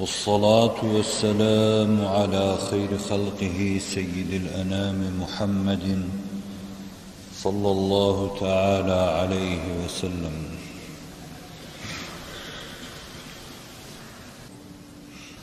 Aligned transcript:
والصلاة 0.00 0.84
والسلام 0.84 2.04
على 2.06 2.58
خير 2.70 2.98
خلقه 2.98 3.80
سيد 3.80 4.30
الأنام 4.32 5.20
محمد 5.20 6.08
صلى 7.42 7.70
الله 7.70 8.36
تعالى 8.40 9.00
عليه 9.20 9.62
وسلم. 9.84 10.36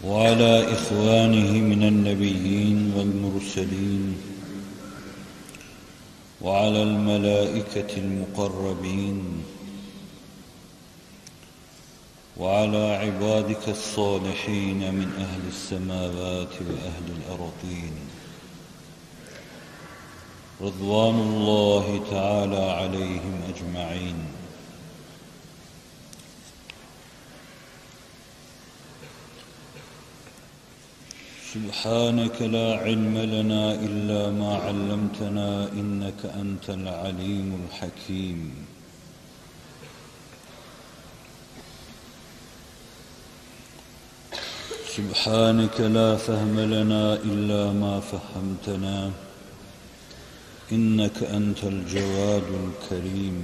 وعلى 0.03 0.73
إخوانه 0.73 1.51
من 1.51 1.83
النبيين 1.83 2.93
والمرسلين 2.97 4.17
وعلى 6.41 6.83
الملائكة 6.83 7.97
المقربين 7.97 9.23
وعلى 12.39 12.95
عبادك 12.95 13.69
الصالحين 13.69 14.93
من 14.93 15.09
أهل 15.17 15.41
السماوات 15.47 16.53
وأهل 16.61 17.07
الأرضين. 17.17 17.93
رضوان 20.61 21.15
الله 21.15 22.05
تعالى 22.11 22.71
عليهم 22.71 23.41
أجمعين. 23.49 24.15
سبحانك 31.53 32.41
لا 32.41 32.77
علم 32.77 33.17
لنا 33.17 33.73
إلا 33.73 34.31
ما 34.31 34.55
علمتنا 34.55 35.73
إنك 35.73 36.25
أنت 36.25 36.69
العليم 36.69 37.65
الحكيم. 37.65 38.66
سبحانك 44.97 45.81
لا 45.81 46.17
فهم 46.17 46.59
لنا 46.59 47.13
إلا 47.13 47.71
ما 47.71 47.99
فهمتنا. 47.99 49.11
إنك 50.71 51.23
أنت 51.23 51.63
الجواد 51.63 52.47
الكريم. 52.63 53.37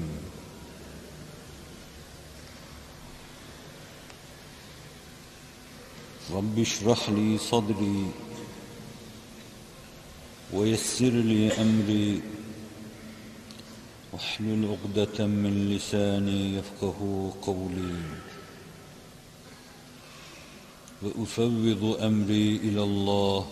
رب 6.31 6.59
اشرح 6.59 7.09
لي 7.09 7.37
صدري 7.37 8.11
ويسر 10.53 11.13
لي 11.29 11.51
أمري. 11.53 12.21
واحلل 14.13 14.65
عقدة 14.73 15.27
من 15.27 15.69
لساني 15.69 16.57
يفقه 16.57 17.33
قولي. 17.41 18.32
وأفوض 21.03 21.97
أمري 22.01 22.55
إلى 22.55 22.83
الله. 22.83 23.47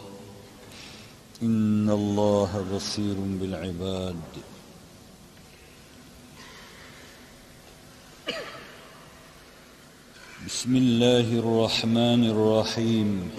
إن 1.43 1.89
الله 1.89 2.65
بصير 2.75 3.15
بالعباد. 3.17 4.15
بسم 10.47 10.75
الله 10.75 11.27
الرحمن 11.39 12.21
الرحيم. 12.29 13.31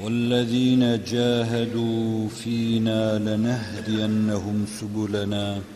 والذين 0.00 1.04
جاهدوا 1.04 2.28
فينا 2.28 3.18
لنهدينهم 3.18 4.66
سبلنا. 4.80 5.75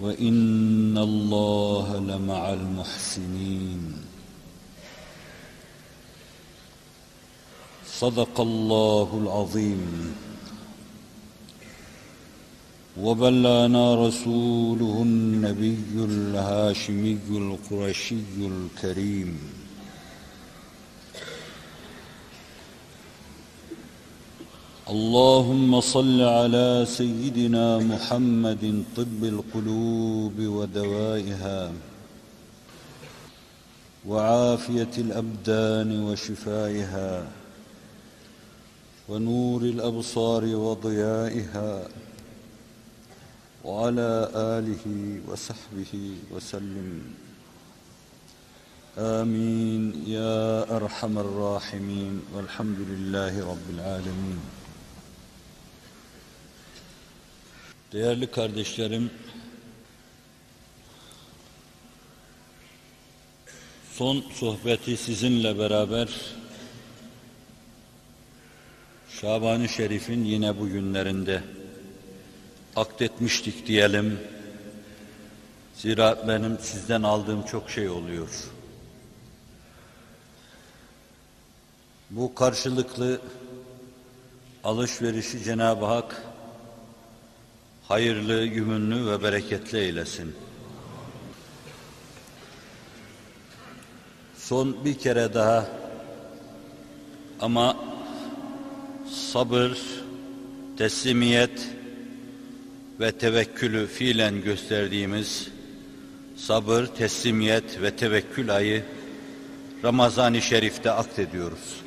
وإن 0.00 0.98
الله 0.98 1.98
لمع 1.98 2.52
المحسنين. 2.52 3.92
صدق 7.86 8.40
الله 8.40 9.20
العظيم. 9.22 10.14
وبلغنا 13.00 14.08
رسوله 14.08 15.02
النبي 15.02 15.84
الهاشمي 15.94 17.18
القرشي 17.30 18.16
الكريم. 18.40 19.55
اللهم 24.90 25.80
صل 25.80 26.20
على 26.20 26.84
سيدنا 26.88 27.78
محمد 27.78 28.84
طب 28.96 29.24
القلوب 29.24 30.38
ودوائها 30.38 31.72
وعافية 34.06 34.90
الأبدان 34.98 36.02
وشفائها 36.02 37.26
ونور 39.08 39.62
الأبصار 39.62 40.44
وضيائها 40.44 41.88
وعلى 43.64 44.30
آله 44.34 45.20
وصحبه 45.28 46.10
وسلم. 46.30 47.02
آمين. 48.98 50.04
يا 50.06 50.76
أرحم 50.76 51.18
الراحمين. 51.18 52.20
والحمد 52.36 52.78
لله 52.78 53.50
رب 53.50 53.70
العالمين. 53.74 54.65
Değerli 57.92 58.30
kardeşlerim, 58.30 59.10
son 63.92 64.24
sohbeti 64.34 64.96
sizinle 64.96 65.58
beraber 65.58 66.08
Şaban-ı 69.10 69.68
Şerif'in 69.68 70.24
yine 70.24 70.60
bu 70.60 70.68
günlerinde 70.68 71.42
akdetmiştik 72.76 73.66
diyelim. 73.66 74.20
Zira 75.74 76.28
benim 76.28 76.58
sizden 76.58 77.02
aldığım 77.02 77.42
çok 77.42 77.70
şey 77.70 77.88
oluyor. 77.88 78.28
Bu 82.10 82.34
karşılıklı 82.34 83.20
alışverişi 84.64 85.44
Cenab-ı 85.44 85.84
Hak 85.84 86.25
hayırlı, 87.88 88.44
yümünlü 88.44 89.06
ve 89.06 89.22
bereketli 89.22 89.78
eylesin. 89.78 90.34
Son 94.36 94.84
bir 94.84 94.98
kere 94.98 95.34
daha 95.34 95.68
ama 97.40 97.76
sabır, 99.32 99.78
teslimiyet 100.78 101.68
ve 103.00 103.12
tevekkülü 103.12 103.86
fiilen 103.86 104.42
gösterdiğimiz 104.42 105.48
sabır, 106.36 106.86
teslimiyet 106.86 107.82
ve 107.82 107.96
tevekkül 107.96 108.54
ayı 108.54 108.84
Ramazan-ı 109.84 110.42
Şerif'te 110.42 110.90
akdediyoruz. 110.90 111.85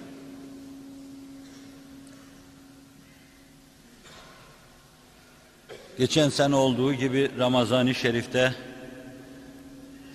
Geçen 5.99 6.29
sene 6.29 6.55
olduğu 6.55 6.93
gibi 6.93 7.31
Ramazan-ı 7.39 7.95
Şerif'te 7.95 8.55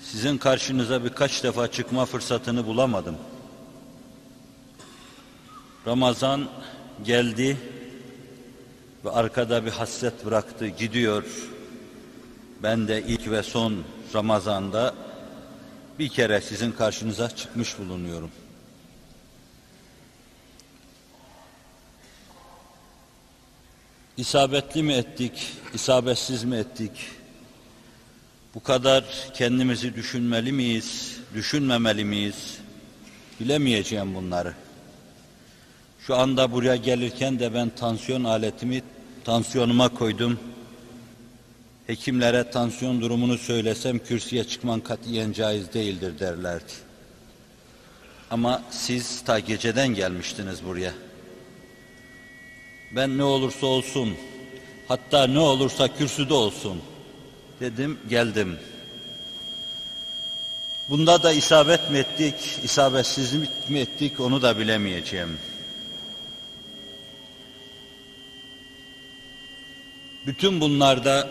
sizin 0.02 0.38
karşınıza 0.38 1.04
birkaç 1.04 1.44
defa 1.44 1.70
çıkma 1.70 2.04
fırsatını 2.04 2.66
bulamadım. 2.66 3.16
Ramazan 5.86 6.48
geldi 7.04 7.56
ve 9.04 9.10
arkada 9.10 9.66
bir 9.66 9.70
hasret 9.70 10.26
bıraktı, 10.26 10.66
gidiyor. 10.66 11.24
Ben 12.62 12.88
de 12.88 13.02
ilk 13.02 13.30
ve 13.30 13.42
son 13.42 13.74
Ramazan'da 14.14 14.94
bir 15.98 16.08
kere 16.08 16.40
sizin 16.40 16.72
karşınıza 16.72 17.30
çıkmış 17.30 17.78
bulunuyorum. 17.78 18.30
İsabetli 24.16 24.82
mi 24.82 24.92
ettik, 24.92 25.52
isabetsiz 25.74 26.44
mi 26.44 26.56
ettik? 26.56 26.90
Bu 28.54 28.62
kadar 28.62 29.04
kendimizi 29.34 29.94
düşünmeli 29.94 30.52
miyiz, 30.52 31.18
düşünmemeli 31.34 32.04
miyiz? 32.04 32.58
Bilemeyeceğim 33.40 34.14
bunları. 34.14 34.54
Şu 36.06 36.16
anda 36.16 36.52
buraya 36.52 36.76
gelirken 36.76 37.38
de 37.38 37.54
ben 37.54 37.70
tansiyon 37.70 38.24
aletimi 38.24 38.82
tansiyonuma 39.24 39.88
koydum. 39.88 40.38
Hekimlere 41.86 42.50
tansiyon 42.50 43.00
durumunu 43.00 43.38
söylesem 43.38 43.98
kürsüye 43.98 44.44
çıkman 44.44 44.80
katiyen 44.80 45.32
caiz 45.32 45.72
değildir 45.72 46.18
derlerdi. 46.18 46.72
Ama 48.30 48.62
siz 48.70 49.24
ta 49.24 49.38
geceden 49.38 49.88
gelmiştiniz 49.88 50.64
buraya. 50.64 50.92
Ben 52.96 53.18
ne 53.18 53.24
olursa 53.24 53.66
olsun, 53.66 54.16
hatta 54.88 55.26
ne 55.26 55.38
olursa 55.38 55.96
kürsüde 55.96 56.34
olsun 56.34 56.82
dedim, 57.60 57.98
geldim. 58.08 58.58
Bunda 60.88 61.22
da 61.22 61.32
isabet 61.32 61.90
mi 61.90 61.98
ettik, 61.98 62.34
isabetsizlik 62.64 63.70
mi 63.70 63.78
ettik 63.78 64.20
onu 64.20 64.42
da 64.42 64.58
bilemeyeceğim. 64.58 65.38
Bütün 70.26 70.60
bunlarda, 70.60 71.28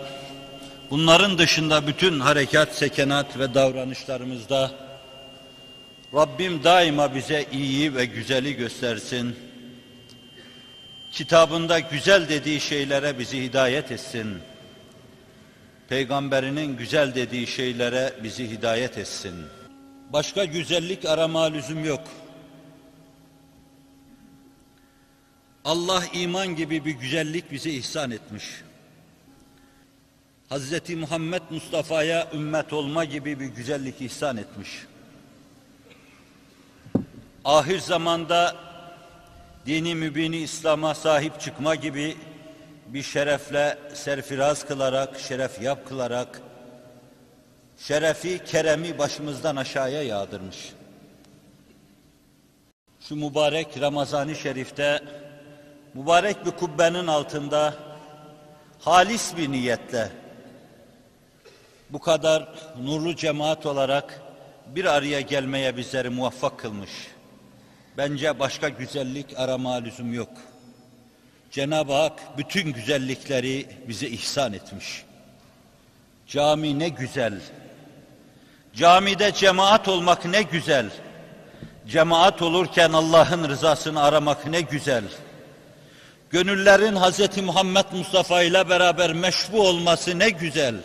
bunların 0.90 1.38
dışında 1.38 1.88
bütün 1.88 2.20
harekat, 2.20 2.76
sekenat 2.76 3.40
ve 3.40 3.54
davranışlarımızda 3.54 4.72
Rabbim 6.14 6.64
daima 6.64 7.16
bize 7.16 7.46
iyiyi 7.52 7.96
ve 7.96 8.06
güzeli 8.06 8.56
göstersin. 8.56 9.53
Kitabında 11.14 11.80
güzel 11.80 12.30
dediği 12.30 12.60
şeylere 12.62 13.20
bizi 13.20 13.44
hidayet 13.44 13.92
etsin. 13.92 14.40
Peygamberinin 15.90 16.78
güzel 16.78 17.16
dediği 17.16 17.48
şeylere 17.48 18.14
bizi 18.24 18.50
hidayet 18.50 18.98
etsin. 18.98 19.36
Başka 20.14 20.46
güzellik 20.46 21.06
arama 21.06 21.44
lüzum 21.44 21.86
yok. 21.86 22.02
Allah 25.66 26.04
iman 26.14 26.56
gibi 26.56 26.86
bir 26.86 26.92
güzellik 26.92 27.52
bize 27.52 27.70
ihsan 27.70 28.12
etmiş. 28.12 28.46
Hazreti 30.50 30.96
Muhammed 30.96 31.42
Mustafa'ya 31.50 32.28
ümmet 32.34 32.74
olma 32.74 33.06
gibi 33.06 33.40
bir 33.40 33.46
güzellik 33.46 34.02
ihsan 34.02 34.38
etmiş. 34.38 34.70
Ahir 37.46 37.80
zamanda 37.80 38.73
dini 39.66 39.96
mübini 39.96 40.38
İslam'a 40.38 40.94
sahip 40.96 41.40
çıkma 41.42 41.76
gibi 41.76 42.18
bir 42.88 43.04
şerefle 43.04 43.78
serfiraz 43.94 44.66
kılarak, 44.66 45.20
şeref 45.20 45.62
yap 45.62 45.88
kılarak, 45.88 46.42
şerefi, 47.78 48.44
keremi 48.46 48.98
başımızdan 48.98 49.56
aşağıya 49.56 50.04
yağdırmış. 50.04 50.74
Şu 53.00 53.16
mübarek 53.16 53.82
Ramazan-ı 53.82 54.36
Şerif'te, 54.36 55.02
mübarek 55.94 56.46
bir 56.46 56.52
kubbenin 56.52 57.08
altında, 57.08 57.74
halis 58.80 59.38
bir 59.38 59.52
niyetle, 59.52 60.10
bu 61.90 62.00
kadar 62.00 62.50
nurlu 62.82 63.16
cemaat 63.16 63.66
olarak 63.66 64.22
bir 64.68 64.86
araya 64.86 65.22
gelmeye 65.22 65.78
bizleri 65.78 66.10
muvaffak 66.10 66.60
kılmış. 66.60 66.92
Bence 67.98 68.40
başka 68.40 68.70
güzellik 68.70 69.40
arama 69.40 69.74
lüzum 69.74 70.14
yok. 70.14 70.30
Cenab-ı 71.52 71.94
Hak 71.94 72.38
bütün 72.38 72.74
güzellikleri 72.74 73.68
bize 73.88 74.08
ihsan 74.08 74.54
etmiş. 74.54 75.04
Cami 76.28 76.80
ne 76.80 76.90
güzel. 76.90 77.34
Camide 78.76 79.32
cemaat 79.34 79.88
olmak 79.88 80.26
ne 80.26 80.42
güzel. 80.42 80.86
Cemaat 81.88 82.42
olurken 82.42 82.94
Allah'ın 82.94 83.50
rızasını 83.50 84.04
aramak 84.04 84.48
ne 84.48 84.62
güzel. 84.62 85.04
Gönüllerin 86.30 86.96
Hz. 86.96 87.38
Muhammed 87.38 87.86
Mustafa 87.92 88.44
ile 88.44 88.70
beraber 88.70 89.14
meşbu 89.14 89.68
olması 89.68 90.20
ne 90.20 90.30
güzel. 90.30 90.76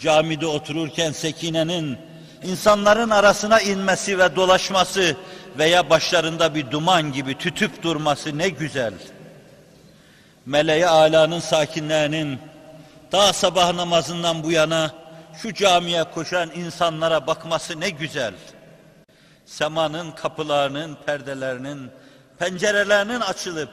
Camide 0.00 0.46
otururken 0.46 1.12
sekinenin 1.12 1.98
insanların 2.42 3.10
arasına 3.10 3.60
inmesi 3.60 4.18
ve 4.18 4.36
dolaşması 4.36 5.16
veya 5.58 5.90
başlarında 5.90 6.54
bir 6.54 6.70
duman 6.70 7.12
gibi 7.12 7.38
tütüp 7.38 7.82
durması 7.82 8.38
ne 8.38 8.48
güzel. 8.48 8.94
Meleği 10.46 10.86
alanın 10.86 11.40
sakinlerinin 11.40 12.38
ta 13.10 13.32
sabah 13.32 13.74
namazından 13.74 14.42
bu 14.42 14.52
yana 14.52 14.94
şu 15.42 15.54
camiye 15.54 16.04
koşan 16.04 16.50
insanlara 16.50 17.26
bakması 17.26 17.80
ne 17.80 17.90
güzel. 17.90 18.34
Semanın 19.46 20.10
kapılarının, 20.10 20.98
perdelerinin, 21.06 21.90
pencerelerinin 22.38 23.20
açılıp 23.20 23.70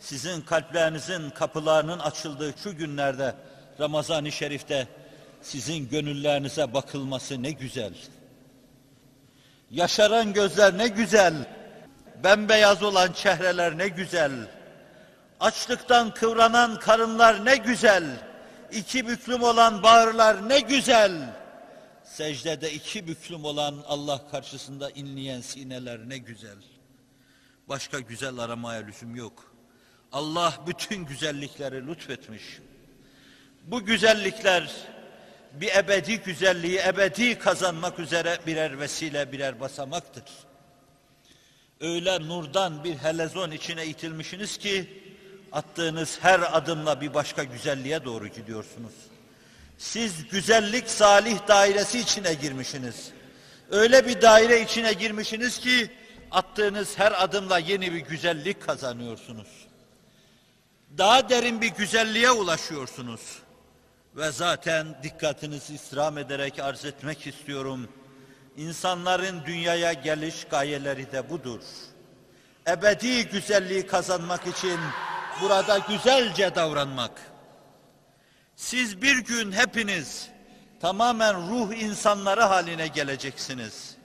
sizin 0.00 0.40
kalplerinizin 0.40 1.30
kapılarının 1.30 1.98
açıldığı 1.98 2.54
şu 2.62 2.76
günlerde 2.76 3.34
Ramazan-ı 3.80 4.32
Şerif'te 4.32 4.88
sizin 5.42 5.88
gönüllerinize 5.88 6.74
bakılması 6.74 7.42
ne 7.42 7.50
güzel. 7.50 7.92
Yaşaran 9.70 10.32
gözler 10.32 10.78
ne 10.78 10.88
güzel. 10.88 11.34
Bembeyaz 12.24 12.82
olan 12.82 13.12
çehreler 13.12 13.78
ne 13.78 13.88
güzel. 13.88 14.32
Açlıktan 15.40 16.14
kıvranan 16.14 16.78
karınlar 16.78 17.44
ne 17.44 17.56
güzel. 17.56 18.04
İki 18.72 19.08
büklüm 19.08 19.42
olan 19.42 19.82
bağırlar 19.82 20.48
ne 20.48 20.60
güzel. 20.60 21.12
Secdede 22.04 22.72
iki 22.72 23.06
büklüm 23.08 23.44
olan 23.44 23.84
Allah 23.86 24.30
karşısında 24.30 24.90
inleyen 24.90 25.40
sineler 25.40 26.08
ne 26.08 26.18
güzel. 26.18 26.58
Başka 27.68 28.00
güzel 28.00 28.38
aramaya 28.38 28.80
lüzum 28.80 29.16
yok. 29.16 29.54
Allah 30.12 30.54
bütün 30.66 31.04
güzellikleri 31.04 31.86
lütfetmiş. 31.86 32.42
Bu 33.64 33.84
güzellikler 33.84 34.70
bir 35.52 35.74
ebedi 35.74 36.18
güzelliği 36.18 36.78
ebedi 36.78 37.38
kazanmak 37.38 37.98
üzere 37.98 38.38
birer 38.46 38.80
vesile 38.80 39.32
birer 39.32 39.60
basamaktır. 39.60 40.24
Öyle 41.80 42.28
nurdan 42.28 42.84
bir 42.84 42.96
helezon 42.96 43.50
içine 43.50 43.86
itilmişsiniz 43.86 44.58
ki 44.58 45.02
attığınız 45.52 46.18
her 46.22 46.56
adımla 46.56 47.00
bir 47.00 47.14
başka 47.14 47.44
güzelliğe 47.44 48.04
doğru 48.04 48.28
gidiyorsunuz. 48.28 48.92
Siz 49.78 50.28
güzellik 50.28 50.90
salih 50.90 51.48
dairesi 51.48 51.98
içine 51.98 52.34
girmişsiniz. 52.34 53.10
Öyle 53.70 54.06
bir 54.06 54.22
daire 54.22 54.62
içine 54.62 54.92
girmişsiniz 54.92 55.58
ki 55.58 55.90
attığınız 56.30 56.98
her 56.98 57.24
adımla 57.24 57.58
yeni 57.58 57.92
bir 57.92 58.00
güzellik 58.00 58.66
kazanıyorsunuz. 58.66 59.48
Daha 60.98 61.28
derin 61.28 61.60
bir 61.60 61.70
güzelliğe 61.70 62.30
ulaşıyorsunuz. 62.30 63.39
Ve 64.16 64.30
zaten 64.30 64.86
dikkatinizi 65.02 65.74
istirham 65.74 66.18
ederek 66.18 66.58
arz 66.58 66.84
etmek 66.84 67.26
istiyorum. 67.26 67.88
İnsanların 68.56 69.42
dünyaya 69.46 69.92
geliş 69.92 70.44
gayeleri 70.44 71.12
de 71.12 71.30
budur. 71.30 71.60
Ebedi 72.68 73.28
güzelliği 73.28 73.86
kazanmak 73.86 74.46
için 74.46 74.78
burada 75.42 75.78
güzelce 75.78 76.54
davranmak. 76.54 77.20
Siz 78.56 79.02
bir 79.02 79.18
gün 79.18 79.52
hepiniz 79.52 80.28
tamamen 80.80 81.50
ruh 81.50 81.72
insanları 81.72 82.42
haline 82.42 82.86
geleceksiniz. 82.86 83.96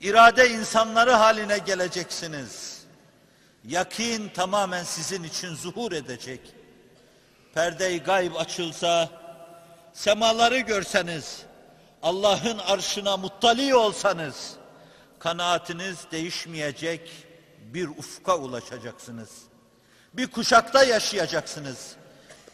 İrade 0.00 0.50
insanları 0.50 1.10
haline 1.10 1.58
geleceksiniz. 1.58 2.82
Yakin 3.64 4.28
tamamen 4.28 4.84
sizin 4.84 5.22
için 5.22 5.54
zuhur 5.54 5.92
edecek. 5.92 6.40
Perde-i 7.54 7.98
gayb 7.98 8.34
açılsa, 8.34 9.21
semaları 9.92 10.58
görseniz, 10.58 11.42
Allah'ın 12.02 12.58
arşına 12.58 13.16
muttali 13.16 13.74
olsanız, 13.74 14.52
kanaatiniz 15.18 15.98
değişmeyecek 16.12 17.10
bir 17.58 17.88
ufka 17.88 18.38
ulaşacaksınız. 18.38 19.30
Bir 20.14 20.26
kuşakta 20.26 20.84
yaşayacaksınız. 20.84 21.96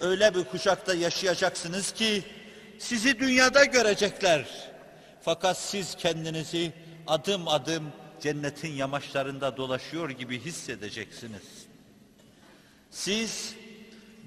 Öyle 0.01 0.35
bir 0.35 0.45
kuşakta 0.45 0.95
yaşayacaksınız 0.95 1.93
ki 1.93 2.25
sizi 2.79 3.19
dünyada 3.19 3.65
görecekler. 3.65 4.71
Fakat 5.23 5.59
siz 5.59 5.95
kendinizi 5.95 6.73
adım 7.07 7.49
adım 7.49 7.93
cennetin 8.21 8.73
yamaçlarında 8.73 9.57
dolaşıyor 9.57 10.11
gibi 10.11 10.41
hissedeceksiniz. 10.41 11.43
Siz 12.91 13.55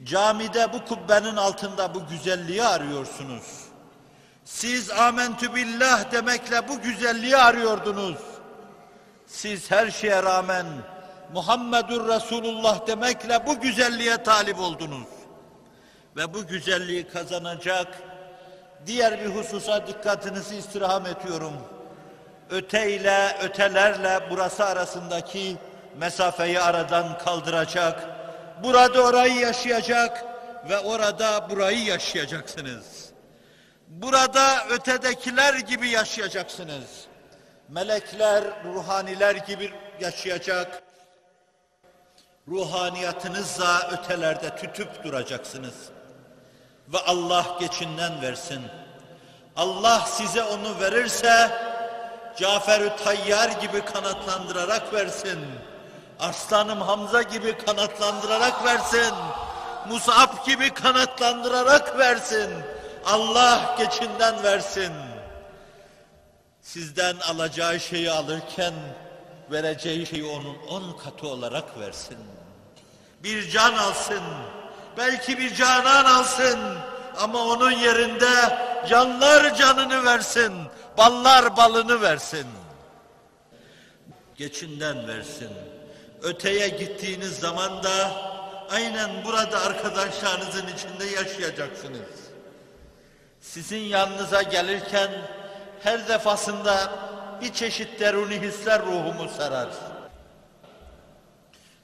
camide 0.04 0.74
bu 0.74 0.86
kubbenin 0.86 1.36
altında 1.36 1.94
bu 1.94 2.08
güzelliği 2.08 2.64
arıyorsunuz. 2.64 3.62
Siz 4.46 4.92
amentü 4.92 5.56
billah 5.56 6.12
demekle 6.12 6.68
bu 6.68 6.82
güzelliği 6.82 7.38
arıyordunuz. 7.38 8.18
Siz 9.28 9.72
her 9.72 9.92
şeye 9.92 10.24
rağmen 10.24 10.66
Muhammedur 11.34 12.08
Resulullah 12.08 12.88
demekle 12.88 13.46
bu 13.46 13.60
güzelliğe 13.60 14.24
talip 14.24 14.60
oldunuz. 14.60 15.08
Ve 16.16 16.34
bu 16.34 16.48
güzelliği 16.48 17.08
kazanacak 17.08 17.88
diğer 18.86 19.20
bir 19.20 19.26
hususa 19.26 19.88
dikkatinizi 19.88 20.56
istirham 20.56 21.06
ediyorum. 21.06 21.54
öte 22.50 22.92
ile 22.92 23.38
ötelerle 23.44 24.20
burası 24.30 24.66
arasındaki 24.66 25.58
mesafeyi 25.98 26.60
aradan 26.60 27.18
kaldıracak. 27.18 28.21
Burada 28.64 29.02
orayı 29.02 29.36
yaşayacak 29.36 30.26
ve 30.70 30.80
orada 30.80 31.50
burayı 31.50 31.84
yaşayacaksınız. 31.84 33.10
Burada 33.88 34.66
ötedekiler 34.70 35.54
gibi 35.54 35.90
yaşayacaksınız. 35.90 37.06
Melekler, 37.70 38.44
ruhaniler 38.66 39.36
gibi 39.36 39.74
yaşayacak. 40.00 40.84
Ruhaniyatınızla 42.48 43.90
ötelerde 43.92 44.56
tütüp 44.56 45.04
duracaksınız. 45.04 45.76
Ve 46.88 46.98
Allah 46.98 47.58
geçinden 47.60 48.22
versin. 48.22 48.62
Allah 49.56 50.00
size 50.00 50.44
onu 50.44 50.80
verirse 50.80 51.52
Cafer-ü 52.38 52.92
Tayyar 53.04 53.50
gibi 53.50 53.86
kanatlandırarak 53.86 54.94
versin. 54.94 55.40
Arslanım 56.22 56.82
Hamza 56.82 57.22
gibi 57.22 57.58
kanatlandırarak 57.58 58.66
versin. 58.66 59.14
Musab 59.90 60.46
gibi 60.46 60.74
kanatlandırarak 60.74 61.98
versin. 61.98 62.50
Allah 63.06 63.76
geçinden 63.78 64.44
versin. 64.44 64.92
Sizden 66.62 67.16
alacağı 67.18 67.80
şeyi 67.80 68.12
alırken 68.12 68.74
vereceği 69.52 70.06
şeyi 70.06 70.26
onun 70.26 70.58
on 70.70 70.98
katı 70.98 71.28
olarak 71.28 71.80
versin. 71.80 72.18
Bir 73.24 73.50
can 73.50 73.74
alsın, 73.74 74.24
belki 74.98 75.38
bir 75.38 75.56
canan 75.56 76.06
alsın 76.06 76.60
ama 77.18 77.40
onun 77.46 77.72
yerinde 77.72 78.60
canlar 78.90 79.56
canını 79.56 80.06
versin, 80.06 80.54
ballar 80.98 81.58
balını 81.58 82.02
versin. 82.02 82.48
Geçinden 84.38 85.08
versin. 85.08 85.71
Öteye 86.24 86.68
gittiğiniz 86.68 87.40
zaman 87.40 87.84
da 87.84 88.12
aynen 88.70 89.10
burada 89.26 89.62
arkadaşlarınızın 89.62 90.68
içinde 90.68 91.06
yaşayacaksınız. 91.06 92.32
Sizin 93.42 93.80
yanınıza 93.80 94.42
gelirken 94.42 95.10
her 95.84 96.08
defasında 96.08 96.92
bir 97.42 97.54
çeşit 97.54 98.00
deruni 98.00 98.42
hisler 98.42 98.82
ruhumu 98.82 99.30
sarar. 99.38 99.70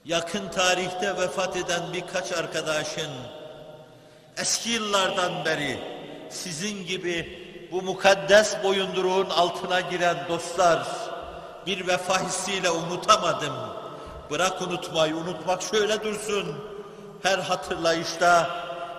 Yakın 0.06 0.50
tarihte 0.50 1.18
vefat 1.18 1.58
eden 1.58 1.94
birkaç 1.94 2.32
arkadaşın 2.32 3.12
eski 4.38 4.70
yıllardan 4.70 5.46
beri 5.46 5.80
sizin 6.30 6.86
gibi 6.86 7.48
bu 7.72 7.82
mukaddes 7.82 8.64
boyunduruğun 8.64 9.30
altına 9.30 9.82
giren 9.82 10.18
dostlar 10.30 10.88
bir 11.66 11.88
vefa 11.88 12.28
hissiyle 12.28 12.70
unutamadım. 12.70 13.77
Bırak 14.32 14.62
unutmayı, 14.62 15.16
unutmak 15.16 15.62
şöyle 15.62 16.04
dursun. 16.04 16.56
Her 17.24 17.40
hatırlayışta, 17.40 18.50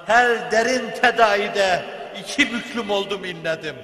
her 0.06 0.50
derin 0.50 0.90
tedaide 0.90 1.84
iki 2.20 2.52
büklüm 2.52 2.90
oldum 2.90 3.24
inledim. 3.24 3.76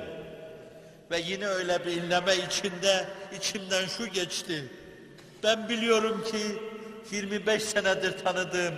Ve 1.11 1.19
yine 1.19 1.47
öyle 1.47 1.87
bir 1.87 1.93
inleme 1.93 2.37
içinde 2.37 3.05
içimden 3.37 3.87
şu 3.87 4.07
geçti. 4.07 4.73
Ben 5.43 5.69
biliyorum 5.69 6.25
ki 6.25 6.63
25 7.11 7.63
senedir 7.63 8.25
tanıdığım 8.25 8.75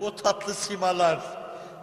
o 0.00 0.16
tatlı 0.16 0.54
simalar 0.54 1.20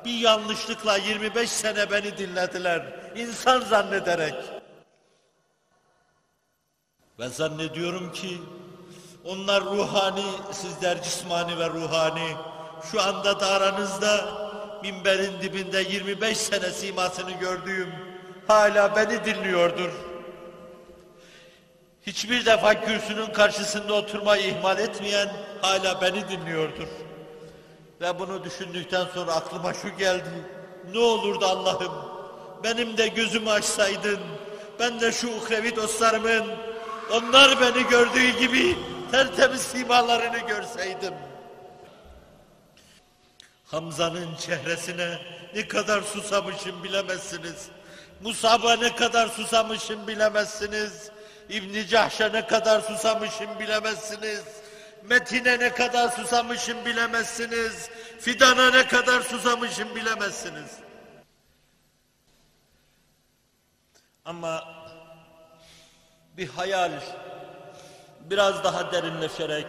bir 0.05 0.19
yanlışlıkla 0.19 0.97
25 0.97 1.49
sene 1.49 1.91
beni 1.91 2.17
dinlediler. 2.17 2.85
insan 3.15 3.59
zannederek. 3.59 4.35
Ve 7.19 7.29
zannediyorum 7.29 8.11
ki 8.11 8.41
onlar 9.27 9.65
ruhani, 9.65 10.25
sizler 10.51 11.03
cismani 11.03 11.59
ve 11.59 11.69
ruhani. 11.69 12.35
Şu 12.91 13.01
anda 13.01 13.39
da 13.39 13.47
aranızda 13.47 14.25
minberin 14.81 15.41
dibinde 15.41 15.79
25 15.79 16.37
sene 16.37 16.69
simasını 16.69 17.31
gördüğüm 17.31 17.89
hala 18.47 18.95
beni 18.95 19.25
dinliyordur. 19.25 19.89
Hiçbir 22.07 22.45
defa 22.45 22.81
kürsünün 22.81 23.25
karşısında 23.25 23.93
oturmayı 23.93 24.47
ihmal 24.47 24.79
etmeyen 24.79 25.29
hala 25.61 26.01
beni 26.01 26.29
dinliyordur. 26.29 26.87
Ve 28.01 28.19
bunu 28.19 28.43
düşündükten 28.43 29.05
sonra 29.13 29.33
aklıma 29.33 29.73
şu 29.73 29.97
geldi. 29.97 30.29
Ne 30.93 30.99
olurdu 30.99 31.45
Allah'ım 31.45 31.91
benim 32.63 32.97
de 32.97 33.07
gözümü 33.07 33.49
açsaydın. 33.49 34.19
Ben 34.79 34.99
de 34.99 35.11
şu 35.11 35.27
uhrevi 35.27 35.75
dostlarımın 35.75 36.45
onlar 37.11 37.61
beni 37.61 37.87
gördüğü 37.87 38.39
gibi 38.39 38.75
tertemiz 39.11 39.61
simalarını 39.61 40.37
görseydim. 40.37 41.13
Hamza'nın 43.65 44.35
çehresine 44.35 45.17
ne 45.55 45.67
kadar 45.67 46.01
susamışım 46.01 46.83
bilemezsiniz. 46.83 47.69
Musab'a 48.21 48.75
ne 48.75 48.95
kadar 48.95 49.27
susamışım 49.27 50.07
bilemezsiniz. 50.07 51.11
İbn 51.49 51.87
Cahş'a 51.87 52.29
ne 52.29 52.47
kadar 52.47 52.81
susamışım 52.81 53.59
bilemezsiniz. 53.59 54.43
Metin'e 55.03 55.59
ne 55.59 55.73
kadar 55.73 56.09
susamışım 56.09 56.85
bilemezsiniz. 56.85 57.89
Fidan'a 58.19 58.71
ne 58.71 58.87
kadar 58.87 59.21
susamışım 59.21 59.95
bilemezsiniz. 59.95 60.71
Ama 64.25 64.63
bir 66.37 66.47
hayal 66.47 66.91
biraz 68.29 68.63
daha 68.63 68.91
derinleşerek, 68.91 69.65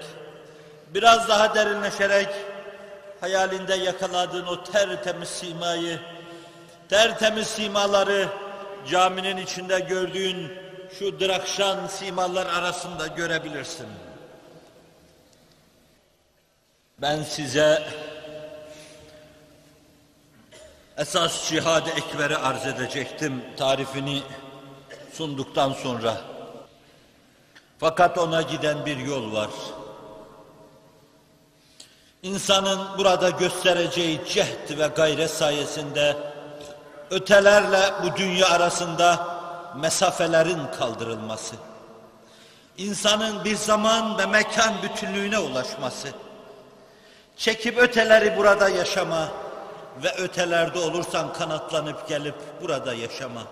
biraz 0.95 1.29
daha 1.29 1.55
derinleşerek 1.55 2.29
hayalinde 3.21 3.75
yakaladığın 3.75 4.47
o 4.47 4.65
tertemiz 4.65 5.29
simayı, 5.29 6.01
tertemiz 6.89 7.47
simaları 7.47 8.29
caminin 8.91 9.37
içinde 9.37 9.79
gördüğün 9.81 10.53
şu 10.99 11.21
drakşan 11.21 11.87
simalar 11.87 12.47
arasında 12.47 13.07
görebilirsin. 13.07 13.87
Ben 16.99 17.23
size 17.23 17.83
esas 20.97 21.49
cihad-ı 21.49 21.91
ekberi 21.91 22.37
arz 22.37 22.67
edecektim 22.67 23.45
tarifini 23.57 24.23
sunduktan 25.13 25.73
sonra. 25.73 26.38
Fakat 27.79 28.19
ona 28.19 28.43
giden 28.43 28.87
bir 28.87 28.97
yol 28.97 29.33
var. 29.33 29.51
İnsanın 32.23 32.99
burada 32.99 33.31
göstereceği 33.31 34.21
cehd 34.29 34.79
ve 34.79 34.87
gayret 34.87 35.31
sayesinde 35.31 36.17
ötelerle 37.11 37.81
bu 38.03 38.17
dünya 38.17 38.49
arasında 38.49 39.39
mesafelerin 39.77 40.61
kaldırılması, 40.79 41.57
insanın 42.79 43.45
bir 43.45 43.57
zaman 43.57 44.19
ve 44.19 44.27
mekan 44.27 44.75
bütünlüğüne 44.83 45.39
ulaşması, 45.39 46.09
çekip 47.37 47.79
öteleri 47.79 48.37
burada 48.37 48.69
yaşama 48.69 49.29
ve 50.03 50.15
ötelerde 50.15 50.79
olursan 50.79 51.33
kanatlanıp 51.33 52.09
gelip 52.09 52.35
burada 52.63 52.95
yaşama. 52.95 53.43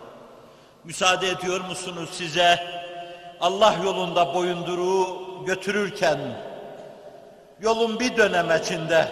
Müsaade 0.85 1.29
ediyor 1.29 1.61
musunuz 1.61 2.11
size 2.13 2.86
Allah 3.41 3.75
yolunda 3.85 4.35
boyunduruğu 4.35 5.27
götürürken 5.47 6.19
yolun 7.61 8.01
bir 8.01 8.17
dönemecinde 8.17 9.09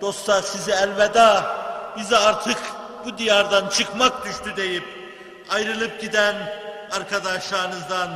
dostlar 0.00 0.42
size 0.42 0.72
elveda 0.72 1.56
bize 1.98 2.16
artık 2.16 2.58
bu 3.04 3.18
diyardan 3.18 3.68
çıkmak 3.68 4.26
düştü 4.26 4.56
deyip 4.56 4.84
ayrılıp 5.50 6.00
giden 6.00 6.34
arkadaşlarınızdan 6.92 8.10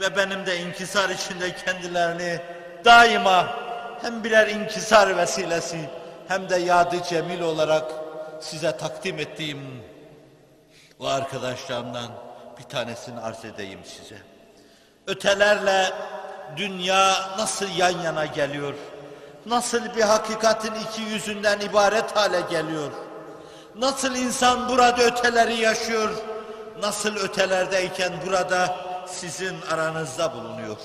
ve 0.00 0.16
benim 0.16 0.46
de 0.46 0.60
inkisar 0.60 1.08
içinde 1.10 1.54
kendilerini 1.54 2.40
daima 2.84 3.46
hem 4.02 4.24
birer 4.24 4.46
inkisar 4.46 5.16
vesilesi 5.16 5.78
hem 6.28 6.48
de 6.48 6.56
yadı 6.56 6.96
cemil 7.08 7.40
olarak 7.40 7.92
size 8.40 8.76
takdim 8.76 9.18
ettiğim 9.18 9.82
o 11.00 11.06
arkadaşlarımdan 11.06 12.10
bir 12.58 12.62
tanesini 12.62 13.20
arz 13.20 13.44
edeyim 13.44 13.80
size. 13.84 14.27
Ötelerle 15.08 15.92
dünya 16.56 17.36
nasıl 17.38 17.68
yan 17.76 18.00
yana 18.00 18.26
geliyor? 18.26 18.74
Nasıl 19.46 19.96
bir 19.96 20.02
hakikatin 20.02 20.74
iki 20.74 21.02
yüzünden 21.02 21.60
ibaret 21.60 22.16
hale 22.16 22.40
geliyor? 22.40 22.90
Nasıl 23.74 24.14
insan 24.14 24.68
burada 24.68 25.02
öteleri 25.02 25.54
yaşıyor? 25.54 26.10
Nasıl 26.82 27.16
ötelerdeyken 27.16 28.12
burada 28.26 28.76
sizin 29.06 29.56
aranızda 29.70 30.34
bulunuyor? 30.34 30.76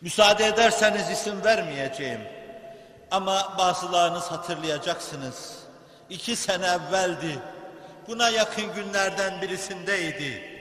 Müsaade 0.00 0.46
ederseniz 0.46 1.10
isim 1.10 1.44
vermeyeceğim. 1.44 2.20
Ama 3.10 3.54
bazılarınız 3.58 4.24
hatırlayacaksınız. 4.24 5.58
İki 6.10 6.36
sene 6.36 6.66
evveldi. 6.66 7.38
Buna 8.08 8.28
yakın 8.30 8.74
günlerden 8.74 9.42
birisindeydi. 9.42 10.53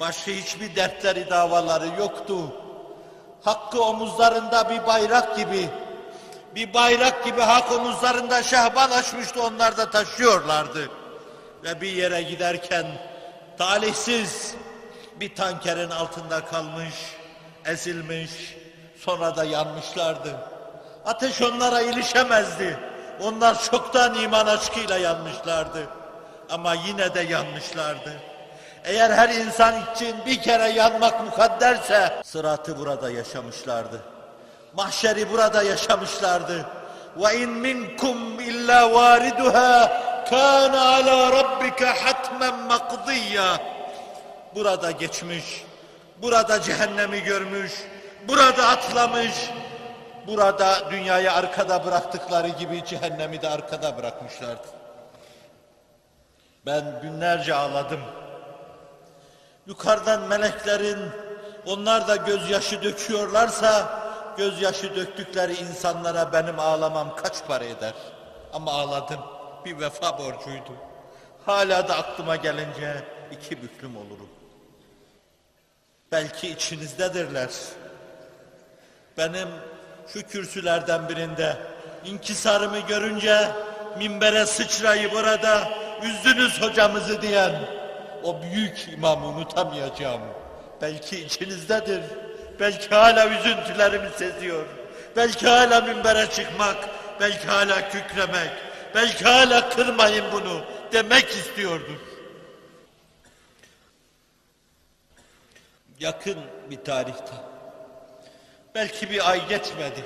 Başka 0.00 0.30
hiçbir 0.30 0.76
dertleri, 0.76 1.30
davaları 1.30 1.86
yoktu. 1.98 2.38
Hakkı 3.42 3.82
omuzlarında 3.82 4.70
bir 4.70 4.86
bayrak 4.86 5.36
gibi, 5.36 5.68
bir 6.54 6.74
bayrak 6.74 7.24
gibi 7.24 7.40
hak 7.40 7.72
omuzlarında 7.72 8.42
şehbal 8.42 8.92
açmıştı, 8.92 9.42
onlar 9.42 9.76
da 9.76 9.90
taşıyorlardı. 9.90 10.90
Ve 11.64 11.80
bir 11.80 11.92
yere 11.92 12.22
giderken 12.22 12.86
talihsiz 13.58 14.54
bir 15.20 15.34
tankerin 15.34 15.90
altında 15.90 16.44
kalmış, 16.44 16.94
ezilmiş, 17.64 18.56
sonra 19.00 19.36
da 19.36 19.44
yanmışlardı. 19.44 20.36
Ateş 21.04 21.42
onlara 21.42 21.80
ilişemezdi. 21.80 22.78
Onlar 23.22 23.62
çoktan 23.62 24.14
iman 24.14 24.46
aşkıyla 24.46 24.98
yanmışlardı. 24.98 25.88
Ama 26.50 26.74
yine 26.74 27.14
de 27.14 27.20
yanmışlardı. 27.20 28.12
Eğer 28.84 29.10
her 29.10 29.28
insan 29.28 29.74
için 29.94 30.16
bir 30.26 30.42
kere 30.42 30.68
yanmak 30.68 31.24
mukadderse 31.24 32.22
sıratı 32.24 32.78
burada 32.78 33.10
yaşamışlardı. 33.10 34.02
Mahşeri 34.76 35.32
burada 35.32 35.62
yaşamışlardı. 35.62 36.66
Ve 37.16 37.36
in 37.36 37.50
minkum 37.50 38.40
illa 38.40 38.94
variduha 38.94 40.02
kana 40.30 40.80
ala 40.80 41.32
rabbika 41.32 42.04
hatmen 42.04 42.58
makdiya. 42.58 43.58
Burada 44.54 44.90
geçmiş, 44.90 45.64
burada 46.22 46.62
cehennemi 46.62 47.22
görmüş, 47.22 47.72
burada 48.28 48.68
atlamış, 48.68 49.50
burada 50.26 50.90
dünyayı 50.90 51.32
arkada 51.32 51.84
bıraktıkları 51.84 52.48
gibi 52.48 52.84
cehennemi 52.84 53.42
de 53.42 53.48
arkada 53.48 53.96
bırakmışlardı. 53.96 54.66
Ben 56.66 56.84
günlerce 57.02 57.54
ağladım. 57.54 58.00
Yukarıdan 59.66 60.22
meleklerin 60.22 60.98
onlar 61.66 62.08
da 62.08 62.16
gözyaşı 62.16 62.82
döküyorlarsa 62.82 64.00
gözyaşı 64.36 64.96
döktükleri 64.96 65.54
insanlara 65.54 66.32
benim 66.32 66.58
ağlamam 66.58 67.16
kaç 67.16 67.46
para 67.46 67.64
eder? 67.64 67.94
Ama 68.52 68.72
ağladım. 68.72 69.20
Bir 69.64 69.80
vefa 69.80 70.18
borcuydu. 70.18 70.72
Hala 71.46 71.88
da 71.88 71.96
aklıma 71.96 72.36
gelince 72.36 73.04
iki 73.32 73.62
büklüm 73.62 73.96
olurum. 73.96 74.28
Belki 76.12 76.48
içinizdedirler. 76.48 77.50
Benim 79.18 79.48
şu 80.08 80.22
kürsülerden 80.22 81.08
birinde 81.08 81.56
inkisarımı 82.04 82.78
görünce 82.78 83.48
minbere 83.98 84.46
sıçrayıp 84.46 85.14
orada 85.14 85.68
üzdünüz 86.02 86.62
hocamızı 86.62 87.22
diyen 87.22 87.83
o 88.24 88.42
büyük 88.42 88.88
imamı 88.92 89.26
unutamayacağım. 89.26 90.20
Belki 90.82 91.20
içinizdedir. 91.24 92.02
Belki 92.60 92.88
hala 92.88 93.28
üzüntülerimi 93.28 94.10
seziyor. 94.16 94.66
Belki 95.16 95.48
hala 95.48 95.80
minbere 95.80 96.30
çıkmak, 96.30 96.76
belki 97.20 97.46
hala 97.46 97.88
kükremek, 97.88 98.50
belki 98.94 99.24
hala 99.24 99.68
kırmayın 99.68 100.24
bunu 100.32 100.64
demek 100.92 101.28
istiyordur. 101.28 102.00
Yakın 106.00 106.36
bir 106.70 106.84
tarihte. 106.84 107.32
Belki 108.74 109.10
bir 109.10 109.30
ay 109.30 109.48
geçmedi. 109.48 110.04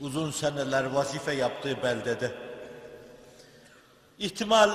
Uzun 0.00 0.30
seneler 0.30 0.84
vazife 0.84 1.32
yaptığı 1.32 1.82
beldede. 1.82 2.47
İhtimal 4.18 4.70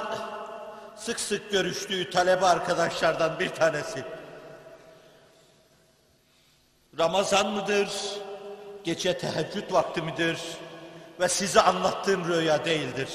sık 0.96 1.20
sık 1.20 1.52
görüştüğü 1.52 2.10
talebe 2.10 2.46
arkadaşlardan 2.46 3.40
bir 3.40 3.50
tanesi. 3.50 4.04
Ramazan 7.00 7.48
mıdır? 7.48 7.90
Gece 8.84 9.18
teheccüd 9.18 9.72
vakti 9.72 10.02
midir? 10.02 10.38
Ve 11.20 11.30
size 11.30 11.62
anlattığım 11.62 12.28
rüya 12.28 12.66
değildir. 12.66 13.10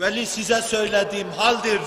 Veli 0.00 0.26
size 0.26 0.62
söylediğim 0.62 1.30
haldir. 1.30 1.80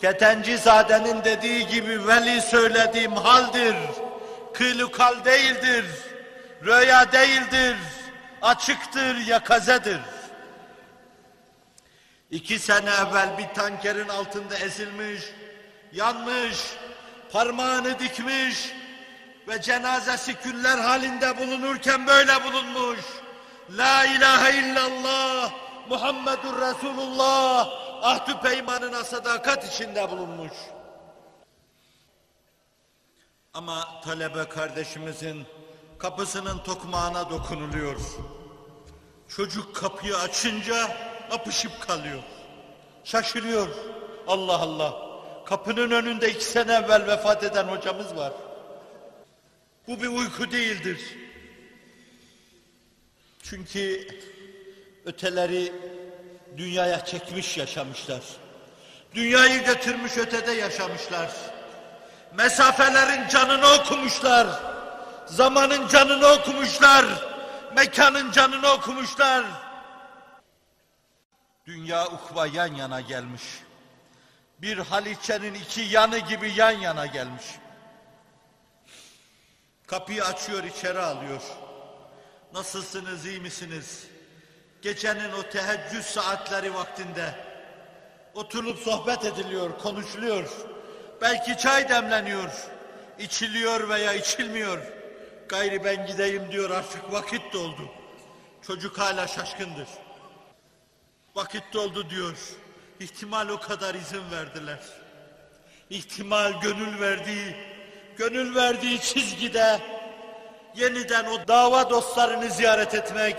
Ketencizade'nin 0.00 1.24
dediği 1.24 1.66
gibi 1.66 2.08
veli 2.08 2.42
söylediğim 2.42 3.12
haldir. 3.12 3.74
Kılukal 4.54 5.24
değildir. 5.24 5.84
Rüya 6.64 7.12
değildir. 7.12 7.76
Açıktır, 8.42 9.16
yakazedir. 9.26 10.00
İki 12.30 12.58
sene 12.58 12.90
evvel 12.90 13.38
bir 13.38 13.54
tankerin 13.54 14.08
altında 14.08 14.58
ezilmiş, 14.58 15.22
yanmış, 15.92 16.58
parmağını 17.32 17.98
dikmiş 17.98 18.72
ve 19.48 19.62
cenazesi 19.62 20.34
küller 20.34 20.78
halinde 20.78 21.38
bulunurken 21.38 22.06
böyle 22.06 22.44
bulunmuş. 22.44 23.00
La 23.70 24.04
ilahe 24.04 24.58
illallah 24.58 25.52
Muhammedur 25.88 26.60
Resulullah 26.60 27.68
ahdü 28.02 28.40
peymanına 28.42 29.04
sadakat 29.04 29.74
içinde 29.74 30.10
bulunmuş. 30.10 30.52
Ama 33.54 34.00
talebe 34.04 34.44
kardeşimizin 34.48 35.46
kapısının 35.98 36.58
tokmağına 36.58 37.30
dokunuluyor. 37.30 38.00
Çocuk 39.28 39.76
kapıyı 39.76 40.16
açınca 40.16 40.96
apışıp 41.30 41.80
kalıyor. 41.80 42.22
Şaşırıyor. 43.04 43.68
Allah 44.26 44.58
Allah. 44.58 45.08
Kapının 45.44 45.90
önünde 45.90 46.30
iki 46.30 46.44
sene 46.44 46.72
evvel 46.74 47.06
vefat 47.06 47.44
eden 47.44 47.64
hocamız 47.64 48.16
var. 48.16 48.32
Bu 49.88 50.02
bir 50.02 50.08
uyku 50.08 50.50
değildir. 50.50 51.00
Çünkü 53.42 54.08
öteleri 55.04 55.72
dünyaya 56.56 57.04
çekmiş 57.04 57.58
yaşamışlar. 57.58 58.20
Dünyayı 59.14 59.64
götürmüş 59.64 60.16
ötede 60.16 60.52
yaşamışlar. 60.52 61.30
Mesafelerin 62.36 63.28
canını 63.28 63.66
okumuşlar. 63.72 64.46
Zamanın 65.26 65.88
canını 65.88 66.26
okumuşlar. 66.26 67.04
Mekanın 67.76 68.30
canını 68.30 68.68
okumuşlar. 68.72 69.44
Dünya 71.68 72.06
ukva 72.06 72.46
yan 72.46 72.74
yana 72.74 73.00
gelmiş. 73.00 73.42
Bir 74.58 74.78
haliçenin 74.78 75.54
iki 75.54 75.80
yanı 75.80 76.18
gibi 76.18 76.52
yan 76.56 76.70
yana 76.70 77.06
gelmiş. 77.06 77.44
Kapıyı 79.86 80.24
açıyor 80.24 80.64
içeri 80.64 80.98
alıyor. 80.98 81.42
Nasılsınız 82.52 83.26
iyi 83.26 83.40
misiniz? 83.40 84.06
Gecenin 84.82 85.32
o 85.32 85.42
teheccüd 85.42 86.02
saatleri 86.02 86.74
vaktinde 86.74 87.34
oturup 88.34 88.78
sohbet 88.78 89.24
ediliyor, 89.24 89.78
konuşuluyor. 89.78 90.48
Belki 91.20 91.58
çay 91.58 91.88
demleniyor. 91.88 92.50
içiliyor 93.18 93.88
veya 93.88 94.12
içilmiyor. 94.12 94.92
Gayri 95.48 95.84
ben 95.84 96.06
gideyim 96.06 96.52
diyor 96.52 96.70
artık 96.70 97.12
vakit 97.12 97.52
doldu. 97.52 97.88
Çocuk 98.62 98.98
hala 98.98 99.26
şaşkındır. 99.26 99.88
Vakit 101.38 101.62
doldu 101.72 102.10
diyor. 102.10 102.36
İhtimal 103.00 103.48
o 103.48 103.60
kadar 103.60 103.94
izin 103.94 104.30
verdiler. 104.30 104.78
İhtimal 105.90 106.60
gönül 106.60 107.00
verdiği, 107.00 107.56
gönül 108.16 108.54
verdiği 108.54 109.00
çizgide 109.00 109.80
yeniden 110.76 111.24
o 111.24 111.48
dava 111.48 111.90
dostlarını 111.90 112.50
ziyaret 112.50 112.94
etmek, 112.94 113.36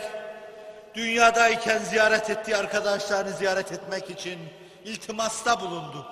dünyadayken 0.96 1.80
ziyaret 1.80 2.30
ettiği 2.30 2.58
arkadaşlarını 2.58 3.38
ziyaret 3.38 3.72
etmek 3.72 4.10
için 4.10 4.40
iltimasta 4.86 5.62
bulundu. 5.62 6.06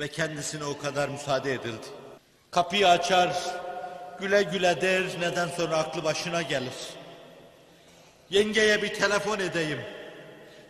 Ve 0.00 0.08
kendisine 0.08 0.64
o 0.64 0.78
kadar 0.78 1.08
müsaade 1.08 1.52
edildi. 1.52 1.86
Kapıyı 2.50 2.88
açar, 2.88 3.36
güle 4.20 4.42
güle 4.42 4.80
der, 4.80 5.02
neden 5.20 5.48
sonra 5.48 5.76
aklı 5.76 6.04
başına 6.04 6.42
gelir. 6.42 6.97
Yengeye 8.30 8.82
bir 8.82 8.94
telefon 8.94 9.38
edeyim. 9.38 9.80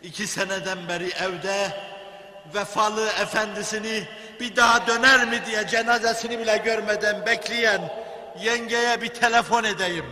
İki 0.03 0.27
seneden 0.27 0.89
beri 0.89 1.09
evde 1.09 1.71
vefalı 2.55 3.07
efendisini 3.07 4.03
bir 4.39 4.55
daha 4.55 4.87
döner 4.87 5.27
mi 5.27 5.41
diye 5.45 5.67
cenazesini 5.67 6.39
bile 6.39 6.57
görmeden 6.57 7.25
bekleyen 7.25 7.81
yengeye 8.41 9.01
bir 9.01 9.07
telefon 9.07 9.63
edeyim. 9.63 10.05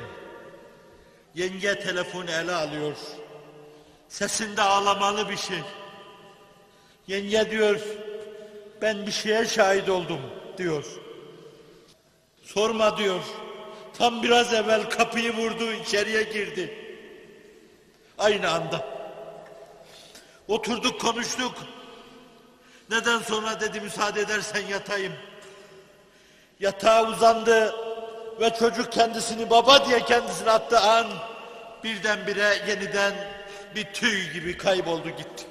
Yenge 1.36 1.80
telefonu 1.80 2.32
ele 2.32 2.54
alıyor. 2.54 2.96
Sesinde 4.10 4.62
ağlamalı 4.62 5.30
bir 5.30 5.38
şey. 5.38 5.60
Yenge 7.08 7.52
diyor, 7.52 7.80
ben 8.82 9.08
bir 9.08 9.12
şeye 9.12 9.46
şahit 9.46 9.90
oldum 9.90 10.22
diyor. 10.58 10.86
Sorma 12.44 12.98
diyor. 12.98 13.22
Tam 13.98 14.24
biraz 14.24 14.54
evvel 14.54 14.90
kapıyı 14.90 15.34
vurdu, 15.34 15.72
içeriye 15.72 16.24
girdi. 16.24 16.87
Aynı 18.18 18.52
anda. 18.52 18.86
Oturduk 20.48 21.02
konuştuk. 21.02 21.54
Neden 22.90 23.20
sonra 23.20 23.60
dedi 23.60 23.82
müsaade 23.82 24.22
edersen 24.22 24.68
yatayım. 24.68 25.14
Yatağa 26.60 27.08
uzandı 27.08 27.76
ve 28.42 28.54
çocuk 28.60 28.92
kendisini 28.92 29.50
baba 29.50 29.86
diye 29.86 30.00
kendisine 30.06 30.52
attığı 30.52 30.80
an 30.80 31.08
birdenbire 31.84 32.64
yeniden 32.68 33.14
bir 33.76 33.94
tüy 33.94 34.34
gibi 34.34 34.58
kayboldu 34.58 35.10
gitti. 35.10 35.46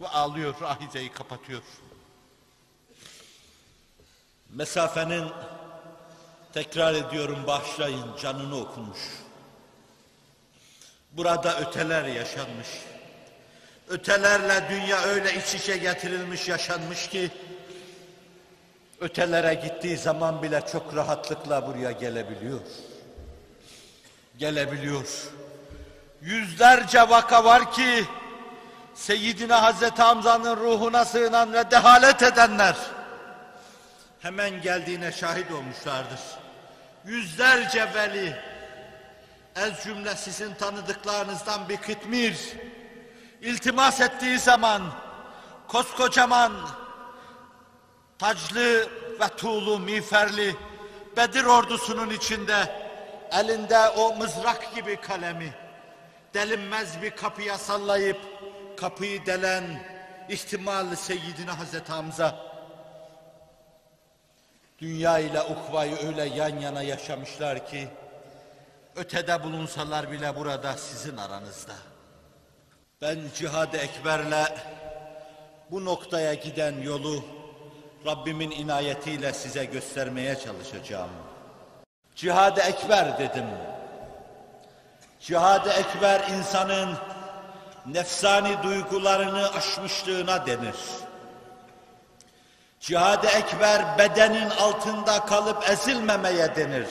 Ve 0.00 0.08
ağlıyor, 0.08 0.54
ahizeyi 0.62 1.12
kapatıyor. 1.12 1.62
Mesafenin 4.50 5.24
tekrar 6.52 6.94
ediyorum 6.94 7.38
bağışlayın 7.46 8.16
canını 8.22 8.60
okumuş. 8.60 8.98
Burada 11.16 11.60
öteler 11.60 12.04
yaşanmış. 12.04 12.68
Ötelerle 13.88 14.64
dünya 14.70 15.02
öyle 15.02 15.34
iç 15.34 15.54
içe 15.54 15.76
getirilmiş, 15.76 16.48
yaşanmış 16.48 17.08
ki 17.08 17.30
ötelere 19.00 19.54
gittiği 19.54 19.96
zaman 19.96 20.42
bile 20.42 20.62
çok 20.72 20.96
rahatlıkla 20.96 21.66
buraya 21.66 21.92
gelebiliyor. 21.92 22.60
Gelebiliyor. 24.38 25.08
Yüzlerce 26.22 27.00
vaka 27.00 27.44
var 27.44 27.72
ki 27.72 28.04
Seyyidina 28.94 29.62
Hazreti 29.62 30.02
Hamza'nın 30.02 30.56
ruhuna 30.56 31.04
sığınan 31.04 31.52
ve 31.52 31.70
dehalet 31.70 32.22
edenler 32.22 32.76
hemen 34.20 34.62
geldiğine 34.62 35.12
şahit 35.12 35.52
olmuşlardır. 35.52 36.20
Yüzlerce 37.04 37.94
veli 37.94 38.36
ez 39.56 39.84
cümle 39.84 40.14
sizin 40.16 40.54
tanıdıklarınızdan 40.54 41.68
bir 41.68 41.76
kıtmir. 41.76 42.52
İltimas 43.40 44.00
ettiği 44.00 44.38
zaman 44.38 44.82
koskocaman 45.68 46.52
taclı 48.18 48.88
ve 49.20 49.28
tuğlu 49.36 49.78
miğferli 49.78 50.56
Bedir 51.16 51.44
ordusunun 51.44 52.10
içinde 52.10 52.84
elinde 53.32 53.88
o 53.88 54.14
mızrak 54.16 54.74
gibi 54.74 54.96
kalemi 54.96 55.54
delinmez 56.34 57.02
bir 57.02 57.10
kapıya 57.10 57.58
sallayıp 57.58 58.18
kapıyı 58.76 59.26
delen 59.26 59.64
ihtimal 60.28 60.94
Seyyidina 60.94 61.58
Hazreti 61.58 61.92
Hamza 61.92 62.36
dünya 64.78 65.18
ile 65.18 65.42
ukvayı 65.42 65.96
öyle 66.06 66.24
yan 66.24 66.58
yana 66.58 66.82
yaşamışlar 66.82 67.66
ki 67.66 67.88
ötede 68.96 69.42
bulunsalar 69.42 70.10
bile 70.10 70.36
burada 70.36 70.72
sizin 70.72 71.16
aranızda. 71.16 71.74
Ben 73.02 73.18
cihad-ı 73.34 73.76
ekberle 73.76 74.44
bu 75.70 75.84
noktaya 75.84 76.34
giden 76.34 76.82
yolu 76.82 77.24
Rabbimin 78.06 78.50
inayetiyle 78.50 79.32
size 79.32 79.64
göstermeye 79.64 80.38
çalışacağım. 80.38 81.10
Cihad-ı 82.16 82.60
ekber 82.60 83.18
dedim. 83.18 83.46
Cihad-ı 85.20 85.70
ekber 85.70 86.28
insanın 86.28 86.96
nefsani 87.86 88.62
duygularını 88.62 89.50
aşmışlığına 89.50 90.46
denir. 90.46 90.76
Cihad-ı 92.80 93.26
ekber 93.26 93.98
bedenin 93.98 94.50
altında 94.50 95.26
kalıp 95.26 95.70
ezilmemeye 95.70 96.56
denir. 96.56 96.86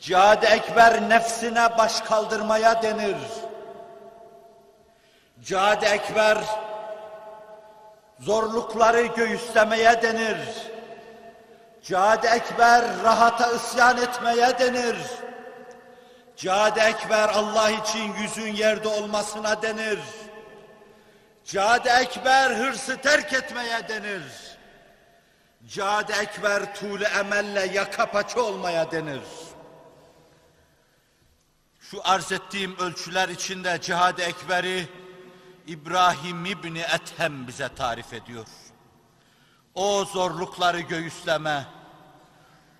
Cihad-ı 0.00 0.46
ekber 0.46 1.08
nefsine 1.08 1.78
baş 1.78 2.00
kaldırmaya 2.00 2.82
denir. 2.82 3.16
Cihad-ı 5.40 5.86
ekber 5.86 6.38
zorlukları 8.18 9.06
göğüslemeye 9.06 10.02
denir. 10.02 10.38
Cihad-ı 11.82 12.26
ekber 12.26 12.84
rahata 13.04 13.52
isyan 13.52 13.96
etmeye 13.96 14.58
denir. 14.58 14.96
Cihad-ı 16.36 16.80
ekber 16.80 17.28
Allah 17.28 17.70
için 17.70 18.14
yüzün 18.14 18.52
yerde 18.52 18.88
olmasına 18.88 19.62
denir. 19.62 19.98
Cihad-ı 21.44 21.88
ekber 21.88 22.50
hırsı 22.50 22.96
terk 22.96 23.32
etmeye 23.32 23.88
denir. 23.88 24.22
Cihad-ı 25.66 26.12
ekber 26.12 26.74
tuğle 26.74 27.08
emelle 27.20 27.66
yaka 27.72 28.06
paça 28.06 28.40
olmaya 28.40 28.90
denir. 28.90 29.20
Şu 31.90 32.00
arz 32.04 32.32
ettiğim 32.32 32.76
ölçüler 32.78 33.28
içinde 33.28 33.78
cihad-ı 33.80 34.22
ekberi 34.22 34.88
İbrahim 35.66 36.46
İbni 36.46 36.78
Ethem 36.78 37.46
bize 37.46 37.68
tarif 37.74 38.12
ediyor. 38.12 38.46
O 39.74 40.04
zorlukları 40.04 40.80
göğüsleme, 40.80 41.66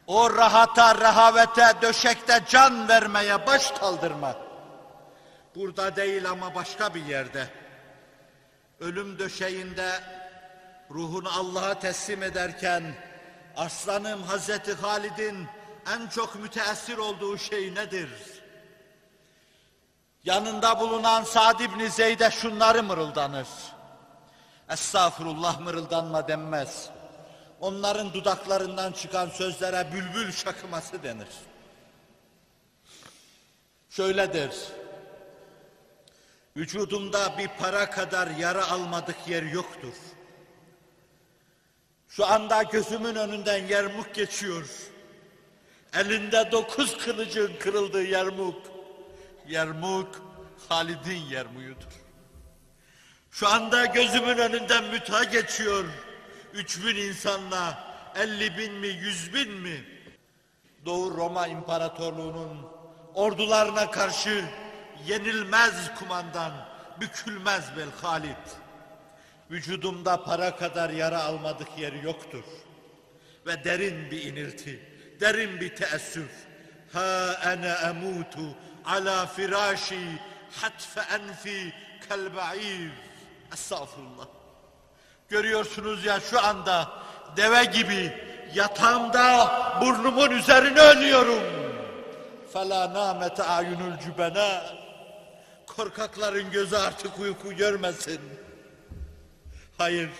o 0.06 0.36
rahata, 0.36 0.94
rehavete, 0.94 1.82
döşekte 1.82 2.44
can 2.48 2.88
vermeye 2.88 3.46
baş 3.46 3.70
kaldırma. 3.70 4.36
Burada 5.54 5.96
değil 5.96 6.30
ama 6.30 6.54
başka 6.54 6.94
bir 6.94 7.04
yerde. 7.04 7.48
Ölüm 8.80 9.18
döşeğinde 9.18 10.00
ruhunu 10.90 11.28
Allah'a 11.38 11.78
teslim 11.78 12.22
ederken 12.22 12.94
aslanım 13.56 14.22
Hazreti 14.22 14.74
Halid'in 14.74 15.46
en 15.94 16.08
çok 16.08 16.36
müteessir 16.36 16.98
olduğu 16.98 17.38
şey 17.38 17.74
nedir? 17.74 18.39
Yanında 20.24 20.80
bulunan 20.80 21.24
Sa'd 21.24 21.60
ibn 21.60 21.86
Zeyd'e 21.86 22.30
şunları 22.30 22.82
mırıldanır. 22.82 23.48
Estağfurullah 24.70 25.60
mırıldanma 25.60 26.28
denmez. 26.28 26.90
Onların 27.60 28.12
dudaklarından 28.14 28.92
çıkan 28.92 29.28
sözlere 29.28 29.92
bülbül 29.92 30.32
şakıması 30.32 31.02
denir. 31.02 31.28
Şöyledir. 33.90 34.52
Vücudumda 36.56 37.38
bir 37.38 37.48
para 37.48 37.90
kadar 37.90 38.26
yara 38.26 38.70
almadık 38.70 39.16
yer 39.28 39.42
yoktur. 39.42 39.94
Şu 42.08 42.26
anda 42.26 42.62
gözümün 42.62 43.14
önünden 43.14 43.66
yermuk 43.66 44.14
geçiyor. 44.14 44.68
Elinde 45.94 46.48
dokuz 46.52 46.98
kılıcın 46.98 47.52
kırıldığı 47.60 48.02
yermuk. 48.02 48.79
Yermuk 49.50 50.22
Halid'in 50.68 51.26
yermuyudur. 51.30 51.92
Şu 53.30 53.48
anda 53.48 53.86
gözümün 53.86 54.38
önünden 54.38 54.84
müta 54.84 55.24
geçiyor. 55.24 55.84
Üç 56.54 56.84
bin 56.84 56.96
insanla 56.96 57.84
elli 58.16 58.58
bin 58.58 58.72
mi 58.72 58.86
yüz 58.86 59.34
bin 59.34 59.52
mi? 59.52 59.84
Doğu 60.84 61.16
Roma 61.16 61.46
İmparatorluğu'nun 61.46 62.66
ordularına 63.14 63.90
karşı 63.90 64.44
yenilmez 65.06 65.94
kumandan, 65.98 66.52
bükülmez 67.00 67.76
bel 67.76 67.88
Halid. 68.02 68.46
Vücudumda 69.50 70.24
para 70.24 70.56
kadar 70.56 70.90
yara 70.90 71.22
almadık 71.22 71.68
yeri 71.78 72.04
yoktur. 72.04 72.44
Ve 73.46 73.64
derin 73.64 74.10
bir 74.10 74.22
inilti, 74.22 74.80
derin 75.20 75.60
bir 75.60 75.76
teessüf. 75.76 76.30
Ha 76.92 77.40
ene 77.44 77.74
emutu 77.88 78.56
ala 78.90 79.26
firâşi 79.26 80.00
hatfe 80.60 81.00
enfi 81.00 81.72
kelbe'iv. 82.08 82.90
Estağfurullah. 83.52 84.26
Görüyorsunuz 85.28 86.04
ya 86.04 86.20
şu 86.20 86.44
anda 86.44 86.88
deve 87.36 87.64
gibi 87.64 88.12
yatağımda 88.54 89.52
burnumun 89.80 90.30
üzerine 90.30 90.80
ölüyorum. 90.80 91.42
Fela 92.52 92.94
namete 92.94 93.42
ayunul 93.42 93.98
cübena. 94.04 94.62
Korkakların 95.66 96.50
gözü 96.50 96.76
artık 96.76 97.18
uyku 97.18 97.52
görmesin. 97.52 98.20
Hayır, 99.78 100.10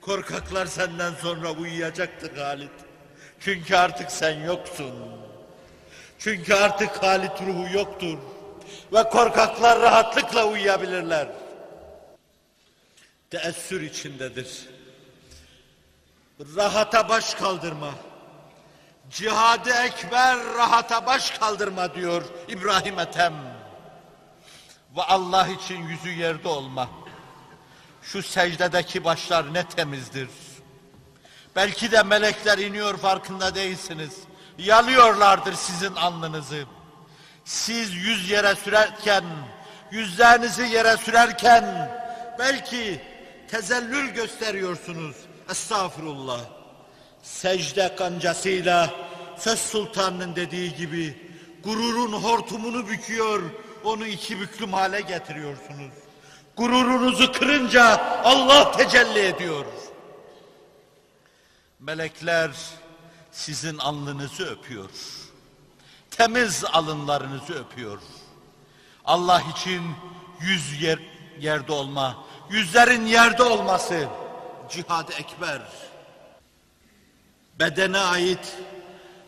korkaklar 0.00 0.66
senden 0.66 1.12
sonra 1.14 1.50
uyuyacaktır 1.50 2.36
Halit. 2.36 2.70
Çünkü 3.40 3.76
artık 3.76 4.10
sen 4.10 4.40
yoksun. 4.40 5.23
Çünkü 6.24 6.54
artık 6.54 7.02
Halit 7.02 7.40
ruhu 7.40 7.76
yoktur. 7.76 8.18
Ve 8.92 9.02
korkaklar 9.08 9.80
rahatlıkla 9.80 10.46
uyuyabilirler. 10.46 11.28
Teessür 13.30 13.80
içindedir. 13.80 14.68
Rahata 16.56 17.08
baş 17.08 17.34
kaldırma. 17.34 17.90
Cihadı 19.10 19.70
ekber 19.70 20.38
rahata 20.54 21.06
baş 21.06 21.30
kaldırma 21.30 21.94
diyor 21.94 22.22
İbrahim 22.48 22.98
Ethem. 22.98 23.34
Ve 24.96 25.02
Allah 25.02 25.48
için 25.48 25.82
yüzü 25.82 26.10
yerde 26.10 26.48
olma. 26.48 26.88
Şu 28.02 28.22
secdedeki 28.22 29.04
başlar 29.04 29.54
ne 29.54 29.68
temizdir. 29.68 30.28
Belki 31.56 31.92
de 31.92 32.02
melekler 32.02 32.58
iniyor 32.58 32.96
farkında 32.96 33.54
değilsiniz. 33.54 34.14
Yalıyorlardır 34.58 35.54
sizin 35.54 35.94
alnınızı. 35.94 36.64
Siz 37.44 37.94
yüz 37.94 38.30
yere 38.30 38.54
sürerken, 38.54 39.24
yüzlerinizi 39.90 40.62
yere 40.62 40.96
sürerken 40.96 41.92
belki 42.38 43.00
tezellül 43.48 44.10
gösteriyorsunuz. 44.10 45.16
Estağfurullah. 45.50 46.40
Secde 47.22 47.96
kancasıyla 47.96 48.90
söz 49.38 49.58
sultanının 49.58 50.36
dediği 50.36 50.74
gibi 50.74 51.32
gururun 51.64 52.12
hortumunu 52.12 52.88
büküyor, 52.88 53.42
onu 53.84 54.06
iki 54.06 54.40
büklüm 54.40 54.72
hale 54.72 55.00
getiriyorsunuz. 55.00 55.92
Gururunuzu 56.56 57.32
kırınca 57.32 58.00
Allah 58.24 58.72
tecelli 58.72 59.20
ediyor. 59.20 59.64
Melekler 61.80 62.50
sizin 63.34 63.78
alnınızı 63.78 64.46
öpüyor. 64.46 64.90
Temiz 66.10 66.64
alınlarınızı 66.72 67.54
öpüyor. 67.54 67.98
Allah 69.04 69.42
için 69.56 69.82
yüz 70.40 70.82
yer, 70.82 70.98
yerde 71.40 71.72
olma, 71.72 72.24
yüzlerin 72.50 73.06
yerde 73.06 73.42
olması 73.42 74.08
cihad 74.70 75.08
ekber. 75.08 75.62
Bedene 77.58 77.98
ait, 77.98 78.56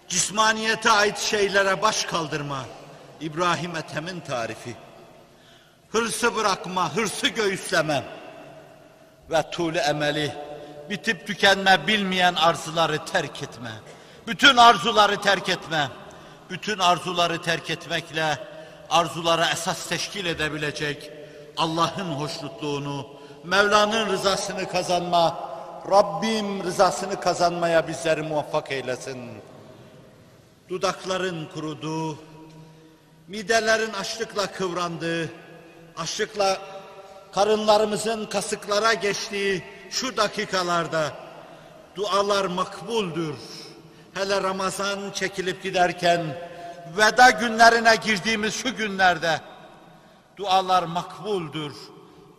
cismaniyete 0.09 0.91
ait 0.91 1.19
şeylere 1.19 1.83
baş 1.83 2.05
kaldırma. 2.05 2.65
İbrahim 3.21 3.77
Ethem'in 3.77 4.21
tarifi. 4.21 4.77
Hırsı 5.91 6.37
bırakma, 6.37 6.97
hırsı 6.97 7.29
göğüsleme 7.29 8.05
ve 9.31 9.51
tuğlu 9.51 9.79
emeli 9.79 10.35
bitip 10.91 11.27
tükenme 11.27 11.87
bilmeyen 11.87 12.35
arzuları 12.35 13.05
terk 13.05 13.43
etme. 13.43 13.71
Bütün 14.27 14.57
arzuları 14.57 15.21
terk 15.21 15.49
etme. 15.49 15.89
Bütün 16.51 16.79
arzuları 16.79 17.43
terk 17.43 17.71
etmekle 17.71 18.39
arzulara 18.91 19.51
esas 19.51 19.87
teşkil 19.87 20.27
edebilecek 20.27 21.11
Allah'ın 21.57 22.11
hoşnutluğunu, 22.13 23.07
Mevla'nın 23.45 24.07
rızasını 24.07 24.69
kazanma, 24.69 25.51
Rabbim 25.91 26.63
rızasını 26.63 27.21
kazanmaya 27.21 27.89
bizleri 27.89 28.23
muvaffak 28.23 28.73
eylesin. 28.73 29.31
Dudakların 30.69 31.49
kurudu, 31.55 32.19
midelerin 33.29 33.93
açlıkla 33.93 34.47
kıvrandığı, 34.47 35.31
açlıkla 35.97 36.59
karınlarımızın 37.33 38.27
kasıklara 38.27 38.95
geçtiği 38.95 39.65
şu 39.91 40.17
dakikalarda 40.17 41.13
dualar 41.97 42.45
makbuldür. 42.45 43.37
Hele 44.17 44.43
Ramazan 44.43 45.11
çekilip 45.11 45.63
giderken 45.63 46.21
veda 46.97 47.31
günlerine 47.31 47.97
girdiğimiz 47.97 48.55
şu 48.55 48.77
günlerde 48.77 49.41
dualar 50.37 50.83
makbuldür. 50.83 51.73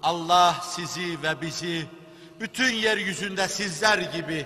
Allah 0.04 0.56
sizi 0.64 1.24
ve 1.24 1.42
bizi 1.42 1.86
bütün 2.40 2.74
yeryüzünde 2.74 3.48
sizler 3.48 3.98
gibi 3.98 4.46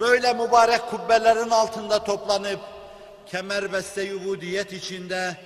böyle 0.00 0.32
mübarek 0.32 0.80
kubbelerin 0.90 1.50
altında 1.50 2.04
toplanıp 2.04 2.60
kemerbeste 3.26 4.02
yubudiyet 4.02 4.72
içinde 4.72 5.36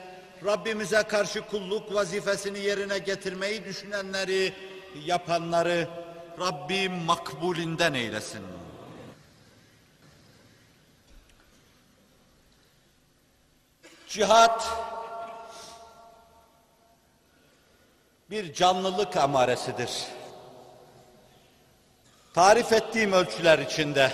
Rabbimize 0.45 1.03
karşı 1.03 1.41
kulluk 1.41 1.95
vazifesini 1.95 2.59
yerine 2.59 2.99
getirmeyi 2.99 3.65
düşünenleri, 3.65 4.53
yapanları 5.05 5.89
Rabbim 6.41 6.93
makbulinden 6.93 7.95
eylesin. 7.95 8.62
Cihat 14.13 14.69
bir 18.31 18.55
canlılık 18.55 19.17
amaresidir. 19.17 19.91
Tarif 22.35 22.73
ettiğim 22.73 23.13
ölçüler 23.13 23.59
içinde 23.59 24.13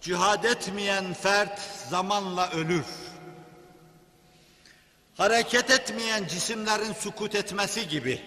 cihad 0.00 0.44
etmeyen 0.44 1.14
fert 1.14 1.60
zamanla 1.88 2.50
ölür. 2.50 2.84
Hareket 5.16 5.70
etmeyen 5.70 6.26
cisimlerin 6.26 6.92
sukut 6.92 7.34
etmesi 7.34 7.88
gibi 7.88 8.22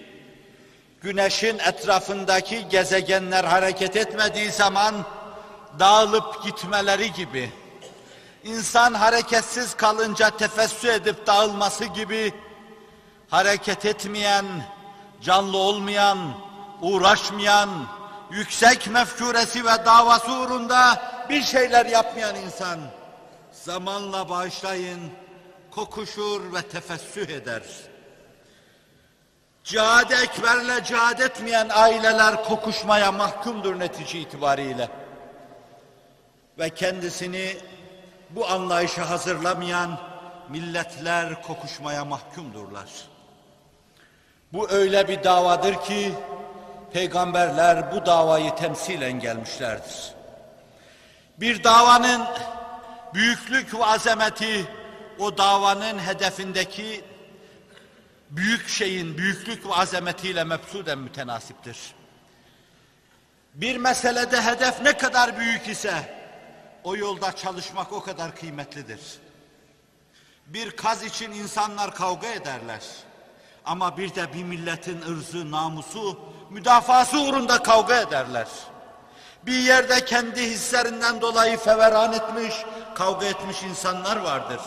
güneşin 1.02 1.60
etrafındaki 1.60 2.69
gezegenler 2.69 3.43
hareket 3.43 3.95
etmediği 3.95 4.52
zaman 4.52 5.06
dağılıp 5.80 6.43
gitmeleri 6.43 7.13
gibi 7.13 7.62
insan 8.44 8.94
hareketsiz 8.94 9.74
kalınca 9.74 10.30
tefessü 10.38 10.88
edip 10.88 11.28
dağılması 11.28 11.86
gibi 11.86 12.34
hareket 13.30 13.86
etmeyen, 13.86 14.46
canlı 15.22 15.58
olmayan, 15.58 16.18
uğraşmayan, 16.82 17.70
yüksek 18.32 18.88
mefkuresi 18.88 19.66
ve 19.66 19.86
davası 19.86 20.32
uğrunda 20.32 21.02
bir 21.30 21.42
şeyler 21.42 21.86
yapmayan 21.86 22.36
insan 22.36 22.80
zamanla 23.52 24.30
bağışlayın, 24.30 25.00
kokuşur 25.72 26.54
ve 26.54 26.62
tefessüh 26.62 27.30
eder. 27.30 27.64
Cihad 29.64 30.12
ekberle 30.12 30.84
cihad 30.84 31.20
etmeyen 31.20 31.70
aileler 31.70 32.44
kokuşmaya 32.44 33.12
mahkumdur 33.12 33.80
netice 33.80 34.20
itibariyle. 34.20 34.90
Ve 36.60 36.70
kendisini 36.70 37.58
bu 38.36 38.48
anlayışa 38.48 39.10
hazırlamayan 39.10 40.00
milletler 40.50 41.41
kokuşmaya 41.41 42.06
mahkumdurlar. 42.06 42.89
Bu 44.54 44.69
öyle 44.69 45.08
bir 45.08 45.24
davadır 45.24 45.82
ki 45.82 46.13
peygamberler 46.93 47.91
bu 47.91 48.06
davayı 48.06 48.56
temsilen 48.56 49.19
gelmişlerdir. 49.19 50.13
Bir 51.38 51.63
davanın 51.63 52.28
büyüklük 53.13 53.74
ve 53.74 53.86
azameti 53.86 54.65
o 55.19 55.38
davanın 55.38 56.00
hedefindeki 56.00 57.04
büyük 58.30 58.67
şeyin 58.67 59.17
büyüklük 59.17 59.67
ve 59.67 59.74
azametiyle 59.74 60.43
mebsuden 60.43 60.98
mütenasiptir. 60.98 61.78
Bir 63.54 63.78
meselede 63.78 64.41
hedef 64.41 64.82
ne 64.82 64.98
kadar 64.98 65.39
büyük 65.39 65.67
ise 65.67 66.23
o 66.84 66.96
yolda 66.96 67.36
çalışmak 67.36 67.93
o 67.93 68.04
kadar 68.04 68.36
kıymetlidir. 68.36 69.00
Bir 70.48 70.72
kaz 70.72 71.04
için 71.04 71.32
insanlar 71.32 71.96
kavga 71.96 72.28
ederler. 72.28 72.82
Ama 73.65 73.98
bir 73.98 74.15
de 74.15 74.34
bir 74.34 74.43
milletin 74.43 75.02
ırzı, 75.02 75.52
namusu, 75.52 76.19
müdafası 76.50 77.19
uğrunda 77.19 77.63
kavga 77.63 78.02
ederler. 78.02 78.48
Bir 79.46 79.60
yerde 79.60 80.06
kendi 80.06 80.41
hislerinden 80.41 81.22
dolayı 81.22 81.58
feveran 81.58 82.13
etmiş, 82.13 82.56
kavga 82.96 83.26
etmiş 83.26 83.63
insanlar 83.63 84.17
vardır. 84.17 84.62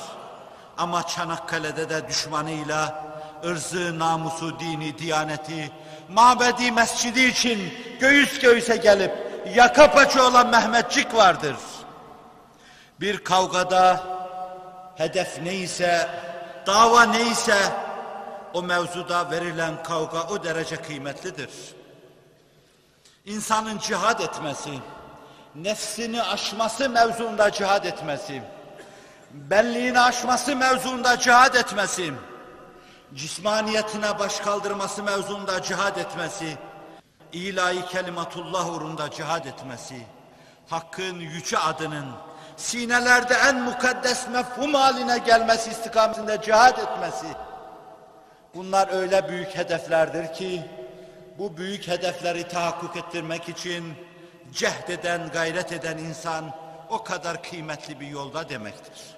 Ama 0.78 1.06
Çanakkale'de 1.06 1.88
de 1.88 2.08
düşmanıyla 2.08 3.04
ırzı, 3.44 3.98
namusu, 3.98 4.60
dini, 4.60 4.98
diyaneti, 4.98 5.70
mabedi 6.08 6.72
mescidi 6.72 7.22
için 7.22 7.74
göğüs 8.00 8.38
göğüse 8.38 8.76
gelip 8.76 9.12
yaka 9.54 9.92
paça 9.92 10.28
olan 10.28 10.50
Mehmetçik 10.50 11.14
vardır. 11.14 11.56
Bir 13.00 13.24
kavgada 13.24 14.04
hedef 14.96 15.38
neyse, 15.42 16.08
dava 16.66 17.02
neyse 17.02 17.56
o 18.54 18.62
mevzuda 18.62 19.30
verilen 19.30 19.82
kavga 19.82 20.22
o 20.22 20.44
derece 20.44 20.76
kıymetlidir. 20.76 21.50
İnsanın 23.24 23.78
cihad 23.78 24.20
etmesi, 24.20 24.70
nefsini 25.54 26.22
aşması 26.22 26.90
mevzuunda 26.90 27.52
cihad 27.52 27.84
etmesi, 27.84 28.42
benliğini 29.30 30.00
aşması 30.00 30.56
mevzuunda 30.56 31.18
cihad 31.18 31.54
etmesi, 31.54 32.12
cismaniyetine 33.14 34.18
baş 34.18 34.40
kaldırması 34.40 35.02
mevzuunda 35.02 35.62
cihad 35.62 35.96
etmesi, 35.96 36.58
ilahi 37.32 37.86
kelimatullah 37.86 38.74
uğrunda 38.74 39.10
cihad 39.10 39.44
etmesi, 39.44 40.06
hakkın 40.70 41.14
yüce 41.14 41.58
adının 41.58 42.06
sinelerde 42.56 43.34
en 43.34 43.60
mukaddes 43.60 44.28
mefhum 44.28 44.74
haline 44.74 45.18
gelmesi 45.18 45.70
istikametinde 45.70 46.40
cihad 46.42 46.78
etmesi, 46.78 47.26
bunlar 48.54 48.88
öyle 48.92 49.28
büyük 49.28 49.56
hedeflerdir 49.56 50.32
ki, 50.32 50.64
bu 51.38 51.56
büyük 51.56 51.88
hedefleri 51.88 52.48
tahakkuk 52.48 52.96
ettirmek 52.96 53.48
için 53.48 53.94
cehd 54.52 54.88
eden, 54.88 55.28
gayret 55.32 55.72
eden 55.72 55.98
insan 55.98 56.44
o 56.90 57.04
kadar 57.04 57.42
kıymetli 57.42 58.00
bir 58.00 58.06
yolda 58.06 58.48
demektir. 58.48 59.16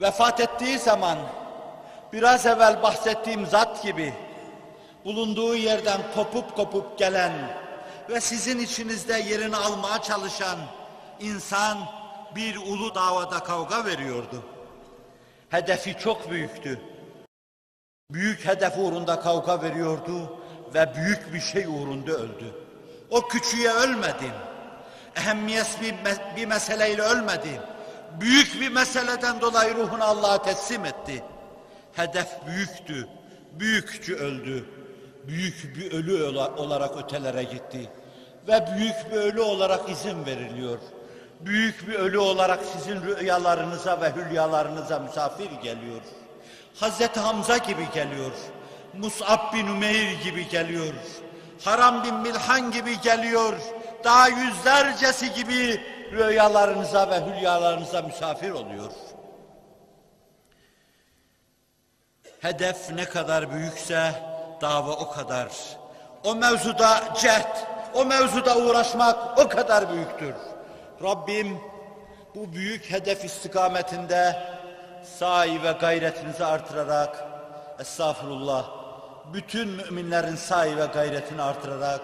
Vefat 0.00 0.40
ettiği 0.40 0.78
zaman 0.78 1.18
biraz 2.12 2.46
evvel 2.46 2.82
bahsettiğim 2.82 3.46
zat 3.46 3.82
gibi 3.82 4.14
bulunduğu 5.04 5.56
yerden 5.56 6.00
kopup 6.14 6.56
kopup 6.56 6.98
gelen 6.98 7.32
ve 8.08 8.20
sizin 8.20 8.58
içinizde 8.58 9.18
yerini 9.18 9.56
almaya 9.56 10.02
çalışan 10.02 10.58
insan 11.20 11.78
bir 12.36 12.56
ulu 12.56 12.94
davada 12.94 13.38
kavga 13.38 13.84
veriyordu. 13.84 14.42
Hedefi 15.48 15.98
çok 15.98 16.30
büyüktü. 16.30 16.80
Büyük 18.10 18.46
hedef 18.46 18.78
uğrunda 18.78 19.20
kavga 19.20 19.62
veriyordu 19.62 20.38
ve 20.74 20.94
büyük 20.96 21.34
bir 21.34 21.40
şey 21.40 21.66
uğrunda 21.66 22.12
öldü. 22.12 22.54
O 23.10 23.28
küçüğe 23.28 23.70
ölmedi. 23.70 24.32
Ehemmiyetsiz 25.16 25.80
bir, 25.80 25.94
bir 26.36 26.46
meseleyle 26.46 27.02
ölmedi. 27.02 27.60
Büyük 28.20 28.60
bir 28.60 28.68
meseleden 28.68 29.40
dolayı 29.40 29.74
ruhunu 29.74 30.04
Allah'a 30.04 30.42
teslim 30.42 30.84
etti. 30.84 31.24
Hedef 31.92 32.28
büyüktü. 32.46 33.08
Büyükçü 33.52 34.16
öldü. 34.16 34.77
Büyük 35.28 35.76
bir 35.76 35.92
ölü 35.92 36.24
ola- 36.24 36.56
olarak 36.56 36.96
ötelere 37.04 37.42
gitti. 37.42 37.90
Ve 38.48 38.66
büyük 38.76 39.10
bir 39.12 39.16
ölü 39.16 39.40
olarak 39.40 39.88
izin 39.90 40.26
veriliyor. 40.26 40.78
Büyük 41.40 41.88
bir 41.88 41.94
ölü 41.94 42.18
olarak 42.18 42.60
sizin 42.64 43.02
rüyalarınıza 43.02 44.00
ve 44.00 44.12
hülyalarınıza 44.16 44.98
misafir 44.98 45.50
geliyor. 45.62 46.00
Hazreti 46.80 47.20
Hamza 47.20 47.56
gibi 47.56 47.86
geliyor. 47.94 48.30
Mus'ab 48.94 49.54
bin 49.54 49.66
Ümeyr 49.66 50.20
gibi 50.24 50.48
geliyor. 50.48 50.94
Haram 51.64 52.04
bin 52.04 52.14
Milhan 52.14 52.70
gibi 52.70 53.00
geliyor. 53.00 53.54
Daha 54.04 54.28
yüzlercesi 54.28 55.32
gibi 55.34 55.80
rüyalarınıza 56.12 57.10
ve 57.10 57.20
hülyalarınıza 57.26 58.02
misafir 58.02 58.50
oluyor. 58.50 58.90
Hedef 62.40 62.90
ne 62.90 63.04
kadar 63.04 63.50
büyükse 63.52 64.12
dava 64.60 64.92
o 64.92 65.10
kadar. 65.10 65.48
O 66.24 66.34
mevzuda 66.34 67.00
cehd, 67.20 67.56
o 67.94 68.04
mevzuda 68.04 68.56
uğraşmak 68.56 69.38
o 69.38 69.48
kadar 69.48 69.92
büyüktür. 69.92 70.34
Rabbim 71.02 71.60
bu 72.34 72.52
büyük 72.52 72.90
hedef 72.90 73.24
istikametinde 73.24 74.36
sahi 75.18 75.62
ve 75.62 75.72
gayretinizi 75.72 76.44
artırarak, 76.44 77.24
estağfurullah, 77.78 78.64
bütün 79.32 79.68
müminlerin 79.68 80.36
sahi 80.36 80.76
ve 80.76 80.86
gayretini 80.86 81.42
artırarak, 81.42 82.00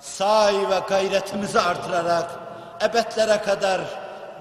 sahi 0.00 0.70
ve 0.70 0.78
gayretimizi 0.88 1.60
artırarak, 1.60 2.30
ebedlere 2.82 3.42
kadar 3.42 3.80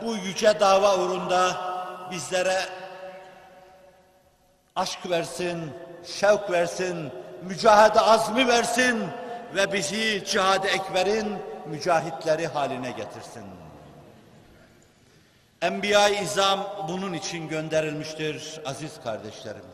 bu 0.01 0.15
yüce 0.15 0.59
dava 0.59 0.97
uğrunda 0.97 1.55
bizlere 2.11 2.59
aşk 4.75 5.09
versin, 5.09 5.71
şevk 6.05 6.51
versin, 6.51 7.11
mücahede 7.47 7.99
azmi 7.99 8.47
versin 8.47 9.03
ve 9.56 9.73
bizi 9.73 10.23
cihad-ı 10.25 10.67
ekberin 10.67 11.38
mücahitleri 11.65 12.47
haline 12.47 12.91
getirsin. 12.91 13.43
Enbiya-i 15.62 16.23
İzam 16.23 16.86
bunun 16.88 17.13
için 17.13 17.47
gönderilmiştir 17.47 18.62
aziz 18.65 18.91
kardeşlerim. 19.03 19.65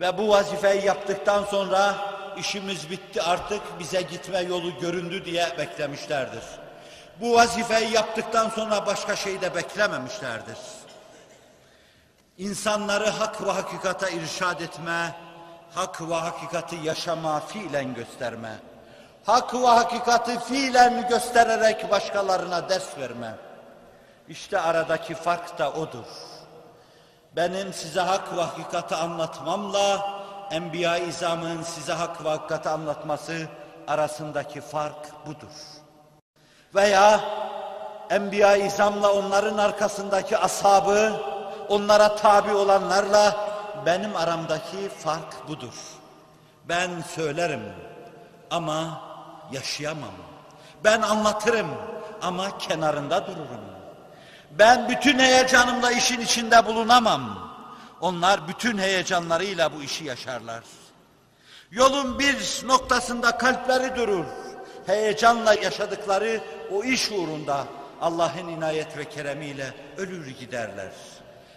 Ve 0.00 0.18
bu 0.18 0.28
vazifeyi 0.28 0.84
yaptıktan 0.84 1.44
sonra 1.44 1.94
işimiz 2.38 2.90
bitti 2.90 3.22
artık 3.22 3.62
bize 3.78 4.02
gitme 4.02 4.40
yolu 4.40 4.78
göründü 4.80 5.24
diye 5.24 5.48
beklemişlerdir. 5.58 6.42
Bu 7.20 7.34
vazifeyi 7.34 7.92
yaptıktan 7.92 8.48
sonra 8.48 8.86
başka 8.86 9.16
şey 9.16 9.40
de 9.40 9.54
beklememişlerdir. 9.54 10.58
İnsanları 12.38 13.08
hak 13.08 13.46
ve 13.46 13.50
hakikata 13.50 14.08
irşad 14.08 14.60
etme, 14.60 15.14
hak 15.76 16.00
ve 16.00 16.14
hakikati 16.14 16.76
yaşama, 16.76 17.40
fiilen 17.40 17.94
gösterme. 17.94 18.52
Hak 19.26 19.54
ve 19.54 19.66
hakikati 19.66 20.38
fiilen 20.38 21.08
göstererek 21.08 21.90
başkalarına 21.90 22.68
ders 22.68 22.98
verme. 22.98 23.34
İşte 24.28 24.60
aradaki 24.60 25.14
fark 25.14 25.58
da 25.58 25.72
odur. 25.72 26.06
Benim 27.36 27.72
size 27.72 28.00
hak 28.00 28.36
ve 28.36 28.40
hakikati 28.42 28.94
anlatmamla 28.94 30.08
Enbiya-i 30.50 31.08
İzam'ın 31.08 31.62
size 31.62 31.92
hak 31.92 32.24
ve 32.24 32.28
hakikati 32.28 32.68
anlatması 32.68 33.46
arasındaki 33.88 34.60
fark 34.60 35.26
budur. 35.26 35.54
Veya 36.74 37.20
Enbiya-i 38.10 38.66
İzam'la 38.66 39.12
onların 39.12 39.58
arkasındaki 39.58 40.38
ashabı, 40.38 41.12
onlara 41.68 42.16
tabi 42.16 42.54
olanlarla 42.54 43.45
benim 43.86 44.16
aramdaki 44.16 44.88
fark 44.98 45.48
budur. 45.48 45.74
Ben 46.68 46.90
söylerim 47.14 47.62
ama 48.50 49.00
yaşayamam. 49.52 50.14
Ben 50.84 51.02
anlatırım 51.02 51.68
ama 52.22 52.58
kenarında 52.58 53.26
dururum. 53.26 53.60
Ben 54.50 54.88
bütün 54.88 55.18
heyecanımla 55.18 55.90
işin 55.90 56.20
içinde 56.20 56.66
bulunamam. 56.66 57.52
Onlar 58.00 58.48
bütün 58.48 58.78
heyecanlarıyla 58.78 59.74
bu 59.74 59.82
işi 59.82 60.04
yaşarlar. 60.04 60.62
Yolun 61.70 62.18
bir 62.18 62.62
noktasında 62.66 63.38
kalpleri 63.38 63.96
durur. 63.96 64.24
Heyecanla 64.86 65.54
yaşadıkları 65.54 66.40
o 66.72 66.84
iş 66.84 67.10
uğrunda 67.10 67.64
Allah'ın 68.00 68.48
inayet 68.48 68.96
ve 68.96 69.04
keremiyle 69.04 69.74
ölür 69.96 70.26
giderler. 70.26 70.92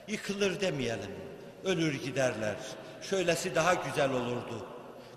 Yıkılır 0.07 0.61
demeyelim, 0.61 1.11
ölür 1.65 1.93
giderler. 1.93 2.55
Şöylesi 3.01 3.55
daha 3.55 3.73
güzel 3.73 4.11
olurdu. 4.11 4.65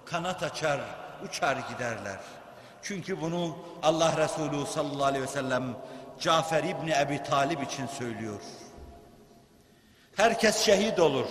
Kanat 0.05 0.43
açar, 0.43 0.81
uçar 1.29 1.57
giderler. 1.57 2.21
Çünkü 2.83 3.21
bunu 3.21 3.57
Allah 3.83 4.17
Resulü 4.17 4.67
sallallahu 4.67 5.05
aleyhi 5.05 5.25
ve 5.25 5.29
sellem 5.29 5.77
Cafer 6.21 6.65
İbni 6.65 6.93
Ebi 7.01 7.23
Talib 7.23 7.63
için 7.63 7.87
söylüyor. 7.87 8.41
Herkes 10.17 10.57
şehit 10.57 11.01
olur. 11.01 11.27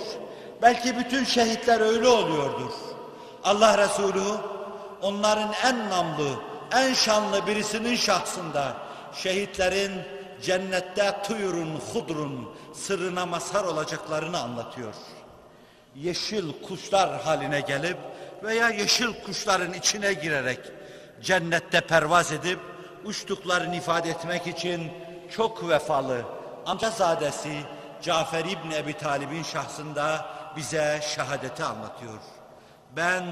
Belki 0.61 0.97
bütün 0.97 1.23
şehitler 1.23 1.81
öyle 1.81 2.07
oluyordur. 2.07 2.71
Allah 3.43 3.77
Resulü 3.77 4.37
onların 5.01 5.53
en 5.65 5.89
namlı, 5.89 6.29
en 6.73 6.93
şanlı 6.93 7.47
birisinin 7.47 7.95
şahsında 7.95 8.77
şehitlerin 9.13 9.91
cennette 10.41 11.15
tuyurun, 11.23 11.79
hudrun 11.93 12.49
sırrına 12.73 13.25
mazhar 13.25 13.63
olacaklarını 13.63 14.39
anlatıyor. 14.39 14.93
Yeşil 15.95 16.61
kuşlar 16.61 17.21
haline 17.21 17.59
gelip 17.59 17.97
veya 18.43 18.69
yeşil 18.69 19.13
kuşların 19.25 19.73
içine 19.73 20.13
girerek 20.13 20.59
cennette 21.21 21.81
pervaz 21.81 22.31
edip 22.31 22.59
uçtuklarını 23.05 23.75
ifade 23.75 24.09
etmek 24.09 24.47
için 24.47 24.91
çok 25.31 25.69
vefalı 25.69 26.21
amcazadesi 26.65 27.53
Cafer 28.01 28.45
İbni 28.45 28.75
Ebi 28.75 28.93
Talib'in 28.93 29.43
şahsında 29.43 30.25
bize 30.55 30.99
şehadeti 31.15 31.63
anlatıyor. 31.63 32.19
Ben 32.95 33.23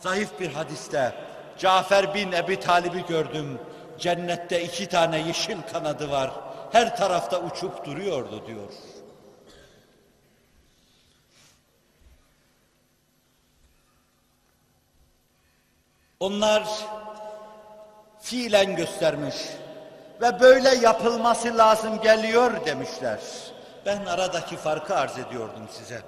zayıf 0.00 0.40
bir 0.40 0.52
hadiste 0.52 1.14
Cafer 1.58 2.14
bin 2.14 2.32
Ebi 2.32 2.60
Talib'i 2.60 3.06
gördüm. 3.06 3.58
Cennette 3.98 4.64
iki 4.64 4.86
tane 4.86 5.18
yeşil 5.18 5.56
kanadı 5.72 6.10
var 6.10 6.30
Her 6.71 6.97
tarafta 6.97 7.39
uçup 7.39 7.85
duruyordu 7.85 8.47
diyor. 8.47 8.73
Onlar 16.19 16.63
fiilen 18.19 18.75
göstermiş 18.75 19.35
ve 20.21 20.39
böyle 20.39 20.69
yapılması 20.69 21.57
lazım 21.57 22.01
geliyor 22.01 22.65
demişler. 22.65 23.19
Ben 23.85 24.05
aradaki 24.05 24.57
farkı 24.57 24.95
arz 24.95 25.17
ediyordum 25.19 25.67
size. 25.71 26.01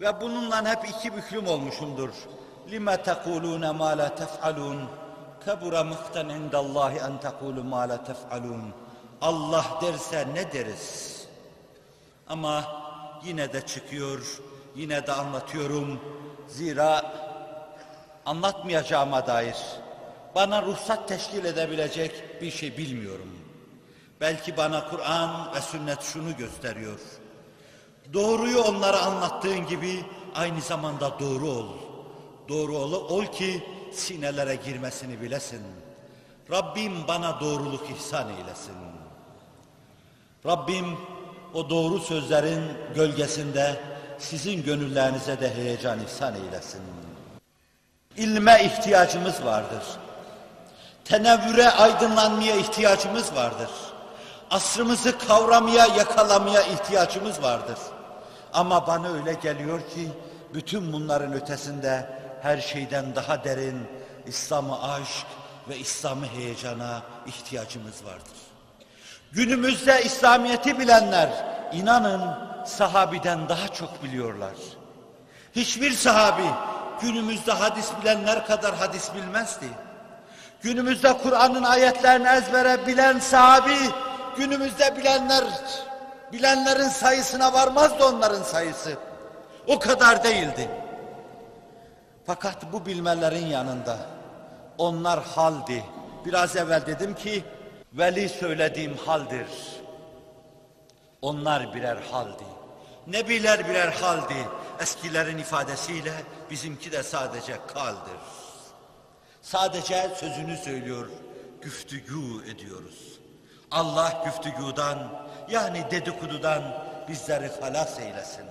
Ve 0.00 0.20
bununla 0.20 0.68
hep 0.68 0.88
iki 0.88 1.16
büklüm 1.16 1.46
olmuşumdur. 1.46 2.10
لِمَ 2.68 2.88
تَقُولُونَ 3.08 3.64
مَا 3.80 3.90
لَا 4.00 4.08
تَفْعَلُونَ 4.20 4.78
كَبُرَ 5.46 5.74
مُخْتًا 5.92 6.22
عِنْدَ 6.36 6.54
اللّٰهِ 6.64 6.92
اَنْ 7.06 7.14
تَقُولُ 7.26 7.56
مَا 7.72 7.82
لَا 7.90 7.98
تَفْعَلُونَ 8.08 8.64
Allah 9.21 9.79
derse 9.81 10.27
ne 10.33 10.51
deriz? 10.51 11.17
Ama 12.29 12.63
yine 13.23 13.53
de 13.53 13.65
çıkıyor, 13.65 14.39
yine 14.75 15.07
de 15.07 15.11
anlatıyorum. 15.11 15.99
Zira 16.47 17.13
anlatmayacağıma 18.25 19.27
dair 19.27 19.55
bana 20.37 20.61
ruhsat 20.61 21.07
teşkil 21.07 21.45
edebilecek 21.45 22.41
bir 22.41 22.51
şey 22.51 22.77
bilmiyorum. 22.77 23.29
Belki 24.21 24.57
bana 24.57 24.89
Kur'an 24.89 25.55
ve 25.55 25.61
sünnet 25.61 26.01
şunu 26.01 26.37
gösteriyor. 26.37 26.99
Doğruyu 28.13 28.61
onlara 28.61 29.01
anlattığın 29.01 29.67
gibi 29.67 30.05
aynı 30.35 30.61
zamanda 30.61 31.19
doğru 31.19 31.49
ol. 31.49 31.67
Doğru 32.49 32.77
ol, 32.77 32.93
ol 32.93 33.25
ki 33.25 33.63
sinelere 33.91 34.55
girmesini 34.55 35.21
bilesin. 35.21 35.61
Rabbim 36.51 36.93
bana 37.07 37.39
doğruluk 37.39 37.89
ihsan 37.89 38.29
eylesin. 38.29 38.86
Rabbim 40.47 40.97
o 41.53 41.69
doğru 41.69 41.99
sözlerin 41.99 42.63
gölgesinde 42.95 43.79
sizin 44.19 44.63
gönüllerinize 44.63 45.39
de 45.39 45.55
heyecan 45.55 45.99
ihsan 45.99 46.35
eylesin. 46.35 46.81
İlme 48.17 48.63
ihtiyacımız 48.63 49.45
vardır. 49.45 49.83
Tenevvüre, 51.05 51.69
aydınlanmaya 51.69 52.55
ihtiyacımız 52.55 53.35
vardır. 53.35 53.69
Asrımızı 54.51 55.17
kavramaya, 55.17 55.85
yakalamaya 55.85 56.61
ihtiyacımız 56.61 57.43
vardır. 57.43 57.77
Ama 58.53 58.87
bana 58.87 59.13
öyle 59.13 59.33
geliyor 59.33 59.79
ki 59.79 60.09
bütün 60.53 60.93
bunların 60.93 61.33
ötesinde 61.33 62.09
her 62.41 62.57
şeyden 62.57 63.15
daha 63.15 63.43
derin 63.43 63.87
İslam'ı 64.27 64.91
aşk 64.91 65.25
ve 65.69 65.77
İslam'ı 65.77 66.25
heyecana 66.25 67.01
ihtiyacımız 67.25 68.05
vardır. 68.05 68.46
Günümüzde 69.37 70.03
İslamiyet'i 70.03 70.79
bilenler 70.79 71.29
inanın 71.71 72.21
sahabiden 72.65 73.49
daha 73.49 73.67
çok 73.67 74.03
biliyorlar. 74.03 74.53
Hiçbir 75.55 75.91
sahabi 75.91 76.43
günümüzde 77.01 77.51
hadis 77.51 77.91
bilenler 78.01 78.45
kadar 78.47 78.75
hadis 78.75 79.13
bilmezdi. 79.15 79.65
Günümüzde 80.61 81.17
Kur'an'ın 81.17 81.63
ayetlerini 81.63 82.27
ezbere 82.27 82.87
bilen 82.87 83.19
sahabi 83.19 83.77
günümüzde 84.37 84.97
bilenler 84.97 85.43
bilenlerin 86.33 86.89
sayısına 86.89 87.53
varmazdı 87.53 88.05
onların 88.05 88.43
sayısı. 88.43 88.97
O 89.67 89.79
kadar 89.79 90.23
değildi. 90.23 90.69
Fakat 92.25 92.73
bu 92.73 92.85
bilmelerin 92.85 93.45
yanında 93.45 93.97
onlar 94.77 95.23
haldi. 95.23 95.83
Biraz 96.25 96.55
evvel 96.55 96.85
dedim 96.85 97.15
ki 97.15 97.43
veli 97.97 98.29
söylediğim 98.29 98.97
haldir. 98.97 99.47
Onlar 101.21 101.73
birer 101.73 101.97
haldi. 101.97 102.43
Nebiler 103.07 103.69
birer 103.69 103.91
haldi. 103.91 104.47
Eskilerin 104.81 105.37
ifadesiyle 105.37 106.13
bizimki 106.49 106.91
de 106.91 107.03
sadece 107.03 107.57
kaldır. 107.67 108.21
Sadece 109.41 110.09
sözünü 110.15 110.57
söylüyor, 110.57 111.09
güftügü 111.61 112.51
ediyoruz. 112.51 113.19
Allah 113.71 114.23
güftügüden 114.25 114.97
yani 115.49 115.91
dedikodudan 115.91 116.85
bizleri 117.07 117.51
halas 117.61 117.99
eylesin. 117.99 118.45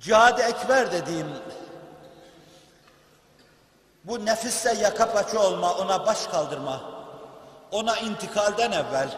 Cihad-ı 0.00 0.42
Ekber 0.42 0.92
dediğim 0.92 1.26
bu 4.04 4.26
nefisle 4.26 4.74
yaka 4.82 5.12
paça 5.12 5.38
olma, 5.38 5.74
ona 5.74 6.06
baş 6.06 6.26
kaldırma, 6.26 6.80
ona 7.70 7.96
intikalden 7.96 8.72
evvel 8.72 9.08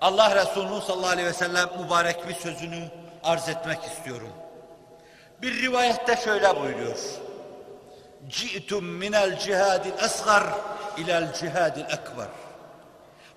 Allah 0.00 0.36
Resulü 0.36 0.80
sallallahu 0.80 1.10
aleyhi 1.10 1.28
ve 1.28 1.32
sellem 1.32 1.68
mübarek 1.82 2.28
bir 2.28 2.34
sözünü 2.34 2.90
arz 3.24 3.48
etmek 3.48 3.84
istiyorum. 3.84 4.32
Bir 5.42 5.62
rivayette 5.62 6.16
şöyle 6.16 6.60
buyuruyor. 6.60 6.98
Ci'tum 8.28 8.84
minel 8.84 9.38
cihadil 9.38 9.92
esgar 10.04 10.44
ilel 10.96 11.32
cihadil 11.32 11.84
ekber. 11.84 12.28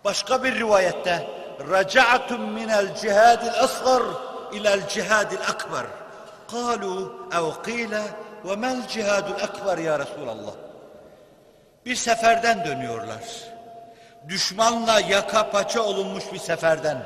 Başka 0.05 0.43
bir 0.43 0.55
rivayette 0.55 1.27
raca'tum 1.69 2.41
minel 2.41 2.95
cihadil 2.95 3.63
esgar 3.63 4.03
ilel 4.53 4.87
cihadil 4.87 5.39
ekber. 5.39 5.85
Kalu 6.51 7.27
ev 7.33 7.63
kile 7.65 8.01
ve 8.45 8.55
mel 8.55 8.87
cihadul 8.87 9.39
ekber 9.43 9.77
ya 9.77 9.99
Resulallah. 9.99 10.53
Bir 11.85 11.95
seferden 11.95 12.65
dönüyorlar. 12.65 13.23
Düşmanla 14.27 14.99
yaka 14.99 15.49
paça 15.49 15.81
olunmuş 15.81 16.23
bir 16.33 16.39
seferden. 16.39 17.03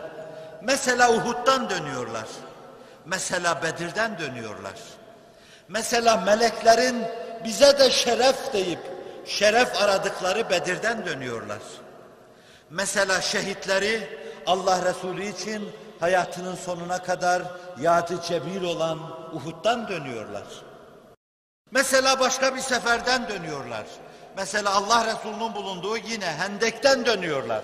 Mesela 0.61 1.13
Uhud'dan 1.13 1.69
dönüyorlar. 1.69 2.27
Mesela 3.05 3.63
Bedir'den 3.63 4.19
dönüyorlar. 4.19 4.73
Mesela 5.67 6.17
meleklerin 6.17 7.05
bize 7.43 7.79
de 7.79 7.91
şeref 7.91 8.53
deyip 8.53 8.79
şeref 9.25 9.81
aradıkları 9.81 10.49
Bedir'den 10.49 11.05
dönüyorlar. 11.05 11.61
Mesela 12.69 13.21
şehitleri 13.21 14.19
Allah 14.47 14.86
Resulü 14.86 15.25
için 15.25 15.69
hayatının 15.99 16.55
sonuna 16.55 17.03
kadar 17.03 17.41
yadı 17.81 18.21
cebir 18.27 18.61
olan 18.61 18.99
Uhud'dan 19.34 19.88
dönüyorlar. 19.88 20.43
Mesela 21.74 22.19
başka 22.19 22.55
bir 22.55 22.61
seferden 22.61 23.30
dönüyorlar. 23.30 23.84
Mesela 24.38 24.74
Allah 24.74 25.05
Resulü'nün 25.05 25.55
bulunduğu 25.55 25.97
yine 25.97 26.26
Hendek'ten 26.26 27.05
dönüyorlar. 27.05 27.63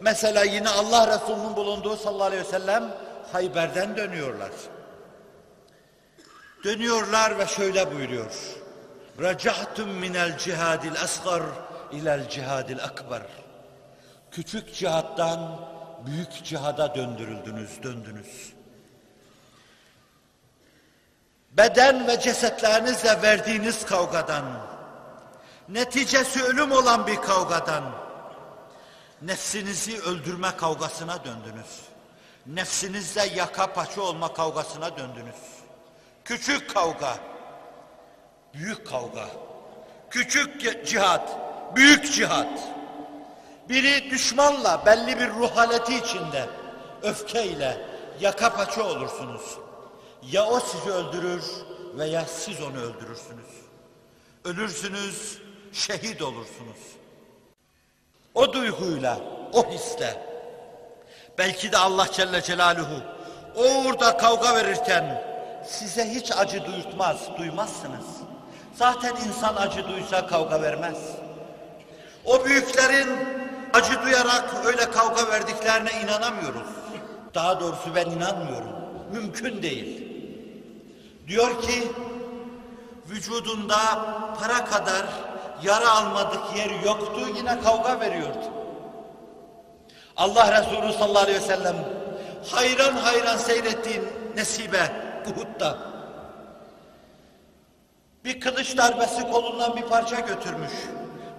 Mesela 0.00 0.44
yine 0.44 0.68
Allah 0.68 1.14
Resulü'nün 1.14 1.56
bulunduğu 1.56 1.96
sallallahu 1.96 2.24
aleyhi 2.24 2.44
ve 2.44 2.50
sellem 2.50 2.94
Hayber'den 3.32 3.96
dönüyorlar. 3.96 4.50
Dönüyorlar 6.64 7.38
ve 7.38 7.46
şöyle 7.46 7.94
buyuruyor. 7.94 8.32
Racahtum 9.20 9.88
minel 9.88 10.38
cihadil 10.38 11.02
asgar 11.02 11.42
ilel 11.92 12.28
cihadil 12.28 12.84
akbar. 12.84 13.22
Küçük 14.30 14.74
cihattan 14.74 15.60
büyük 16.06 16.44
cihada 16.44 16.94
döndürüldünüz, 16.94 17.82
döndünüz. 17.82 18.53
Beden 21.56 22.06
ve 22.06 22.20
cesetlerinizle 22.20 23.22
verdiğiniz 23.22 23.86
kavgadan, 23.86 24.44
neticesi 25.68 26.44
ölüm 26.44 26.72
olan 26.72 27.06
bir 27.06 27.16
kavgadan, 27.16 27.84
nefsinizi 29.22 30.00
öldürme 30.02 30.56
kavgasına 30.56 31.24
döndünüz. 31.24 31.80
Nefsinizle 32.46 33.26
yaka 33.36 33.72
paça 33.72 34.02
olma 34.02 34.34
kavgasına 34.34 34.96
döndünüz. 34.96 35.36
Küçük 36.24 36.74
kavga, 36.74 37.16
büyük 38.54 38.86
kavga. 38.86 39.26
Küçük 40.10 40.86
cihat, 40.86 41.28
büyük 41.76 42.12
cihat. 42.12 42.60
Biri 43.68 44.10
düşmanla 44.10 44.86
belli 44.86 45.18
bir 45.18 45.30
ruh 45.30 45.56
haleti 45.56 45.94
içinde, 45.94 46.48
öfkeyle 47.02 47.86
yaka 48.20 48.54
paça 48.54 48.82
olursunuz. 48.82 49.63
Ya 50.30 50.46
o 50.46 50.60
sizi 50.60 50.90
öldürür 50.90 51.44
veya 51.98 52.24
siz 52.24 52.62
onu 52.62 52.78
öldürürsünüz. 52.78 53.46
Ölürsünüz, 54.44 55.38
şehit 55.72 56.22
olursunuz. 56.22 56.78
O 58.34 58.52
duyguyla, 58.52 59.18
o 59.52 59.70
hisle, 59.70 60.26
belki 61.38 61.72
de 61.72 61.78
Allah 61.78 62.06
Celle 62.12 62.42
Celaluhu 62.42 63.02
o 63.56 63.62
uğurda 63.62 64.16
kavga 64.16 64.54
verirken 64.54 65.22
size 65.66 66.10
hiç 66.10 66.32
acı 66.32 66.64
duyurtmaz, 66.66 67.28
duymazsınız. 67.38 68.06
Zaten 68.74 69.16
insan 69.26 69.56
acı 69.56 69.88
duysa 69.88 70.26
kavga 70.26 70.62
vermez. 70.62 70.98
O 72.24 72.44
büyüklerin 72.44 73.08
acı 73.72 74.02
duyarak 74.02 74.54
öyle 74.64 74.90
kavga 74.90 75.28
verdiklerine 75.28 75.90
inanamıyoruz. 76.04 76.68
Daha 77.34 77.60
doğrusu 77.60 77.94
ben 77.94 78.06
inanmıyorum. 78.10 78.72
Mümkün 79.12 79.62
değil. 79.62 80.13
Diyor 81.28 81.62
ki 81.62 81.92
vücudunda 83.10 83.76
para 84.40 84.64
kadar 84.64 85.06
yara 85.62 85.90
almadık 85.90 86.56
yer 86.56 86.70
yoktu 86.84 87.20
yine 87.36 87.60
kavga 87.60 88.00
veriyordu. 88.00 88.52
Allah 90.16 90.62
Resulü 90.62 90.92
sallallahu 90.92 91.22
aleyhi 91.22 91.40
ve 91.40 91.46
sellem 91.46 91.76
hayran 92.50 92.96
hayran 92.96 93.36
seyrettiğin 93.36 94.08
nesibe 94.36 94.92
Uhud'da 95.26 95.94
bir 98.24 98.40
kılıç 98.40 98.76
darbesi 98.76 99.30
kolundan 99.30 99.76
bir 99.76 99.82
parça 99.82 100.20
götürmüş. 100.20 100.72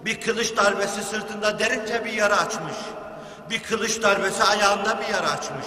Bir 0.04 0.20
kılıç 0.20 0.56
darbesi 0.56 1.02
sırtında 1.02 1.58
derince 1.58 2.04
bir 2.04 2.12
yara 2.12 2.36
açmış. 2.36 2.76
Bir 3.50 3.62
kılıç 3.62 4.02
darbesi 4.02 4.44
ayağında 4.44 5.00
bir 5.00 5.14
yara 5.14 5.30
açmış. 5.30 5.66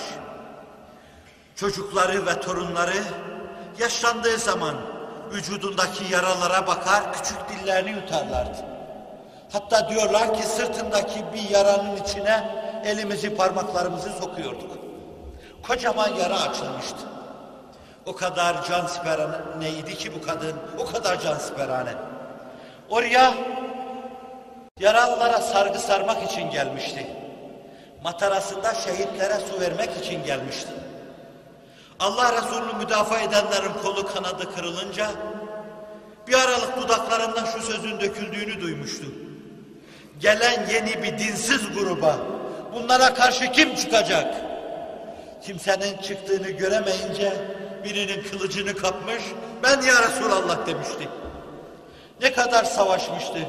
Çocukları 1.56 2.26
ve 2.26 2.42
torunları 2.42 3.04
yaşlandığı 3.80 4.38
zaman 4.38 4.76
vücudundaki 5.32 6.14
yaralara 6.14 6.68
bakar, 6.68 7.14
küçük 7.14 7.38
dillerini 7.50 7.90
yutarlardı. 7.90 8.58
Hatta 9.52 9.90
diyorlar 9.90 10.34
ki 10.34 10.44
sırtındaki 10.44 11.26
bir 11.34 11.50
yaranın 11.50 11.96
içine 11.96 12.50
elimizi 12.86 13.36
parmaklarımızı 13.36 14.10
sokuyorduk. 14.10 14.78
Kocaman 15.68 16.16
yara 16.16 16.42
açılmıştı. 16.42 16.98
O 18.06 18.16
kadar 18.16 18.64
can 18.64 18.88
neydi 19.60 19.98
ki 19.98 20.12
bu 20.16 20.26
kadın, 20.28 20.56
o 20.78 20.86
kadar 20.86 21.22
can 21.22 21.38
siperhane. 21.38 21.94
Oraya 22.90 23.34
yaralılara 24.80 25.38
sargı 25.42 25.80
sarmak 25.80 26.32
için 26.32 26.52
gelmişti. 26.52 27.08
Matarasında 28.04 28.74
şehitlere 28.74 29.36
su 29.36 29.60
vermek 29.62 29.98
için 29.98 30.24
gelmişti. 30.24 30.70
Allah 32.00 32.34
Resulü'nü 32.34 32.74
müdafaa 32.74 33.20
edenlerin 33.20 33.74
kolu 33.84 34.08
kanadı 34.08 34.56
kırılınca 34.56 35.12
bir 36.28 36.34
aralık 36.34 36.82
dudaklarından 36.82 37.46
şu 37.46 37.62
sözün 37.62 38.00
döküldüğünü 38.00 38.62
duymuştu. 38.62 39.06
Gelen 40.20 40.68
yeni 40.74 41.04
bir 41.04 41.20
dinsiz 41.20 41.74
gruba 41.74 42.18
bunlara 42.74 43.14
karşı 43.14 43.52
kim 43.52 43.76
çıkacak? 43.76 44.36
Kimsenin 45.44 45.98
çıktığını 45.98 46.50
göremeyince 46.50 47.34
birinin 47.84 48.24
kılıcını 48.24 48.76
kapmış 48.76 49.24
ben 49.64 49.82
ya 49.82 49.94
Resulallah 50.10 50.68
demişti. 50.68 51.10
Ne 52.22 52.34
kadar 52.34 52.64
savaşmıştı, 52.64 53.40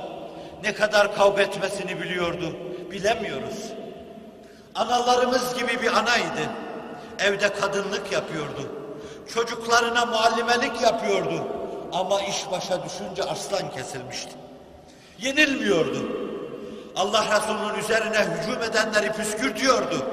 ne 0.64 0.74
kadar 0.74 1.14
kavga 1.14 1.42
etmesini 1.42 2.02
biliyordu 2.02 2.56
bilemiyoruz. 2.90 3.72
Analarımız 4.74 5.54
gibi 5.54 5.82
bir 5.82 5.92
anaydı. 5.92 6.50
Evde 7.20 7.52
kadınlık 7.52 8.12
yapıyordu. 8.12 8.68
Çocuklarına 9.34 10.06
muallimelik 10.06 10.82
yapıyordu. 10.82 11.44
Ama 11.92 12.20
iş 12.20 12.50
başa 12.50 12.84
düşünce 12.84 13.22
aslan 13.22 13.70
kesilmişti. 13.70 14.32
Yenilmiyordu. 15.18 15.98
Allah 16.96 17.24
Resulü'nün 17.24 17.78
üzerine 17.84 18.18
hücum 18.18 18.62
edenleri 18.62 19.12
püskürtüyordu. 19.12 20.06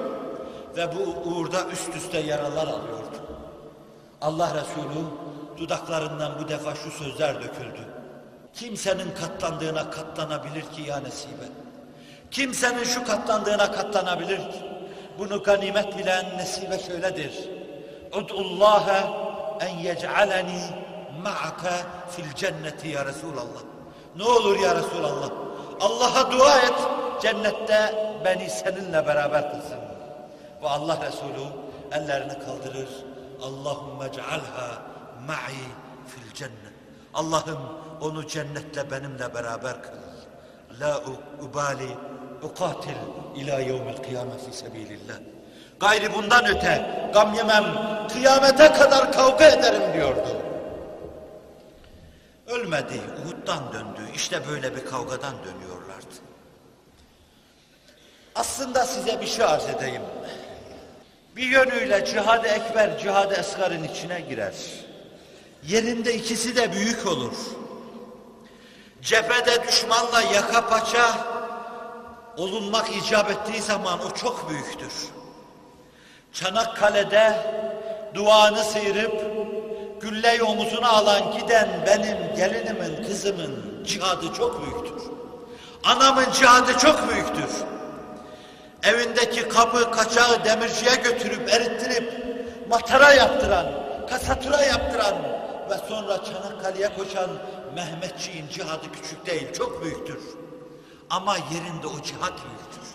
Ve 0.77 0.87
bu 0.95 1.29
uğurda 1.29 1.65
üst 1.73 1.95
üste 1.95 2.17
yaralar 2.17 2.67
alıyordu. 2.67 3.17
Allah 4.21 4.49
Resulü 4.55 5.03
dudaklarından 5.57 6.31
bu 6.43 6.49
defa 6.49 6.75
şu 6.75 6.91
sözler 6.91 7.35
döküldü. 7.35 7.87
Kimsenin 8.53 9.11
katlandığına 9.21 9.89
katlanabilir 9.89 10.61
ki 10.61 10.81
ya 10.81 10.99
nesibe. 10.99 11.45
Kimsenin 12.31 12.83
şu 12.83 13.05
katlandığına 13.05 13.71
katlanabilir 13.71 14.37
ki. 14.37 14.66
Bunu 15.20 15.43
ganimet 15.43 15.97
bilen 15.97 16.38
nesibe 16.38 16.80
şöyledir. 16.80 17.49
Ud'ullaha 18.13 18.99
en 19.59 19.78
yec'aleni 19.78 20.61
ma'aka 21.24 21.76
fil 22.09 22.34
cenneti 22.36 22.88
ya 22.88 23.05
Resulallah. 23.05 23.63
Ne 24.15 24.24
olur 24.24 24.59
ya 24.59 24.76
Resulallah. 24.76 25.30
Allah'a 25.82 26.32
dua 26.32 26.59
et. 26.59 26.80
Cennette 27.22 27.95
beni 28.26 28.49
seninle 28.49 29.07
beraber 29.07 29.51
kılsın. 29.51 29.80
Ve 30.63 30.68
Allah 30.70 30.97
Resulü 31.07 31.47
ellerini 31.91 32.39
kaldırır. 32.39 32.89
Allahümme 33.43 34.11
cealha 34.11 34.82
ma'i 35.28 35.65
fil 36.07 36.34
cennet. 36.34 36.78
Allah'ım 37.13 37.59
onu 38.01 38.28
cennette 38.28 38.91
benimle 38.91 39.34
beraber 39.34 39.84
kıl. 39.84 39.91
La 40.82 41.01
ubali 41.41 41.89
ukatil 42.43 42.97
ila 43.35 43.59
yevmil 43.59 43.97
kıyamet 43.97 44.45
fi 44.45 44.57
sebilillah. 44.57 45.15
Gayri 45.79 46.13
bundan 46.13 46.45
öte 46.45 47.09
gam 47.13 47.33
yemem 47.33 47.65
kıyamete 48.13 48.73
kadar 48.73 49.11
kavga 49.11 49.45
ederim 49.45 49.93
diyordu. 49.93 50.41
Ölmedi, 52.47 53.01
Uhud'dan 53.25 53.73
döndü. 53.73 54.11
İşte 54.15 54.41
böyle 54.51 54.75
bir 54.75 54.85
kavgadan 54.85 55.35
dönüyorlardı. 55.45 56.15
Aslında 58.35 58.85
size 58.85 59.21
bir 59.21 59.27
şey 59.27 59.45
arz 59.45 59.69
edeyim. 59.69 60.01
Bir 61.35 61.47
yönüyle 61.47 62.05
cihad-ı 62.05 62.47
ekber, 62.47 62.99
cihad-ı 62.99 63.33
esgarın 63.33 63.83
içine 63.83 64.21
girer. 64.21 64.53
Yerinde 65.67 66.13
ikisi 66.13 66.55
de 66.55 66.73
büyük 66.73 67.07
olur. 67.07 67.33
Cephede 69.01 69.67
düşmanla 69.67 70.21
yaka 70.21 70.67
paça 70.67 71.36
olunmak 72.38 72.95
icap 72.95 73.31
ettiği 73.31 73.61
zaman 73.61 73.99
o 74.05 74.15
çok 74.15 74.49
büyüktür. 74.49 74.93
Çanakkale'de 76.33 77.33
duanı 78.13 78.63
sıyırıp 78.63 79.21
gülleyi 80.01 80.43
omuzuna 80.43 80.89
alan 80.89 81.39
giden 81.39 81.69
benim 81.88 82.35
gelinimin, 82.35 83.03
kızımın 83.03 83.83
cihadı 83.85 84.33
çok 84.33 84.61
büyüktür. 84.61 85.11
Anamın 85.83 86.31
cihadı 86.31 86.77
çok 86.79 87.09
büyüktür. 87.09 87.49
Evindeki 88.83 89.49
kabı, 89.49 89.91
kaçağı 89.91 90.45
demirciye 90.45 90.95
götürüp 90.95 91.53
erittirip 91.53 92.13
matara 92.69 93.13
yaptıran, 93.13 93.65
kasatura 94.09 94.61
yaptıran 94.63 95.15
ve 95.69 95.77
sonra 95.89 96.23
Çanakkale'ye 96.23 96.89
koşan 96.97 97.29
Mehmetçiğin 97.75 98.47
cihadı 98.47 98.91
küçük 98.91 99.25
değil, 99.25 99.53
çok 99.53 99.83
büyüktür. 99.83 100.19
Ama 101.09 101.37
yerinde 101.37 101.87
o 101.87 102.01
cihat 102.01 102.33
büyüktür. 102.43 102.87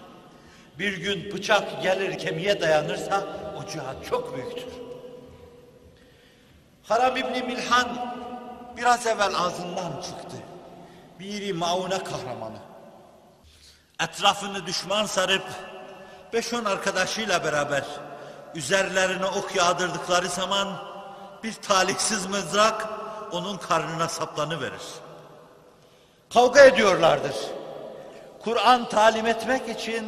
Bir 0.79 0.97
gün 0.97 1.33
bıçak 1.33 1.83
gelir 1.83 2.19
kemiğe 2.19 2.61
dayanırsa 2.61 3.25
o 3.59 3.71
cihat 3.71 4.07
çok 4.11 4.37
büyüktür. 4.37 4.73
Haram 6.83 7.17
İbni 7.17 7.43
Milhan 7.43 7.89
biraz 8.77 9.07
evvel 9.07 9.35
ağzından 9.35 10.03
çıktı. 10.03 10.37
Biri 11.21 11.53
maune 11.53 11.99
kahramanı. 12.05 12.59
Etrafını 14.01 14.67
düşman 14.67 15.07
sarıp 15.07 15.45
beş 16.33 16.53
on 16.53 16.65
arkadaşıyla 16.65 17.45
beraber 17.45 17.85
üzerlerine 18.55 19.27
ok 19.27 19.57
yağdırdıkları 19.57 20.29
zaman 20.29 20.69
bir 21.43 21.53
talihsiz 21.53 22.27
mızrak 22.27 22.89
onun 23.33 23.57
karnına 23.57 24.09
saplanıverir. 24.09 24.83
Kavga 26.35 26.65
ediyorlardır. 26.65 27.37
Kur'an 28.45 28.89
talim 28.89 29.27
etmek 29.27 29.69
için 29.69 30.07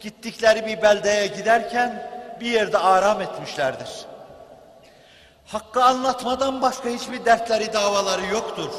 gittikleri 0.00 0.66
bir 0.66 0.82
beldeye 0.82 1.26
giderken 1.26 2.10
bir 2.40 2.46
yerde 2.46 2.78
aram 2.78 3.20
etmişlerdir. 3.20 4.06
Hakkı 5.46 5.84
anlatmadan 5.84 6.62
başka 6.62 6.88
hiçbir 6.88 7.24
dertleri, 7.24 7.72
davaları 7.72 8.26
yoktur. 8.26 8.70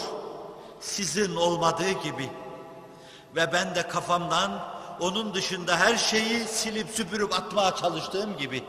Sizin 0.79 1.35
olmadığı 1.35 1.91
gibi. 1.91 2.29
Ve 3.35 3.53
ben 3.53 3.75
de 3.75 3.87
kafamdan 3.87 4.51
onun 4.99 5.33
dışında 5.33 5.77
her 5.77 5.97
şeyi 5.97 6.39
silip 6.39 6.89
süpürüp 6.89 7.33
atmaya 7.33 7.75
çalıştığım 7.75 8.37
gibi. 8.37 8.63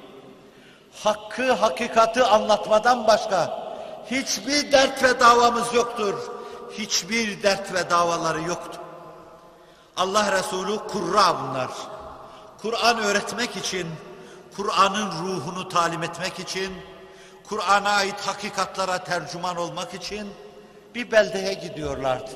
Hakkı, 1.05 1.53
hakikati 1.53 2.25
anlatmadan 2.25 3.07
başka 3.07 3.65
hiçbir 4.11 4.73
dert 4.73 5.03
ve 5.03 5.21
davamız 5.21 5.75
yoktur. 5.75 6.15
Hiçbir 6.73 7.43
dert 7.43 7.75
ve 7.75 7.91
davaları 7.91 8.43
yoktur. 8.43 8.84
Allah 9.97 10.33
Resulü 10.33 10.79
kurra 10.79 11.37
bunlar. 11.41 11.71
Kur'an 12.63 12.99
öğretmek 12.99 13.57
için, 13.57 13.87
Kur'an'ın 14.57 15.11
ruhunu 15.11 15.69
talim 15.69 16.03
etmek 16.03 16.39
için, 16.39 16.73
Kur'an'a 17.49 17.91
ait 17.91 18.21
hakikatlara 18.21 19.05
tercüman 19.05 19.57
olmak 19.57 19.95
için 19.95 20.29
bir 20.95 21.11
beldeye 21.11 21.55
gidiyorlardı. 21.55 22.31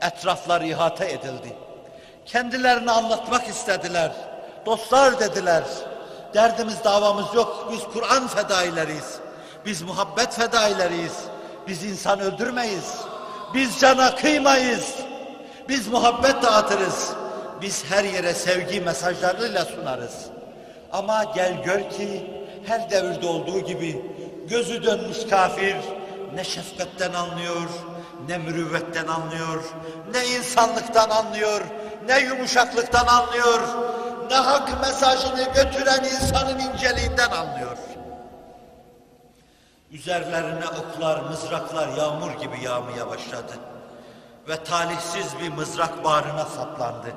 Etraflar 0.00 0.60
ihata 0.60 1.04
edildi. 1.04 1.56
Kendilerini 2.26 2.90
anlatmak 2.90 3.48
istediler. 3.48 4.12
Dostlar 4.66 5.20
dediler. 5.20 5.64
Derdimiz 6.34 6.84
davamız 6.84 7.34
yok. 7.34 7.68
Biz 7.72 7.80
Kur'an 7.92 8.28
fedaileriyiz. 8.28 9.18
Biz 9.64 9.82
muhabbet 9.82 10.32
fedaileriyiz. 10.32 11.24
Biz 11.68 11.84
insan 11.84 12.20
öldürmeyiz. 12.20 12.94
Biz 13.54 13.80
cana 13.80 14.16
kıymayız. 14.16 14.94
Biz 15.68 15.88
muhabbet 15.88 16.42
dağıtırız. 16.42 17.12
Biz 17.62 17.84
her 17.90 18.04
yere 18.04 18.34
sevgi 18.34 18.80
mesajlarıyla 18.80 19.64
sunarız. 19.64 20.26
Ama 20.92 21.24
gel 21.24 21.62
gör 21.64 21.90
ki 21.90 22.30
her 22.66 22.90
devirde 22.90 23.26
olduğu 23.26 23.60
gibi 23.60 24.02
gözü 24.48 24.82
dönmüş 24.82 25.18
kafir 25.30 25.76
ne 26.34 26.44
şefkatten 26.44 27.12
anlıyor, 27.12 27.68
ne 28.28 28.38
mürüvvetten 28.38 29.06
anlıyor, 29.06 29.62
ne 30.12 30.26
insanlıktan 30.26 31.10
anlıyor, 31.10 31.60
ne 32.06 32.20
yumuşaklıktan 32.20 33.06
anlıyor, 33.06 33.60
ne 34.30 34.34
hak 34.36 34.80
mesajını 34.80 35.44
götüren 35.54 36.04
insanın 36.04 36.58
inceliğinden 36.58 37.30
anlıyor. 37.30 37.76
Üzerlerine 39.92 40.64
oklar, 40.66 41.20
mızraklar 41.20 41.88
yağmur 41.88 42.30
gibi 42.30 42.64
yağmaya 42.64 43.08
başladı. 43.08 43.52
Ve 44.48 44.64
talihsiz 44.64 45.38
bir 45.40 45.48
mızrak 45.48 46.04
bağrına 46.04 46.44
saplandı. 46.44 47.12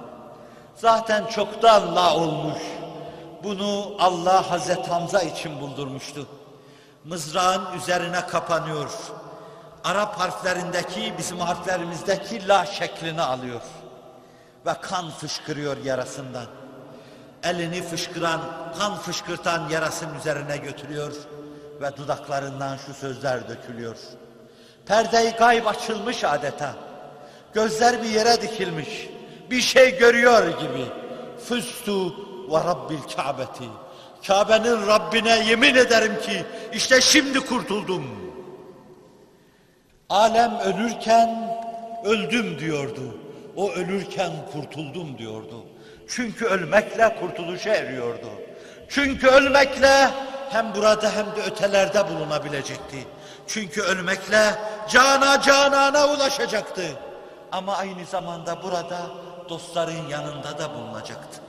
Zaten 0.76 1.26
çoktan 1.26 1.96
la 1.96 2.16
olmuş. 2.16 2.62
Bunu 3.44 3.96
Allah 4.00 4.52
Hazreti 4.52 4.90
Hamza 4.90 5.22
için 5.22 5.62
buldurmuştu. 5.62 6.28
Mızrağın 7.06 7.78
üzerine 7.78 8.28
kapanıyor. 8.28 8.92
Arap 9.84 10.20
harflerindeki 10.20 11.14
bizim 11.18 11.40
harflerimizdeki 11.40 12.48
la 12.48 12.66
şeklini 12.66 13.22
alıyor. 13.22 13.62
Ve 14.66 14.74
kan 14.82 15.10
fışkırıyor 15.10 15.78
yarasından. 15.78 16.46
Elini 17.44 17.82
fışkıran, 17.84 18.42
kan 18.80 18.96
fışkırtan 18.96 19.70
yarasının 19.70 20.20
üzerine 20.20 20.58
götürüyor 20.58 21.14
ve 21.82 21.98
dudaklarından 21.98 22.78
şu 22.78 22.94
sözler 22.94 23.50
dökülüyor. 23.50 23.96
Perdeyi 24.86 25.32
gayb 25.32 25.66
açılmış 25.66 26.24
adeta. 26.24 26.74
Gözler 27.54 28.04
bir 28.04 28.10
yere 28.10 28.42
dikilmiş. 28.42 29.10
Bir 29.50 29.62
şey 29.62 29.98
görüyor 29.98 30.48
gibi. 30.48 30.86
Füstu 31.46 32.16
ve 32.52 32.58
Rabbil 32.58 33.16
Ka'beti. 33.16 33.64
Kabe'nin 34.28 34.88
Rabbine 34.88 35.46
yemin 35.46 35.76
ederim 35.76 36.20
ki 36.22 36.46
işte 36.74 37.02
şimdi 37.02 37.40
kurtuldum. 37.40 38.04
Alem 40.10 40.60
ölürken 40.60 41.58
öldüm 42.06 42.60
diyordu. 42.60 43.18
O 43.56 43.72
ölürken 43.72 44.32
kurtuldum 44.54 45.18
diyordu. 45.18 45.66
Çünkü 46.08 46.46
ölmekle 46.46 47.16
kurtuluşa 47.20 47.70
eriyordu. 47.70 48.30
Çünkü 48.90 49.28
ölmekle 49.28 50.10
hem 50.50 50.76
burada 50.76 51.16
hem 51.16 51.26
de 51.26 51.52
ötelerde 51.52 52.08
bulunabilecekti. 52.08 52.98
Çünkü 53.48 53.82
ölmekle 53.82 54.54
cana 54.90 55.42
canana 55.42 56.08
ulaşacaktı. 56.14 56.84
Ama 57.52 57.76
aynı 57.76 58.06
zamanda 58.06 58.64
burada 58.64 59.12
dostların 59.50 60.08
yanında 60.08 60.58
da 60.60 60.74
bulunacaktı. 60.76 61.42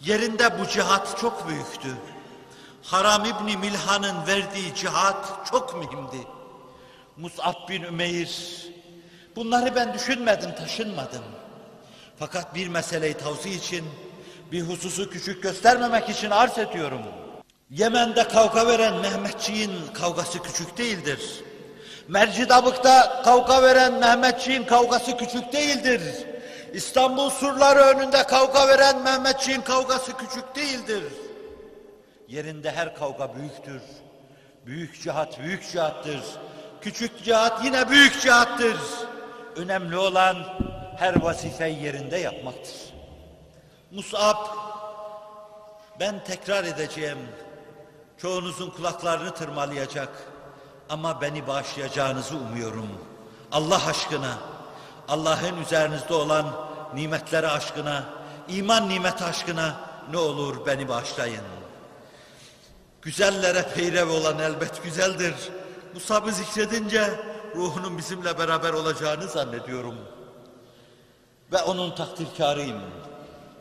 Yerinde 0.00 0.60
bu 0.60 0.66
cihat 0.66 1.18
çok 1.18 1.48
büyüktü. 1.48 1.88
Haram 2.82 3.24
İbni 3.24 3.56
Milhan'ın 3.56 4.26
verdiği 4.26 4.74
cihat 4.74 5.46
çok 5.50 5.76
mühimdi. 5.76 6.26
Mus'ab 7.16 7.68
bin 7.68 7.82
Ümeyr, 7.82 8.64
bunları 9.36 9.74
ben 9.74 9.94
düşünmedim, 9.94 10.54
taşınmadım. 10.54 11.24
Fakat 12.18 12.54
bir 12.54 12.68
meseleyi 12.68 13.14
tavsiye 13.14 13.54
için, 13.54 13.84
bir 14.52 14.62
hususu 14.62 15.10
küçük 15.10 15.42
göstermemek 15.42 16.08
için 16.08 16.30
arz 16.30 16.58
ediyorum. 16.58 17.02
Yemen'de 17.70 18.28
kavga 18.28 18.66
veren 18.66 18.94
Mehmetçiğin 18.94 19.72
kavgası 19.94 20.42
küçük 20.42 20.78
değildir. 20.78 21.20
Mercidabık'ta 22.08 23.22
kavga 23.24 23.62
veren 23.62 23.94
Mehmetçiğin 23.94 24.64
kavgası 24.64 25.16
küçük 25.16 25.52
değildir. 25.52 26.02
İstanbul 26.72 27.30
surları 27.30 27.80
önünde 27.80 28.22
kavga 28.22 28.68
veren 28.68 29.02
Mehmetçiğin 29.02 29.60
kavgası 29.60 30.16
küçük 30.16 30.54
değildir. 30.54 31.04
Yerinde 32.28 32.70
her 32.70 32.94
kavga 32.94 33.34
büyüktür. 33.34 33.82
Büyük 34.66 35.02
cihat 35.02 35.40
büyük 35.40 35.70
cihattır. 35.72 36.20
Küçük 36.80 37.24
cihat 37.24 37.64
yine 37.64 37.88
büyük 37.88 38.20
cihattır. 38.20 38.76
Önemli 39.56 39.96
olan 39.96 40.36
her 40.98 41.22
vazifeyi 41.22 41.82
yerinde 41.82 42.16
yapmaktır. 42.16 42.74
Mus'ab, 43.90 44.36
ben 46.00 46.24
tekrar 46.24 46.64
edeceğim. 46.64 47.18
Çoğunuzun 48.18 48.70
kulaklarını 48.70 49.34
tırmalayacak. 49.34 50.37
Ama 50.88 51.20
beni 51.20 51.46
bağışlayacağınızı 51.46 52.36
umuyorum. 52.36 52.88
Allah 53.52 53.86
aşkına, 53.86 54.38
Allah'ın 55.08 55.62
üzerinizde 55.62 56.14
olan 56.14 56.46
nimetleri 56.94 57.48
aşkına, 57.48 58.04
iman 58.48 58.88
nimeti 58.88 59.24
aşkına 59.24 59.80
ne 60.10 60.18
olur 60.18 60.66
beni 60.66 60.88
bağışlayın. 60.88 61.44
Güzellere 63.02 63.62
peyrev 63.74 64.08
olan 64.08 64.38
elbet 64.38 64.84
güzeldir. 64.84 65.34
Musab'ı 65.94 66.32
zikredince 66.32 67.20
ruhunun 67.56 67.98
bizimle 67.98 68.38
beraber 68.38 68.72
olacağını 68.72 69.28
zannediyorum. 69.28 69.94
Ve 71.52 71.62
onun 71.62 71.94
takdirkarıyım. 71.94 72.80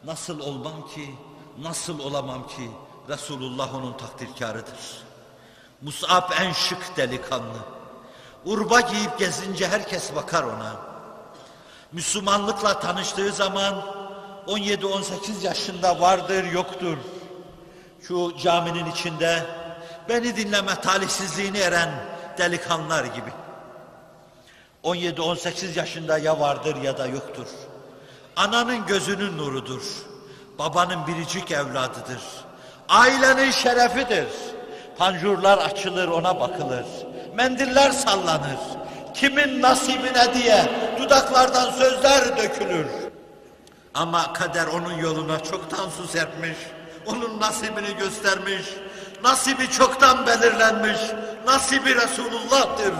Nasıl 0.05 0.39
olmam 0.39 0.87
ki, 0.87 1.15
nasıl 1.61 1.99
olamam 1.99 2.47
ki 2.47 2.71
Resulullah 3.09 3.75
onun 3.75 3.97
takdirkarıdır. 3.97 5.06
Mus'ab 5.81 6.31
en 6.39 6.53
şık 6.53 6.97
delikanlı. 6.97 7.57
Urba 8.45 8.81
giyip 8.81 9.19
gezince 9.19 9.67
herkes 9.67 10.15
bakar 10.15 10.43
ona. 10.43 10.75
Müslümanlıkla 11.91 12.79
tanıştığı 12.79 13.31
zaman 13.31 13.83
17-18 14.47 15.45
yaşında 15.45 16.01
vardır 16.01 16.43
yoktur. 16.51 16.97
Şu 18.01 18.33
caminin 18.43 18.91
içinde 18.91 19.45
beni 20.09 20.35
dinleme 20.35 20.75
talihsizliğini 20.75 21.57
eren 21.57 21.89
delikanlılar 22.37 23.05
gibi. 23.05 23.31
17-18 24.83 25.77
yaşında 25.77 26.17
ya 26.17 26.39
vardır 26.39 26.75
ya 26.75 26.97
da 26.97 27.07
yoktur. 27.07 27.47
Ananın 28.35 28.85
gözünün 28.85 29.37
nurudur. 29.37 29.83
Babanın 30.59 31.07
biricik 31.07 31.51
evladıdır. 31.51 32.21
Ailenin 32.89 33.51
şerefidir. 33.51 34.27
Panjurlar 34.97 35.57
açılır 35.57 36.07
ona 36.07 36.39
bakılır. 36.39 36.85
Mendiller 37.35 37.91
sallanır. 37.91 38.59
Kimin 39.13 39.61
nasibine 39.61 40.33
diye 40.33 40.65
dudaklardan 40.99 41.71
sözler 41.71 42.37
dökülür. 42.37 42.87
Ama 43.93 44.33
kader 44.33 44.67
onun 44.67 44.93
yoluna 44.93 45.43
çoktan 45.43 45.89
su 45.89 46.07
serpmiş. 46.07 46.57
Onun 47.05 47.39
nasibini 47.39 47.95
göstermiş. 47.99 48.65
Nasibi 49.23 49.71
çoktan 49.71 50.27
belirlenmiş. 50.27 50.99
Nasibi 51.45 51.95
Resulullah'tır. 51.95 52.93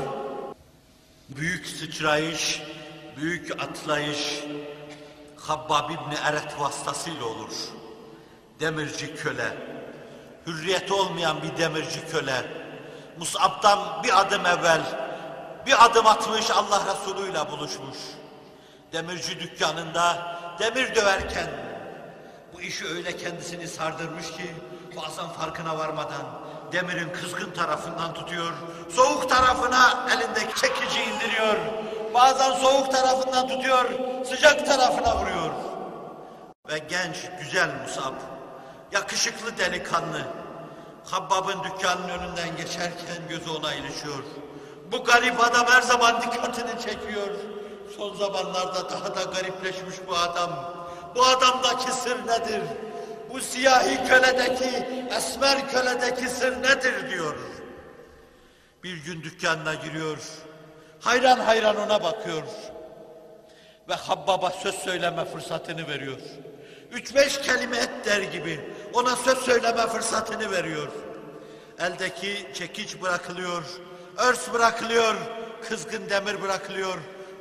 Büyük 1.30 1.68
sıçrayış, 1.68 2.62
büyük 3.18 3.64
atlayış 3.64 4.44
Habbab 5.38 5.90
İbni 5.90 6.16
Eret 6.26 6.60
vasıtasıyla 6.60 7.26
olur. 7.26 7.52
Demirci 8.60 9.16
köle, 9.16 9.58
hürriyeti 10.48 10.94
olmayan 10.94 11.38
bir 11.42 11.58
demirci 11.58 12.08
köle, 12.08 12.46
Mus'ab'dan 13.18 14.04
bir 14.04 14.22
adım 14.22 14.46
evvel, 14.46 14.82
bir 15.66 15.86
adım 15.86 16.08
atmış 16.08 16.52
Allah 16.52 16.82
Resulü'yle 16.86 17.52
buluşmuş. 17.52 17.98
Demirci 18.94 19.40
dükkanında 19.40 20.38
demir 20.60 20.96
döverken, 20.96 21.48
bu 22.54 22.62
işi 22.62 22.88
öyle 22.88 23.18
kendisini 23.18 23.68
sardırmış 23.68 24.32
ki, 24.32 24.56
bazen 24.96 25.28
farkına 25.28 25.78
varmadan 25.78 26.24
demirin 26.72 27.10
kızgın 27.14 27.52
tarafından 27.52 28.14
tutuyor, 28.14 28.54
soğuk 28.96 29.30
tarafına 29.30 30.08
elindeki 30.12 30.62
çekici 30.62 31.04
indiriyor, 31.04 31.58
bazen 32.14 32.52
soğuk 32.52 32.92
tarafından 32.92 33.48
tutuyor, 33.48 33.86
sıcak 34.26 34.66
tarafına 34.66 35.18
vuruyor. 35.18 35.52
Ve 36.70 36.78
genç, 36.78 37.16
güzel 37.40 37.70
Musab, 37.84 38.14
yakışıklı 38.92 39.58
delikanlı, 39.58 40.22
Habbab'ın 41.12 41.64
dükkanının 41.64 42.10
önünden 42.10 42.58
geçerken 42.58 43.28
gözü 43.30 43.50
ona 43.50 43.74
ilişiyor. 43.74 44.24
Bu 44.92 45.04
garip 45.04 45.44
adam 45.44 45.66
her 45.68 45.82
zaman 45.82 46.22
dikkatini 46.22 46.82
çekiyor. 46.82 47.30
Son 47.98 48.16
zamanlarda 48.16 48.90
daha 48.90 49.16
da 49.16 49.24
garipleşmiş 49.24 49.96
bu 50.08 50.16
adam. 50.16 50.74
Bu 51.16 51.26
adamdaki 51.26 51.92
sır 51.92 52.28
nedir? 52.28 52.62
Bu 53.34 53.40
siyahi 53.40 54.08
köledeki, 54.08 54.88
esmer 55.18 55.70
köledeki 55.70 56.30
sır 56.30 56.64
nedir 56.64 57.10
diyor. 57.10 57.36
Bir 58.84 58.98
gün 58.98 59.24
dükkanına 59.24 59.74
giriyor. 59.74 60.18
Hayran 61.00 61.40
hayran 61.40 61.78
ona 61.78 62.04
bakıyor. 62.04 62.44
Ve 63.90 63.94
Habbab'a 63.94 64.50
söz 64.50 64.76
söyleme 64.76 65.26
fırsatını 65.26 65.88
veriyor. 65.88 66.18
Üç 66.92 67.16
beş 67.16 67.42
kelime 67.42 67.78
et 67.78 68.06
der 68.06 68.22
gibi 68.22 68.60
ona 68.94 69.16
söz 69.16 69.38
söyleme 69.38 69.88
fırsatını 69.88 70.52
veriyor. 70.52 70.88
Eldeki 71.80 72.48
çekiç 72.54 73.02
bırakılıyor, 73.02 73.64
örs 74.18 74.54
bırakılıyor, 74.54 75.16
kızgın 75.70 76.10
demir 76.10 76.42
bırakılıyor. 76.42 76.98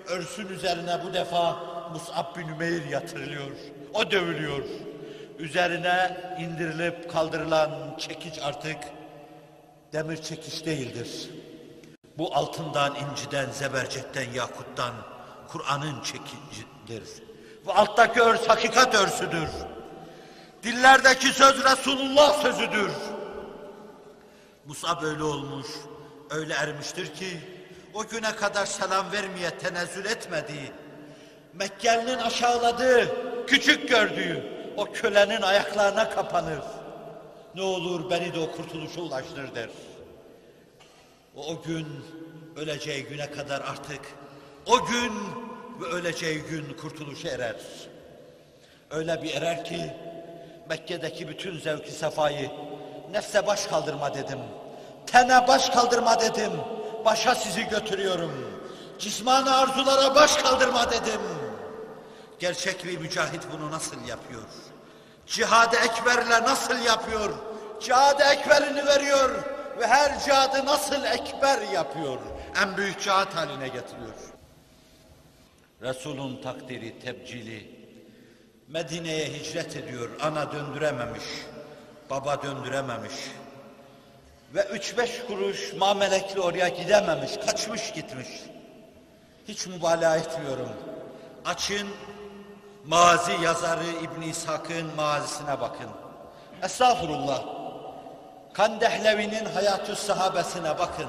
Örsün 0.08 0.48
üzerine 0.48 1.00
bu 1.04 1.14
defa 1.14 1.56
Mus'ab 1.92 2.36
bin 2.36 2.48
Ümeyr 2.48 2.84
yatırılıyor. 2.88 3.50
O 3.94 4.10
dövülüyor. 4.10 4.62
Üzerine 5.38 6.16
indirilip 6.40 7.12
kaldırılan 7.12 7.70
çekiç 7.98 8.38
artık 8.42 8.76
demir 9.92 10.22
çekiç 10.22 10.66
değildir. 10.66 11.30
Bu 12.18 12.34
altından, 12.34 12.94
inciden, 12.94 13.50
zebercetten, 13.50 14.32
yakuttan 14.34 14.94
Kur'an'ın 15.48 16.02
çekicidir. 16.02 17.22
Bu 17.66 17.72
alttaki 17.72 18.20
örs 18.20 18.48
hakikat 18.48 18.94
örsüdür. 18.94 19.48
Dillerdeki 20.66 21.26
söz 21.26 21.64
Resulullah 21.64 22.42
sözüdür. 22.42 22.90
Musa 24.64 25.02
böyle 25.02 25.22
olmuş, 25.22 25.66
öyle 26.30 26.54
ermiştir 26.54 27.14
ki 27.14 27.38
o 27.94 28.06
güne 28.06 28.36
kadar 28.36 28.66
selam 28.66 29.12
vermeye 29.12 29.50
tenezzül 29.50 30.04
etmediği, 30.04 30.72
Mekkeli'nin 31.54 32.18
aşağıladığı, 32.18 33.08
küçük 33.46 33.88
gördüğü 33.88 34.44
o 34.76 34.84
kölenin 34.84 35.42
ayaklarına 35.42 36.10
kapanır. 36.10 36.62
Ne 37.54 37.62
olur 37.62 38.10
beni 38.10 38.34
de 38.34 38.38
o 38.38 38.52
kurtuluşa 38.52 39.00
ulaştır 39.00 39.54
der. 39.54 39.68
O, 41.36 41.46
o 41.46 41.62
gün 41.62 41.86
öleceği 42.56 43.04
güne 43.04 43.30
kadar 43.30 43.60
artık 43.60 44.00
o 44.66 44.86
gün 44.86 45.12
ve 45.80 45.84
öleceği 45.86 46.42
gün 46.42 46.76
kurtuluşa 46.80 47.28
erer. 47.28 47.56
Öyle 48.90 49.22
bir 49.22 49.34
erer 49.34 49.64
ki 49.64 49.92
Mekke'deki 50.68 51.28
bütün 51.28 51.58
zevki 51.58 51.92
sefayı 51.92 52.50
nefse 53.10 53.46
baş 53.46 53.66
kaldırma 53.66 54.14
dedim. 54.14 54.38
Tene 55.06 55.48
baş 55.48 55.70
kaldırma 55.70 56.20
dedim. 56.20 56.52
Başa 57.04 57.34
sizi 57.34 57.68
götürüyorum. 57.68 58.60
Cismani 58.98 59.50
arzulara 59.50 60.14
baş 60.14 60.36
kaldırma 60.36 60.90
dedim. 60.90 61.20
Gerçek 62.38 62.84
bir 62.84 62.98
mücahit 62.98 63.42
bunu 63.52 63.70
nasıl 63.70 64.06
yapıyor? 64.06 64.42
Cihad-ı 65.26 65.76
Ekber'le 65.76 66.42
nasıl 66.42 66.78
yapıyor? 66.78 67.34
Cihad-ı 67.80 68.22
Ekber'ini 68.22 68.86
veriyor 68.86 69.30
ve 69.80 69.86
her 69.86 70.20
cihadı 70.24 70.66
nasıl 70.66 71.04
ekber 71.04 71.62
yapıyor? 71.62 72.18
En 72.62 72.76
büyük 72.76 73.00
cihat 73.00 73.36
haline 73.36 73.68
getiriyor. 73.68 74.14
Resul'un 75.82 76.42
takdiri, 76.42 76.98
tebcili, 76.98 77.75
Medine'ye 78.68 79.26
hicret 79.26 79.76
ediyor, 79.76 80.08
ana 80.22 80.52
döndürememiş, 80.52 81.24
baba 82.10 82.42
döndürememiş. 82.42 83.14
Ve 84.54 84.62
üç 84.64 84.98
beş 84.98 85.22
kuruş 85.26 85.72
mamelekli 85.72 86.40
oraya 86.40 86.68
gidememiş, 86.68 87.30
kaçmış 87.46 87.92
gitmiş. 87.92 88.28
Hiç 89.48 89.66
mübalağa 89.66 90.16
etmiyorum. 90.16 90.68
Açın 91.44 91.88
Mazi 92.86 93.32
yazarı 93.42 93.86
İbn 94.02 94.22
İshak'ın 94.22 94.94
mazisine 94.96 95.60
bakın. 95.60 95.90
Estağfurullah. 96.62 97.44
Kandehlevi'nin 98.52 99.44
hayatü 99.44 99.96
sahabesine 99.96 100.78
bakın. 100.78 101.08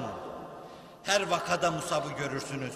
Her 1.02 1.22
vakada 1.26 1.70
Musab'ı 1.70 2.08
görürsünüz. 2.18 2.74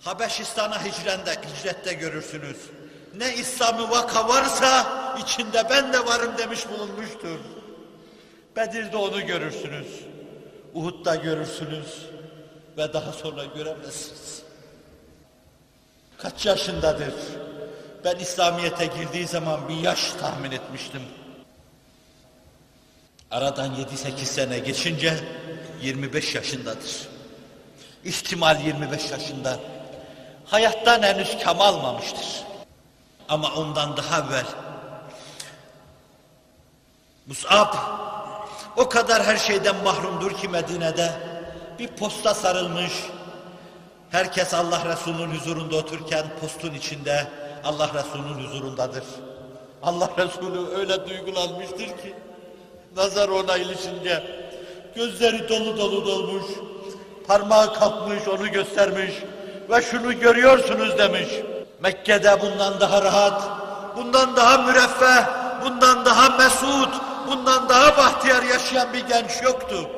Habeşistan'a 0.00 0.84
hicrende, 0.84 1.30
hicrette 1.30 1.92
görürsünüz. 1.92 2.56
Ne 3.14 3.34
İslam'ı 3.34 3.90
vaka 3.90 4.28
varsa 4.28 4.86
içinde 5.24 5.66
ben 5.70 5.92
de 5.92 6.06
varım 6.06 6.38
demiş 6.38 6.68
bulunmuştur. 6.68 7.38
Bedir'de 8.56 8.96
onu 8.96 9.26
görürsünüz. 9.26 9.86
Uhud'da 10.74 11.14
görürsünüz. 11.14 12.06
Ve 12.76 12.92
daha 12.92 13.12
sonra 13.12 13.44
göremezsiniz. 13.44 14.42
Kaç 16.18 16.46
yaşındadır? 16.46 17.14
Ben 18.04 18.16
İslamiyet'e 18.16 18.86
girdiği 18.86 19.26
zaman 19.26 19.68
bir 19.68 19.76
yaş 19.76 20.12
tahmin 20.20 20.50
etmiştim. 20.50 21.02
Aradan 23.30 23.74
7-8 23.74 24.24
sene 24.24 24.58
geçince 24.58 25.14
25 25.82 26.34
yaşındadır. 26.34 27.08
İhtimal 28.04 28.60
25 28.60 29.10
yaşında. 29.10 29.58
Hayattan 30.46 31.02
henüz 31.02 31.38
kam 31.44 31.60
almamıştır. 31.60 32.49
Ama 33.30 33.54
ondan 33.54 33.96
daha 33.96 34.18
evvel 34.20 34.46
Mus'ab 37.26 37.74
o 38.76 38.88
kadar 38.88 39.22
her 39.24 39.36
şeyden 39.36 39.76
mahrumdur 39.76 40.32
ki 40.32 40.48
Medine'de 40.48 41.12
bir 41.78 41.88
posta 41.88 42.34
sarılmış. 42.34 42.92
Herkes 44.10 44.54
Allah 44.54 44.80
Resulü'nün 44.84 45.34
huzurunda 45.34 45.76
otururken 45.76 46.26
postun 46.40 46.74
içinde 46.74 47.26
Allah 47.64 47.90
Resulü'nün 47.94 48.46
huzurundadır. 48.46 49.04
Allah 49.82 50.10
Resulü 50.18 50.76
öyle 50.76 51.08
duygulanmıştır 51.08 51.86
ki 51.86 52.14
nazar 52.96 53.28
ona 53.28 53.56
ilişince 53.56 54.24
gözleri 54.94 55.48
dolu 55.48 55.78
dolu 55.78 56.06
dolmuş, 56.06 56.46
parmağı 57.26 57.74
kalkmış 57.74 58.28
onu 58.28 58.52
göstermiş 58.52 59.14
ve 59.70 59.82
şunu 59.82 60.20
görüyorsunuz 60.20 60.98
demiş. 60.98 61.28
Mekke'de 61.82 62.40
bundan 62.40 62.80
daha 62.80 63.02
rahat, 63.02 63.42
bundan 63.96 64.36
daha 64.36 64.58
müreffeh, 64.58 65.26
bundan 65.64 66.04
daha 66.04 66.36
mesut, 66.36 66.94
bundan 67.26 67.68
daha 67.68 67.96
bahtiyar 67.96 68.42
yaşayan 68.42 68.92
bir 68.92 69.06
genç 69.06 69.42
yoktu. 69.42 69.90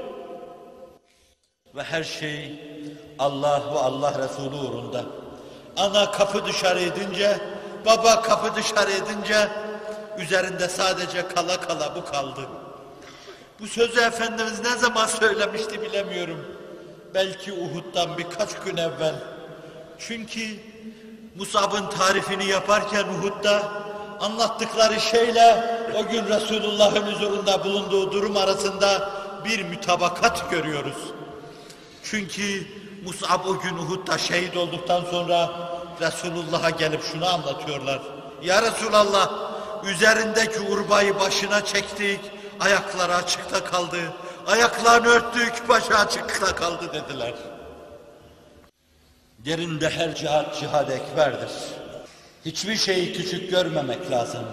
Ve 1.74 1.82
her 1.82 2.04
şey 2.04 2.60
Allah 3.18 3.62
ve 3.74 3.78
Allah 3.78 4.12
Resulü 4.18 4.54
uğrunda. 4.54 5.04
Ana 5.76 6.10
kapı 6.10 6.46
dışarı 6.46 6.80
edince, 6.80 7.40
baba 7.86 8.22
kapı 8.22 8.54
dışarı 8.54 8.90
edince, 8.90 9.48
üzerinde 10.18 10.68
sadece 10.68 11.28
kala 11.28 11.60
kala 11.60 11.94
bu 11.96 12.04
kaldı. 12.04 12.40
Bu 13.60 13.66
sözü 13.66 14.00
Efendimiz 14.00 14.60
ne 14.60 14.76
zaman 14.76 15.06
söylemişti 15.06 15.82
bilemiyorum. 15.82 16.46
Belki 17.14 17.52
Uhud'dan 17.52 18.18
birkaç 18.18 18.50
gün 18.64 18.76
evvel. 18.76 19.14
Çünkü 19.98 20.40
Musab'ın 21.34 21.86
tarifini 21.86 22.46
yaparken 22.46 23.04
Uhud'da 23.04 23.62
anlattıkları 24.20 25.00
şeyle 25.00 25.78
o 25.96 26.08
gün 26.08 26.26
Resulullah'ın 26.26 27.12
huzurunda 27.12 27.64
bulunduğu 27.64 28.12
durum 28.12 28.36
arasında 28.36 29.10
bir 29.44 29.62
mütabakat 29.62 30.50
görüyoruz. 30.50 30.96
Çünkü 32.02 32.66
Musab 33.04 33.46
o 33.46 33.58
gün 33.58 33.78
Uhud'da 33.78 34.18
şehit 34.18 34.56
olduktan 34.56 35.04
sonra 35.10 35.50
Resulullah'a 36.00 36.70
gelip 36.70 37.04
şunu 37.12 37.26
anlatıyorlar. 37.26 38.00
Ya 38.42 38.62
Resulallah 38.62 39.30
üzerindeki 39.84 40.60
urbayı 40.60 41.20
başına 41.20 41.64
çektik, 41.64 42.20
ayakları 42.60 43.14
açıkta 43.14 43.64
kaldı. 43.64 43.98
Ayaklarını 44.46 45.08
örttük, 45.08 45.68
başı 45.68 45.98
açıkta 45.98 46.54
kaldı 46.54 46.90
dediler. 46.92 47.34
Yerinde 49.44 49.90
her 49.90 50.14
cihat 50.14 50.60
cihad 50.60 50.88
ekberdir. 50.88 51.50
Hiçbir 52.44 52.76
şeyi 52.76 53.12
küçük 53.12 53.50
görmemek 53.50 54.10
lazım. 54.10 54.44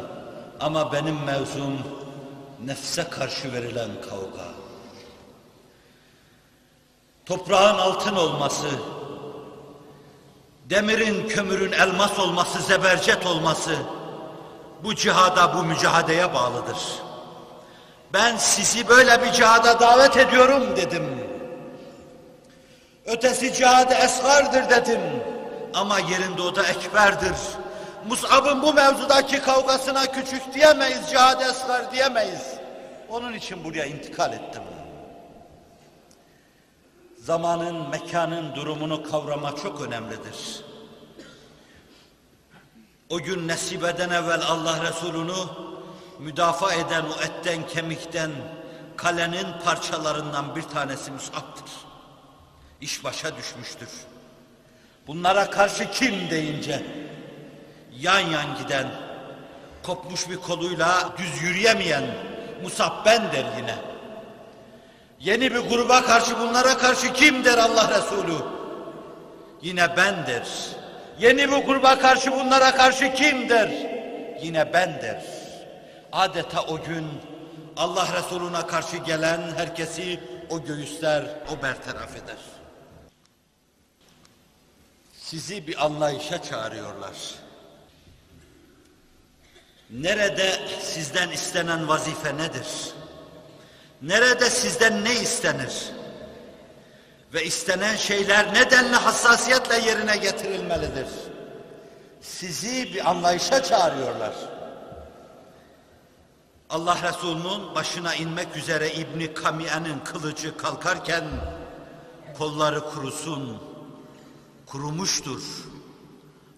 Ama 0.59 0.93
benim 0.93 1.23
mevzum 1.23 1.79
nefse 2.65 3.03
karşı 3.09 3.53
verilen 3.53 3.89
kavga. 4.09 4.45
Toprağın 7.25 7.77
altın 7.77 8.15
olması, 8.15 8.67
demirin, 10.69 11.27
kömürün 11.27 11.71
elmas 11.71 12.19
olması, 12.19 12.61
zebercet 12.61 13.25
olması 13.25 13.75
bu 14.83 14.95
cihada, 14.95 15.57
bu 15.57 15.63
mücadeleye 15.63 16.33
bağlıdır. 16.33 16.77
Ben 18.13 18.37
sizi 18.37 18.87
böyle 18.87 19.23
bir 19.23 19.31
cihada 19.31 19.79
davet 19.79 20.17
ediyorum 20.17 20.63
dedim. 20.75 21.18
Ötesi 23.09 23.53
cihadı 23.53 23.93
esgardır 23.93 24.69
dedim. 24.69 25.01
Ama 25.73 25.99
yerinde 25.99 26.41
o 26.41 26.55
da 26.55 26.63
ekberdir. 26.63 27.37
Mus'ab'ın 28.07 28.61
bu 28.61 28.73
mevzudaki 28.73 29.41
kavgasına 29.41 30.11
küçük 30.11 30.53
diyemeyiz, 30.53 31.09
cihad 31.09 31.41
esgar 31.41 31.91
diyemeyiz. 31.91 32.53
Onun 33.09 33.33
için 33.33 33.63
buraya 33.63 33.85
intikal 33.85 34.33
ettim. 34.33 34.63
Zamanın, 37.17 37.89
mekanın 37.89 38.55
durumunu 38.55 39.11
kavrama 39.11 39.55
çok 39.55 39.81
önemlidir. 39.81 40.63
O 43.09 43.17
gün 43.17 43.47
nesibeden 43.47 44.09
evvel 44.09 44.41
Allah 44.47 44.83
Resulü'nü 44.89 45.37
müdafaa 46.19 46.73
eden 46.73 47.03
o 47.05 47.23
etten 47.23 47.67
kemikten 47.67 48.31
kalenin 48.95 49.47
parçalarından 49.65 50.55
bir 50.55 50.63
tanesi 50.63 51.11
Mus'ab'dır. 51.11 51.88
İş 52.81 53.03
başa 53.03 53.37
düşmüştür. 53.37 53.89
Bunlara 55.07 55.49
karşı 55.49 55.91
kim 55.91 56.29
deyince 56.29 56.81
yan 57.99 58.19
yan 58.19 58.57
giden, 58.63 58.87
kopmuş 59.83 60.29
bir 60.29 60.35
koluyla 60.35 61.13
düz 61.17 61.41
yürüyemeyen 61.43 62.03
Musab 62.63 63.05
ben 63.05 63.31
der 63.31 63.45
yine. 63.57 63.75
Yeni 65.19 65.53
bir 65.53 65.59
gruba 65.59 66.01
karşı 66.01 66.39
bunlara 66.39 66.77
karşı 66.77 67.13
kim 67.13 67.45
der 67.45 67.57
Allah 67.57 67.97
Resulü? 67.97 68.37
Yine 69.61 69.97
ben 69.97 70.27
der. 70.27 70.47
Yeni 71.19 71.51
bir 71.51 71.65
gruba 71.65 71.99
karşı 71.99 72.31
bunlara 72.31 72.75
karşı 72.75 73.13
kim 73.13 73.49
der? 73.49 73.69
Yine 74.41 74.73
ben 74.73 75.01
der. 75.01 75.23
Adeta 76.11 76.61
o 76.61 76.83
gün 76.83 77.05
Allah 77.77 78.07
Resulüne 78.17 78.67
karşı 78.67 78.97
gelen 78.97 79.41
herkesi 79.57 80.19
o 80.49 80.63
göğüsler, 80.63 81.23
o 81.23 81.63
bertaraf 81.63 82.15
eder. 82.15 82.37
Sizi 85.29 85.67
bir 85.67 85.85
anlayışa 85.85 86.43
çağırıyorlar. 86.43 87.15
Nerede 89.89 90.59
sizden 90.81 91.29
istenen 91.29 91.87
vazife 91.87 92.37
nedir? 92.37 92.93
Nerede 94.01 94.49
sizden 94.49 95.03
ne 95.05 95.13
istenir? 95.13 95.91
Ve 97.33 97.45
istenen 97.45 97.95
şeyler 97.95 98.53
nedenle 98.53 98.95
hassasiyetle 98.95 99.77
yerine 99.77 100.17
getirilmelidir? 100.17 101.07
Sizi 102.21 102.93
bir 102.93 103.09
anlayışa 103.09 103.63
çağırıyorlar. 103.63 104.33
Allah 106.69 106.97
Resulü'nün 107.03 107.75
başına 107.75 108.15
inmek 108.15 108.57
üzere 108.57 108.93
İbni 108.93 109.33
Kamiye'nin 109.33 109.99
kılıcı 109.99 110.57
kalkarken 110.57 111.23
kolları 112.37 112.81
kurusun, 112.89 113.68
kurumuştur 114.71 115.41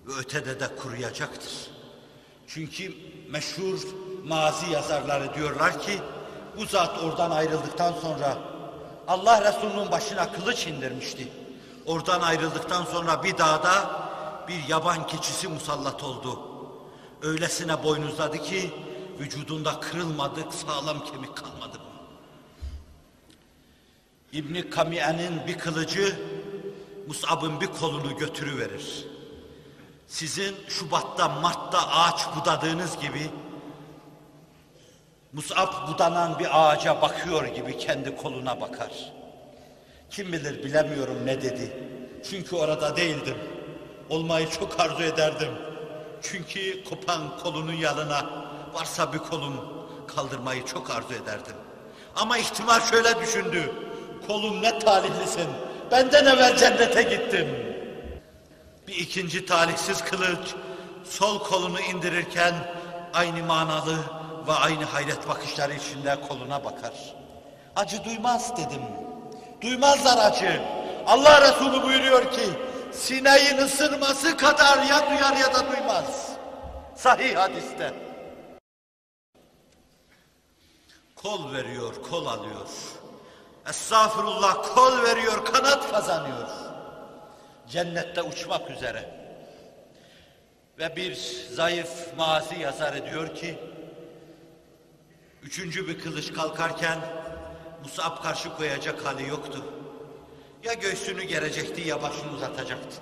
ve 0.08 0.14
ötede 0.14 0.60
de 0.60 0.76
kuruyacaktır. 0.76 1.52
Çünkü 2.48 2.94
meşhur 3.30 3.80
mazi 4.26 4.72
yazarları 4.72 5.34
diyorlar 5.34 5.82
ki 5.82 6.00
bu 6.58 6.66
zat 6.66 7.04
oradan 7.04 7.32
ayrıldıktan 7.32 7.94
sonra 8.02 8.38
Allah 9.08 9.54
Resulü'nün 9.54 9.92
başına 9.92 10.32
kılıç 10.32 10.68
indirmişti. 10.68 11.28
Oradan 11.86 12.22
ayrıldıktan 12.22 12.86
sonra 12.86 13.24
bir 13.24 13.38
dağda 13.38 14.02
bir 14.48 14.68
yaban 14.68 15.08
keçisi 15.08 15.48
musallat 15.48 16.04
oldu. 16.04 16.40
Öylesine 17.22 17.84
boynuzladı 17.84 18.38
ki 18.44 18.72
vücudunda 19.20 19.80
kırılmadık 19.80 20.54
sağlam 20.54 21.06
kemik 21.06 21.36
kalmadı. 21.36 21.78
İbni 24.34 24.70
Kamiye'nin 24.70 25.48
bir 25.48 25.58
kılıcı 25.58 26.20
Mus'ab'ın 27.08 27.62
bir 27.62 27.68
kolunu 27.68 28.18
götürüverir. 28.18 29.06
Sizin 30.08 30.56
Şubat'ta, 30.68 31.30
Mart'ta 31.30 31.88
ağaç 31.88 32.28
budadığınız 32.36 33.00
gibi 33.00 33.30
Mus'ab 35.34 35.88
budanan 35.88 36.40
bir 36.40 36.48
ağaca 36.52 37.02
bakıyor 37.02 37.46
gibi 37.46 37.78
kendi 37.78 38.18
koluna 38.18 38.62
bakar. 38.62 38.92
Kim 40.10 40.34
bilir 40.34 40.64
bilemiyorum 40.64 41.26
ne 41.26 41.42
dedi. 41.42 41.74
Çünkü 42.30 42.56
orada 42.56 42.96
değildim. 42.96 43.38
Olmayı 44.10 44.50
çok 44.50 44.80
arzu 44.80 45.04
ederdim. 45.04 45.52
Çünkü 46.22 46.84
kopan 46.84 47.22
kolunun 47.44 47.74
yanına 47.74 48.26
varsa 48.74 49.14
bir 49.14 49.18
kolum 49.18 49.54
kaldırmayı 50.08 50.66
çok 50.66 50.90
arzu 50.90 51.14
ederdim. 51.14 51.56
Ama 52.16 52.38
ihtimal 52.38 52.80
şöyle 52.80 53.20
düşündü. 53.20 53.72
Kolum 54.28 54.62
ne 54.62 54.80
talihlisin. 54.80 55.48
Benden 55.92 56.26
evvel 56.26 56.58
cennete 56.58 57.04
gittin. 57.04 57.48
Bir 58.88 58.96
ikinci 58.96 59.46
talihsiz 59.46 60.02
kılıç 60.02 60.56
sol 61.04 61.40
kolunu 61.40 61.80
indirirken 61.80 62.54
aynı 63.14 63.44
manalı 63.44 63.98
ve 64.48 64.52
aynı 64.52 64.86
hayret 64.86 65.28
bakışları 65.28 65.74
içinde 65.74 66.22
koluna 66.28 66.64
bakar. 66.64 66.94
Acı 67.76 68.04
duymaz 68.04 68.58
dedim. 68.58 68.82
Duymazlar 69.62 70.32
acı. 70.32 70.62
Allah 71.08 71.42
Resulü 71.42 71.84
buyuruyor 71.84 72.32
ki 72.32 72.50
sineğin 72.92 73.58
ısırması 73.58 74.38
kadar 74.38 74.84
ya 74.84 75.10
duyar 75.10 75.38
ya 75.38 75.54
da 75.54 75.72
duymaz. 75.72 76.30
Sahih 76.96 77.36
hadiste. 77.36 77.94
Kol 81.16 81.54
veriyor, 81.54 81.94
kol 82.10 82.26
alıyor. 82.26 82.68
Estağfurullah 83.70 84.76
kol 84.76 85.04
veriyor, 85.04 85.46
kanat 85.46 85.92
kazanıyor. 85.92 86.48
Cennette 87.70 88.22
uçmak 88.22 88.72
üzere. 88.72 89.22
Ve 90.80 90.96
bir 90.96 91.16
zayıf 91.54 92.18
mazi 92.18 92.60
yazar 92.60 92.94
ediyor 92.94 93.36
ki, 93.36 93.60
üçüncü 95.44 95.88
bir 95.88 96.00
kılıç 96.00 96.34
kalkarken 96.34 97.00
Musab 97.84 98.24
karşı 98.24 98.58
koyacak 98.58 99.06
hali 99.06 99.28
yoktu. 99.28 99.66
Ya 100.64 100.74
göğsünü 100.74 101.24
gerecekti 101.24 101.82
ya 101.82 102.02
başını 102.02 102.32
uzatacaktı. 102.32 103.02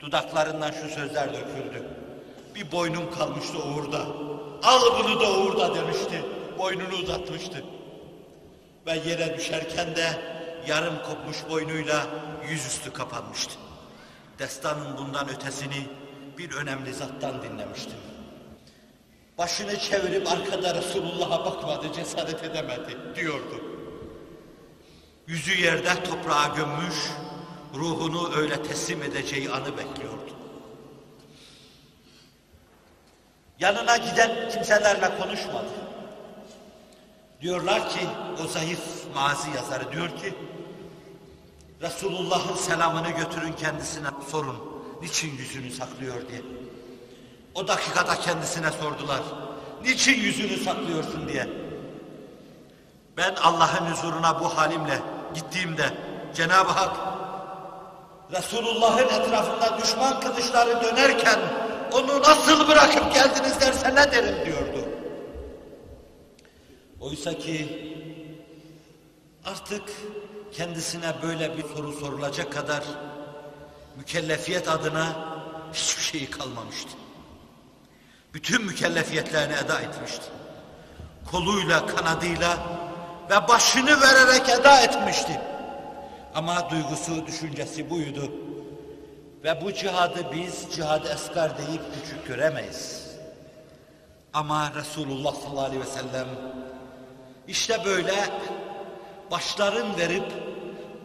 Dudaklarından 0.00 0.70
şu 0.70 0.88
sözler 0.88 1.28
döküldü. 1.28 1.88
Bir 2.54 2.72
boynum 2.72 3.10
kalmıştı 3.10 3.58
uğurda. 3.58 4.06
Al 4.62 4.80
bunu 4.98 5.20
da 5.20 5.32
uğurda 5.32 5.74
demişti. 5.74 6.24
Boynunu 6.58 6.94
uzatmıştı. 6.94 7.64
Ve 8.86 8.92
yere 8.92 9.36
düşerken 9.36 9.96
de 9.96 10.22
yarım 10.66 11.02
kopmuş 11.02 11.36
boynuyla 11.50 12.06
yüzüstü 12.48 12.92
kapanmıştı. 12.92 13.54
Destanın 14.38 14.98
bundan 14.98 15.28
ötesini 15.28 15.88
bir 16.38 16.52
önemli 16.52 16.94
zattan 16.94 17.42
dinlemiştim. 17.42 17.98
Başını 19.38 19.78
çevirip 19.78 20.32
arkada 20.32 20.74
Resulullah'a 20.74 21.44
bakmadı, 21.44 21.92
cesaret 21.92 22.44
edemedi 22.44 22.96
diyordu. 23.14 23.64
Yüzü 25.26 25.60
yerde 25.60 26.04
toprağa 26.04 26.54
gömmüş, 26.56 26.96
ruhunu 27.74 28.36
öyle 28.36 28.62
teslim 28.62 29.02
edeceği 29.02 29.50
anı 29.50 29.78
bekliyordu. 29.78 30.36
Yanına 33.60 33.96
giden 33.96 34.50
kimselerle 34.50 35.18
konuşmadı. 35.18 35.83
Diyorlar 37.44 37.88
ki, 37.90 38.00
o 38.44 38.46
zayıf 38.46 38.80
mazi 39.14 39.50
yazarı 39.50 39.92
diyor 39.92 40.08
ki, 40.08 40.34
Resulullah'ın 41.82 42.56
selamını 42.56 43.10
götürün 43.10 43.52
kendisine 43.52 44.06
sorun, 44.30 44.56
niçin 45.02 45.36
yüzünü 45.36 45.70
saklıyor 45.70 46.28
diye. 46.28 46.42
O 47.54 47.68
dakikada 47.68 48.14
kendisine 48.14 48.70
sordular, 48.70 49.20
niçin 49.82 50.20
yüzünü 50.20 50.56
saklıyorsun 50.56 51.28
diye. 51.28 51.48
Ben 53.16 53.34
Allah'ın 53.34 53.92
huzuruna 53.92 54.40
bu 54.40 54.58
halimle 54.58 55.02
gittiğimde 55.34 55.94
Cenab-ı 56.34 56.72
Hak 56.72 56.96
Resulullah'ın 58.32 59.08
etrafında 59.08 59.78
düşman 59.82 60.20
kılıçları 60.20 60.82
dönerken 60.82 61.38
onu 61.92 62.20
nasıl 62.20 62.68
bırakıp 62.68 63.14
geldiniz 63.14 63.60
derse 63.60 63.94
ne 63.94 64.12
derim 64.12 64.46
diyordu. 64.46 64.83
Oysa 67.04 67.38
ki 67.38 67.68
artık 69.44 69.82
kendisine 70.52 71.14
böyle 71.22 71.56
bir 71.56 71.62
soru 71.62 71.92
sorulacak 71.92 72.52
kadar 72.52 72.84
mükellefiyet 73.96 74.68
adına 74.68 75.16
hiçbir 75.72 76.02
şeyi 76.02 76.30
kalmamıştı. 76.30 76.90
Bütün 78.34 78.64
mükellefiyetlerini 78.64 79.54
eda 79.64 79.80
etmişti. 79.80 80.24
Koluyla, 81.30 81.86
kanadıyla 81.86 82.58
ve 83.30 83.48
başını 83.48 84.00
vererek 84.00 84.48
eda 84.48 84.80
etmişti. 84.80 85.40
Ama 86.34 86.70
duygusu, 86.70 87.26
düşüncesi 87.26 87.90
buydu. 87.90 88.32
Ve 89.44 89.60
bu 89.64 89.72
cihadı 89.72 90.32
biz 90.32 90.66
cihad 90.76 91.04
esgar 91.04 91.58
deyip 91.58 91.82
küçük 91.94 92.26
göremeyiz. 92.26 93.06
Ama 94.32 94.72
Resulullah 94.74 95.34
sallallahu 95.34 95.64
aleyhi 95.64 95.82
ve 95.82 95.86
sellem 95.86 96.28
işte 97.48 97.84
böyle 97.84 98.14
başların 99.30 99.96
verip 99.98 100.32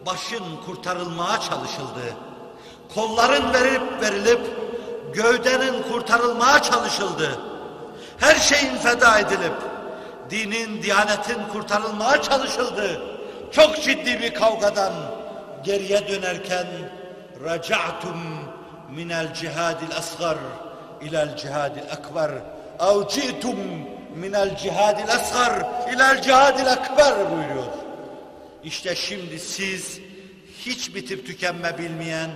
başın 0.06 0.44
kurtarılmaya 0.66 1.40
çalışıldığı, 1.40 2.14
kolların 2.94 3.52
verip 3.52 4.02
verilip 4.02 4.40
gövdenin 5.14 5.82
kurtarılmaya 5.82 6.62
çalışıldığı, 6.62 7.40
her 8.18 8.34
şeyin 8.34 8.76
feda 8.76 9.18
edilip 9.18 9.54
dinin, 10.30 10.82
diyanetin 10.82 11.38
kurtarılmaya 11.52 12.22
çalışıldığı 12.22 13.02
çok 13.52 13.82
ciddi 13.82 14.20
bir 14.20 14.34
kavgadan 14.34 14.92
geriye 15.64 16.08
dönerken 16.08 16.66
raca'tum 17.44 18.20
minel 18.90 19.34
cihadil 19.34 19.96
asgar 19.98 20.36
ilel 21.00 21.36
cihadil 21.36 21.82
akbar 21.92 22.30
ev 22.80 23.08
ci'tum 23.08 23.58
minel 24.16 24.56
cihadil 24.56 25.12
asgar 25.12 25.66
ilel 25.94 26.22
cihadil 26.22 26.72
akbar 26.72 27.30
buyuruyor. 27.30 27.66
İşte 28.64 28.96
şimdi 28.96 29.38
siz 29.38 30.00
hiç 30.58 30.94
bitip 30.94 31.26
tükenme 31.26 31.78
bilmeyen 31.78 32.30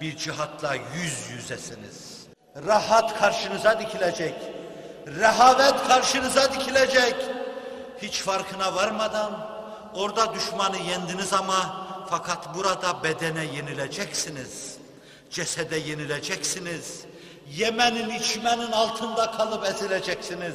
bir 0.00 0.16
cihatla 0.16 0.74
yüz 0.74 1.30
yüzesiniz. 1.30 2.26
Rahat 2.66 3.18
karşınıza 3.18 3.80
dikilecek. 3.80 4.34
Rehavet 5.06 5.88
karşınıza 5.88 6.52
dikilecek. 6.52 7.14
Hiç 8.02 8.20
farkına 8.20 8.74
varmadan 8.74 9.48
orada 9.94 10.34
düşmanı 10.34 10.76
yendiniz 10.76 11.32
ama 11.32 11.86
fakat 12.10 12.54
burada 12.54 13.04
bedene 13.04 13.44
yenileceksiniz. 13.44 14.76
Cesede 15.30 15.76
yenileceksiniz. 15.76 17.00
Yemenin 17.50 18.10
içmenin 18.10 18.72
altında 18.72 19.30
kalıp 19.30 19.66
ezileceksiniz. 19.66 20.54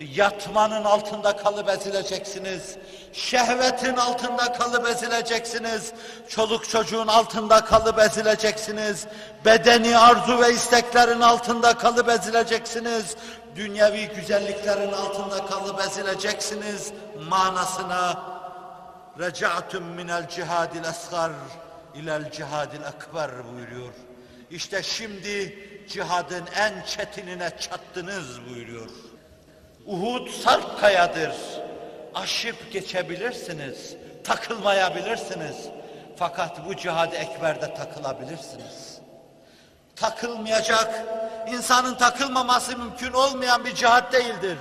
Yatmanın 0.00 0.84
altında 0.84 1.36
kalıp 1.36 1.68
ezileceksiniz. 1.68 2.76
Şehvetin 3.12 3.96
altında 3.96 4.52
kalıp 4.52 4.88
ezileceksiniz. 4.88 5.92
Çoluk 6.28 6.68
çocuğun 6.68 7.06
altında 7.06 7.64
kalıp 7.64 7.98
ezileceksiniz. 7.98 9.06
Bedeni 9.44 9.98
arzu 9.98 10.40
ve 10.40 10.52
isteklerin 10.52 11.20
altında 11.20 11.78
kalıp 11.78 12.08
ezileceksiniz. 12.08 13.16
Dünyevi 13.56 14.08
güzelliklerin 14.08 14.92
altında 14.92 15.46
kalıp 15.46 15.80
ezileceksiniz. 15.80 16.92
Manasına 17.28 18.22
Reca'tum 19.18 19.84
minel 19.84 20.28
cihadil 20.28 20.88
asgar 20.88 21.32
ilel 21.94 22.30
cihadil 22.30 22.86
akbar 22.86 23.30
buyuruyor. 23.52 23.92
İşte 24.50 24.82
şimdi 24.82 25.58
cihadın 25.88 26.44
en 26.56 26.82
çetinine 26.86 27.50
çattınız 27.60 28.40
buyuruyor. 28.48 28.88
Uhud 29.88 30.28
sarp 30.28 30.80
kayadır. 30.80 31.32
Aşıp 32.14 32.72
geçebilirsiniz. 32.72 33.96
Takılmayabilirsiniz. 34.24 35.56
Fakat 36.16 36.66
bu 36.66 36.76
cihad 36.76 37.12
ekberde 37.12 37.74
takılabilirsiniz. 37.74 38.98
Takılmayacak, 39.96 41.04
insanın 41.48 41.94
takılmaması 41.94 42.78
mümkün 42.78 43.12
olmayan 43.12 43.64
bir 43.64 43.74
cihat 43.74 44.12
değildir. 44.12 44.58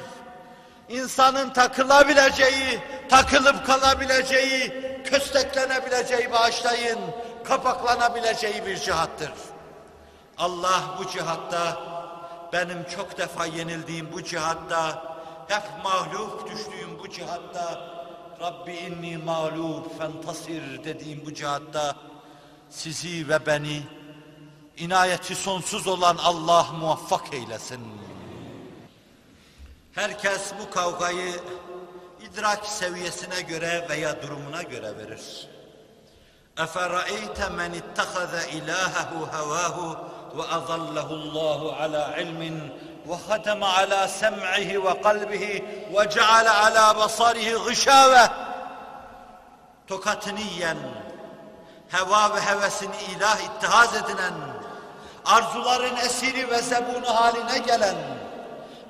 İnsanın 0.90 1.50
takılabileceği, 1.50 2.80
takılıp 3.10 3.66
kalabileceği, 3.66 4.74
kösteklenebileceği 5.04 6.32
bağışlayın, 6.32 7.00
kapaklanabileceği 7.44 8.66
bir 8.66 8.78
cihattır. 8.78 9.32
Allah 10.38 10.84
bu 11.00 11.10
cihatta, 11.10 11.78
benim 12.54 12.84
çok 12.96 13.18
defa 13.18 13.46
yenildiğim 13.46 14.12
bu 14.12 14.24
cihatta, 14.24 15.17
hep 15.49 15.63
mağlup 15.85 16.51
düştüğüm 16.51 16.99
bu 16.99 17.11
cihatta, 17.11 17.93
Rabbi 18.41 18.73
inni 18.73 19.19
mağlup 19.19 19.99
fentasir 19.99 20.85
dediğim 20.85 21.27
bu 21.27 21.35
cihatta, 21.35 21.97
sizi 22.71 23.29
ve 23.29 23.47
beni, 23.47 23.83
inayeti 24.77 25.35
sonsuz 25.35 25.87
olan 25.87 26.17
Allah 26.17 26.67
muvaffak 26.81 27.35
eylesin. 27.35 27.81
Herkes 29.93 30.53
bu 30.61 30.71
kavgayı 30.71 31.41
idrak 32.23 32.67
seviyesine 32.67 33.41
göre 33.41 33.87
veya 33.91 34.23
durumuna 34.23 34.63
göre 34.63 34.99
verir. 34.99 35.49
اَفَرَأَيْتَ 36.57 37.39
مَنِ 37.61 37.73
اتَّخَذَ 37.83 38.33
إِلَٰهَهُ 38.59 39.11
هَوَاهُ 39.37 39.77
وَأَضَلَّهُ 40.37 41.09
اللّٰهُ 41.21 41.61
عَلَى 41.81 42.03
عِلْمٍ 42.17 42.43
وَخَتَمَ 43.09 43.65
عَلَى 43.65 44.09
سَمْعِهِ 44.23 44.69
وَقَلْبِهِ 44.87 45.45
وَجَعَلَ 45.95 46.47
عَلَى 46.63 46.85
بَصَرِهِ 47.01 47.49
غِشَاوَةً 47.67 48.31
Tokatını 49.87 50.41
yiyen, 50.41 50.77
heva 51.89 52.35
ve 52.35 52.41
hevesini 52.41 52.97
ilah 53.17 53.41
ittihaz 53.41 53.97
edinen, 53.97 54.33
arzuların 55.25 55.97
esiri 55.97 56.51
ve 56.51 56.59
zebunu 56.59 57.07
haline 57.07 57.59
gelen, 57.59 57.95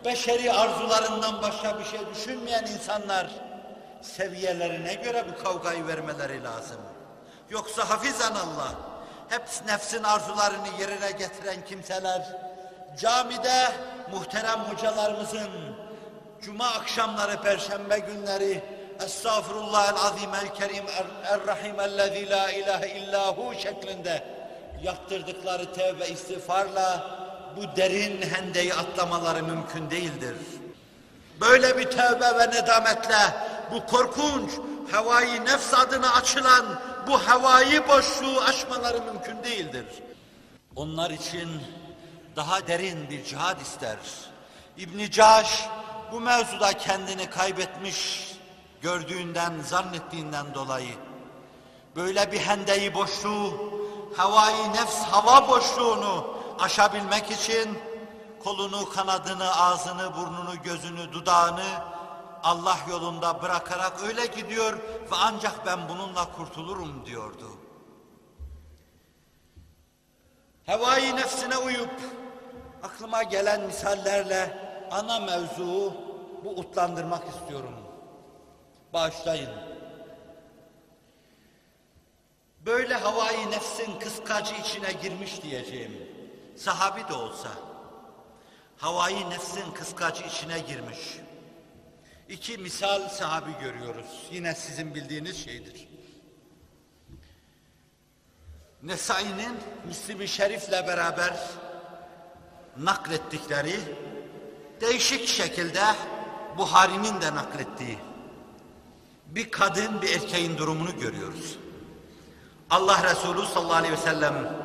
beşeri 0.05 0.53
arzularından 0.53 1.43
başka 1.43 1.79
bir 1.79 1.85
şey 1.85 2.01
düşünmeyen 2.15 2.67
insanlar, 2.67 3.27
seviyelerine 4.03 4.95
göre 4.95 5.25
bu 5.29 5.45
kavgayı 5.45 5.87
vermeleri 5.87 6.45
lazım. 6.45 6.81
Yoksa 7.51 7.91
hafizan 7.91 8.35
Allah, 8.35 8.73
hep 9.29 9.43
nefsin 9.67 10.03
arzularını 10.03 10.69
yerine 10.81 11.11
getiren 11.11 11.65
kimseler, 11.69 12.23
camide 12.99 13.73
muhterem 14.14 14.60
hocalarımızın, 14.60 15.50
cuma 16.42 16.68
akşamları, 16.68 17.42
perşembe 17.42 18.00
günleri, 18.00 18.64
Estağfirullah 19.06 19.90
el 19.90 19.96
azim 19.96 20.34
el 20.34 20.56
kerim 20.56 20.86
er 21.26 21.48
rahim 21.48 21.80
ellezî 21.80 22.30
la 22.30 22.52
ilahe 22.52 23.00
illahu 23.00 23.54
şeklinde 23.64 24.24
yaptırdıkları 24.84 25.74
tevbe 25.74 26.08
istiğfarla 26.08 27.18
bu 27.58 27.78
derin 27.78 28.22
hendeyi 28.22 28.74
atlamaları 28.74 29.44
mümkün 29.44 29.90
değildir. 29.90 30.36
Böyle 31.42 31.78
bir 31.78 31.84
tevbe 31.84 32.40
ve 32.40 32.52
nedametle 32.52 33.34
bu 33.72 33.86
korkunç 33.86 34.52
havayı 34.92 35.46
nefs 35.46 35.74
adına 35.74 36.14
açılan 36.14 36.66
bu 37.08 37.28
havayı 37.28 37.88
boşluğu 37.88 38.42
aşmaları 38.42 39.02
mümkün 39.02 39.44
değildir. 39.44 39.86
Onlar 40.76 41.10
için 41.10 41.50
daha 42.38 42.68
derin 42.68 43.10
bir 43.10 43.24
cihad 43.24 43.62
ister. 43.62 43.98
İbn 44.78 45.12
Caş 45.12 45.70
bu 46.12 46.20
mevzuda 46.20 46.74
kendini 46.74 47.30
kaybetmiş 47.30 48.32
gördüğünden, 48.82 49.54
zannettiğinden 49.62 50.54
dolayı 50.54 50.96
böyle 51.96 52.32
bir 52.32 52.40
hendeyi 52.40 52.94
boşluğu, 52.94 53.74
havayı 54.18 54.74
nefs 54.74 55.02
hava 55.02 55.48
boşluğunu 55.48 56.38
aşabilmek 56.60 57.32
için 57.32 57.80
kolunu, 58.44 58.90
kanadını, 58.90 59.56
ağzını, 59.56 60.16
burnunu, 60.16 60.62
gözünü, 60.64 61.14
dudağını 61.14 61.98
Allah 62.44 62.78
yolunda 62.90 63.42
bırakarak 63.42 64.04
öyle 64.04 64.26
gidiyor 64.26 64.74
ve 65.12 65.16
ancak 65.22 65.66
ben 65.66 65.90
bununla 65.90 66.32
kurtulurum 66.32 67.06
diyordu. 67.06 67.50
Havayı 70.66 71.16
nefsine 71.16 71.58
uyup 71.58 71.92
aklıma 72.84 73.24
gelen 73.24 73.62
misallerle 73.62 74.58
ana 74.92 75.20
mevzuu 75.20 75.94
bu 76.44 76.50
utlandırmak 76.50 77.28
istiyorum. 77.30 77.74
Bağışlayın. 78.94 79.50
Böyle 82.66 82.94
havayı 82.94 83.52
nefsin 83.52 84.00
kıskacı 84.00 84.56
içine 84.56 84.92
girmiş 85.02 85.44
diyeceğim. 85.44 85.92
Sahabi 86.58 87.08
de 87.10 87.14
olsa. 87.14 87.50
Havayı 88.78 89.30
nefsin 89.30 89.72
kıskacı 89.72 90.24
içine 90.24 90.60
girmiş. 90.60 91.00
İki 92.30 92.58
misal 92.58 93.10
sahabi 93.10 93.52
görüyoruz. 93.62 94.28
Yine 94.32 94.56
sizin 94.56 94.96
bildiğiniz 94.96 95.44
şeydir. 95.44 95.88
Nesai'nin 98.84 99.58
Müslim-i 99.88 100.28
Şerif'le 100.28 100.72
beraber 100.72 101.34
naklettikleri 102.80 103.76
değişik 104.82 105.28
şekilde 105.28 105.84
Buhari'nin 106.58 107.22
de 107.22 107.36
naklettiği 107.36 107.98
bir 109.28 109.52
kadın 109.52 110.02
bir 110.02 110.16
erkeğin 110.16 110.58
durumunu 110.58 111.00
görüyoruz. 111.00 111.58
Allah 112.70 113.04
Resulü 113.04 113.46
sallallahu 113.46 113.76
aleyhi 113.76 113.94
ve 113.94 113.98
sellem 113.98 114.58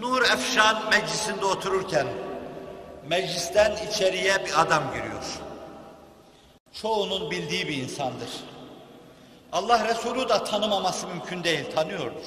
Nur 0.00 0.22
Efşan 0.22 0.88
meclisinde 0.90 1.44
otururken 1.44 2.06
meclisten 3.08 3.76
içeriye 3.90 4.44
bir 4.46 4.60
adam 4.60 4.82
giriyor. 4.94 5.24
Çoğunun 6.72 7.30
bildiği 7.30 7.68
bir 7.68 7.76
insandır. 7.76 8.30
Allah 9.52 9.88
Resulü 9.88 10.28
da 10.28 10.44
tanımaması 10.44 11.06
mümkün 11.06 11.44
değil, 11.44 11.74
tanıyordur. 11.74 12.26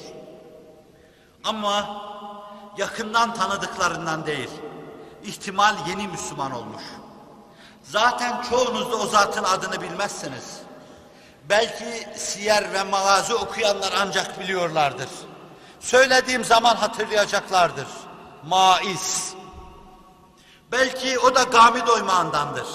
Ama 1.44 2.02
yakından 2.78 3.34
tanıdıklarından 3.34 4.26
değil, 4.26 4.50
ihtimal 5.24 5.74
yeni 5.88 6.08
Müslüman 6.08 6.52
olmuş. 6.52 6.82
Zaten 7.82 8.42
çoğunuz 8.50 8.92
da 8.92 8.96
o 8.96 9.06
zatın 9.06 9.44
adını 9.44 9.80
bilmezsiniz. 9.80 10.60
Belki 11.48 12.08
siyer 12.16 12.72
ve 12.72 12.82
mağazı 12.82 13.38
okuyanlar 13.38 13.92
ancak 14.00 14.40
biliyorlardır. 14.40 15.08
Söylediğim 15.80 16.44
zaman 16.44 16.76
hatırlayacaklardır. 16.76 17.86
Maiz. 18.46 19.34
Belki 20.72 21.18
o 21.18 21.34
da 21.34 21.42
gamid 21.42 21.88
oymağındandır. 21.88 22.66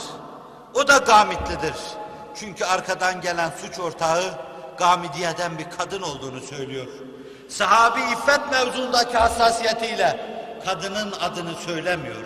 O 0.73 0.87
da 0.87 0.97
gamitlidir. 0.97 1.75
Çünkü 2.35 2.65
arkadan 2.65 3.21
gelen 3.21 3.51
suç 3.61 3.79
ortağı 3.79 4.23
gamidiyeden 4.77 5.57
bir 5.57 5.69
kadın 5.77 6.01
olduğunu 6.01 6.41
söylüyor. 6.41 6.87
Sahabi 7.49 7.99
iffet 7.99 8.51
mevzundaki 8.51 9.17
hassasiyetiyle 9.17 10.34
kadının 10.65 11.11
adını 11.11 11.55
söylemiyor. 11.55 12.25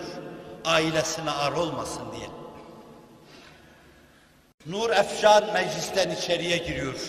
Ailesine 0.64 1.30
ar 1.30 1.52
olmasın 1.52 2.02
diye. 2.16 2.30
Nur 4.66 4.90
Efşan 4.90 5.52
meclisten 5.52 6.10
içeriye 6.10 6.56
giriyor. 6.56 7.00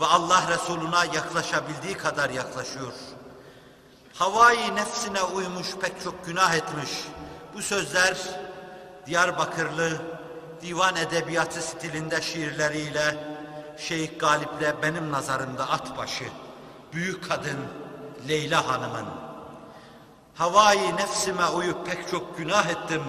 Ve 0.00 0.06
Allah 0.06 0.44
Resuluna 0.48 1.04
yaklaşabildiği 1.04 1.94
kadar 1.94 2.30
yaklaşıyor. 2.30 2.92
Havai 4.14 4.74
nefsine 4.74 5.22
uymuş 5.22 5.76
pek 5.76 6.02
çok 6.04 6.26
günah 6.26 6.54
etmiş. 6.54 6.90
Bu 7.54 7.62
sözler 7.62 8.16
Diyarbakırlı 9.06 9.90
divan 10.62 10.96
edebiyatı 10.96 11.62
stilinde 11.62 12.22
şiirleriyle 12.22 13.16
Şeyh 13.78 14.18
Galip'le 14.18 14.82
benim 14.82 15.12
nazarımda 15.12 15.70
at 15.70 15.98
başı, 15.98 16.24
büyük 16.92 17.28
kadın 17.28 17.58
Leyla 18.28 18.68
Hanım'ın 18.68 19.23
havai 20.34 20.96
nefsime 20.96 21.48
uyup 21.48 21.86
pek 21.86 22.10
çok 22.10 22.38
günah 22.38 22.66
ettim 22.70 23.02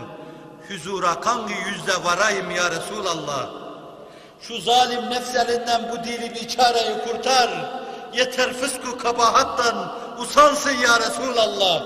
huzura 0.67 1.19
kangi 1.19 1.53
yüzde 1.53 2.03
varayım 2.03 2.51
ya 2.51 2.71
Resulallah. 2.71 3.49
Şu 4.41 4.61
zalim 4.61 5.09
nefselinden 5.09 5.91
bu 5.91 6.03
dilimi 6.03 6.47
çareyi 6.47 6.97
kurtar. 7.07 7.49
Yeter 8.13 8.53
fısku 8.53 8.97
kabahattan 8.97 9.95
usansın 10.19 10.77
ya 10.77 10.99
Resulallah. 10.99 11.83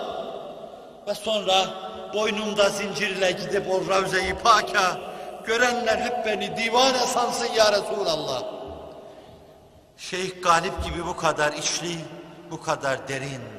Ve 1.07 1.15
sonra 1.15 1.65
boynumda 2.13 2.69
zincirle 2.69 3.31
gidip 3.31 3.71
o 3.71 3.89
ravze-i 3.89 4.33
paka 4.43 4.97
görenler 5.45 5.97
hep 5.97 6.25
beni 6.25 6.57
divane 6.57 6.99
sansın 6.99 7.53
ya 7.53 7.71
Resulallah. 7.71 8.43
Şeyh 9.97 10.43
Galip 10.43 10.83
gibi 10.83 11.05
bu 11.07 11.17
kadar 11.17 11.53
içli, 11.53 11.97
bu 12.51 12.61
kadar 12.61 13.07
derin. 13.07 13.58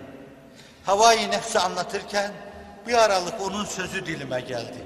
Havai 0.85 1.31
nefsi 1.31 1.59
anlatırken 1.59 2.33
bir 2.87 2.95
aralık 2.95 3.41
onun 3.41 3.65
sözü 3.65 4.07
dilime 4.07 4.41
geldi. 4.41 4.85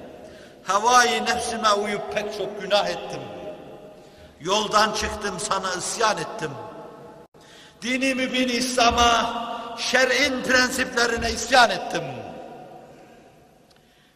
Havai 0.64 1.24
nefsime 1.24 1.72
uyup 1.72 2.12
pek 2.14 2.38
çok 2.38 2.60
günah 2.60 2.88
ettim. 2.88 3.20
Yoldan 4.40 4.92
çıktım 4.92 5.40
sana 5.40 5.74
isyan 5.74 6.18
ettim. 6.18 6.50
Dini 7.82 8.14
mübin 8.14 8.48
İslam'a, 8.48 9.44
şer'in 9.78 10.42
prensiplerine 10.42 11.30
isyan 11.30 11.70
ettim. 11.70 12.02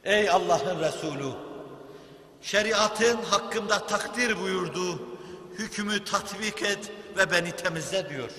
Ey 0.05 0.31
Allah'ın 0.31 0.81
Resulü, 0.81 1.33
şeriatın 2.43 3.23
hakkımda 3.23 3.87
takdir 3.87 4.41
buyurdu, 4.41 5.03
hükmü 5.59 6.05
tatbik 6.05 6.63
et 6.63 6.93
ve 7.17 7.31
beni 7.31 7.53
temizle 7.53 8.11
diyor. 8.11 8.31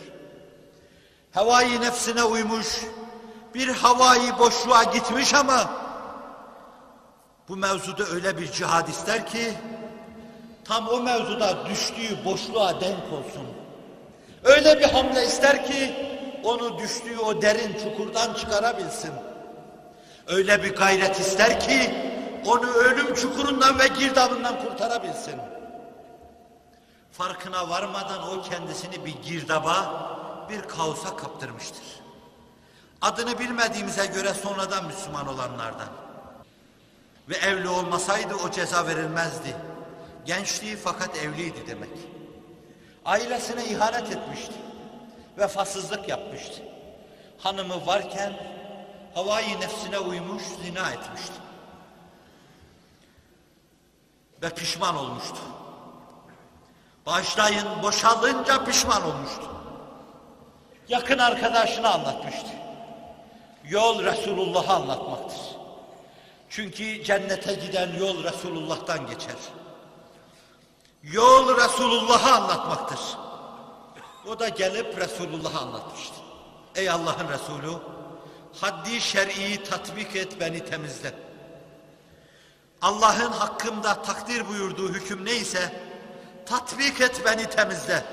Havai 1.31 1.81
nefsine 1.81 2.23
uymuş, 2.23 2.67
bir 3.53 3.67
havai 3.67 4.39
boşluğa 4.39 4.83
gitmiş 4.83 5.33
ama 5.33 5.69
bu 7.49 7.55
mevzuda 7.55 8.03
öyle 8.03 8.37
bir 8.37 8.51
cihad 8.51 8.87
ister 8.87 9.27
ki 9.27 9.53
tam 10.65 10.87
o 10.87 10.99
mevzuda 10.99 11.65
düştüğü 11.69 12.25
boşluğa 12.25 12.81
denk 12.81 13.13
olsun. 13.13 13.47
Öyle 14.43 14.79
bir 14.79 14.85
hamle 14.85 15.25
ister 15.25 15.65
ki 15.65 15.95
onu 16.43 16.77
düştüğü 16.77 17.19
o 17.19 17.41
derin 17.41 17.73
çukurdan 17.73 18.33
çıkarabilsin. 18.33 19.11
Öyle 20.27 20.63
bir 20.63 20.75
gayret 20.75 21.19
ister 21.19 21.59
ki 21.59 21.93
onu 22.45 22.67
ölüm 22.67 23.13
çukurundan 23.13 23.79
ve 23.79 23.87
girdabından 23.87 24.65
kurtarabilsin. 24.65 25.35
Farkına 27.11 27.69
varmadan 27.69 28.29
o 28.29 28.41
kendisini 28.41 29.05
bir 29.05 29.15
girdaba, 29.23 30.09
bir 30.49 30.61
kaosa 30.61 31.15
kaptırmıştır. 31.15 31.83
Adını 33.01 33.39
bilmediğimize 33.39 34.05
göre 34.05 34.33
sonradan 34.33 34.85
Müslüman 34.85 35.27
olanlardan. 35.27 35.87
Ve 37.29 37.35
evli 37.35 37.69
olmasaydı 37.69 38.35
o 38.35 38.51
ceza 38.51 38.87
verilmezdi. 38.87 39.55
Gençliği 40.25 40.75
fakat 40.75 41.17
evliydi 41.17 41.67
demek. 41.67 41.89
Ailesine 43.05 43.65
ihanet 43.65 44.11
etmişti. 44.11 44.53
Vefasızlık 45.37 46.09
yapmıştı. 46.09 46.61
Hanımı 47.37 47.85
varken 47.85 48.33
havai 49.15 49.59
nefsine 49.59 49.99
uymuş, 49.99 50.43
zina 50.43 50.91
etmişti. 50.91 51.33
Ve 54.41 54.49
pişman 54.49 54.95
olmuştu. 54.95 55.37
Bağışlayın, 57.05 57.83
boşalınca 57.83 58.65
pişman 58.65 59.03
olmuştu. 59.03 59.49
Yakın 60.89 61.17
arkadaşını 61.17 61.89
anlatmıştı. 61.89 62.49
Yol 63.63 64.03
Resulullah'ı 64.03 64.73
anlatmaktır. 64.73 65.39
Çünkü 66.49 67.03
cennete 67.03 67.53
giden 67.53 67.93
yol 67.99 68.23
Resulullah'tan 68.23 69.07
geçer. 69.07 69.35
Yol 71.03 71.57
Resulullah'ı 71.57 72.33
anlatmaktır. 72.33 72.99
O 74.27 74.39
da 74.39 74.49
gelip 74.49 74.97
Resulullah'ı 74.97 75.59
anlatmıştı. 75.59 76.15
Ey 76.75 76.89
Allah'ın 76.89 77.27
Resulü, 77.27 77.71
haddi 78.61 79.01
şer'iyi 79.01 79.63
tatbik 79.63 80.15
et 80.15 80.39
beni 80.39 80.65
temizle. 80.65 81.13
Allah'ın 82.81 83.31
hakkımda 83.31 84.01
takdir 84.01 84.47
buyurduğu 84.47 84.89
hüküm 84.89 85.25
neyse 85.25 85.81
tatbik 86.45 87.01
et 87.01 87.21
beni 87.25 87.49
temizle. 87.49 88.03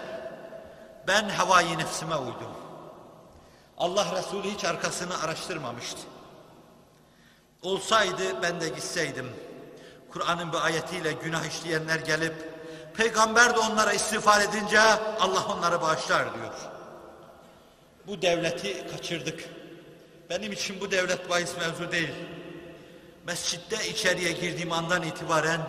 Ben 1.08 1.28
havai 1.28 1.78
nefsime 1.78 2.16
uydum. 2.16 2.65
Allah 3.78 4.18
Resulü 4.18 4.50
hiç 4.50 4.64
arkasını 4.64 5.22
araştırmamıştı. 5.22 6.00
Olsaydı 7.62 8.42
ben 8.42 8.60
de 8.60 8.68
gitseydim. 8.68 9.30
Kur'an'ın 10.12 10.52
bir 10.52 10.64
ayetiyle 10.64 11.12
günah 11.12 11.44
işleyenler 11.44 11.98
gelip 11.98 12.34
peygamber 12.96 13.54
de 13.54 13.58
onlara 13.58 13.92
istiğfar 13.92 14.40
edince 14.40 14.80
Allah 15.20 15.46
onları 15.46 15.80
bağışlar 15.82 16.34
diyor. 16.34 16.54
Bu 18.06 18.22
devleti 18.22 18.86
kaçırdık. 18.90 19.44
Benim 20.30 20.52
için 20.52 20.80
bu 20.80 20.90
devlet 20.90 21.30
bahis 21.30 21.56
mevzu 21.56 21.92
değil. 21.92 22.14
Mescitte 23.26 23.88
içeriye 23.88 24.32
girdiğim 24.32 24.72
andan 24.72 25.02
itibaren 25.02 25.60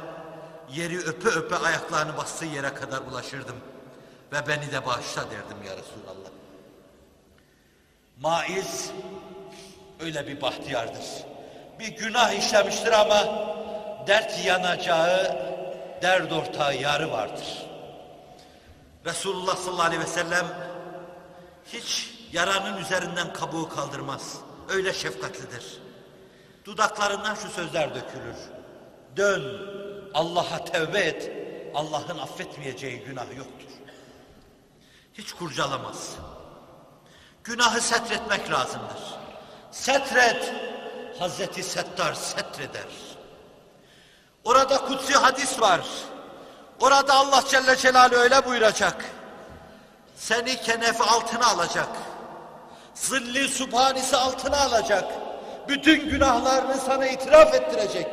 yeri 0.73 0.99
öpe 0.99 1.29
öpe 1.29 1.55
ayaklarını 1.55 2.17
bastığı 2.17 2.45
yere 2.45 2.73
kadar 2.73 3.01
ulaşırdım. 3.01 3.55
Ve 4.31 4.47
beni 4.47 4.71
de 4.71 4.85
bağışla 4.85 5.21
derdim 5.21 5.63
ya 5.65 5.71
Resulallah. 5.71 6.26
Maiz 8.21 8.91
öyle 9.99 10.27
bir 10.27 10.41
bahtiyardır. 10.41 11.05
Bir 11.79 11.87
günah 11.87 12.31
işlemiştir 12.31 12.91
ama 12.91 13.25
dert 14.07 14.45
yanacağı, 14.45 15.35
dert 16.01 16.31
ortağı 16.31 16.75
yarı 16.75 17.11
vardır. 17.11 17.65
Resulullah 19.05 19.55
sallallahu 19.55 19.85
aleyhi 19.85 20.01
ve 20.01 20.07
sellem 20.07 20.45
hiç 21.73 22.13
yaranın 22.31 22.77
üzerinden 22.81 23.33
kabuğu 23.33 23.69
kaldırmaz. 23.69 24.37
Öyle 24.69 24.93
şefkatlidir. 24.93 25.81
Dudaklarından 26.65 27.35
şu 27.35 27.49
sözler 27.49 27.95
dökülür. 27.95 28.37
Dön, 29.17 29.43
Allah'a 30.13 30.65
tevbe 30.65 30.99
et. 30.99 31.31
Allah'ın 31.75 32.17
affetmeyeceği 32.17 32.99
günah 32.99 33.37
yoktur. 33.37 33.67
Hiç 35.13 35.33
kurcalamaz. 35.33 36.17
Günahı 37.47 37.81
setretmek 37.81 38.51
lazımdır. 38.51 39.17
Setret. 39.71 40.53
Hazreti 41.19 41.63
Settar 41.63 42.13
setreder. 42.13 42.87
Orada 44.43 44.77
kutsi 44.77 45.13
hadis 45.13 45.61
var. 45.61 45.81
Orada 46.79 47.13
Allah 47.13 47.43
Celle 47.49 47.75
Celaluhu 47.75 48.19
öyle 48.19 48.45
buyuracak. 48.45 49.05
Seni 50.15 50.61
kenefi 50.61 51.03
altına 51.03 51.47
alacak. 51.47 51.89
Zilli 52.93 53.47
subhanisi 53.47 54.17
altına 54.17 54.57
alacak. 54.57 55.11
Bütün 55.67 56.09
günahlarını 56.09 56.75
sana 56.75 57.07
itiraf 57.07 57.53
ettirecek. 57.53 58.07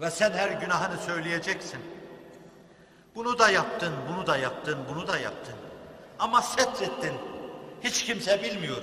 Ve 0.00 0.10
sen 0.10 0.32
her 0.32 0.48
günahını 0.48 0.98
söyleyeceksin. 1.06 1.80
Bunu 3.14 3.38
da 3.38 3.50
yaptın, 3.50 3.94
bunu 4.08 4.26
da 4.26 4.36
yaptın, 4.36 4.78
bunu 4.88 5.08
da 5.08 5.18
yaptın. 5.18 5.54
Ama 6.18 6.42
setrettin. 6.42 7.35
Hiç 7.86 8.04
kimse 8.04 8.42
bilmiyor. 8.42 8.82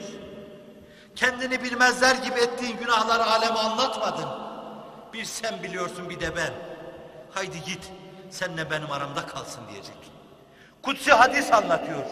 Kendini 1.16 1.64
bilmezler 1.64 2.16
gibi 2.16 2.40
ettiğin 2.40 2.78
günahları 2.78 3.26
aleme 3.26 3.60
anlatmadın. 3.60 4.30
Bir 5.14 5.26
sen 5.26 5.64
biliyorsun 5.64 6.10
bir 6.10 6.20
de 6.20 6.36
ben. 6.36 6.54
Haydi 7.32 7.64
git 7.66 7.92
senle 8.30 8.72
benim 8.72 8.92
aramda 8.92 9.26
kalsın 9.26 9.62
diyecek. 9.72 9.98
Kutsi 10.82 11.12
hadis 11.12 11.54
anlatıyor. 11.54 12.06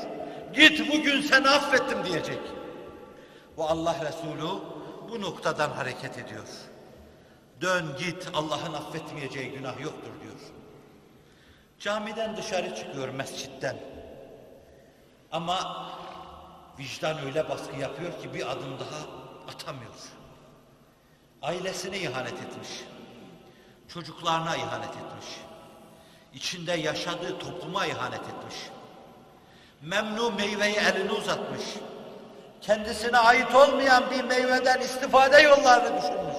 Git 0.53 0.91
bugün 0.91 1.21
seni 1.21 1.49
affettim 1.49 2.05
diyecek. 2.05 2.39
Ve 3.57 3.63
Allah 3.63 3.95
Resulü 4.01 4.61
bu 5.09 5.21
noktadan 5.21 5.69
hareket 5.69 6.17
ediyor. 6.17 6.47
Dön 7.61 7.85
git 7.99 8.27
Allah'ın 8.33 8.73
affetmeyeceği 8.73 9.51
günah 9.51 9.81
yoktur 9.81 10.11
diyor. 10.23 10.39
Camiden 11.79 12.37
dışarı 12.37 12.75
çıkıyor 12.75 13.09
mescitten. 13.09 13.77
Ama 15.31 15.87
vicdan 16.79 17.25
öyle 17.25 17.49
baskı 17.49 17.75
yapıyor 17.79 18.21
ki 18.21 18.33
bir 18.33 18.51
adım 18.51 18.79
daha 18.79 19.21
atamıyor. 19.53 19.93
Ailesine 21.41 21.97
ihanet 21.99 22.33
etmiş. 22.33 22.69
Çocuklarına 23.93 24.55
ihanet 24.55 24.89
etmiş. 24.89 25.25
İçinde 26.33 26.71
yaşadığı 26.71 27.39
topluma 27.39 27.85
ihanet 27.85 28.21
etmiş. 28.21 28.55
Memnu 29.81 30.31
meyveyi 30.31 30.75
elini 30.75 31.11
uzatmış. 31.11 31.61
Kendisine 32.61 33.17
ait 33.17 33.55
olmayan 33.55 34.03
bir 34.11 34.23
meyveden 34.23 34.81
istifade 34.81 35.41
yollarını 35.41 35.97
düşünmüş. 35.97 36.37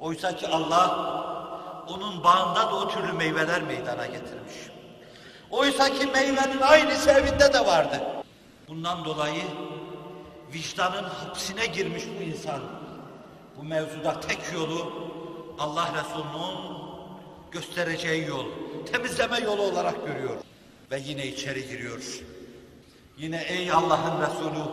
Oysa 0.00 0.36
ki 0.36 0.48
Allah 0.48 1.16
onun 1.88 2.24
bağında 2.24 2.60
da 2.60 2.74
o 2.74 2.88
türlü 2.88 3.12
meyveler 3.12 3.62
meydana 3.62 4.06
getirmiş. 4.06 4.54
Oysa 5.50 5.98
ki 5.98 6.06
meyvenin 6.06 6.60
aynısı 6.60 7.10
evinde 7.10 7.52
de 7.52 7.66
vardı. 7.66 8.15
Bundan 8.68 9.04
dolayı 9.04 9.42
vicdanın 10.52 11.04
hapsine 11.04 11.66
girmiş 11.66 12.04
bu 12.18 12.22
insan. 12.22 12.60
Bu 13.56 13.62
mevzuda 13.62 14.20
tek 14.20 14.38
yolu 14.54 14.92
Allah 15.58 15.88
Resulü'nün 15.94 16.76
göstereceği 17.50 18.26
yol, 18.26 18.46
temizleme 18.92 19.38
yolu 19.38 19.62
olarak 19.62 20.06
görüyor. 20.06 20.36
Ve 20.90 20.98
yine 21.04 21.26
içeri 21.26 21.68
giriyor. 21.68 22.20
Yine 23.18 23.42
ey 23.42 23.70
Allah'ın 23.72 24.20
Resulü 24.20 24.70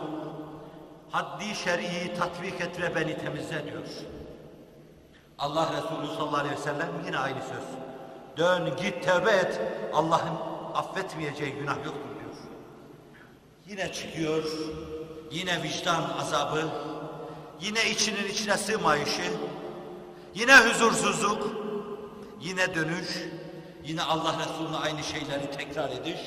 haddi 1.10 1.54
şer'iyi 1.54 2.14
tatbik 2.18 2.60
et 2.60 2.80
ve 2.80 2.94
beni 2.94 3.18
temizle 3.18 3.64
diyor. 3.64 3.88
Allah 5.38 5.70
Resulü 5.72 6.16
sallallahu 6.16 6.36
aleyhi 6.36 6.56
ve 6.56 6.60
sellem 6.60 6.90
yine 7.06 7.18
aynı 7.18 7.40
söz. 7.40 7.64
Dön 8.36 8.76
git 8.76 9.04
tevbe 9.04 9.30
et. 9.30 9.60
Allah'ın 9.92 10.36
affetmeyeceği 10.74 11.52
günah 11.52 11.76
yoktur. 11.84 12.13
Yine 13.68 13.92
çıkıyor. 13.92 14.44
Yine 15.30 15.62
vicdan 15.62 16.02
azabı. 16.20 16.68
Yine 17.60 17.90
içinin 17.90 18.28
içine 18.28 18.56
sığmayışı. 18.56 19.32
Yine 20.34 20.56
huzursuzluk. 20.56 21.50
Yine 22.40 22.74
dönüş. 22.74 23.08
Yine 23.84 24.02
Allah 24.02 24.34
Resulü'ne 24.38 24.76
aynı 24.76 25.02
şeyleri 25.02 25.50
tekrar 25.50 25.90
ediş. 25.90 26.20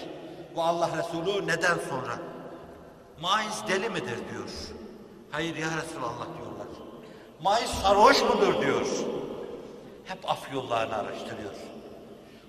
Bu 0.55 0.63
Allah 0.63 0.89
Resulü 0.97 1.47
neden 1.47 1.77
sonra? 1.89 2.19
Maiz 3.21 3.63
deli 3.67 3.89
midir 3.89 4.17
diyor. 4.31 4.49
Hayır 5.31 5.55
ya 5.55 5.67
Resulallah 5.67 6.27
diyorlar. 6.37 6.67
Maiz 7.43 7.69
sarhoş 7.69 8.21
mudur 8.21 8.61
diyor. 8.61 8.85
Hep 10.05 10.29
af 10.29 10.53
yollarını 10.53 10.95
araştırıyor. 10.95 11.53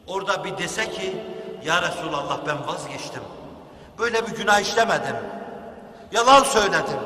Orada 0.06 0.44
bir 0.44 0.58
dese 0.58 0.90
ki 0.90 1.16
ya 1.64 1.82
Resulallah 1.82 2.46
ben 2.46 2.66
vazgeçtim. 2.66 3.22
Böyle 3.98 4.26
bir 4.26 4.36
günah 4.36 4.60
işlemedim. 4.60 5.16
Yalan 6.12 6.42
söyledim. 6.44 7.00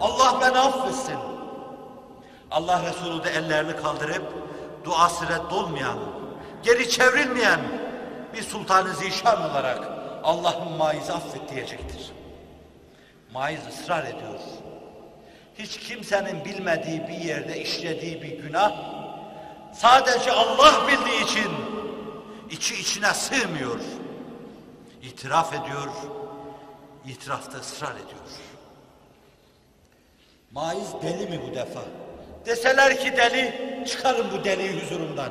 Allah 0.00 0.40
beni 0.40 0.58
affetsin. 0.58 1.18
Allah 2.50 2.82
Resulü 2.82 3.24
de 3.24 3.30
ellerini 3.30 3.76
kaldırıp 3.76 4.32
duası 4.84 5.28
reddolmayan, 5.28 5.98
geri 6.62 6.90
çevrilmeyen 6.90 7.60
bir 8.34 8.42
sultanı 8.42 8.94
zişan 8.94 9.50
olarak 9.50 9.78
Allah'ın 10.24 10.72
maizi 10.72 11.12
affet 11.12 11.50
diyecektir. 11.50 12.12
Maiz 13.32 13.60
ısrar 13.68 14.04
ediyor. 14.04 14.40
Hiç 15.58 15.78
kimsenin 15.78 16.44
bilmediği 16.44 17.08
bir 17.08 17.28
yerde 17.28 17.62
işlediği 17.62 18.22
bir 18.22 18.38
günah 18.38 18.72
sadece 19.72 20.32
Allah 20.32 20.88
bildiği 20.88 21.24
için 21.24 21.50
içi 22.50 22.74
içine 22.74 23.14
sığmıyor. 23.14 23.80
İtiraf 25.02 25.52
ediyor 25.52 25.88
itirafta 27.05 27.57
ısrar 27.57 27.91
ediyor. 27.91 28.21
Maiz 30.51 30.87
deli 31.03 31.29
mi 31.29 31.41
bu 31.47 31.55
defa? 31.55 31.81
Deseler 32.45 32.99
ki 32.99 33.17
deli, 33.17 33.53
çıkarın 33.87 34.31
bu 34.31 34.43
deliyi 34.43 34.81
huzurumdan 34.81 35.29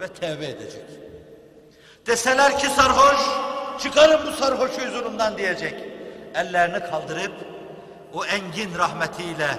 ve 0.00 0.08
tevbe 0.08 0.46
edecek. 0.46 0.84
Deseler 2.06 2.58
ki 2.58 2.66
sarhoş, 2.66 3.20
çıkarın 3.82 4.26
bu 4.26 4.32
sarhoşu 4.32 4.86
huzurumdan 4.86 5.38
diyecek. 5.38 5.74
Ellerini 6.34 6.90
kaldırıp 6.90 7.32
o 8.14 8.24
engin 8.24 8.78
rahmetiyle 8.78 9.58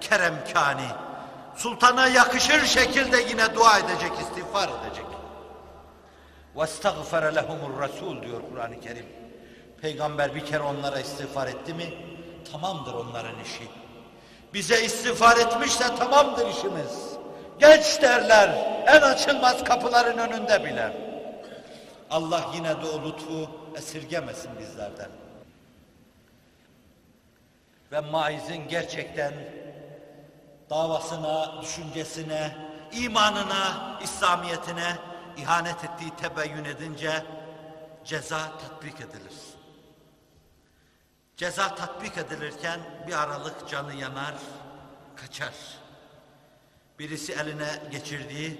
keremkani, 0.00 0.88
sultana 1.56 2.08
yakışır 2.08 2.64
şekilde 2.64 3.20
yine 3.20 3.54
dua 3.54 3.78
edecek, 3.78 4.12
istiğfar 4.20 4.68
edecek. 4.68 5.04
وَاسْتَغْفَرَ 6.56 7.34
لَهُمُ 7.38 7.60
الرَّسُولُ 7.70 8.26
diyor 8.26 8.40
Kur'an-ı 8.50 8.80
Kerim. 8.80 9.06
Peygamber 9.85 10.35
bir 10.35 10.45
kere 10.45 10.63
onlara 10.63 10.99
istiğfar 10.99 11.47
etti 11.47 11.73
mi 11.73 11.93
tamamdır 12.51 12.93
onların 12.93 13.39
işi. 13.39 13.67
Bize 14.53 14.85
istiğfar 14.85 15.37
etmişse 15.37 15.95
tamamdır 15.95 16.49
işimiz. 16.49 17.13
Geç 17.59 18.01
derler 18.01 18.49
en 18.87 19.01
açılmaz 19.01 19.63
kapıların 19.63 20.17
önünde 20.17 20.63
bile. 20.63 20.97
Allah 22.09 22.41
yine 22.55 22.69
de 22.69 22.85
o 22.85 23.07
lütfu 23.07 23.49
esirgemesin 23.77 24.51
bizlerden. 24.59 25.09
Ve 27.91 27.99
Maiz'in 27.99 28.67
gerçekten 28.67 29.33
davasına, 30.69 31.61
düşüncesine, 31.61 32.55
imanına, 32.91 33.99
İslamiyetine 34.03 34.97
ihanet 35.37 35.83
ettiği 35.83 36.11
tebeyyün 36.15 36.65
edince 36.65 37.23
ceza 38.05 38.37
tatbik 38.37 39.01
edilir. 39.01 39.54
Ceza 41.37 41.75
tatbik 41.75 42.17
edilirken 42.17 42.79
bir 43.07 43.13
aralık 43.23 43.69
canı 43.69 43.93
yanar, 43.93 44.35
kaçar. 45.15 45.53
Birisi 46.99 47.33
eline 47.33 47.67
geçirdiği 47.91 48.59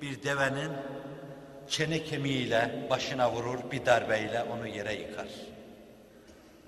bir 0.00 0.22
devenin 0.22 0.72
çene 1.68 2.04
kemiğiyle 2.04 2.86
başına 2.90 3.32
vurur, 3.32 3.58
bir 3.72 3.86
darbeyle 3.86 4.42
onu 4.42 4.66
yere 4.66 4.94
yıkar. 4.94 5.28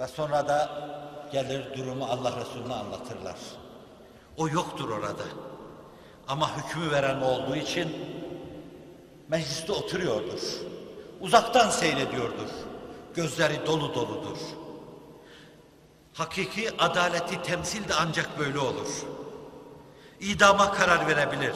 Ve 0.00 0.06
sonra 0.06 0.48
da 0.48 0.70
gelir 1.32 1.76
durumu 1.76 2.04
Allah 2.04 2.40
Resulüne 2.40 2.74
anlatırlar. 2.74 3.36
O 4.36 4.48
yoktur 4.48 4.90
orada. 4.90 5.24
Ama 6.28 6.56
hükmü 6.56 6.90
veren 6.90 7.20
olduğu 7.20 7.56
için 7.56 7.96
mecliste 9.28 9.72
oturuyordur. 9.72 10.40
Uzaktan 11.20 11.70
seyrediyordur. 11.70 12.48
Gözleri 13.14 13.66
dolu 13.66 13.94
doludur. 13.94 14.38
Hakiki 16.19 16.70
adaleti 16.78 17.43
temsil 17.43 17.89
de 17.89 17.95
ancak 17.95 18.39
böyle 18.39 18.59
olur. 18.59 18.89
İdama 20.20 20.73
karar 20.73 21.07
verebilir. 21.09 21.55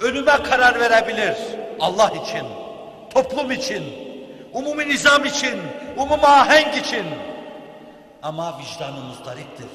Ölüme 0.00 0.42
karar 0.42 0.80
verebilir. 0.80 1.36
Allah 1.80 2.10
için, 2.10 2.46
toplum 3.14 3.50
için, 3.50 3.84
umumi 4.52 4.88
nizam 4.88 5.24
için, 5.24 5.60
umumi 5.96 6.26
ahenk 6.26 6.76
için. 6.76 7.06
Ama 8.22 8.58
vicdanı 8.58 9.00
muzdariptir. 9.00 9.68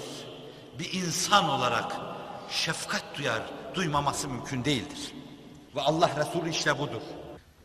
Bir 0.79 0.93
insan 0.93 1.49
olarak 1.49 1.95
şefkat 2.49 3.03
duyar, 3.17 3.41
duymaması 3.73 4.27
mümkün 4.27 4.65
değildir. 4.65 5.13
Ve 5.75 5.81
Allah 5.81 6.09
Resulü 6.17 6.49
işte 6.49 6.79
budur. 6.79 7.01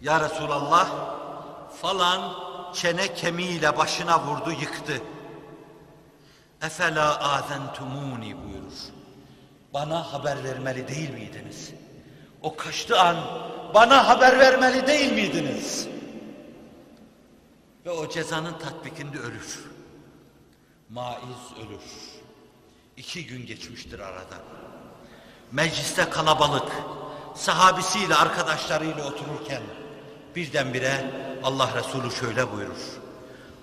Ya 0.00 0.20
Resulallah 0.20 0.88
falan 1.82 2.32
çene 2.74 3.14
kemiğiyle 3.14 3.78
başına 3.78 4.20
vurdu 4.20 4.50
yıktı. 4.50 5.02
Efela 6.62 7.20
azentumuni 7.20 8.36
buyurur. 8.44 8.72
Bana 9.74 10.12
haber 10.12 10.44
vermeli 10.44 10.88
değil 10.88 11.10
miydiniz? 11.10 11.70
O 12.42 12.56
kaçtı 12.56 13.00
an 13.00 13.16
bana 13.74 14.08
haber 14.08 14.38
vermeli 14.38 14.86
değil 14.86 15.12
miydiniz? 15.12 15.88
Ve 17.86 17.90
o 17.90 18.08
cezanın 18.08 18.58
tatbikinde 18.58 19.18
ölür. 19.18 19.64
Maiz 20.90 21.52
ölür. 21.58 21.82
İki 22.96 23.26
gün 23.26 23.46
geçmiştir 23.46 23.98
aradan. 23.98 24.42
Mecliste 25.52 26.10
kalabalık, 26.10 26.72
sahabisiyle 27.34 28.14
arkadaşlarıyla 28.14 29.06
otururken 29.06 29.62
birdenbire 30.36 31.10
Allah 31.44 31.70
Resulü 31.74 32.10
şöyle 32.10 32.52
buyurur. 32.52 33.00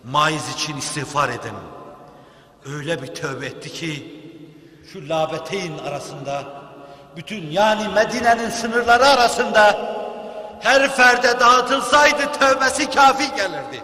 Maiz 0.04 0.54
için 0.54 0.78
istiğfar 0.78 1.30
edin. 1.30 1.54
Öyle 2.66 3.02
bir 3.02 3.08
tövbe 3.08 3.46
etti 3.46 3.74
ki 3.74 4.22
şu 4.94 5.10
labeteyn 5.10 5.78
arasında 5.78 6.44
bütün 7.16 7.52
yani 7.52 7.88
Medine'nin 7.94 8.50
sınırları 8.50 9.06
arasında 9.06 9.94
her 10.60 10.96
ferde 10.96 11.40
dağıtılsaydı 11.40 12.32
tövbesi 12.40 12.90
kafi 12.90 13.36
gelirdi. 13.36 13.84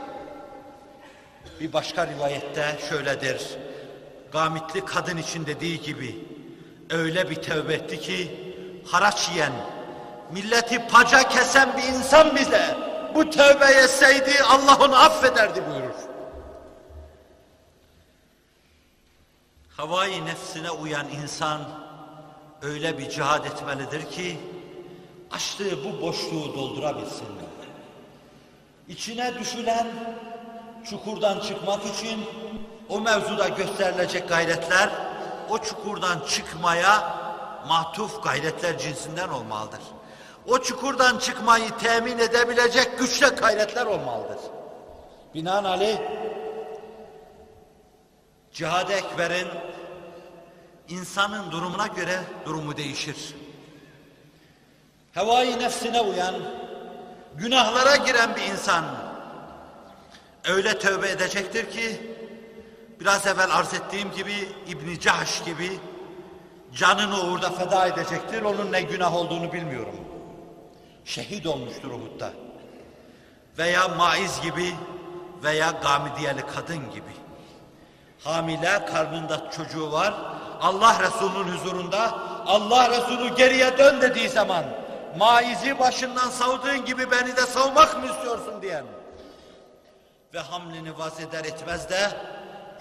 Bir 1.60 1.74
başka 1.74 2.08
rivayette 2.08 2.78
şöyledir. 2.90 3.42
Gamitli 4.32 4.86
kadın 4.86 5.18
için 5.18 5.46
dediği 5.46 5.82
gibi 5.82 6.16
öyle 6.90 7.30
bir 7.30 7.36
tövbe 7.36 7.74
etti 7.74 8.00
ki 8.00 8.32
haraç 8.86 9.30
yiyen, 9.30 9.54
milleti 10.34 10.88
paca 10.88 11.30
kesen 11.30 11.78
bir 11.78 11.84
insan 11.84 12.36
bize 12.36 12.76
bu 13.16 13.30
tövbe 13.30 13.66
etseydi 13.66 14.32
Allah 14.50 14.78
onu 14.86 14.96
affederdi 14.96 15.64
buyurur. 15.70 16.09
Havai 19.80 20.26
nefsine 20.26 20.72
uyan 20.72 21.08
insan 21.10 21.62
öyle 22.62 22.98
bir 22.98 23.10
cihad 23.10 23.46
etmelidir 23.46 24.12
ki 24.12 24.38
açtığı 25.32 25.84
bu 25.84 26.02
boşluğu 26.02 26.56
doldurabilsin. 26.56 27.28
İçine 28.88 29.40
düşülen 29.40 29.88
çukurdan 30.90 31.40
çıkmak 31.40 31.86
için 31.86 32.26
o 32.90 33.02
mevzuda 33.02 33.48
gösterilecek 33.48 34.30
gayretler 34.30 34.90
o 35.50 35.58
çukurdan 35.58 36.20
çıkmaya 36.20 37.16
mahtuf 37.68 38.24
gayretler 38.24 38.78
cinsinden 38.78 39.30
olmalıdır. 39.30 39.82
O 40.48 40.60
çukurdan 40.60 41.18
çıkmayı 41.18 41.70
temin 41.78 42.18
edebilecek 42.18 43.00
güçle 43.00 43.28
gayretler 43.28 43.86
olmalıdır. 43.86 44.40
Binaenaleyh 45.34 46.00
Cihad-ı 48.54 48.94
Ekber'in 48.94 49.48
insanın 50.90 51.52
durumuna 51.52 51.88
göre 51.88 52.20
durumu 52.46 52.78
değişir. 52.78 53.36
Hevai 55.14 55.60
nefsine 55.60 56.02
uyan, 56.02 56.36
günahlara 57.36 57.96
giren 57.96 58.36
bir 58.36 58.42
insan 58.42 58.86
öyle 60.46 60.80
tövbe 60.80 61.10
edecektir 61.10 61.72
ki 61.72 62.02
biraz 63.00 63.28
evvel 63.28 63.56
arz 63.56 63.74
ettiğim 63.74 64.12
gibi 64.12 64.34
İbn 64.68 65.00
Cahş 65.00 65.44
gibi 65.44 65.80
canını 66.76 67.24
uğurda 67.24 67.50
feda 67.50 67.88
edecektir. 67.88 68.42
Onun 68.42 68.72
ne 68.72 68.82
günah 68.82 69.16
olduğunu 69.16 69.54
bilmiyorum. 69.54 69.96
Şehit 71.06 71.46
olmuştur 71.46 71.92
Uhud'da. 71.92 72.34
Veya 73.58 73.88
Maiz 73.88 74.42
gibi 74.42 74.76
veya 75.44 75.72
Gamidiyeli 75.72 76.42
kadın 76.56 76.92
gibi. 76.92 77.14
Hamile 78.24 78.86
karnında 78.86 79.52
çocuğu 79.52 79.92
var. 79.92 80.14
Allah 80.62 80.96
Resulü'nün 81.00 81.58
huzurunda 81.58 82.20
Allah 82.46 82.90
Resulü 82.90 83.36
geriye 83.36 83.78
dön 83.78 84.02
dediği 84.02 84.30
zaman 84.30 84.64
maizi 85.18 85.80
başından 85.80 86.30
savduğun 86.30 86.86
gibi 86.86 87.12
beni 87.12 87.36
de 87.36 87.42
savmak 87.42 88.04
mı 88.04 88.10
istiyorsun 88.10 88.62
diyen. 88.62 88.86
Ve 90.34 90.40
hamlini 90.40 90.98
vaz 90.98 91.20
eder 91.20 91.46
etmez 91.46 91.90
de 91.90 92.12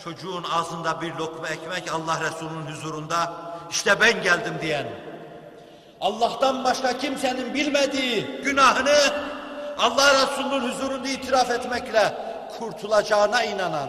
çocuğun 0.04 0.44
ağzında 0.52 1.00
bir 1.00 1.14
lokma 1.14 1.48
ekmek 1.48 1.92
Allah 1.92 2.20
Resulü'nün 2.20 2.66
huzurunda 2.66 3.32
işte 3.70 4.00
ben 4.00 4.22
geldim 4.22 4.54
diyen. 4.62 4.86
Allah'tan 6.00 6.64
başka 6.64 6.98
kimsenin 6.98 7.54
bilmediği 7.54 8.26
günahını 8.44 8.98
Allah 9.78 10.12
Resulü'nün 10.22 10.72
huzurunda 10.72 11.08
itiraf 11.08 11.50
etmekle 11.50 12.14
kurtulacağına 12.58 13.42
inanan 13.42 13.88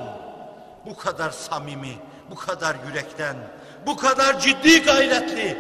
bu 0.86 0.98
kadar 0.98 1.32
samimi, 1.32 1.98
bu 2.32 2.36
kadar 2.36 2.76
yürekten, 2.88 3.36
bu 3.86 3.98
kadar 3.98 4.40
ciddi 4.40 4.84
gayretli 4.84 5.58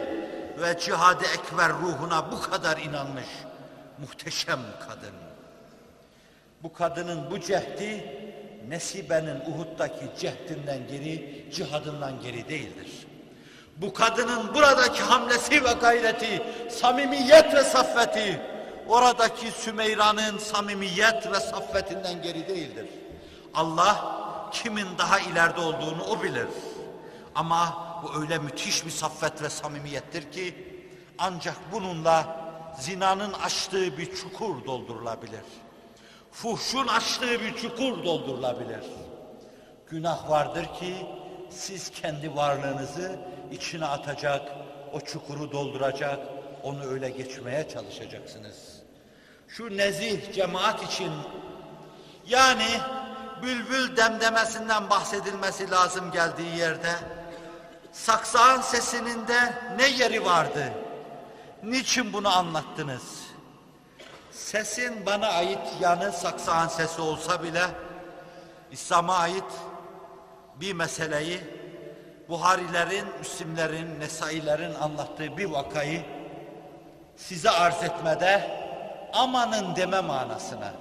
ve 0.61 0.79
cihad-ı 0.79 1.25
ekber 1.25 1.69
ruhuna 1.69 2.31
bu 2.31 2.41
kadar 2.41 2.77
inanmış 2.77 3.27
muhteşem 3.97 4.59
kadın. 4.87 5.15
Bu 6.63 6.73
kadının 6.73 7.31
bu 7.31 7.39
cehdi 7.39 8.19
Nesibe'nin 8.67 9.39
Uhud'daki 9.39 10.11
cehdinden 10.19 10.87
geri, 10.87 11.45
cihadından 11.53 12.21
geri 12.21 12.49
değildir. 12.49 13.07
Bu 13.77 13.93
kadının 13.93 14.55
buradaki 14.55 15.01
hamlesi 15.01 15.63
ve 15.63 15.73
gayreti, 15.81 16.43
samimiyet 16.69 17.53
ve 17.53 17.63
saffeti, 17.63 18.41
oradaki 18.87 19.51
Sümeyra'nın 19.51 20.37
samimiyet 20.37 21.31
ve 21.31 21.39
saffetinden 21.39 22.21
geri 22.21 22.47
değildir. 22.47 22.85
Allah 23.53 24.19
kimin 24.51 24.87
daha 24.97 25.19
ileride 25.19 25.59
olduğunu 25.61 26.03
o 26.03 26.23
bilir. 26.23 26.47
Ama 27.39 27.77
bu 28.03 28.21
öyle 28.21 28.37
müthiş 28.37 28.85
bir 28.85 28.91
saffet 28.91 29.41
ve 29.41 29.49
samimiyettir 29.49 30.31
ki 30.31 30.55
ancak 31.17 31.55
bununla 31.71 32.39
zinanın 32.79 33.33
açtığı 33.33 33.97
bir 33.97 34.15
çukur 34.15 34.65
doldurulabilir. 34.65 35.43
Fuhşun 36.31 36.87
açtığı 36.87 37.41
bir 37.41 37.55
çukur 37.55 38.03
doldurulabilir. 38.03 38.83
Günah 39.89 40.29
vardır 40.29 40.65
ki 40.79 40.95
siz 41.49 41.89
kendi 41.89 42.35
varlığınızı 42.35 43.19
içine 43.51 43.85
atacak, 43.85 44.51
o 44.93 44.99
çukuru 44.99 45.51
dolduracak, 45.51 46.19
onu 46.63 46.83
öyle 46.83 47.09
geçmeye 47.09 47.69
çalışacaksınız. 47.69 48.79
Şu 49.47 49.77
nezih 49.77 50.33
cemaat 50.33 50.83
için 50.83 51.11
yani 52.27 52.67
bülbül 53.43 53.97
demdemesinden 53.97 54.89
bahsedilmesi 54.89 55.71
lazım 55.71 56.11
geldiği 56.11 56.57
yerde 56.57 57.18
saksağın 57.91 58.61
sesinin 58.61 59.27
de 59.27 59.53
ne 59.77 59.87
yeri 59.87 60.25
vardı? 60.25 60.73
Niçin 61.63 62.13
bunu 62.13 62.37
anlattınız? 62.37 63.03
Sesin 64.31 65.05
bana 65.05 65.27
ait 65.27 65.59
yanı 65.79 66.11
saksağın 66.11 66.67
sesi 66.67 67.01
olsa 67.01 67.43
bile 67.43 67.63
İslam'a 68.71 69.15
ait 69.15 69.43
bir 70.55 70.73
meseleyi 70.73 71.59
Buharilerin, 72.29 73.05
Müslimlerin, 73.19 73.99
Nesailerin 73.99 74.75
anlattığı 74.75 75.37
bir 75.37 75.45
vakayı 75.45 76.05
size 77.15 77.49
arz 77.49 77.83
etmede 77.83 78.51
amanın 79.13 79.75
deme 79.75 80.01
manasına, 80.01 80.73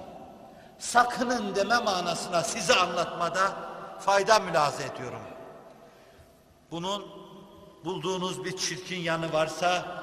sakının 0.79 1.55
deme 1.55 1.79
manasına 1.79 2.43
size 2.43 2.75
anlatmada 2.75 3.53
fayda 4.01 4.39
mülaze 4.39 4.85
ediyorum. 4.85 5.23
Bunun 6.71 7.07
bulduğunuz 7.85 8.45
bir 8.45 8.57
çirkin 8.57 9.01
yanı 9.01 9.33
varsa 9.33 10.03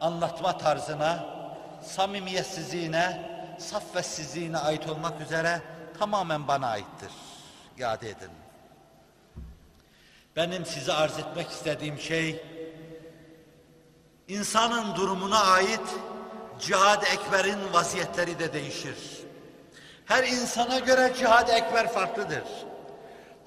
anlatma 0.00 0.58
tarzına, 0.58 1.26
samimiyetsizliğine, 1.82 3.30
saffetsizliğine 3.58 4.58
ait 4.58 4.88
olmak 4.88 5.20
üzere 5.20 5.62
tamamen 5.98 6.48
bana 6.48 6.66
aittir. 6.66 7.10
İade 7.78 8.08
edin. 8.08 8.30
Benim 10.36 10.66
size 10.66 10.92
arz 10.92 11.18
etmek 11.18 11.50
istediğim 11.50 11.98
şey, 11.98 12.44
insanın 14.28 14.96
durumuna 14.96 15.40
ait 15.44 15.94
cihad-ı 16.60 17.06
ekberin 17.06 17.72
vaziyetleri 17.72 18.38
de 18.38 18.52
değişir. 18.52 18.96
Her 20.04 20.24
insana 20.24 20.78
göre 20.78 21.12
cihad-ı 21.18 21.52
ekber 21.52 21.92
farklıdır. 21.92 22.42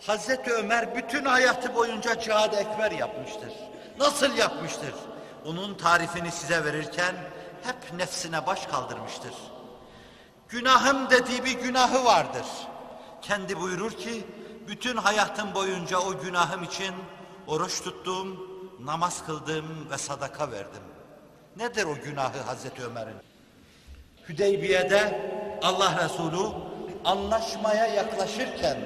Hazreti 0.06 0.53
Ömer 0.53 0.95
bütün 0.95 1.26
hayatı 1.26 1.76
boyunca 1.76 2.19
cihad-ı 2.19 2.56
ekber 2.56 2.91
yapmıştır. 2.91 3.53
Nasıl 3.99 4.38
yapmıştır? 4.38 4.94
Onun 5.45 5.74
tarifini 5.74 6.32
size 6.32 6.65
verirken 6.65 7.15
hep 7.64 7.94
nefsine 7.98 8.45
baş 8.45 8.65
kaldırmıştır. 8.65 9.34
Günahım 10.49 11.10
dediği 11.10 11.45
bir 11.45 11.60
günahı 11.60 12.06
vardır. 12.06 12.45
Kendi 13.22 13.60
buyurur 13.60 13.91
ki 13.91 14.26
bütün 14.68 14.98
hayatım 14.98 15.53
boyunca 15.56 15.99
o 15.99 16.19
günahım 16.19 16.64
için 16.64 16.95
oruç 17.48 17.82
tuttum, 17.82 18.48
namaz 18.80 19.26
kıldım 19.26 19.90
ve 19.91 19.98
sadaka 19.98 20.52
verdim. 20.52 20.84
Nedir 21.56 21.86
o 21.86 21.95
günahı 22.06 22.41
Hazreti 22.41 22.84
Ömer'in? 22.86 23.18
Hüdeybiye'de 24.30 25.32
Allah 25.64 26.03
Resulü 26.06 26.48
anlaşmaya 27.06 27.88
yaklaşırken, 27.88 28.78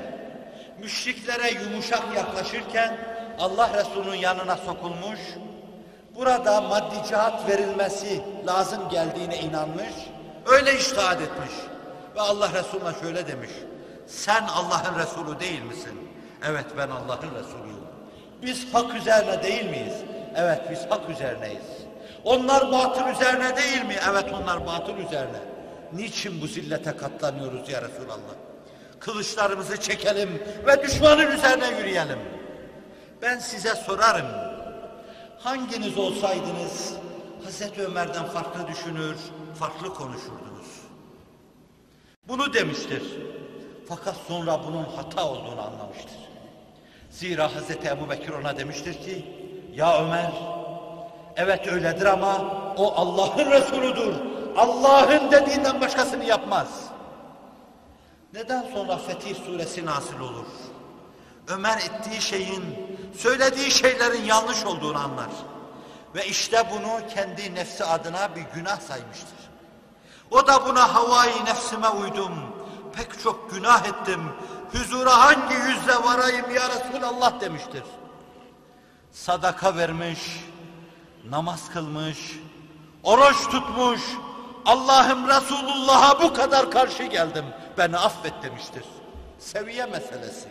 müşriklere 0.82 1.52
yumuşak 1.52 2.04
yaklaşırken 2.16 2.98
Allah 3.40 3.70
Resulü'nün 3.74 4.16
yanına 4.16 4.58
sokulmuş, 4.58 5.20
burada 6.16 6.62
maddi 6.62 7.08
cihat 7.08 7.50
verilmesi 7.50 8.22
lazım 8.48 8.90
geldiğine 8.90 9.38
inanmış, 9.38 9.94
öyle 10.46 10.78
iştahat 10.78 11.22
etmiş. 11.22 11.52
Ve 12.16 12.22
Allah 12.22 12.50
Resulü'ne 12.54 13.00
şöyle 13.02 13.28
demiş, 13.28 13.52
sen 14.08 14.44
Allah'ın 14.44 15.00
Resulü 15.00 15.40
değil 15.40 15.62
misin? 15.62 16.10
Evet 16.46 16.66
ben 16.78 16.90
Allah'ın 16.90 17.36
Resulüyüm. 17.36 17.82
Biz 18.42 18.74
hak 18.74 18.96
üzerine 18.96 19.44
değil 19.44 19.70
miyiz? 19.70 19.94
Evet 20.36 20.62
biz 20.72 20.80
hak 20.90 21.10
üzerineyiz. 21.10 21.66
Onlar 22.24 22.72
batıl 22.72 23.08
üzerine 23.08 23.58
değil 23.58 23.86
mi? 23.86 23.96
Evet 24.12 24.26
onlar 24.34 24.68
batıl 24.68 24.98
üzerine. 24.98 25.40
Niçin 25.94 26.42
bu 26.42 26.48
zillete 26.48 26.98
katlanıyoruz 26.98 27.70
ya 27.70 27.82
Resulallah? 27.82 28.51
Kılıçlarımızı 29.02 29.82
çekelim 29.82 30.30
ve 30.68 30.84
düşmanın 30.84 31.32
üzerine 31.32 31.80
yürüyelim. 31.80 32.20
Ben 33.22 33.40
size 33.40 33.76
sorarım. 33.76 34.26
Hanginiz 35.40 35.98
olsaydınız 35.98 36.94
Hazreti 37.44 37.82
Ömer'den 37.82 38.26
farklı 38.26 38.68
düşünür, 38.68 39.16
farklı 39.60 39.94
konuşurdunuz. 39.94 40.68
Bunu 42.28 42.54
demiştir. 42.54 43.04
Fakat 43.90 44.16
sonra 44.28 44.60
bunun 44.68 44.84
hata 44.84 45.28
olduğunu 45.28 45.62
anlamıştır. 45.62 46.18
Zira 47.10 47.56
Hazreti 47.56 47.88
Ebu 47.88 48.10
Bekir 48.10 48.30
ona 48.30 48.58
demiştir 48.58 48.94
ki, 48.94 49.26
ya 49.74 50.06
Ömer, 50.06 50.32
evet 51.36 51.68
öyledir 51.68 52.06
ama 52.06 52.38
o 52.78 52.94
Allah'ın 52.96 53.52
Resuludur. 53.52 54.14
Allah'ın 54.58 55.32
dediğinden 55.32 55.82
başkasını 55.82 56.26
yapmaz. 56.26 56.91
Neden 58.34 58.72
sonra 58.74 58.98
Fetih 58.98 59.36
suresi 59.36 59.86
nasıl 59.86 60.20
olur? 60.20 60.46
Ömer 61.48 61.78
ettiği 61.78 62.22
şeyin, 62.22 62.64
söylediği 63.18 63.72
şeylerin 63.72 64.24
yanlış 64.24 64.66
olduğunu 64.66 64.98
anlar. 64.98 65.30
Ve 66.16 66.28
işte 66.28 66.64
bunu 66.72 67.08
kendi 67.16 67.56
nefsi 67.56 67.84
adına 67.84 68.36
bir 68.36 68.42
günah 68.42 68.80
saymıştır. 68.80 69.40
O 70.32 70.48
da 70.48 70.66
buna 70.66 70.94
havai 70.94 71.46
nefsime 71.46 71.90
uydum. 71.90 72.34
Pek 72.94 73.24
çok 73.24 73.52
günah 73.52 73.86
ettim. 73.86 74.22
Huzura 74.72 75.18
hangi 75.22 75.54
yüzle 75.54 75.96
varayım 76.04 76.56
ya 76.56 76.70
Resulallah 76.70 77.42
demiştir. 77.42 77.84
Sadaka 79.12 79.76
vermiş, 79.76 80.20
namaz 81.30 81.70
kılmış, 81.74 82.40
oruç 83.04 83.50
tutmuş, 83.52 84.02
Allah'ım 84.66 85.28
Resulullah'a 85.28 86.22
bu 86.22 86.34
kadar 86.34 86.72
karşı 86.72 87.04
geldim. 87.04 87.46
Beni 87.82 87.98
affet 87.98 88.34
demiştir. 88.44 88.84
Seviye 89.40 89.86
meselesi. 89.86 90.48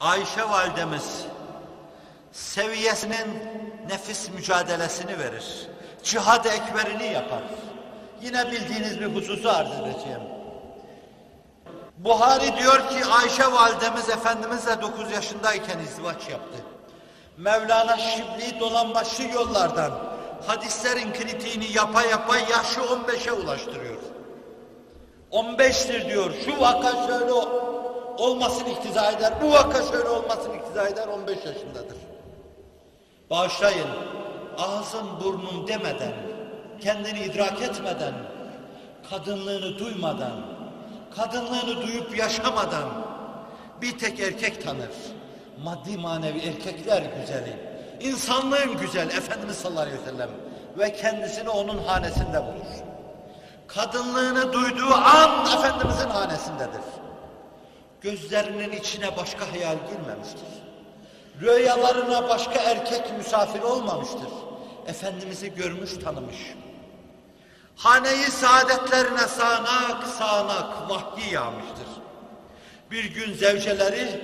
Ayşe 0.00 0.48
validemiz 0.48 1.24
seviyesinin 2.32 3.42
nefis 3.88 4.30
mücadelesini 4.30 5.18
verir. 5.18 5.68
Cihad-ı 6.02 6.48
ekberini 6.48 7.06
yapar. 7.06 7.42
Yine 8.22 8.50
bildiğiniz 8.52 9.00
bir 9.00 9.06
hususu 9.06 9.50
arz 9.50 9.70
edeceğim. 9.70 10.20
Buhari 11.96 12.56
diyor 12.56 12.88
ki 12.88 13.06
Ayşe 13.06 13.52
validemiz 13.52 14.08
Efendimizle 14.08 14.82
9 14.82 15.12
yaşındayken 15.12 15.78
izdivaç 15.78 16.28
yaptı. 16.28 16.58
Mevlana 17.36 17.96
Şibli 17.96 18.60
dolambaçlı 18.60 19.24
yollardan 19.24 19.92
hadislerin 20.46 21.12
kritiğini 21.12 21.72
yapa 21.72 22.02
yapa 22.02 22.36
yaşı 22.36 22.80
15'e 22.80 23.32
ulaştırıyor. 23.32 24.05
15'tir 25.32 26.08
diyor. 26.08 26.30
Şu 26.44 26.60
vaka 26.60 27.06
şöyle 27.06 27.32
olmasını 28.18 28.68
iktiza 28.68 29.10
eder. 29.10 29.32
Bu 29.42 29.50
vaka 29.50 29.82
şöyle 29.82 30.08
olmasını 30.08 30.56
iktiza 30.56 30.88
eder. 30.88 31.08
15 31.08 31.36
yaşındadır. 31.36 31.96
Bağışlayın. 33.30 33.88
Ağzım 34.58 35.20
burnum 35.24 35.68
demeden, 35.68 36.12
kendini 36.80 37.20
idrak 37.20 37.62
etmeden, 37.62 38.14
kadınlığını 39.10 39.78
duymadan, 39.78 40.40
kadınlığını 41.16 41.86
duyup 41.86 42.18
yaşamadan 42.18 42.84
bir 43.82 43.98
tek 43.98 44.20
erkek 44.20 44.64
tanır. 44.64 44.90
Maddi 45.64 45.98
manevi 45.98 46.38
erkekler 46.38 47.02
güzeli. 47.20 47.56
İnsanlığın 48.00 48.78
güzel 48.80 49.08
Efendimiz 49.08 49.56
sallallahu 49.56 49.82
aleyhi 49.82 49.98
ve 50.00 50.10
sellem 50.10 50.30
ve 50.78 50.92
kendisini 50.92 51.48
onun 51.50 51.78
hanesinde 51.78 52.42
bulur. 52.42 52.95
Kadınlığını 53.68 54.52
duyduğu 54.52 54.94
an 54.94 55.46
Efendimizin 55.58 56.08
hanesindedir. 56.08 56.80
Gözlerinin 58.00 58.72
içine 58.72 59.16
başka 59.16 59.52
hayal 59.52 59.76
girmemiştir. 59.76 60.48
Rüyalarına 61.40 62.28
başka 62.28 62.54
erkek 62.54 63.18
misafir 63.18 63.62
olmamıştır. 63.62 64.28
Efendimiz'i 64.86 65.54
görmüş 65.54 65.94
tanımış. 66.04 66.54
Haneyi 67.76 68.24
saadetlerine 68.24 69.28
sağanak 69.28 70.06
sağanak 70.18 70.90
vahyi 70.90 71.34
yağmıştır. 71.34 71.86
Bir 72.90 73.04
gün 73.04 73.34
zevceleri 73.34 74.20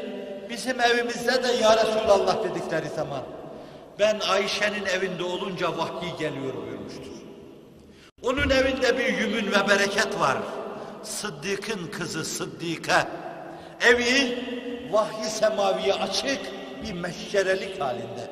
bizim 0.51 0.81
evimizde 0.81 1.43
de 1.43 1.52
ya 1.52 1.77
Resulallah 1.77 2.44
dedikleri 2.44 2.89
zaman 2.89 3.23
ben 3.98 4.20
Ayşe'nin 4.20 4.86
evinde 4.86 5.24
olunca 5.24 5.78
vahyi 5.78 6.16
geliyor 6.19 6.55
buyurmuştur. 6.55 7.22
Onun 8.23 8.51
evinde 8.51 8.99
bir 8.99 9.19
yümün 9.19 9.53
ve 9.53 9.69
bereket 9.69 10.20
var. 10.20 10.39
Sıddık'ın 11.03 11.86
kızı 11.86 12.24
Sıddike. 12.24 13.07
Evi 13.81 14.39
vahyi 14.90 15.24
semaviye 15.24 15.94
açık 15.94 16.40
bir 16.82 16.93
meşşerelik 16.93 17.81
halinde. 17.81 18.31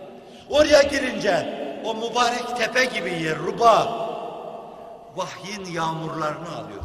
Oraya 0.50 0.82
girince 0.82 1.60
o 1.84 1.94
mübarek 1.94 2.56
tepe 2.56 2.84
gibi 2.84 3.10
yer 3.22 3.38
Ruba 3.38 4.08
vahyin 5.16 5.64
yağmurlarını 5.64 6.56
alıyor. 6.56 6.84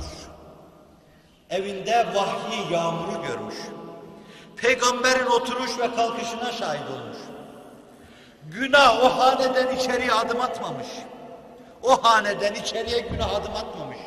Evinde 1.50 2.06
vahyi 2.16 2.74
yağmuru 2.74 3.28
görmüş. 3.28 3.56
Peygamberin 4.58 5.26
oturuş 5.26 5.80
ve 5.80 5.96
kalkışına 5.96 6.52
şahit 6.52 6.90
olmuş. 6.90 7.18
Günah 8.52 9.04
o 9.04 9.20
haneden 9.20 9.76
içeriye 9.76 10.12
adım 10.12 10.42
atmamış. 10.42 10.88
O 11.86 12.04
haneden 12.04 12.54
içeriye 12.54 13.00
günah 13.00 13.36
adım 13.36 13.56
atmamış. 13.56 13.98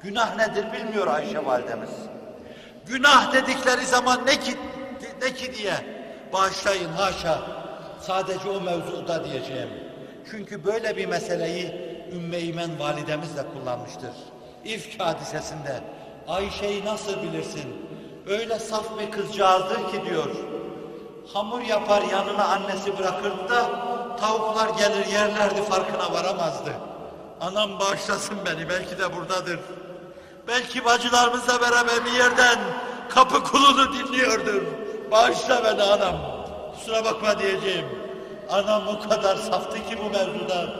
Günah 0.00 0.36
nedir 0.36 0.66
bilmiyor 0.72 1.06
Ayşe 1.06 1.46
validemiz. 1.46 1.90
Günah 2.86 3.32
dedikleri 3.32 3.86
zaman 3.86 4.26
ne 4.26 4.40
ki, 4.40 4.56
ne 5.22 5.34
ki 5.34 5.54
diye 5.54 5.74
bağışlayın 6.32 6.92
haşa. 6.92 7.38
Sadece 8.00 8.48
o 8.48 8.60
mevzuda 8.60 9.24
diyeceğim. 9.24 9.68
Çünkü 10.30 10.64
böyle 10.64 10.96
bir 10.96 11.06
meseleyi 11.06 11.90
Ümmü 12.12 12.36
İmen 12.36 12.78
validemiz 12.78 13.36
de 13.36 13.42
kullanmıştır. 13.54 14.10
İfk 14.64 15.00
hadisesinde 15.00 15.80
Ayşe'yi 16.28 16.84
nasıl 16.84 17.22
bilirsin? 17.22 17.86
Öyle 18.28 18.58
saf 18.58 18.98
bir 19.00 19.10
kızcağızdır 19.10 19.92
ki 19.92 20.10
diyor. 20.10 20.36
Hamur 21.32 21.60
yapar 21.60 22.02
yanına 22.02 22.44
annesi 22.44 22.98
bırakırdı 22.98 23.48
da 23.48 23.70
tavuklar 24.16 24.68
gelir 24.68 25.06
yerlerdi 25.06 25.62
farkına 25.62 26.12
varamazdı. 26.12 26.89
Anam 27.40 27.80
bağışlasın 27.80 28.38
beni 28.46 28.68
belki 28.68 28.98
de 28.98 29.16
buradadır. 29.16 29.60
Belki 30.48 30.84
bacılarımızla 30.84 31.60
beraber 31.60 32.04
bir 32.04 32.12
yerden 32.12 32.58
kapı 33.08 33.42
kulunu 33.44 33.92
dinliyordur. 33.94 34.62
Bağışla 35.10 35.64
beni 35.64 35.82
anam. 35.82 36.16
Kusura 36.74 37.04
bakma 37.04 37.38
diyeceğim. 37.38 37.86
Anam 38.50 38.88
o 38.88 39.08
kadar 39.08 39.36
saftı 39.36 39.76
ki 39.88 39.98
bu 40.04 40.10
mevzuda. 40.10 40.74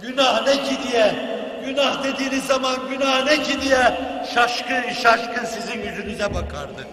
Günah 0.00 0.46
ne 0.46 0.62
ki 0.62 0.78
diye, 0.88 1.14
günah 1.64 2.04
dediğiniz 2.04 2.46
zaman 2.46 2.88
günah 2.88 3.24
ne 3.24 3.42
ki 3.42 3.60
diye 3.60 4.00
şaşkın 4.34 4.92
şaşkın 4.92 5.44
sizin 5.44 5.80
yüzünüze 5.82 6.34
bakardı. 6.34 6.86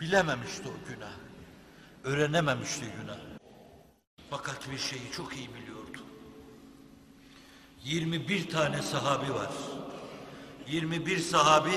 Bilememişti 0.00 0.62
o 0.68 0.88
günah. 0.88 1.14
Öğrenememişti 2.04 2.84
günah. 3.02 3.16
Fakat 4.30 4.70
bir 4.70 4.78
şeyi 4.78 5.12
çok 5.16 5.36
iyi 5.36 5.54
biliyordu. 5.54 5.67
21 7.88 8.50
tane 8.50 8.82
sahabi 8.82 9.34
var. 9.34 9.48
21 10.66 11.18
sahabi 11.18 11.70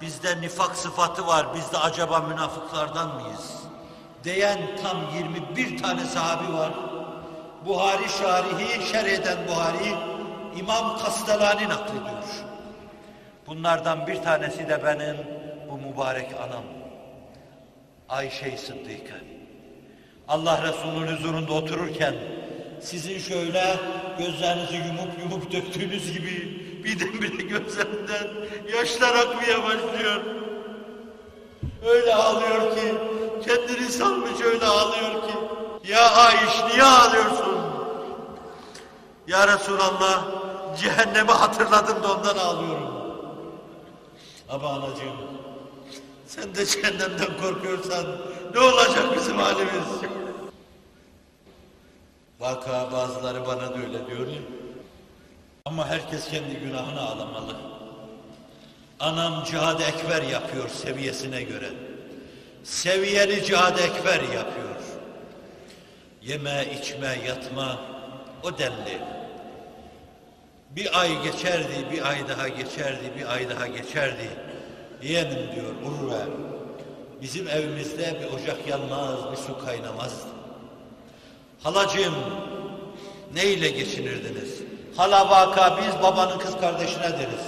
bizde 0.00 0.40
nifak 0.40 0.76
sıfatı 0.76 1.26
var. 1.26 1.46
Biz 1.54 1.72
de 1.72 1.78
acaba 1.78 2.20
münafıklardan 2.20 3.14
mıyız? 3.14 3.54
Diyen 4.24 4.58
tam 4.82 4.96
21 5.56 5.82
tane 5.82 6.04
sahabi 6.04 6.52
var. 6.52 6.72
Buhari 7.66 8.08
şarihi 8.08 8.86
şerh 8.92 9.08
eden 9.08 9.38
Buhari 9.48 9.94
İmam 10.56 10.98
Kastalani 10.98 11.68
naklediyor. 11.68 12.44
Bunlardan 13.46 14.06
bir 14.06 14.22
tanesi 14.22 14.68
de 14.68 14.84
benim 14.84 15.16
bu 15.70 15.78
mübarek 15.78 16.28
anam. 16.34 16.64
Ayşe-i 18.08 18.58
Sıddık'a. 18.58 19.16
Allah 20.28 20.62
Resulü'nün 20.62 21.16
huzurunda 21.16 21.52
otururken 21.52 22.14
sizin 22.80 23.18
şöyle 23.18 23.76
gözlerinizi 24.18 24.76
yumup 24.76 25.18
yumup 25.22 25.52
döktüğünüz 25.52 26.12
gibi 26.12 26.64
birdenbire 26.84 27.42
gözlerinden 27.42 28.26
yaşlar 28.76 29.14
akmaya 29.14 29.62
başlıyor. 29.62 30.20
Öyle 31.86 32.14
ağlıyor 32.14 32.76
ki 32.76 32.94
kendini 33.46 33.88
salmış 33.88 34.40
öyle 34.44 34.66
ağlıyor 34.66 35.12
ki 35.12 35.34
ya 35.88 36.10
Ayş 36.10 36.72
niye 36.72 36.82
ağlıyorsun? 36.82 37.58
Ya 39.28 39.48
Resulallah 39.48 40.24
cehennemi 40.82 41.30
hatırladım 41.30 42.02
da 42.02 42.12
ondan 42.12 42.36
ağlıyorum. 42.36 42.94
Ama 44.48 44.68
anacığım 44.68 45.16
sen 46.26 46.54
de 46.54 46.66
cehennemden 46.66 47.40
korkuyorsan 47.42 48.04
ne 48.54 48.60
olacak 48.60 49.16
bizim 49.16 49.36
halimiz? 49.38 49.88
Vaka 52.40 52.92
bazıları 52.92 53.46
bana 53.46 53.70
da 53.70 53.74
öyle 53.74 54.06
diyor. 54.06 54.26
Ama 55.64 55.88
herkes 55.88 56.30
kendi 56.30 56.54
günahını 56.54 57.00
ağlamalı. 57.00 57.56
Anam 59.00 59.44
cihad 59.44 59.80
ekber 59.80 60.22
yapıyor 60.22 60.68
seviyesine 60.68 61.42
göre. 61.42 61.70
Seviyeli 62.64 63.44
cihad 63.44 63.78
ekber 63.78 64.20
yapıyor. 64.20 64.74
Yeme, 66.22 66.66
içme, 66.80 67.18
yatma 67.26 67.78
o 68.42 68.58
denli. 68.58 68.98
Bir 70.70 71.00
ay 71.00 71.22
geçerdi, 71.22 71.86
bir 71.92 72.08
ay 72.08 72.28
daha 72.28 72.48
geçerdi, 72.48 73.12
bir 73.18 73.32
ay 73.32 73.50
daha 73.50 73.66
geçerdi. 73.66 74.28
Yeğenim 75.02 75.54
diyor 75.54 75.74
Urve, 75.84 76.22
bizim 77.22 77.48
evimizde 77.48 78.20
bir 78.20 78.36
ocak 78.36 78.68
yanmaz, 78.68 79.32
bir 79.32 79.36
su 79.36 79.64
kaynamazdı. 79.64 80.33
Halacığım, 81.64 82.14
neyle 83.34 83.68
geçinirdiniz? 83.68 84.62
Hala 84.96 85.30
vaka 85.30 85.78
biz 85.78 86.02
babanın 86.02 86.38
kız 86.38 86.60
kardeşine 86.60 87.02
deriz. 87.02 87.44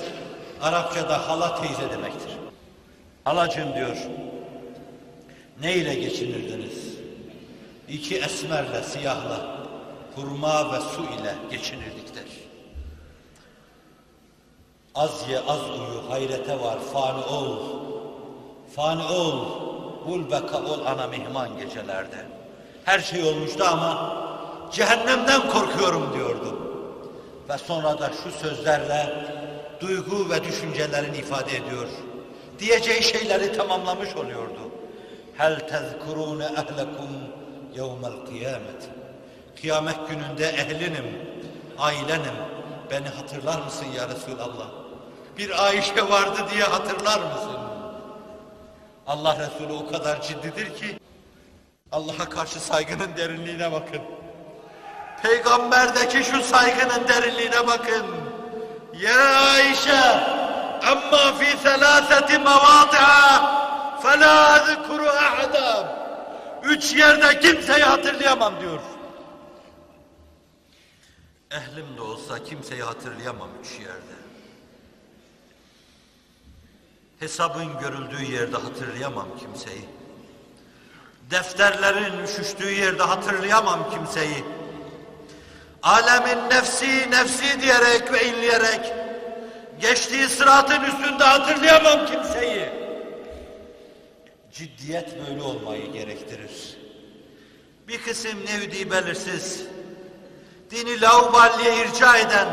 Arapçada 0.62 1.28
hala 1.28 1.62
teyze 1.62 1.90
demektir. 1.90 2.32
Halacığım 3.24 3.74
diyor, 3.74 3.96
neyle 5.60 5.94
geçinirdiniz? 5.94 6.94
İki 7.88 8.16
esmerle, 8.16 8.82
siyahla, 8.82 9.56
hurma 10.14 10.72
ve 10.72 10.80
su 10.80 11.02
ile 11.02 11.34
geçinirdik 11.50 12.14
der. 12.14 12.24
Az 14.94 15.28
ye 15.28 15.40
az 15.40 15.60
uyu 15.60 16.10
hayrete 16.10 16.60
var 16.60 16.78
fani 16.92 17.24
ol. 17.24 17.58
Fani 18.76 19.02
ol. 19.02 19.46
Bul 20.06 20.30
beka 20.30 20.58
ol 20.58 20.86
ana 20.86 21.06
mihman 21.06 21.58
gecelerde. 21.58 22.26
Her 22.86 23.00
şey 23.00 23.24
olmuştu 23.24 23.64
ama 23.64 24.16
cehennemden 24.72 25.50
korkuyorum 25.50 26.14
diyordu. 26.14 26.58
Ve 27.48 27.58
sonra 27.58 27.98
da 27.98 28.10
şu 28.24 28.30
sözlerle 28.30 29.14
duygu 29.80 30.30
ve 30.30 30.44
düşüncelerini 30.44 31.16
ifade 31.16 31.56
ediyor. 31.56 31.86
Diyeceği 32.58 33.02
şeyleri 33.02 33.52
tamamlamış 33.52 34.16
oluyordu. 34.16 34.60
Hel 35.36 35.68
tezkurune 35.68 36.44
ehlekum 36.44 37.10
yevmel 37.74 38.26
kıyamet. 38.26 38.88
Kıyamet 39.60 40.08
gününde 40.08 40.46
ehlinim, 40.48 41.06
ailenim. 41.78 42.36
Beni 42.90 43.08
hatırlar 43.08 43.62
mısın 43.62 43.86
ya 43.96 44.08
Resulallah? 44.08 44.68
Bir 45.38 45.64
Ayşe 45.64 46.08
vardı 46.10 46.38
diye 46.54 46.62
hatırlar 46.62 47.20
mısın? 47.20 47.60
Allah 49.06 49.36
Resulü 49.38 49.72
o 49.72 49.92
kadar 49.92 50.22
ciddidir 50.22 50.74
ki 50.74 50.98
Allah'a 51.95 52.29
karşı 52.29 52.59
saygının 52.59 53.17
derinliğine 53.17 53.71
bakın. 53.71 54.01
Peygamberdeki 55.21 56.23
şu 56.23 56.43
saygının 56.43 57.07
derinliğine 57.07 57.67
bakın. 57.67 58.05
Ya 58.99 59.39
Ayşe 59.39 60.01
amma 60.81 61.33
fi 61.33 61.57
selaseti 61.57 62.39
mevadi'a 62.39 63.61
فَلَا 64.03 64.57
ذِكُرُ 64.67 65.01
اَحَدًا 65.07 66.01
Üç 66.63 66.95
yerde 66.95 67.39
kimseyi 67.39 67.83
hatırlayamam 67.83 68.61
diyor. 68.61 68.79
Ehlim 71.51 71.97
de 71.97 72.01
olsa 72.01 72.43
kimseyi 72.43 72.83
hatırlayamam 72.83 73.49
üç 73.61 73.79
yerde. 73.79 74.21
Hesabın 77.19 77.79
görüldüğü 77.79 78.31
yerde 78.31 78.57
hatırlayamam 78.57 79.27
kimseyi. 79.39 79.89
Defterlerin 81.30 82.24
üşüştüğü 82.24 82.70
yerde 82.70 83.02
hatırlayamam 83.02 83.90
kimseyi. 83.90 84.44
Alemin 85.82 86.50
nefsi 86.50 87.10
nefsi 87.10 87.60
diyerek 87.60 88.12
ve 88.12 88.28
inleyerek 88.28 88.92
geçtiği 89.80 90.28
sıratın 90.28 90.84
üstünde 90.84 91.24
hatırlayamam 91.24 92.06
kimseyi. 92.06 92.68
Ciddiyet 94.52 95.28
böyle 95.28 95.42
olmayı 95.42 95.92
gerektirir. 95.92 96.76
Bir 97.88 98.02
kısım 98.02 98.44
nevdi 98.46 98.90
belirsiz, 98.90 99.62
dini 100.70 101.00
lauballiye 101.00 101.84
irca 101.84 102.16
eden 102.16 102.48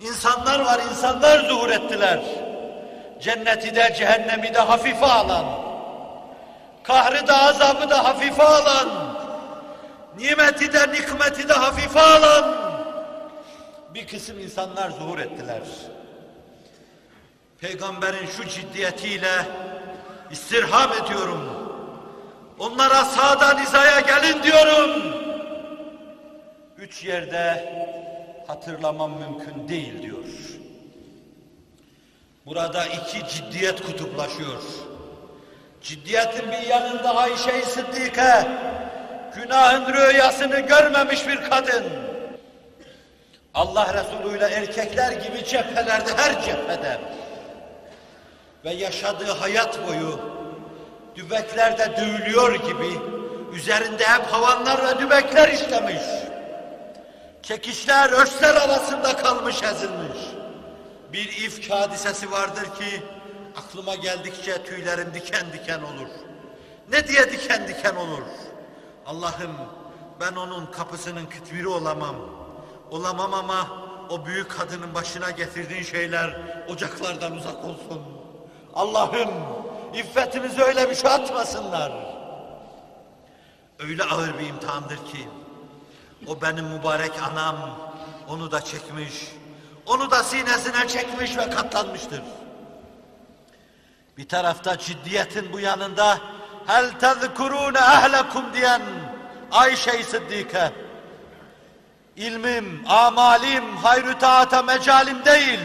insanlar 0.00 0.60
var, 0.60 0.80
insanlar 0.90 1.48
zuhur 1.48 1.70
ettiler. 1.70 2.20
Cenneti 3.20 3.74
de 3.74 3.94
cehennemi 3.98 4.54
de 4.54 4.58
hafife 4.58 5.06
alan, 5.06 5.61
kahrı 6.84 7.26
da 7.26 7.42
azabı 7.42 7.90
da 7.90 8.04
hafife 8.04 8.42
alan, 8.42 8.88
nimeti 10.18 10.72
de 10.72 10.92
nikmeti 10.92 11.48
de 11.48 11.52
hafife 11.52 12.00
alan 12.00 12.62
bir 13.94 14.06
kısım 14.06 14.40
insanlar 14.40 14.90
zuhur 14.90 15.18
ettiler. 15.18 15.62
Peygamberin 17.60 18.26
şu 18.26 18.48
ciddiyetiyle 18.48 19.46
istirham 20.30 20.90
ediyorum. 21.04 21.48
Onlara 22.58 23.04
sağdan 23.04 23.58
hizaya 23.58 24.00
gelin 24.00 24.42
diyorum. 24.42 25.02
Üç 26.78 27.04
yerde 27.04 27.72
hatırlamam 28.46 29.12
mümkün 29.18 29.68
değil 29.68 30.02
diyor. 30.02 30.24
Burada 32.46 32.86
iki 32.86 33.28
ciddiyet 33.28 33.82
kutuplaşıyor. 33.82 34.62
Ciddiyetin 35.82 36.52
bir 36.52 36.66
yanında 36.66 37.16
Ayşe-i 37.16 37.62
Sıddike, 37.62 38.48
günahın 39.36 39.94
rüyasını 39.94 40.60
görmemiş 40.60 41.28
bir 41.28 41.50
kadın. 41.50 41.84
Allah 43.54 43.94
Resulü 43.94 44.38
ile 44.38 44.46
erkekler 44.46 45.12
gibi 45.12 45.44
cephelerde, 45.44 46.10
her 46.16 46.42
cephede 46.42 46.98
ve 48.64 48.70
yaşadığı 48.70 49.32
hayat 49.32 49.88
boyu 49.88 50.20
dübeklerde 51.16 51.96
dövülüyor 51.96 52.54
gibi 52.54 52.98
üzerinde 53.54 54.04
hep 54.04 54.26
havanlar 54.26 54.84
ve 54.84 55.00
dübekler 55.00 55.48
işlemiş. 55.48 56.02
Çekişler, 57.42 58.10
örsler 58.10 58.54
arasında 58.54 59.16
kalmış, 59.16 59.62
ezilmiş. 59.62 60.18
Bir 61.12 61.24
ifk 61.24 61.70
hadisesi 61.70 62.30
vardır 62.30 62.64
ki 62.64 63.02
aklıma 63.56 63.94
geldikçe 63.94 64.64
tüylerim 64.64 65.14
diken 65.14 65.52
diken 65.52 65.78
olur. 65.82 66.08
Ne 66.90 67.08
diye 67.08 67.32
diken 67.32 67.68
diken 67.68 67.96
olur? 67.96 68.22
Allah'ım 69.06 69.56
ben 70.20 70.32
onun 70.32 70.66
kapısının 70.66 71.26
kütbiri 71.26 71.68
olamam. 71.68 72.16
Olamam 72.90 73.34
ama 73.34 73.66
o 74.10 74.26
büyük 74.26 74.50
kadının 74.50 74.94
başına 74.94 75.30
getirdiğin 75.30 75.82
şeyler 75.82 76.40
ocaklardan 76.68 77.32
uzak 77.32 77.64
olsun. 77.64 78.02
Allah'ım 78.74 79.30
iffetimizi 79.94 80.62
öyle 80.62 80.90
bir 80.90 80.94
şey 80.94 81.10
atmasınlar. 81.10 81.92
Öyle 83.78 84.04
ağır 84.04 84.38
bir 84.38 84.46
imtihandır 84.46 84.96
ki 84.96 85.28
o 86.26 86.42
benim 86.42 86.64
mübarek 86.64 87.12
anam 87.22 87.56
onu 88.28 88.52
da 88.52 88.60
çekmiş, 88.60 89.32
onu 89.86 90.10
da 90.10 90.24
sinesine 90.24 90.88
çekmiş 90.88 91.36
ve 91.36 91.50
katlanmıştır. 91.50 92.22
Bir 94.16 94.28
tarafta 94.28 94.78
ciddiyetin 94.78 95.52
bu 95.52 95.60
yanında 95.60 96.18
hel 96.66 96.90
tezkurune 96.90 97.78
ehlekum 97.78 98.54
diyen 98.54 98.82
Ayşe-i 99.50 100.04
Sıddike. 100.04 100.72
İlmim, 102.16 102.82
amalim, 102.88 103.76
hayrü 103.76 104.18
taata 104.18 104.62
mecalim 104.62 105.24
değil. 105.24 105.60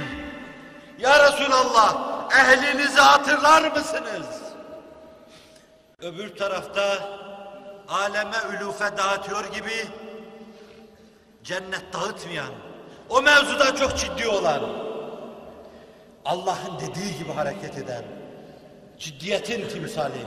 Ya 1.00 1.24
Resulallah, 1.24 1.96
ehlinizi 2.32 3.00
hatırlar 3.00 3.72
mısınız? 3.72 4.28
Öbür 6.02 6.36
tarafta 6.36 7.10
aleme 7.90 8.38
ülufe 8.52 8.98
dağıtıyor 8.98 9.46
gibi 9.46 9.88
cennet 11.44 11.94
dağıtmayan, 11.94 12.54
o 13.10 13.22
mevzuda 13.22 13.76
çok 13.76 13.98
ciddi 13.98 14.28
olan, 14.28 14.62
Allah'ın 16.26 16.80
dediği 16.80 17.18
gibi 17.18 17.32
hareket 17.34 17.78
eden, 17.78 18.04
ciddiyetin 19.00 19.70
timsali, 19.70 20.26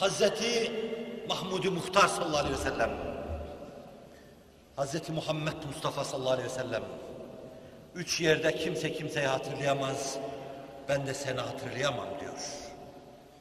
Hazreti 0.00 0.72
Mahmud-u 1.28 1.70
Muhtar 1.70 2.08
sallallahu 2.08 2.38
aleyhi 2.38 2.54
ve 2.54 2.70
sellem, 2.70 2.90
Hazreti 4.76 5.12
Muhammed 5.12 5.64
Mustafa 5.66 6.04
sallallahu 6.04 6.32
aleyhi 6.32 6.48
ve 6.48 6.54
sellem, 6.54 6.82
üç 7.94 8.20
yerde 8.20 8.56
kimse 8.56 8.92
kimseyi 8.92 9.26
hatırlayamaz, 9.26 10.18
ben 10.88 11.06
de 11.06 11.14
seni 11.14 11.40
hatırlayamam 11.40 12.08
diyor. 12.20 12.38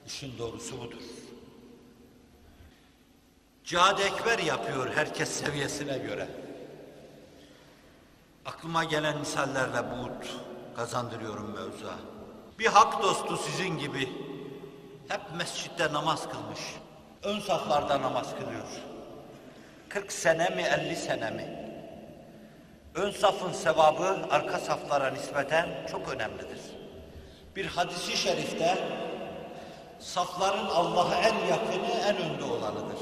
İşin 0.05 0.37
doğrusu 0.37 0.81
budur. 0.81 1.01
Cihad-ı 3.63 4.03
Ekber 4.03 4.39
yapıyor 4.39 4.91
herkes 4.95 5.29
seviyesine 5.29 5.97
göre. 5.97 6.27
Aklıma 8.45 8.83
gelen 8.83 9.17
misallerle 9.17 9.91
buğut 9.91 10.39
kazandırıyorum 10.75 11.55
mevzuya. 11.55 11.95
Bir 12.59 12.65
hak 12.65 13.03
dostu 13.03 13.37
sizin 13.37 13.77
gibi 13.77 14.09
hep 15.09 15.21
mescitte 15.37 15.93
namaz 15.93 16.29
kılmış. 16.29 16.59
Ön 17.23 17.39
saflarda 17.39 18.01
namaz 18.01 18.27
kılıyor. 18.39 18.67
40 19.89 20.11
sene 20.11 20.49
mi 20.49 20.61
50 20.61 20.95
sene 20.95 21.31
mi? 21.31 21.59
Ön 22.95 23.11
safın 23.11 23.53
sevabı 23.53 24.17
arka 24.31 24.59
saflara 24.59 25.09
nispeten 25.09 25.69
çok 25.91 26.09
önemlidir. 26.09 26.59
Bir 27.55 27.65
hadisi 27.65 28.17
şerifte 28.17 28.77
safların 29.99 30.65
Allah'a 30.65 31.15
en 31.15 31.35
yakını 31.47 31.91
en 32.07 32.17
önde 32.17 32.43
olanıdır. 32.43 32.99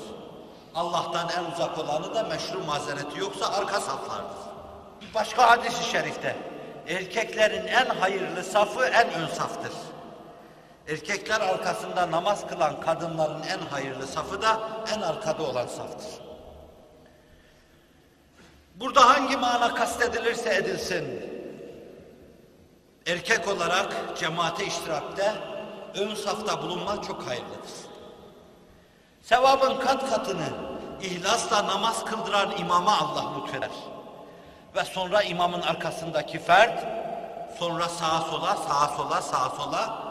Allah'tan 0.76 1.30
en 1.30 1.52
uzak 1.52 1.78
olanı 1.78 2.16
da 2.16 2.24
meşru 2.24 2.64
mazereti 2.64 3.20
yoksa 3.20 3.48
arka 3.48 3.82
saflardır. 3.82 4.38
Bir 5.02 5.14
başka 5.14 5.50
hadisi 5.50 5.92
şerifte 5.92 6.36
erkeklerin 6.88 7.68
en 7.68 7.86
hayırlı 7.86 8.44
safı 8.44 8.86
en 8.86 9.14
ön 9.14 9.28
saftır. 9.28 9.72
Erkekler 10.88 11.42
arkasında 11.42 12.12
namaz 12.12 12.48
kılan 12.48 12.82
kadınların 12.82 13.44
en 13.44 13.60
hayırlı 13.60 14.08
safı 14.08 14.42
da 14.42 14.60
en 14.96 15.02
arkada 15.02 15.44
olan 15.44 15.68
saftır. 15.68 16.08
Burada 18.76 19.10
hangi 19.10 19.38
mana 19.38 19.74
kastedilirse 19.74 20.56
edilsin, 20.56 21.22
erkek 23.08 23.48
olarak 23.48 24.18
cemaate 24.20 24.66
iştirakte 24.66 25.34
ön 25.96 26.16
safta 26.16 26.62
bulunmak 26.62 27.04
çok 27.04 27.28
hayırlıdır. 27.28 27.72
Sevabın 29.22 29.80
kat 29.80 30.10
katını 30.10 30.50
ihlasla 31.02 31.68
namaz 31.68 32.06
kıldıran 32.06 32.58
imama 32.58 32.98
Allah 32.98 33.26
lütfeder. 33.38 33.72
Ve 34.76 34.84
sonra 34.84 35.22
imamın 35.22 35.62
arkasındaki 35.62 36.40
fert, 36.40 36.86
sonra 37.60 37.90
sağa 37.90 38.22
sola, 38.22 38.56
sağa 38.56 38.88
sola, 38.88 39.22
sağa 39.22 39.50
sola, 39.50 40.07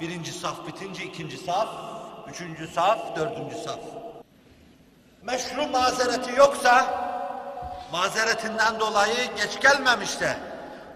birinci 0.00 0.32
saf 0.32 0.66
bitince 0.66 1.04
ikinci 1.04 1.38
saf, 1.38 1.68
üçüncü 2.30 2.68
saf, 2.68 3.16
dördüncü 3.16 3.56
saf. 3.56 3.80
Meşru 5.22 5.66
mazereti 5.66 6.32
yoksa, 6.36 6.86
mazeretinden 7.92 8.80
dolayı 8.80 9.36
geç 9.36 9.60
gelmemiş 9.60 10.20
de, 10.20 10.36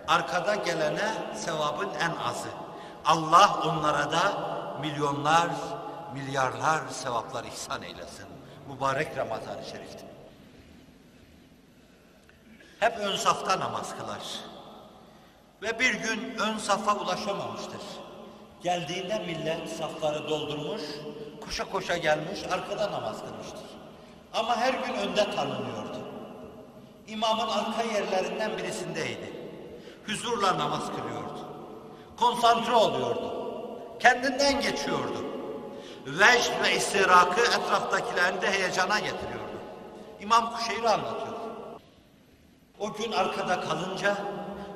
arkada 0.08 0.54
gelene 0.54 1.12
sevabın 1.36 1.90
en 2.00 2.16
azı. 2.16 2.48
Allah 3.04 3.60
onlara 3.64 4.12
da 4.12 4.32
milyonlar, 4.80 5.48
milyarlar 6.14 6.88
sevaplar 6.88 7.44
ihsan 7.44 7.82
eylesin. 7.82 8.26
Mübarek 8.68 9.16
Ramazan-ı 9.16 9.64
Şerif'te. 9.70 10.04
Hep 12.80 12.98
ön 12.98 13.16
safta 13.16 13.60
namaz 13.60 13.94
kılar. 13.98 14.22
Ve 15.62 15.78
bir 15.78 15.94
gün 15.94 16.38
ön 16.38 16.58
safa 16.58 16.94
ulaşamamıştır. 16.96 17.80
Geldiğinde 18.62 19.18
millet 19.18 19.68
safları 19.68 20.28
doldurmuş, 20.28 20.82
koşa 21.44 21.64
koşa 21.64 21.96
gelmiş, 21.96 22.40
arkada 22.50 22.92
namaz 22.92 23.16
kılmıştır. 23.20 23.68
Ama 24.34 24.56
her 24.56 24.74
gün 24.74 24.94
önde 24.94 25.30
tanınıyordu. 25.30 25.98
İmamın 27.08 27.48
arka 27.48 27.82
yerlerinden 27.82 28.58
birisindeydi. 28.58 29.32
Huzurla 30.06 30.58
namaz 30.58 30.82
kılıyordu. 30.86 31.48
Konsantre 32.16 32.72
oluyordu. 32.72 33.34
Kendinden 34.00 34.60
geçiyordu. 34.60 35.24
Vecd 36.06 36.50
ve 36.64 36.76
istirakı 36.76 37.40
etraftakilerini 37.40 38.42
de 38.42 38.50
heyecana 38.50 38.98
getiriyordu. 38.98 39.58
İmam 40.20 40.56
Kuşeyri 40.56 40.88
anlatıyor. 40.88 41.38
O 42.80 42.92
gün 42.92 43.12
arkada 43.12 43.60
kalınca 43.60 44.16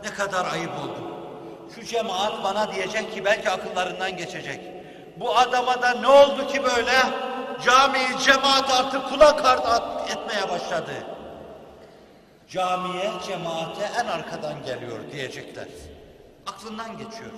ne 0.05 0.11
kadar 0.11 0.53
ayıp 0.53 0.71
oldu. 0.71 1.12
Şu 1.74 1.85
cemaat 1.85 2.44
bana 2.44 2.73
diyecek 2.73 3.15
ki 3.15 3.24
belki 3.24 3.51
akıllarından 3.51 4.16
geçecek. 4.16 4.61
Bu 5.16 5.39
adama 5.39 5.82
da 5.82 5.90
ne 5.90 6.09
oldu 6.09 6.47
ki 6.47 6.65
böyle? 6.65 6.93
Camiyi 7.65 8.19
cemaat 8.24 8.70
artık 8.70 9.09
kulak 9.09 9.44
ardı 9.44 10.03
etmeye 10.12 10.51
başladı. 10.51 10.93
Camiye, 12.51 13.11
cemaate 13.27 13.90
en 14.01 14.07
arkadan 14.07 14.65
geliyor 14.65 14.99
diyecekler. 15.12 15.69
Aklından 16.47 16.99
geçiyor. 16.99 17.32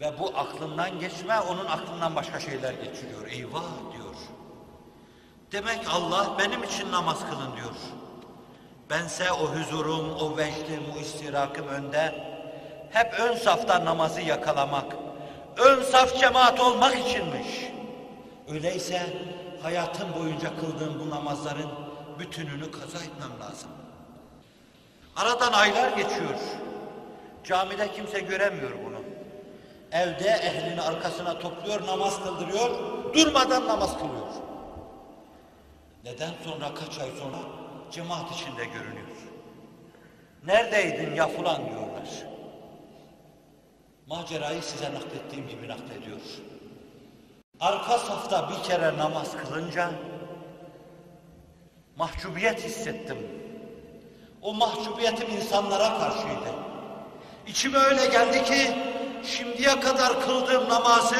Ve 0.00 0.18
bu 0.18 0.32
aklından 0.36 0.98
geçme 0.98 1.40
onun 1.40 1.64
aklından 1.66 2.16
başka 2.16 2.40
şeyler 2.40 2.72
geçiriyor. 2.72 3.26
Eyvah 3.30 3.62
diyor. 3.92 4.14
Demek 5.52 5.80
Allah 5.90 6.38
benim 6.38 6.62
için 6.62 6.92
namaz 6.92 7.18
kılın 7.30 7.56
diyor. 7.56 7.74
Bense 8.94 9.32
o 9.32 9.46
huzurum, 9.46 10.16
o 10.20 10.36
vecdim, 10.36 10.82
o 10.96 11.00
istirakım 11.00 11.68
önde. 11.68 12.14
Hep 12.90 13.20
ön 13.20 13.36
safta 13.36 13.84
namazı 13.84 14.20
yakalamak, 14.20 14.96
ön 15.56 15.82
saf 15.82 16.18
cemaat 16.18 16.60
olmak 16.60 16.94
içinmiş. 16.98 17.70
Öyleyse 18.48 19.02
hayatım 19.62 20.08
boyunca 20.14 20.56
kıldığım 20.56 21.00
bu 21.00 21.10
namazların 21.10 21.70
bütününü 22.18 22.70
kaza 22.70 22.98
etmem 22.98 23.40
lazım. 23.40 23.70
Aradan 25.16 25.52
aylar 25.52 25.88
geçiyor. 25.88 26.38
Camide 27.44 27.92
kimse 27.92 28.20
göremiyor 28.20 28.72
bunu. 28.86 28.98
Evde 29.92 30.28
ehlini 30.28 30.82
arkasına 30.82 31.38
topluyor, 31.38 31.86
namaz 31.86 32.24
kıldırıyor, 32.24 32.70
durmadan 33.14 33.68
namaz 33.68 33.98
kılıyor. 33.98 34.26
Neden 36.04 36.30
sonra 36.44 36.74
kaç 36.74 36.98
ay 36.98 37.08
sonra 37.20 37.63
cemaat 37.92 38.32
içinde 38.32 38.64
görünüyor. 38.64 39.04
Neredeydin 40.46 41.14
ya 41.14 41.28
fulan 41.28 41.68
diyorlar. 41.68 42.24
Macerayı 44.06 44.62
size 44.62 44.94
naklettiğim 44.94 45.48
gibi 45.48 45.68
naklediyor. 45.68 46.20
Arka 47.60 47.98
safta 47.98 48.50
bir 48.50 48.62
kere 48.68 48.98
namaz 48.98 49.36
kılınca 49.36 49.90
mahcubiyet 51.96 52.64
hissettim. 52.64 53.18
O 54.42 54.54
mahcubiyetim 54.54 55.30
insanlara 55.30 55.98
karşıydı. 55.98 56.54
İçime 57.46 57.78
öyle 57.78 58.06
geldi 58.06 58.44
ki 58.44 58.74
şimdiye 59.24 59.80
kadar 59.80 60.20
kıldığım 60.20 60.68
namazı 60.68 61.16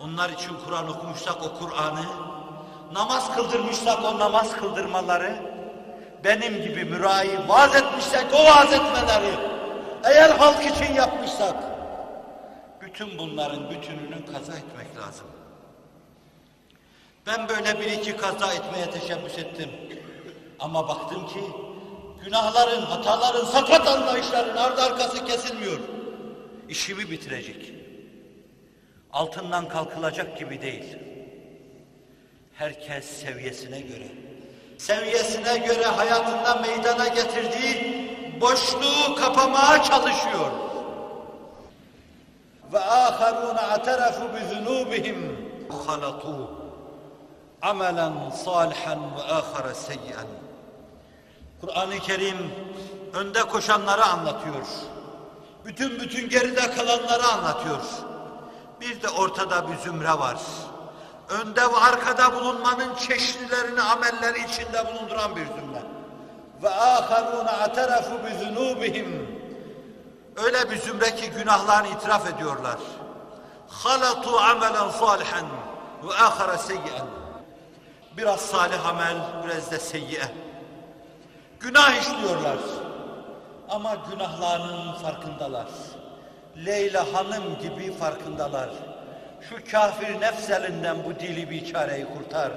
onlar 0.00 0.30
için 0.30 0.50
Kur'an 0.66 0.88
okumuşsak 0.88 1.42
o 1.42 1.58
Kur'an'ı 1.58 2.04
namaz 2.92 3.36
kıldırmışsak 3.36 4.04
o 4.04 4.18
namaz 4.18 4.56
kıldırmaları 4.56 5.36
benim 6.24 6.62
gibi 6.62 6.84
mürai 6.84 7.48
vaaz 7.48 7.76
etmişsek 7.76 8.26
o 8.34 8.44
vaaz 8.44 8.72
etmeleri 8.72 9.34
eğer 10.04 10.30
halk 10.30 10.76
için 10.76 10.94
yapmışsak 10.94 11.56
bütün 12.80 13.18
bunların 13.18 13.70
bütününü 13.70 14.26
kaza 14.32 14.52
etmek 14.52 14.96
lazım. 14.96 15.26
Ben 17.26 17.48
böyle 17.48 17.80
bir 17.80 17.92
iki 17.92 18.16
kaza 18.16 18.52
etmeye 18.52 18.90
teşebbüs 18.90 19.38
ettim. 19.38 19.70
Ama 20.60 20.88
baktım 20.88 21.26
ki 21.26 21.40
günahların, 22.24 22.82
hataların, 22.82 23.44
sakat 23.44 23.88
anlayışların 23.88 24.56
ardı 24.56 24.82
arkası 24.82 25.24
kesilmiyor. 25.24 25.78
İşimi 26.68 27.10
bitirecek. 27.10 27.72
Altından 29.12 29.68
kalkılacak 29.68 30.38
gibi 30.38 30.62
değil. 30.62 31.11
Herkes 32.62 33.04
seviyesine 33.04 33.80
göre, 33.80 34.08
seviyesine 34.78 35.58
göre 35.58 35.84
hayatında 35.84 36.54
meydana 36.54 37.08
getirdiği 37.08 38.08
boşluğu 38.40 39.14
kapamaya 39.16 39.82
çalışıyor. 39.82 40.50
Ve 42.72 42.78
âkharûne 42.78 43.60
aterafu 43.60 44.22
bi 44.34 44.38
zunûbihim 44.54 45.36
halatû 45.86 46.46
amelen 47.62 48.12
salihan 48.44 49.16
ve 49.16 49.22
âkhara 49.22 49.74
seyyen. 49.74 50.28
Kur'an-ı 51.60 51.98
Kerim 51.98 52.52
önde 53.14 53.42
koşanları 53.42 54.04
anlatıyor. 54.04 54.66
Bütün 55.64 56.00
bütün 56.00 56.28
geride 56.28 56.70
kalanları 56.70 57.24
anlatıyor. 57.24 57.80
Bir 58.80 59.02
de 59.02 59.08
ortada 59.08 59.68
bir 59.68 59.76
zümre 59.76 60.12
var. 60.12 60.36
Önde 61.32 61.60
ve 61.60 61.76
arkada 61.76 62.34
bulunmanın 62.34 62.94
çeşitlerini 62.94 63.82
amelleri 63.82 64.38
içinde 64.38 64.86
bulunduran 64.86 65.36
bir 65.36 65.46
zümre. 65.46 65.82
Ve 66.62 66.68
âkharûne 66.68 67.50
aterafu 67.50 68.10
bi 68.24 68.28
zunûbihim. 68.28 69.26
Öyle 70.44 70.70
bir 70.70 70.78
zümre 70.78 71.16
ki 71.16 71.30
günahlarını 71.30 71.88
itiraf 71.88 72.34
ediyorlar. 72.34 72.78
Halatu 73.68 74.38
amelen 74.38 74.90
salihan 74.90 75.46
ve 76.04 76.14
ahara 76.14 76.58
seyyen. 76.58 77.06
Biraz 78.16 78.40
salih 78.40 78.86
amel, 78.86 79.16
biraz 79.44 79.72
da 79.72 79.78
seyyiye. 79.78 80.24
Günah 81.60 82.00
işliyorlar. 82.00 82.58
Ama 83.68 83.96
günahlarının 84.10 84.92
farkındalar. 84.92 85.68
Leyla 86.66 87.06
Hanım 87.12 87.58
gibi 87.62 87.98
farkındalar. 87.98 88.70
Şu 89.48 89.70
kafir 89.72 90.20
nefs 90.20 90.50
elinden 90.50 90.96
bu 91.04 91.20
dili 91.20 91.50
bir 91.50 91.72
çareyi 91.72 92.06
kurtar. 92.16 92.50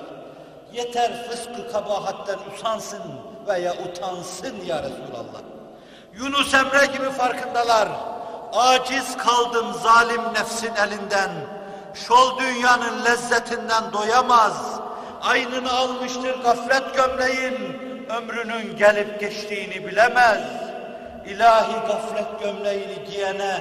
Yeter 0.74 1.28
fıskı 1.30 1.72
kabahatten 1.72 2.38
usansın 2.54 3.02
veya 3.48 3.74
utansın 3.74 4.56
ya 4.66 4.84
Resulallah. 4.84 5.42
Yunus 6.14 6.54
Emre 6.54 6.86
gibi 6.86 7.10
farkındalar. 7.10 7.90
Aciz 8.54 9.18
kaldım 9.18 9.74
zalim 9.84 10.22
nefsin 10.34 10.72
elinden. 10.76 11.32
Şol 11.94 12.40
dünyanın 12.40 13.06
lezzetinden 13.06 13.94
doyamaz. 13.94 14.80
Aynını 15.22 15.72
almıştır 15.72 16.44
gaflet 16.44 16.96
gömleğin. 16.96 17.86
Ömrünün 18.10 18.78
gelip 18.78 19.20
geçtiğini 19.20 19.88
bilemez. 19.88 20.42
İlahi 21.26 21.88
gaflet 21.88 22.40
gömleğini 22.40 23.04
giyene, 23.12 23.58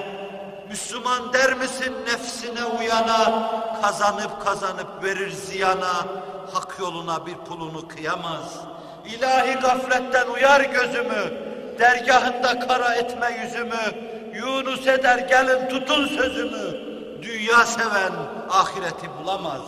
Müslüman 0.68 1.32
der 1.32 1.54
misin 1.54 1.94
nefsine 2.06 2.64
uyana, 2.64 3.50
kazanıp 3.82 4.44
kazanıp 4.44 5.04
verir 5.04 5.30
ziyana, 5.30 6.06
hak 6.52 6.76
yoluna 6.80 7.26
bir 7.26 7.34
pulunu 7.34 7.88
kıyamaz. 7.88 8.60
İlahi 9.06 9.54
gafletten 9.54 10.26
uyar 10.26 10.60
gözümü, 10.60 11.32
dergahında 11.78 12.58
kara 12.58 12.94
etme 12.94 13.30
yüzümü, 13.42 14.14
Yunus 14.34 14.86
eder 14.86 15.18
gelin 15.18 15.68
tutun 15.68 16.06
sözümü, 16.06 16.94
dünya 17.22 17.66
seven 17.66 18.12
ahireti 18.50 19.10
bulamaz. 19.20 19.62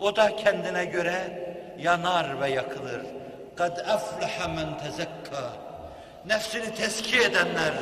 O 0.00 0.16
da 0.16 0.36
kendine 0.36 0.84
göre 0.84 1.48
yanar 1.78 2.40
ve 2.40 2.50
yakılır. 2.50 3.00
Kad 3.56 3.78
aflaha 3.78 4.48
men 4.48 4.78
tezekka. 4.78 5.52
Nefsini 6.26 6.74
teskiye 6.74 7.22
edenler, 7.22 7.72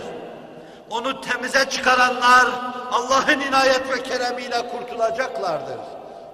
onu 0.90 1.22
temize 1.22 1.70
çıkaranlar 1.70 2.48
Allah'ın 2.92 3.40
inayet 3.40 3.90
ve 3.90 4.04
keremiyle 4.04 4.68
kurtulacaklardır. 4.68 5.80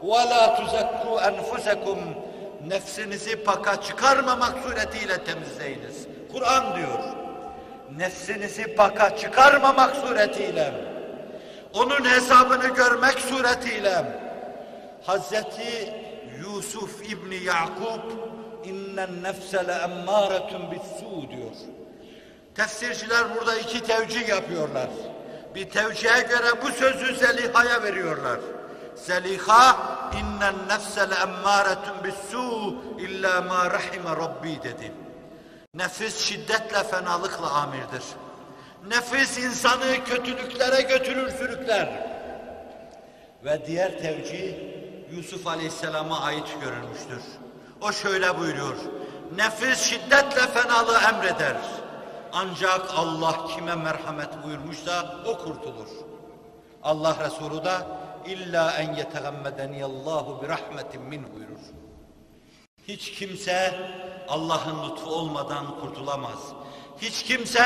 وَلَا 0.04 0.56
تُزَكُّوا 0.58 1.20
أَنْفُسَكُمْ 1.30 1.98
Nefsinizi 2.68 3.44
paka 3.44 3.82
çıkarmamak 3.82 4.54
suretiyle 4.64 5.24
temizleyiniz. 5.24 6.08
Kur'an 6.32 6.76
diyor. 6.76 7.00
Nefsinizi 7.98 8.76
paka 8.76 9.18
çıkarmamak 9.18 9.96
suretiyle, 9.96 10.74
onun 11.74 12.06
hesabını 12.06 12.68
görmek 12.68 13.20
suretiyle, 13.20 14.06
Hazreti 15.06 15.94
Yusuf 16.40 17.12
İbni 17.12 17.44
Yakub 17.44 18.12
innen 18.64 19.24
nefse 19.24 19.68
le 19.68 19.72
emmâretun 19.72 20.62
bis-sû 20.62 21.30
diyor. 21.30 21.56
Tefsirciler 22.55 23.35
burada 23.37 23.57
iki 23.57 23.83
tevcih 23.83 24.29
yapıyorlar. 24.29 24.89
Bir 25.55 25.71
tevcihe 25.71 26.21
göre 26.21 26.63
bu 26.63 26.71
sözü 26.71 27.17
Zeliha'ya 27.17 27.83
veriyorlar. 27.83 28.41
Zeliha 28.95 29.77
innen 30.21 30.55
nefse 30.69 31.11
le 31.11 31.15
emmâretun 31.15 31.97
bis-sû 32.05 32.75
illa 32.99 33.41
ma 33.41 33.71
rahime 33.71 34.11
rabbi 34.11 34.63
dedi. 34.63 34.93
Nefis 35.75 36.19
şiddetle 36.25 36.85
fenalıkla 36.85 37.51
amirdir. 37.51 38.03
Nefis 38.89 39.39
insanı 39.39 40.05
kötülüklere 40.05 40.83
götürür 40.83 41.31
sürükler. 41.31 42.07
Ve 43.45 43.67
diğer 43.67 43.99
tevcih 43.99 44.55
Yusuf 45.13 45.47
Aleyhisselam'a 45.47 46.21
ait 46.21 46.57
görülmüştür. 46.61 47.23
O 47.81 47.93
şöyle 47.93 48.39
buyuruyor. 48.39 48.77
Nefis 49.37 49.79
şiddetle 49.79 50.47
fenalığı 50.47 50.99
emreder. 50.99 51.57
Ancak 52.33 52.95
Allah 52.97 53.47
kime 53.47 53.75
merhamet 53.75 54.45
buyurmuşsa 54.45 55.17
o 55.27 55.39
kurtulur. 55.39 55.89
Allah 56.83 57.17
Resulü 57.25 57.65
da 57.65 57.87
illa 58.27 58.73
en 58.73 58.95
yetegammedeniyallahu 58.95 60.43
bir 60.43 60.49
rahmetin 60.49 61.03
min 61.03 61.35
buyurur. 61.35 61.61
Hiç 62.89 63.13
kimse 63.13 63.75
Allah'ın 64.29 64.91
lütfu 64.91 65.11
olmadan 65.11 65.81
kurtulamaz. 65.81 66.39
Hiç 66.99 67.23
kimse 67.23 67.65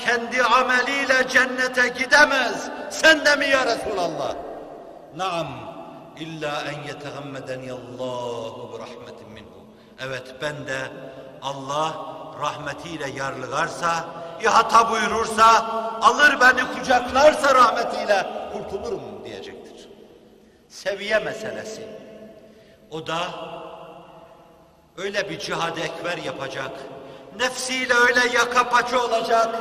kendi 0.00 0.42
ameliyle 0.42 1.28
cennete 1.28 1.88
gidemez. 1.88 2.70
Sen 2.90 3.24
de 3.24 3.36
mi 3.36 3.46
ya 3.48 3.66
Resulallah? 3.66 4.34
Naam. 5.16 5.46
İlla 6.20 6.62
en 6.62 6.82
yetegammedeniyallahu 6.82 8.72
bi 8.72 8.78
rahmetin 8.78 9.28
minhu. 9.32 9.60
Evet 10.00 10.34
ben 10.42 10.66
de 10.66 10.78
Allah 11.42 12.09
rahmetiyle 12.40 13.10
yarlıgarsa, 13.10 14.04
ihata 14.42 14.90
buyurursa, 14.90 15.66
alır 16.02 16.40
beni 16.40 16.78
kucaklarsa 16.78 17.54
rahmetiyle 17.54 18.26
kurtulurum 18.52 19.24
diyecektir. 19.24 19.88
Seviye 20.68 21.18
meselesi. 21.18 21.88
O 22.90 23.06
da 23.06 23.18
öyle 24.96 25.30
bir 25.30 25.38
cihad 25.38 25.76
ekber 25.76 26.18
yapacak. 26.18 26.70
Nefsiyle 27.38 27.94
öyle 27.94 28.20
yaka 28.34 28.68
paça 28.68 29.04
olacak, 29.04 29.56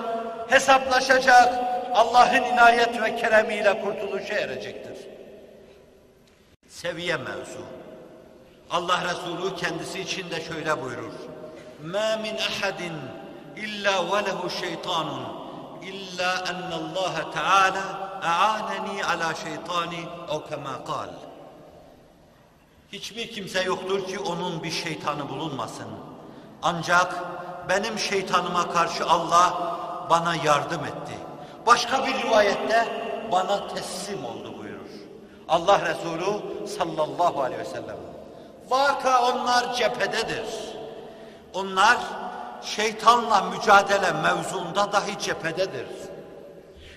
hesaplaşacak, 0.48 1.54
Allah'ın 1.94 2.44
inayet 2.44 3.02
ve 3.02 3.16
keremiyle 3.16 3.82
kurtuluşa 3.82 4.34
erecektir. 4.34 4.98
Seviye 6.68 7.18
mevzu. 7.18 7.66
Allah 8.72 9.04
Resulü 9.04 9.56
kendisi 9.56 10.00
için 10.00 10.30
de 10.32 10.42
şöyle 10.42 10.82
buyurur. 10.82 11.14
مَا 11.85 12.17
مِنْ 12.25 12.35
أَحَدٍ 12.49 12.81
إِلَّا 13.65 13.95
وَلَهُ 14.11 14.41
شَيْطَانٌ 14.61 15.09
إلا 15.89 16.51
أن 16.51 16.73
الله 16.73 17.15
تعالى 17.35 17.85
أعانني 18.23 19.03
على 19.03 19.35
شيطاني 19.45 20.07
أو 20.31 20.41
كما 20.41 20.77
قال 20.77 21.11
Hiçbir 22.93 23.31
kimse 23.31 23.63
yoktur 23.63 24.07
ki 24.07 24.19
onun 24.19 24.63
bir 24.63 24.71
şeytanı 24.71 25.29
bulunmasın. 25.29 25.87
Ancak 26.63 27.15
benim 27.69 27.99
şeytanıma 27.99 28.71
karşı 28.73 29.07
Allah 29.07 29.77
bana 30.11 30.35
yardım 30.35 30.85
etti. 30.85 31.19
Başka 31.67 32.07
bir 32.07 32.23
rivayette 32.23 32.89
bana 33.33 33.69
teslim 33.69 34.25
oldu 34.25 34.55
buyurur. 34.59 34.91
Allah 35.49 35.81
Resulü 35.81 36.67
sallallahu 36.67 37.43
aleyhi 37.43 37.61
ve 37.61 37.65
sellem. 37.65 37.97
Vaka 38.71 39.33
onlar 39.33 39.75
cephededir. 39.75 40.47
Onlar 41.54 41.98
şeytanla 42.64 43.42
mücadele 43.42 44.12
mevzunda 44.12 44.92
dahi 44.92 45.20
cephededir. 45.20 45.88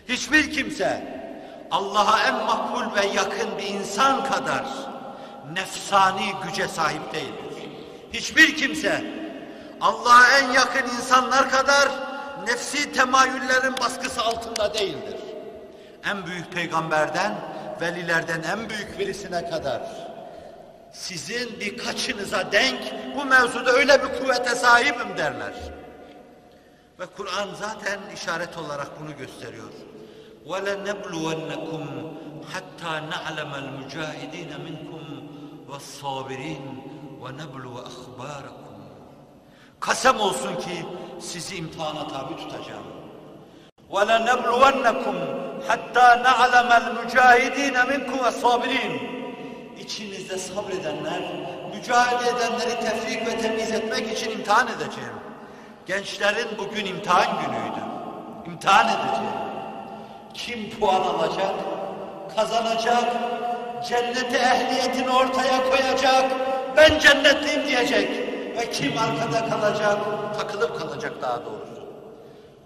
Hiçbir 0.08 0.52
kimse 0.52 1.22
Allah'a 1.70 2.22
en 2.22 2.34
makbul 2.34 2.96
ve 2.96 3.06
yakın 3.06 3.58
bir 3.58 3.66
insan 3.66 4.24
kadar 4.24 4.64
nefsani 5.52 6.32
güce 6.46 6.68
sahip 6.68 7.14
değildir. 7.14 7.70
Hiçbir 8.12 8.56
kimse 8.56 9.04
Allah'a 9.80 10.38
en 10.38 10.52
yakın 10.52 10.96
insanlar 10.96 11.50
kadar 11.50 11.88
nefsi 12.46 12.92
temayüllerin 12.92 13.74
baskısı 13.80 14.22
altında 14.22 14.74
değildir. 14.74 15.16
En 16.04 16.26
büyük 16.26 16.52
peygamberden, 16.52 17.34
velilerden 17.80 18.42
en 18.42 18.70
büyük 18.70 18.98
birisine 18.98 19.50
kadar 19.50 19.82
sizin 20.93 21.59
birkaçınıza 21.59 22.51
denk 22.51 22.81
bu 23.15 23.25
mevzuda 23.25 23.71
öyle 23.71 24.03
bir 24.03 24.19
kuvvete 24.19 24.55
sahibim 24.55 25.17
derler. 25.17 25.53
Ve 26.99 27.05
Kur'an 27.05 27.49
zaten 27.59 27.99
işaret 28.15 28.57
olarak 28.57 29.01
bunu 29.01 29.17
gösteriyor. 29.17 29.71
وَلَنَبْلُوَنَّكُمْ 30.47 31.83
حَتَّى 32.51 32.93
نَعْلَمَ 33.13 33.51
الْمُجَاهِدِينَ 33.63 34.51
مِنْكُمْ 34.67 35.03
وَالصَّابِرِينَ 35.69 36.65
وَنَبْلُوَ 37.21 37.75
أَخْبَارَكُمْ 37.91 38.77
Kasem 39.79 40.19
olsun 40.19 40.55
ki 40.55 40.85
sizi 41.19 41.55
imtihana 41.55 42.07
tabi 42.07 42.35
tutacağım. 42.37 42.87
وَلَنَبْلُوَنَّكُمْ 43.91 45.15
حَتَّى 45.67 46.07
نَعْلَمَ 46.27 46.69
الْمُجَاهِدِينَ 46.81 47.75
مِنْكُمْ 47.91 48.17
وَالصَّابِرِينَ 48.23 49.10
İçinizde 49.91 50.37
sabredenler, 50.37 51.21
mücadele 51.75 52.29
edenleri 52.29 52.79
tefrik 52.79 53.27
ve 53.27 53.37
temiz 53.37 53.71
etmek 53.71 54.17
için 54.17 54.31
imtihan 54.31 54.67
edeceğim. 54.67 55.13
Gençlerin 55.85 56.47
bugün 56.57 56.85
imtihan 56.85 57.41
günüydü. 57.41 57.81
İmtihan 58.45 58.87
edeceğim. 58.87 59.33
Kim 60.33 60.79
puan 60.79 61.01
alacak, 61.01 61.55
kazanacak, 62.35 63.15
cennete 63.89 64.37
ehliyetini 64.37 65.09
ortaya 65.09 65.69
koyacak, 65.69 66.31
ben 66.77 66.99
cennetliyim 66.99 67.67
diyecek. 67.67 68.09
Ve 68.57 68.69
kim 68.71 68.93
arkada 68.97 69.49
kalacak, 69.49 69.97
takılıp 70.37 70.79
kalacak 70.79 71.13
daha 71.21 71.45
doğrusu. 71.45 71.87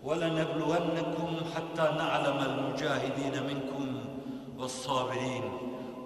وَلَنَبْلُوَنَّكُمْ 0.06 1.30
حَتَّى 1.54 1.86
نَعْلَمَ 2.02 2.40
الْمُجَاهِدِينَ 2.50 3.36
مِنْكُمْ 3.50 3.88
وَالصَّابِرِينَ 4.60 5.46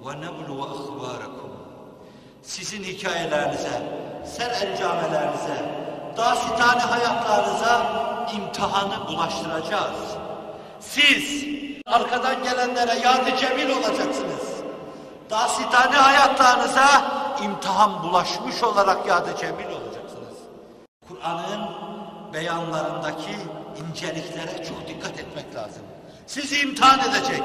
ve 0.07 0.21
neblu 0.21 0.63
ahbarakum. 0.63 1.51
Sizin 2.43 2.85
hikayelerinize, 2.85 3.83
ser 4.37 4.51
ercamelerinize, 4.51 5.65
dasitane 6.17 6.81
hayatlarınıza 6.81 7.83
imtihanı 8.37 9.09
bulaştıracağız. 9.09 10.17
Siz 10.81 11.45
arkadan 11.87 12.43
gelenlere 12.43 12.99
yadı 12.99 13.37
cemil 13.37 13.71
olacaksınız. 13.71 14.51
Dasitane 15.31 15.97
hayatlarınıza 15.97 16.87
imtihan 17.45 18.03
bulaşmış 18.03 18.63
olarak 18.63 19.07
yadı 19.07 19.31
cemil 19.41 19.67
olacaksınız. 19.67 20.39
Kur'an'ın 21.09 21.61
beyanlarındaki 22.33 23.37
inceliklere 23.89 24.65
çok 24.65 24.89
dikkat 24.89 25.21
etmek 25.21 25.55
lazım. 25.55 25.83
Sizi 26.27 26.61
imtihan 26.61 27.01
edecek. 27.01 27.43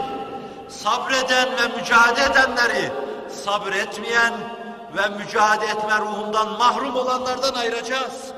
Sabreden 0.70 1.50
ve 1.58 1.78
mücadele 1.78 2.26
edenleri 2.26 2.92
sabretmeyen 3.30 4.34
ve 4.98 5.18
mücadele 5.18 5.72
etme 5.72 6.00
ruhundan 6.00 6.52
mahrum 6.52 6.96
olanlardan 6.96 7.54
ayıracağız. 7.54 8.32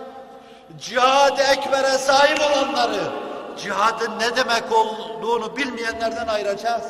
Cihad-ı 0.80 1.42
ekbere 1.42 1.98
sahip 1.98 2.40
olanları, 2.42 3.04
cihadın 3.58 4.20
ne 4.20 4.36
demek 4.36 4.72
olduğunu 4.72 5.58
bilmeyenlerden 5.58 6.28
ayıracağız. 6.28 6.86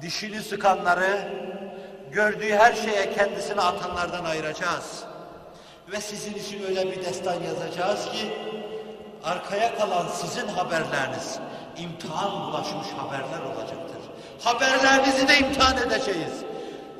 Dişini 0.00 0.42
sıkanları, 0.42 1.28
gördüğü 2.12 2.54
her 2.54 2.74
şeye 2.74 3.12
kendisini 3.14 3.60
atanlardan 3.60 4.24
ayıracağız. 4.24 5.04
Ve 5.92 6.00
sizin 6.00 6.34
için 6.34 6.64
öyle 6.64 6.90
bir 6.90 7.04
destan 7.04 7.34
yazacağız 7.42 8.04
ki, 8.04 8.38
arkaya 9.24 9.78
kalan 9.78 10.08
sizin 10.08 10.48
haberleriniz, 10.48 11.38
imtihan 11.78 12.46
bulaşmış 12.46 12.86
haberler 12.96 13.40
olacaktır. 13.40 13.95
Haberlerinizi 14.44 15.28
de 15.28 15.38
imtihan 15.38 15.76
edeceğiz. 15.76 16.32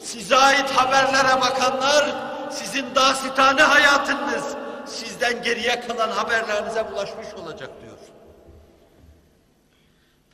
Size 0.01 0.37
ait 0.37 0.71
haberlere 0.71 1.41
bakanlar, 1.41 2.15
sizin 2.51 2.95
dasitane 2.95 3.63
hayatınız, 3.63 4.55
sizden 4.87 5.43
geriye 5.43 5.81
kalan 5.81 6.11
haberlerinize 6.11 6.91
bulaşmış 6.93 7.27
olacak 7.35 7.71
diyor. 7.83 7.99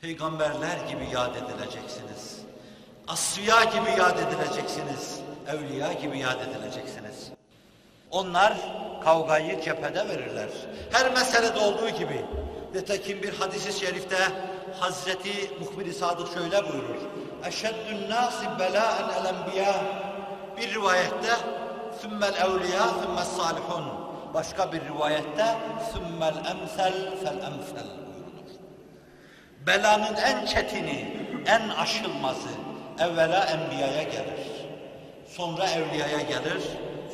Peygamberler 0.01 0.77
gibi 0.89 1.07
yad 1.13 1.35
edileceksiniz. 1.35 2.39
Asfiya 3.07 3.63
gibi 3.63 3.99
yad 3.99 4.19
edileceksiniz. 4.19 5.19
Evliya 5.47 5.93
gibi 5.93 6.19
yad 6.19 6.39
edileceksiniz. 6.41 7.29
Onlar 8.11 8.53
kavgayı 9.03 9.61
cephede 9.61 10.09
verirler. 10.09 10.49
Her 10.91 11.13
meselede 11.13 11.59
olduğu 11.59 11.89
gibi. 11.89 12.25
Nitekim 12.73 13.23
bir 13.23 13.33
hadis-i 13.33 13.79
şerifte 13.79 14.17
Hazreti 14.79 15.51
Muhbir-i 15.59 15.93
Sadık 15.93 16.33
şöyle 16.33 16.63
buyurur. 16.63 17.01
Eşeddün 17.45 18.09
nâsi 18.09 18.45
belâen 18.59 19.09
el 19.19 19.25
enbiya. 19.25 19.73
Bir 20.57 20.73
rivayette 20.73 21.33
sümmel 22.01 22.33
evliya 22.33 22.87
sümmel 23.01 23.25
salihun. 23.25 23.83
Başka 24.33 24.71
bir 24.71 24.81
rivayette 24.81 25.45
sümmel 25.93 26.35
emsel 26.35 26.93
fel 27.23 27.37
emsel 27.37 27.87
buyurulur. 27.97 28.49
Belanın 29.67 30.15
en 30.15 30.45
çetini, 30.45 31.27
en 31.45 31.69
aşılmazı 31.69 32.49
evvela 32.99 33.45
enbiyaya 33.45 34.03
gelir. 34.03 34.47
Sonra 35.27 35.69
evliyaya 35.69 36.19
gelir, 36.21 36.63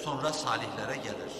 sonra 0.03 0.33
salihlere 0.33 0.95
gelir. 0.95 1.33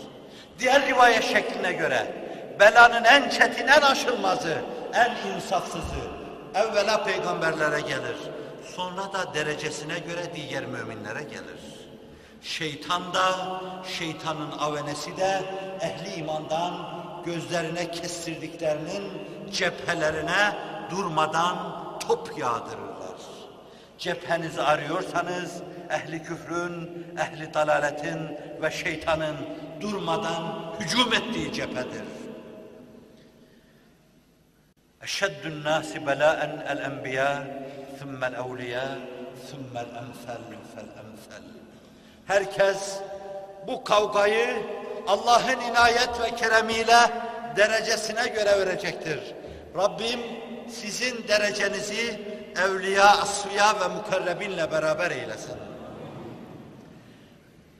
Diğer 0.59 0.87
rivayet 0.87 1.23
şekline 1.23 1.73
göre 1.73 2.29
belanın 2.59 3.03
en 3.03 3.29
çetin, 3.29 3.67
en 3.67 3.81
aşılmazı, 3.81 4.57
en 4.93 5.35
insafsızı 5.35 6.19
evvela 6.55 7.03
peygamberlere 7.03 7.81
gelir. 7.81 8.17
Sonra 8.75 9.13
da 9.13 9.33
derecesine 9.33 9.99
göre 9.99 10.31
diğer 10.35 10.65
müminlere 10.65 11.23
gelir. 11.23 11.59
Şeytan 12.41 13.13
da, 13.13 13.61
şeytanın 13.97 14.51
avenesi 14.51 15.17
de 15.17 15.41
ehli 15.81 16.15
imandan 16.15 16.73
gözlerine 17.25 17.91
kestirdiklerinin 17.91 19.03
cephelerine 19.51 20.55
durmadan 20.91 21.57
top 22.07 22.37
yağdırırlar. 22.37 22.99
Cephenizi 23.97 24.61
arıyorsanız 24.61 25.61
ehli 25.89 26.23
küfrün, 26.23 27.07
ehli 27.17 27.53
dalaletin 27.53 28.19
ve 28.61 28.71
şeytanın 28.71 29.35
durmadan 29.81 30.73
hücum 30.79 31.13
ettiği 31.13 31.53
cephedir. 31.53 32.18
Nâsi 35.64 36.07
belâen 36.07 36.64
el-enbiyâ, 36.68 37.44
thummel 37.99 38.34
evliyâ, 38.34 38.88
thummel 39.52 39.86
emsel 39.86 40.41
fel 40.76 40.90
emsel. 41.02 41.44
Herkes 42.27 42.99
bu 43.68 43.84
kavgayı 43.84 44.64
Allah'ın 45.07 45.61
inayet 45.72 46.10
ve 46.22 46.36
keremiyle 46.36 46.98
derecesine 47.56 48.27
göre 48.27 48.60
verecektir. 48.60 49.19
Rabbim 49.77 50.19
sizin 50.72 51.27
derecenizi 51.27 52.22
evliya, 52.65 53.07
asfiya 53.07 53.80
ve 53.80 53.88
mukarrebinle 53.88 54.72
beraber 54.72 55.11
eylesin. 55.11 55.57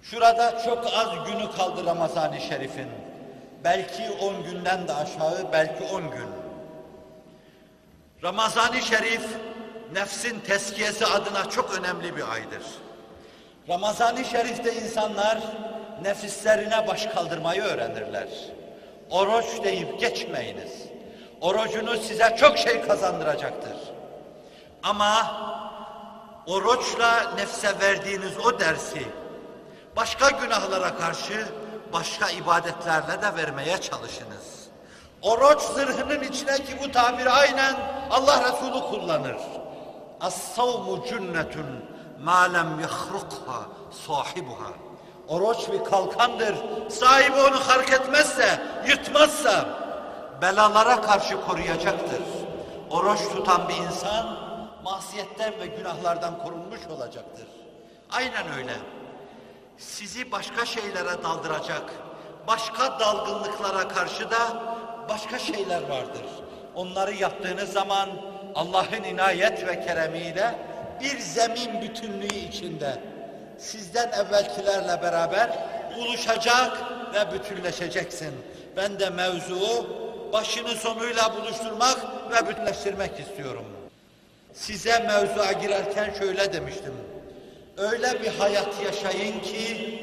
Şurada 0.04 0.64
çok 0.66 0.86
az 0.86 1.28
günü 1.28 1.52
kaldı 1.58 1.86
Ramazan-ı 1.86 2.40
Şerif'in. 2.40 2.90
Belki 3.64 4.10
on 4.22 4.44
günden 4.44 4.88
de 4.88 4.94
aşağı, 4.94 5.52
belki 5.54 5.84
on 5.84 6.12
gün. 6.12 6.39
Ramazan-ı 8.24 8.82
Şerif, 8.82 9.22
nefsin 9.94 10.40
teskiyesi 10.40 11.06
adına 11.06 11.50
çok 11.50 11.78
önemli 11.80 12.16
bir 12.16 12.34
aydır. 12.34 12.64
Ramazan-ı 13.70 14.26
Şerif'te 14.26 14.74
insanlar 14.76 15.40
nefislerine 16.02 16.88
baş 16.88 17.06
kaldırmayı 17.06 17.62
öğrenirler. 17.62 18.28
Oruç 19.10 19.64
deyip 19.64 20.00
geçmeyiniz. 20.00 20.72
Orucunuz 21.41 22.08
size 22.08 22.36
çok 22.40 22.58
şey 22.58 22.82
kazandıracaktır. 22.82 23.78
Ama 24.84 25.36
oruçla 26.48 27.32
nefse 27.36 27.80
verdiğiniz 27.82 28.38
o 28.46 28.60
dersi 28.60 29.08
başka 29.96 30.30
günahlara 30.30 30.98
karşı 30.98 31.48
başka 31.94 32.30
ibadetlerle 32.30 33.22
de 33.22 33.36
vermeye 33.36 33.78
çalışınız. 33.78 34.59
Oruç 35.22 35.62
zırhının 35.62 36.24
içine 36.24 36.56
ki 36.56 36.78
bu 36.84 36.91
tabiri 36.91 37.30
aynen 37.30 37.76
Allah 38.12 38.44
Resulü 38.44 38.82
kullanır. 38.90 39.38
As-savmu 40.22 41.06
cünnetun 41.08 41.66
ma 42.24 42.41
lem 42.41 42.80
yahrukha 42.80 43.60
sahibuha. 44.08 44.72
Oruç 45.28 45.58
bir 45.72 45.84
kalkandır. 45.84 46.56
Sahibi 46.90 47.41
onu 47.41 47.68
hark 47.68 47.94
etmezse, 47.94 48.62
yırtmazsa 48.88 49.66
belalara 50.41 51.02
karşı 51.02 51.41
koruyacaktır. 51.46 52.22
Oruç 52.90 53.20
tutan 53.20 53.70
bir 53.70 53.76
insan 53.76 54.38
masiyetten 54.84 55.54
ve 55.60 55.66
günahlardan 55.68 56.44
korunmuş 56.44 56.88
olacaktır. 56.88 57.48
Aynen 58.12 58.54
öyle. 58.58 58.74
Sizi 59.78 60.32
başka 60.32 60.66
şeylere 60.66 61.24
daldıracak, 61.24 61.84
başka 62.48 63.00
dalgınlıklara 63.00 63.88
karşı 63.88 64.32
da 64.32 64.38
başka 65.10 65.40
şeyler 65.40 65.81
vardır. 65.81 66.23
Onları 66.76 67.14
yaptığınız 67.14 67.73
zaman 67.73 68.10
Allah'ın 68.56 69.03
inayet 69.03 69.68
ve 69.68 69.86
keremiyle 69.86 70.56
bir 71.02 71.19
zemin 71.19 71.81
bütünlüğü 71.81 72.36
içinde 72.49 72.98
sizden 73.57 74.11
evvelkilerle 74.11 75.02
beraber 75.02 75.49
buluşacak 75.98 76.77
ve 77.14 77.34
bütünleşeceksin. 77.34 78.31
Ben 78.77 78.99
de 78.99 79.10
mevzuu 79.10 79.88
başını 80.34 80.69
sonuyla 80.69 81.36
buluşturmak 81.36 81.98
ve 82.31 82.49
bütünleştirmek 82.49 83.19
istiyorum. 83.19 83.65
Size 84.53 84.99
mevzuya 84.99 85.52
girerken 85.52 86.14
şöyle 86.19 86.53
demiştim. 86.53 86.94
Öyle 87.77 88.23
bir 88.23 88.27
hayat 88.27 88.84
yaşayın 88.86 89.40
ki 89.40 89.99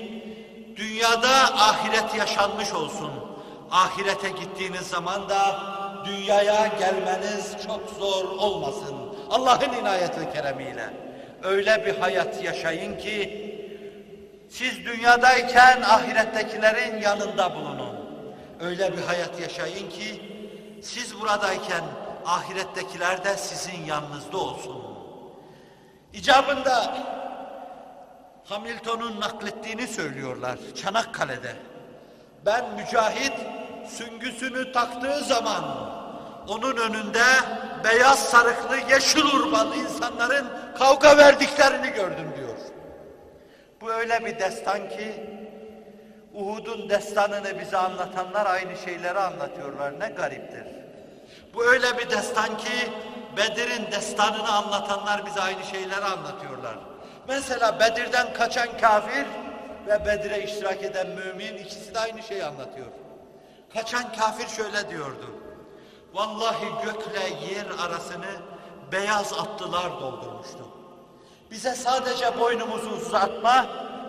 dünyada 0.76 1.28
ahiret 1.54 2.14
yaşanmış 2.14 2.72
olsun. 2.72 3.26
Ahirete 3.70 4.28
gittiğiniz 4.28 4.86
zaman 4.86 5.28
da 5.28 5.60
dünyaya 6.05 6.66
gelmeniz 6.66 7.56
çok 7.66 7.90
zor 7.98 8.24
olmasın. 8.24 8.97
Allah'ın 9.30 9.72
inayet 9.72 10.20
ve 10.20 10.32
keremiyle. 10.32 10.90
Öyle 11.43 11.86
bir 11.86 11.97
hayat 11.97 12.44
yaşayın 12.44 12.98
ki 12.98 13.47
siz 14.51 14.86
dünyadayken 14.86 15.82
ahirettekilerin 15.82 17.02
yanında 17.02 17.55
bulunun. 17.55 17.97
Öyle 18.60 18.97
bir 18.97 19.02
hayat 19.02 19.40
yaşayın 19.40 19.90
ki 19.90 20.22
siz 20.82 21.20
buradayken 21.20 21.84
ahirettekiler 22.26 23.24
de 23.24 23.36
sizin 23.36 23.84
yanınızda 23.84 24.38
olsun. 24.38 24.82
İcabında 26.12 26.97
Hamilton'un 28.44 29.20
naklettiğini 29.20 29.86
söylüyorlar 29.86 30.59
Çanakkale'de. 30.82 31.56
Ben 32.47 32.64
mücahit 32.74 33.32
süngüsünü 33.88 34.72
taktığı 34.72 35.24
zaman 35.24 35.64
onun 36.48 36.76
önünde 36.76 37.24
beyaz 37.84 38.18
sarıklı 38.18 38.76
yeşil 38.90 39.24
urbalı 39.24 39.76
insanların 39.76 40.46
kavga 40.78 41.16
verdiklerini 41.16 41.90
gördüm 41.90 42.32
diyor. 42.36 42.56
Bu 43.80 43.92
öyle 43.92 44.26
bir 44.26 44.38
destan 44.38 44.88
ki 44.88 45.12
Uhud'un 46.34 46.88
destanını 46.88 47.60
bize 47.60 47.76
anlatanlar 47.76 48.46
aynı 48.46 48.76
şeyleri 48.84 49.18
anlatıyorlar. 49.18 50.00
Ne 50.00 50.08
gariptir. 50.08 50.64
Bu 51.54 51.64
öyle 51.64 51.98
bir 51.98 52.10
destan 52.10 52.58
ki 52.58 52.90
Bedir'in 53.36 53.92
destanını 53.92 54.48
anlatanlar 54.48 55.26
bize 55.26 55.40
aynı 55.40 55.64
şeyleri 55.64 56.04
anlatıyorlar. 56.04 56.78
Mesela 57.28 57.80
Bedir'den 57.80 58.32
kaçan 58.32 58.68
kafir 58.80 59.26
ve 59.86 60.06
Bedir'e 60.06 60.42
iştirak 60.42 60.82
eden 60.82 61.06
mümin 61.08 61.54
ikisi 61.54 61.94
de 61.94 61.98
aynı 61.98 62.22
şeyi 62.22 62.44
anlatıyor. 62.44 62.86
Kaçan 63.74 64.12
kafir 64.12 64.48
şöyle 64.48 64.90
diyordu. 64.90 65.26
Vallahi 66.14 66.66
gökle 66.84 67.55
yer 67.55 67.66
arasını 67.86 68.40
beyaz 68.93 69.32
atlılar 69.32 70.01
doldurmuştu. 70.01 70.68
Bize 71.51 71.74
sadece 71.74 72.38
boynumuzu 72.38 72.90
uzatma, 72.90 73.66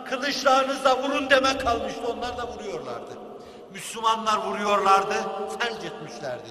kılıçlarınızla 0.09 1.03
vurun 1.03 1.29
demek 1.29 1.61
kalmıştı. 1.61 2.01
Onlar 2.07 2.37
da 2.37 2.47
vuruyorlardı. 2.47 3.11
Müslümanlar 3.73 4.37
vuruyorlardı, 4.37 5.15
felç 5.59 5.83
etmişlerdi. 5.83 6.49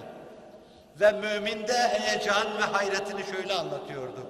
Ve 1.01 1.13
mümin 1.13 1.69
de 1.69 1.73
heyecan 1.73 2.47
ve 2.59 2.63
hayretini 2.63 3.25
şöyle 3.33 3.55
anlatıyordu. 3.55 4.21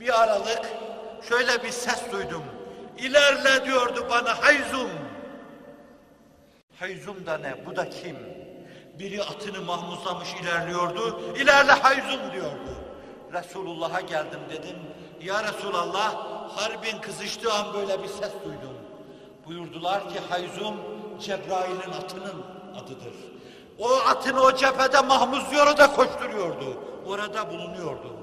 Bir 0.00 0.22
aralık 0.22 0.66
şöyle 1.28 1.62
bir 1.62 1.70
ses 1.70 2.12
duydum. 2.12 2.42
İlerle 2.98 3.64
diyordu 3.64 4.06
bana 4.10 4.42
Hayzum. 4.42 4.90
Hayzum 6.80 7.26
da 7.26 7.38
ne? 7.38 7.66
Bu 7.66 7.76
da 7.76 7.90
kim? 7.90 8.16
Biri 8.98 9.22
atını 9.22 9.60
mahmuzlamış 9.60 10.28
ilerliyordu. 10.42 11.34
İlerle 11.36 11.72
Hayzum 11.72 12.32
diyordu. 12.32 12.74
Resulullah'a 13.32 14.00
geldim 14.00 14.40
dedim. 14.50 14.76
Ya 15.22 15.44
Resulallah 15.44 16.14
harbin 16.56 17.00
kızıştığı 17.00 17.52
an 17.52 17.74
böyle 17.74 18.02
bir 18.02 18.08
ses 18.08 18.32
duydum. 18.44 18.76
Buyurdular 19.46 20.08
ki 20.08 20.20
Hayzum 20.28 20.74
Cebrail'in 21.20 21.92
atının 22.04 22.44
adıdır. 22.76 23.14
O 23.78 23.88
atını 24.08 24.40
o 24.40 24.56
cephede 24.56 25.00
mahmuzluyor 25.00 25.76
da 25.76 25.92
koşturuyordu. 25.92 26.84
Orada 27.06 27.50
bulunuyordu. 27.50 28.16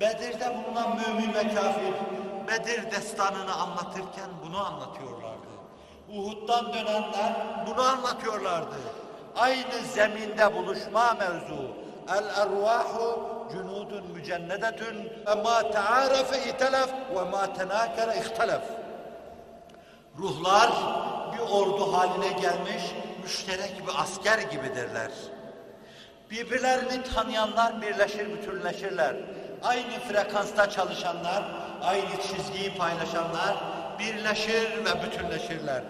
Bedir'de 0.00 0.56
bulunan 0.56 0.96
mümin 0.96 1.34
ve 1.34 1.54
kafir 1.54 1.94
Bedir 2.48 2.90
destanını 2.90 3.54
anlatırken 3.54 4.30
bunu 4.46 4.66
anlatıyorlardı. 4.66 5.23
Uhud'dan 6.16 6.72
dönenler 6.72 7.32
bunu 7.66 7.82
anlatıyorlardı. 7.82 8.74
Aynı 9.36 9.78
zeminde 9.94 10.54
buluşma 10.54 11.14
mevzu. 11.14 11.70
El 12.08 12.24
ervahu 12.42 13.30
cunudun 13.52 14.10
mücennedetun 14.14 14.96
ve 15.26 15.34
ma 15.42 15.70
tearefe 15.70 16.50
itelef 16.50 16.90
ve 17.16 17.30
ma 17.30 17.52
tenakere 17.52 18.18
ihtelef. 18.18 18.62
Ruhlar 20.18 20.70
bir 21.32 21.52
ordu 21.52 21.92
haline 21.92 22.28
gelmiş 22.28 22.82
müşterek 23.22 23.82
bir 23.86 24.02
asker 24.02 24.38
gibidirler. 24.38 25.10
Birbirlerini 26.30 27.02
tanıyanlar 27.14 27.82
birleşir, 27.82 28.32
bütünleşirler. 28.32 29.16
Aynı 29.62 30.00
frekansta 30.08 30.70
çalışanlar, 30.70 31.44
aynı 31.82 32.22
çizgiyi 32.22 32.74
paylaşanlar 32.78 33.56
birleşir 33.98 34.84
ve 34.84 35.02
bütünleşirler. 35.02 35.82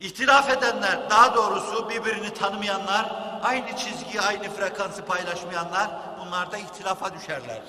İhtilaf 0.00 0.50
edenler, 0.50 1.10
daha 1.10 1.34
doğrusu 1.34 1.90
birbirini 1.90 2.34
tanımayanlar, 2.34 3.12
aynı 3.42 3.76
çizgiyi, 3.76 4.20
aynı 4.20 4.42
frekansı 4.42 5.04
paylaşmayanlar, 5.04 5.90
bunlar 6.20 6.52
da 6.52 6.56
ihtilafa 6.58 7.14
düşerler. 7.14 7.62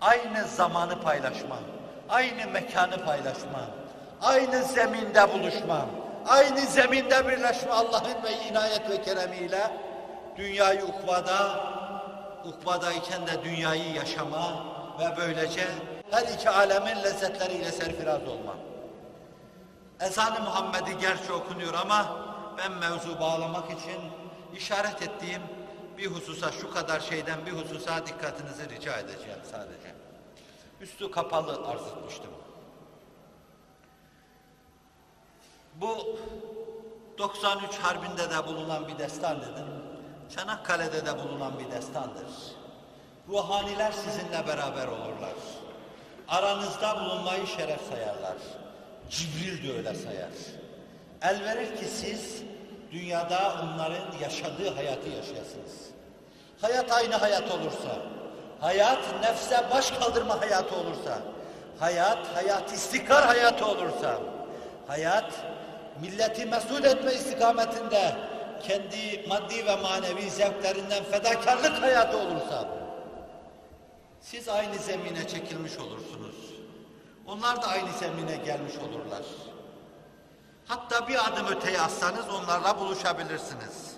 Aynı 0.00 0.44
zamanı 0.56 1.00
paylaşma, 1.00 1.56
aynı 2.08 2.46
mekanı 2.52 3.04
paylaşma, 3.04 3.60
aynı 4.22 4.62
zeminde 4.62 5.32
buluşma, 5.32 5.86
aynı 6.26 6.60
zeminde 6.60 7.28
birleşme 7.28 7.72
Allah'ın 7.72 8.22
ve 8.22 8.32
inayet 8.32 8.90
ve 8.90 9.02
keremiyle 9.02 9.70
dünyayı 10.36 10.84
ukvada, 10.84 11.60
ukvadayken 12.44 13.26
de 13.26 13.44
dünyayı 13.44 13.92
yaşama 13.92 14.64
ve 15.00 15.16
böylece 15.16 15.66
her 16.10 16.22
iki 16.22 16.50
alemin 16.50 17.02
lezzetleriyle 17.02 17.72
serfiraz 17.72 18.28
olma. 18.28 18.67
Ezan-ı 20.00 20.40
Muhammed'i 20.40 20.98
gerçi 20.98 21.32
okunuyor 21.32 21.74
ama 21.74 22.16
ben 22.58 22.72
mevzu 22.72 23.20
bağlamak 23.20 23.70
için 23.70 24.00
işaret 24.56 25.02
ettiğim 25.02 25.42
bir 25.98 26.06
hususa, 26.06 26.52
şu 26.52 26.74
kadar 26.74 27.00
şeyden 27.00 27.46
bir 27.46 27.52
hususa 27.52 28.06
dikkatinizi 28.06 28.68
rica 28.68 28.98
edeceğim 28.98 29.40
sadece. 29.50 29.94
Üstü 30.80 31.10
kapalı 31.10 31.68
arz 31.68 31.86
etmiştim. 31.86 32.30
Bu 35.74 36.18
93 37.18 37.78
Harbi'nde 37.78 38.30
de 38.30 38.46
bulunan 38.46 38.88
bir 38.88 38.98
destan 38.98 39.40
dedim. 39.40 39.66
Çanakkale'de 40.36 41.06
de 41.06 41.18
bulunan 41.18 41.58
bir 41.58 41.70
destandır. 41.70 42.26
Ruhaniler 43.28 43.92
sizinle 43.92 44.46
beraber 44.46 44.88
olurlar. 44.88 45.34
Aranızda 46.28 47.00
bulunmayı 47.00 47.46
şeref 47.46 47.80
sayarlar. 47.90 48.36
Cibril 49.10 49.68
de 49.68 49.76
öyle 49.76 49.94
sayar. 49.94 50.28
El 51.22 51.44
verir 51.44 51.76
ki 51.76 51.84
siz 51.84 52.42
dünyada 52.92 53.54
onların 53.62 54.18
yaşadığı 54.22 54.74
hayatı 54.74 55.08
yaşayasınız. 55.08 55.88
Hayat 56.60 56.92
aynı 56.92 57.14
hayat 57.14 57.50
olursa, 57.50 58.02
hayat 58.60 59.22
nefse 59.22 59.64
baş 59.70 59.90
kaldırma 59.90 60.40
hayatı 60.40 60.74
olursa, 60.76 61.18
hayat, 61.78 62.36
hayat 62.36 62.72
istikrar 62.72 63.26
hayatı 63.26 63.66
olursa, 63.66 64.20
hayat 64.86 65.32
milleti 66.00 66.46
mesul 66.46 66.84
etme 66.84 67.14
istikametinde 67.14 68.16
kendi 68.62 69.24
maddi 69.28 69.66
ve 69.66 69.76
manevi 69.76 70.30
zevklerinden 70.30 71.04
fedakarlık 71.04 71.82
hayatı 71.82 72.18
olursa 72.18 72.68
siz 74.20 74.48
aynı 74.48 74.74
zemine 74.74 75.28
çekilmiş 75.28 75.76
olursunuz. 75.78 76.47
Onlar 77.28 77.62
da 77.62 77.66
aynı 77.66 77.92
zemine 77.92 78.36
gelmiş 78.36 78.72
olurlar. 78.76 79.22
Hatta 80.66 81.08
bir 81.08 81.28
adım 81.28 81.46
öteye 81.46 81.80
atsanız 81.80 82.24
onlarla 82.28 82.80
buluşabilirsiniz. 82.80 83.94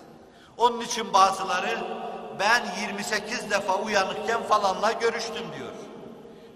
Onun 0.57 0.81
için 0.81 1.13
bazıları 1.13 1.79
ben 2.39 2.61
28 2.81 3.51
defa 3.51 3.75
uyanıkken 3.75 4.43
falanla 4.43 4.91
görüştüm 4.91 5.45
diyor. 5.57 5.71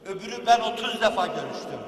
Öbürü 0.05 0.45
ben 0.45 0.59
30 0.59 1.01
defa 1.01 1.27
görüştüm. 1.27 1.79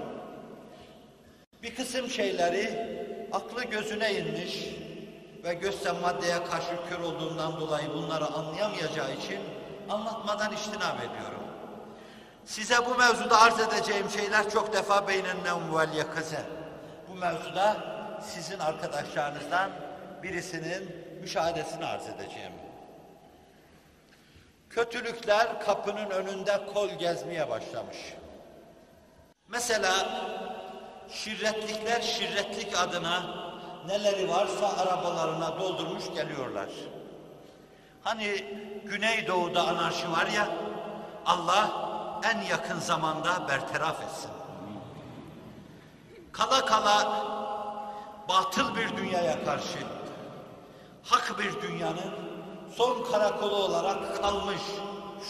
Bir 1.63 1.75
kısım 1.75 2.09
şeyleri 2.09 2.87
aklı 3.31 3.63
gözüne 3.63 4.13
inmiş 4.13 4.65
ve 5.43 5.53
gözse 5.53 5.91
maddeye 5.91 6.43
karşı 6.43 6.89
kör 6.89 6.99
olduğundan 6.99 7.59
dolayı 7.59 7.89
bunları 7.93 8.25
anlayamayacağı 8.25 9.13
için 9.13 9.39
anlatmadan 9.89 10.53
iştinab 10.53 10.97
ediyorum. 10.97 11.46
Size 12.47 12.85
bu 12.85 12.95
mevzuda 12.95 13.41
arz 13.41 13.59
edeceğim 13.59 14.09
şeyler 14.09 14.49
çok 14.49 14.73
defa 14.73 15.07
beynenne 15.07 15.51
vel 15.73 15.93
yakıze. 15.93 16.45
Bu 17.09 17.15
mevzuda 17.15 17.77
sizin 18.21 18.59
arkadaşlarınızdan 18.59 19.71
birisinin 20.23 20.95
müşahedesini 21.21 21.85
arz 21.85 22.07
edeceğim. 22.07 22.51
Kötülükler 24.69 25.59
kapının 25.59 26.09
önünde 26.09 26.65
kol 26.73 26.89
gezmeye 26.89 27.49
başlamış. 27.49 27.97
Mesela 29.47 29.93
şirretlikler 31.09 32.01
şirretlik 32.01 32.77
adına 32.77 33.23
neleri 33.87 34.29
varsa 34.29 34.77
arabalarına 34.77 35.59
doldurmuş 35.59 36.03
geliyorlar. 36.15 36.69
Hani 38.03 38.45
Güneydoğu'da 38.85 39.67
anarşi 39.67 40.11
var 40.11 40.27
ya, 40.27 40.47
Allah 41.25 41.86
en 42.23 42.41
yakın 42.41 42.79
zamanda 42.79 43.47
bertaraf 43.47 44.03
etsin. 44.03 44.31
Kala 46.31 46.65
kala 46.65 47.23
batıl 48.29 48.75
bir 48.75 48.97
dünyaya 48.97 49.43
karşı 49.45 49.77
hak 51.03 51.39
bir 51.39 51.61
dünyanın 51.61 52.13
son 52.75 53.11
karakolu 53.11 53.55
olarak 53.55 54.21
kalmış 54.21 54.61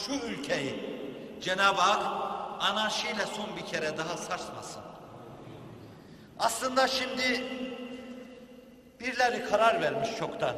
şu 0.05 0.11
ülkeyi 0.11 0.97
Cenab-ı 1.41 1.81
Hak 1.81 2.03
anarşiyle 2.59 3.25
son 3.25 3.55
bir 3.55 3.65
kere 3.65 3.97
daha 3.97 4.17
sarsmasın. 4.17 4.81
Aslında 6.39 6.87
şimdi 6.87 7.43
birileri 8.99 9.49
karar 9.49 9.81
vermiş 9.81 10.09
çoktan. 10.19 10.55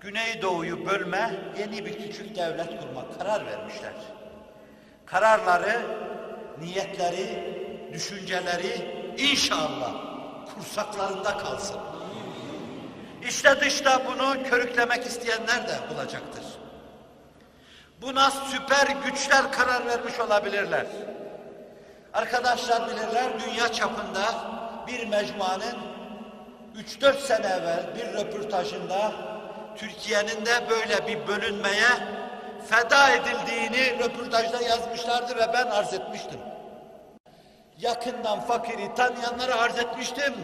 Güneydoğu'yu 0.00 0.86
bölme, 0.86 1.40
yeni 1.58 1.86
bir 1.86 1.98
küçük 1.98 2.36
devlet 2.36 2.80
kurmak 2.80 3.18
karar 3.18 3.46
vermişler. 3.46 3.92
Kararları, 5.12 5.82
niyetleri, 6.60 7.54
düşünceleri 7.92 9.14
inşallah 9.18 9.92
kursaklarında 10.54 11.36
kalsın. 11.38 11.80
İşte 13.28 13.60
dışta 13.60 14.02
bunu 14.06 14.42
körüklemek 14.42 15.06
isteyenler 15.06 15.68
de 15.68 15.74
bulacaktır. 15.90 16.44
Buna 18.02 18.30
süper 18.30 18.86
güçler 19.04 19.52
karar 19.52 19.86
vermiş 19.86 20.20
olabilirler. 20.20 20.86
Arkadaşlar 22.14 22.86
bilirler 22.86 23.40
dünya 23.46 23.72
çapında 23.72 24.34
bir 24.86 25.06
mecmuanın 25.08 25.76
3-4 27.00 27.18
sene 27.18 27.46
evvel 27.46 27.94
bir 27.96 28.18
röportajında 28.18 29.12
Türkiye'nin 29.76 30.46
de 30.46 30.70
böyle 30.70 31.06
bir 31.06 31.26
bölünmeye 31.26 32.21
feda 32.70 33.10
edildiğini 33.10 33.98
röportajda 33.98 34.62
yazmışlardı 34.62 35.36
ve 35.36 35.52
ben 35.52 35.66
arz 35.66 35.94
etmiştim. 35.94 36.40
Yakından 37.78 38.40
fakiri 38.40 38.94
tanıyanlara 38.94 39.54
arz 39.54 39.78
etmiştim. 39.78 40.34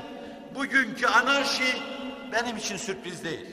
Bugünkü 0.54 1.06
anarşi 1.06 1.82
benim 2.32 2.56
için 2.56 2.76
sürpriz 2.76 3.24
değil. 3.24 3.46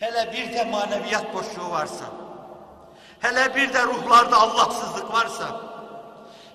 Hele 0.00 0.32
bir 0.32 0.52
de 0.52 0.64
maneviyat 0.64 1.34
boşluğu 1.34 1.70
varsa, 1.70 2.04
hele 3.20 3.54
bir 3.56 3.72
de 3.72 3.82
ruhlarda 3.82 4.36
Allahsızlık 4.36 5.12
varsa, 5.12 5.60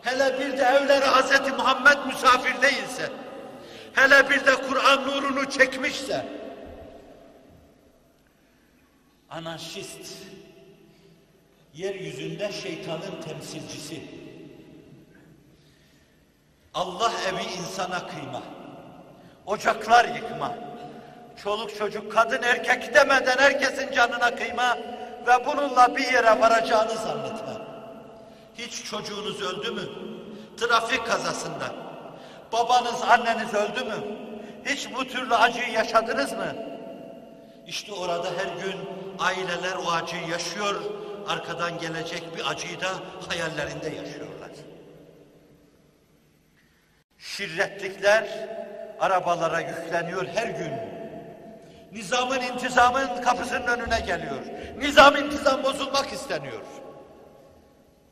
hele 0.02 0.40
bir 0.40 0.58
de 0.58 0.64
evleri 0.64 1.06
Hz. 1.06 1.58
Muhammed 1.58 2.06
misafir 2.06 2.62
değilse, 2.62 3.10
hele 3.94 4.30
bir 4.30 4.46
de 4.46 4.56
Kur'an 4.56 5.08
nurunu 5.08 5.50
çekmişse, 5.50 6.26
anarşist, 9.30 10.14
yeryüzünde 11.73 12.52
şeytanın 12.52 13.22
temsilcisi, 13.27 14.02
Allah 16.73 17.11
evi 17.30 17.43
insana 17.43 18.07
kıyma, 18.07 18.43
ocaklar 19.45 20.06
yıkma, 20.06 20.56
çoluk 21.43 21.77
çocuk 21.77 22.11
kadın 22.11 22.43
erkek 22.43 22.95
demeden 22.95 23.38
herkesin 23.38 23.91
canına 23.91 24.35
kıyma 24.35 24.77
ve 25.27 25.45
bununla 25.45 25.95
bir 25.95 26.14
yere 26.14 26.39
varacağını 26.39 26.95
zannetme. 26.95 27.53
Hiç 28.57 28.84
çocuğunuz 28.84 29.41
öldü 29.41 29.72
mü? 29.72 29.81
Trafik 30.57 31.06
kazasında. 31.06 31.76
Babanız, 32.53 33.02
anneniz 33.02 33.53
öldü 33.53 33.84
mü? 33.84 33.95
Hiç 34.65 34.93
bu 34.93 35.07
türlü 35.07 35.35
acıyı 35.35 35.72
yaşadınız 35.72 36.31
mı? 36.31 36.56
İşte 37.68 37.93
orada 37.93 38.27
her 38.27 38.64
gün 38.64 38.76
aileler 39.19 39.76
o 39.88 39.91
acıyı 39.91 40.27
yaşıyor, 40.27 40.76
arkadan 41.27 41.77
gelecek 41.77 42.35
bir 42.35 42.52
acıyı 42.52 42.81
da 42.81 42.89
hayallerinde 43.30 43.89
yaşıyorlar. 43.89 44.52
Şirretlikler 47.18 48.49
arabalara 48.99 49.60
yükleniyor 49.60 50.27
her 50.27 50.48
gün. 50.48 50.73
Nizamın 51.91 52.41
intizamın 52.41 53.22
kapısının 53.22 53.68
önüne 53.68 53.99
geliyor. 53.99 54.41
Nizam 54.77 55.15
intizam 55.15 55.64
bozulmak 55.64 56.14
isteniyor. 56.14 56.61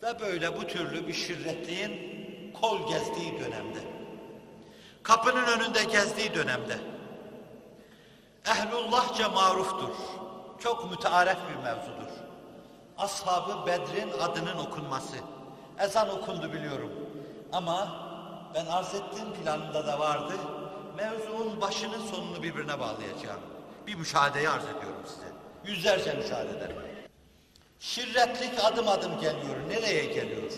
Ve 0.04 0.20
böyle 0.20 0.58
bu 0.58 0.68
türlü 0.68 1.08
bir 1.08 1.14
şirretliğin 1.14 2.20
kol 2.62 2.90
gezdiği 2.90 3.40
dönemde, 3.40 3.80
kapının 5.04 5.46
önünde 5.46 5.84
gezdiği 5.84 6.34
dönemde, 6.34 6.78
ehlullahça 8.48 9.30
maruftur. 9.30 9.96
Çok 10.64 10.92
mütearef 10.92 11.38
bir 11.50 11.64
mevzudur. 11.64 12.09
Ashab-ı 13.00 13.66
Bedr'in 13.66 14.12
adının 14.20 14.58
okunması. 14.58 15.16
Ezan 15.80 16.10
okundu 16.10 16.54
biliyorum. 16.54 16.92
Ama 17.54 18.06
ben 18.56 18.66
arz 18.66 18.96
ettiğim 18.96 19.34
planında 19.34 19.88
da 19.88 20.00
vardı. 20.00 20.34
Mevzuun 20.98 21.62
başının 21.62 22.06
sonunu 22.12 22.44
birbirine 22.44 22.80
bağlayacağım. 22.80 23.40
Bir 23.88 23.96
müşahedeyi 23.96 24.50
arz 24.50 24.64
ediyorum 24.64 25.04
size. 25.08 25.28
Yüzlerce 25.66 26.14
müşahedeler. 26.14 26.72
Şirretlik 27.80 28.64
adım 28.64 28.88
adım 28.88 29.20
geliyor. 29.20 29.70
Nereye 29.70 30.06
geliyor? 30.06 30.52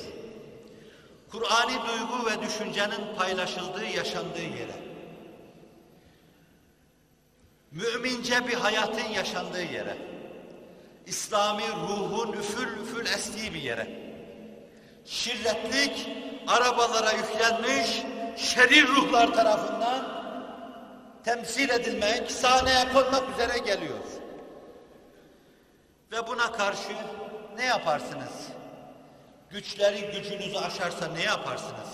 Kur'ani 1.31 1.73
duygu 1.73 2.26
ve 2.26 2.41
düşüncenin 2.41 3.15
paylaşıldığı, 3.18 3.85
yaşandığı 3.85 4.41
yere. 4.41 4.76
Mümince 7.72 8.47
bir 8.47 8.53
hayatın 8.53 9.09
yaşandığı 9.09 9.63
yere. 9.63 9.97
İslami 11.05 11.63
ruhun 11.67 12.33
üfül 12.33 12.81
üfül 12.81 13.05
estiği 13.05 13.53
bir 13.53 13.61
yere. 13.61 13.87
Şirretlik 15.05 16.09
arabalara 16.47 17.11
yüklenmiş 17.11 18.03
şerir 18.37 18.87
ruhlar 18.87 19.33
tarafından 19.33 20.21
temsil 21.23 21.69
edilmek, 21.69 22.31
sahneye 22.31 22.93
konmak 22.93 23.23
üzere 23.35 23.57
geliyor. 23.57 23.99
Ve 26.11 26.27
buna 26.27 26.51
karşı 26.51 26.95
ne 27.55 27.65
yaparsınız? 27.65 28.47
Güçleri 29.49 30.11
gücünüzü 30.11 30.57
aşarsa 30.57 31.07
ne 31.07 31.23
yaparsınız? 31.23 31.89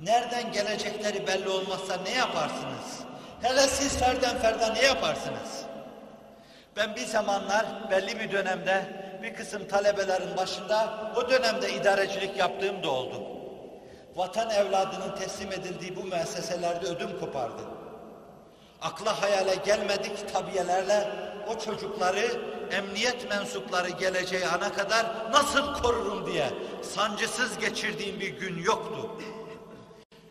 Nereden 0.00 0.52
gelecekleri 0.52 1.26
belli 1.26 1.48
olmazsa 1.48 1.96
ne 1.96 2.10
yaparsınız? 2.10 3.00
Hele 3.42 3.66
siz 3.66 3.98
ferden 3.98 4.38
ferden 4.38 4.74
ne 4.74 4.82
yaparsınız? 4.82 5.65
Ben 6.76 6.96
bir 6.96 7.06
zamanlar 7.06 7.66
belli 7.90 8.20
bir 8.20 8.32
dönemde 8.32 8.84
bir 9.22 9.34
kısım 9.34 9.68
talebelerin 9.68 10.36
başında 10.36 11.12
o 11.16 11.30
dönemde 11.30 11.72
idarecilik 11.72 12.36
yaptığım 12.36 12.82
da 12.82 12.90
oldu. 12.90 13.22
Vatan 14.16 14.50
evladının 14.50 15.16
teslim 15.16 15.52
edildiği 15.52 15.96
bu 15.96 16.04
müesseselerde 16.04 16.86
ödüm 16.86 17.20
kopardı. 17.20 17.62
Akla 18.82 19.22
hayale 19.22 19.54
gelmedik 19.54 20.32
tabiyelerle 20.32 21.08
o 21.48 21.58
çocukları 21.58 22.26
emniyet 22.72 23.30
mensupları 23.30 23.90
geleceği 23.90 24.46
ana 24.46 24.72
kadar 24.72 25.06
nasıl 25.32 25.74
korurum 25.74 26.26
diye 26.26 26.50
sancısız 26.82 27.58
geçirdiğim 27.58 28.20
bir 28.20 28.28
gün 28.28 28.62
yoktu. 28.62 29.10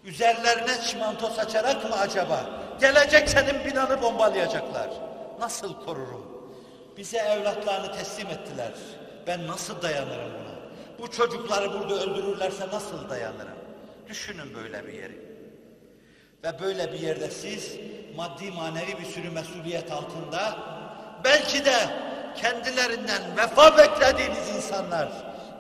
Üzerlerine 0.03 0.81
çimento 0.88 1.30
saçarak 1.30 1.89
mı 1.89 1.95
acaba? 1.95 2.45
Gelecek 2.81 3.30
senin 3.30 3.65
binanı 3.65 4.01
bombalayacaklar. 4.01 4.89
Nasıl 5.39 5.85
korurum? 5.85 6.34
Bize 6.97 7.17
evlatlarını 7.17 7.91
teslim 7.91 8.27
ettiler. 8.27 8.72
Ben 9.27 9.47
nasıl 9.47 9.81
dayanırım 9.81 10.31
buna? 10.34 10.55
Bu 10.99 11.11
çocukları 11.11 11.73
burada 11.73 11.93
öldürürlerse 11.93 12.67
nasıl 12.67 13.09
dayanırım? 13.09 13.57
Düşünün 14.07 14.55
böyle 14.55 14.88
bir 14.88 14.93
yeri. 14.93 15.26
Ve 16.43 16.59
böyle 16.59 16.93
bir 16.93 16.99
yerde 16.99 17.30
siz 17.31 17.76
maddi 18.15 18.51
manevi 18.51 18.99
bir 18.99 19.05
sürü 19.05 19.30
mesuliyet 19.30 19.91
altında 19.91 20.57
belki 21.23 21.65
de 21.65 21.76
kendilerinden 22.35 23.38
vefa 23.38 23.77
beklediğiniz 23.77 24.49
insanlar 24.55 25.09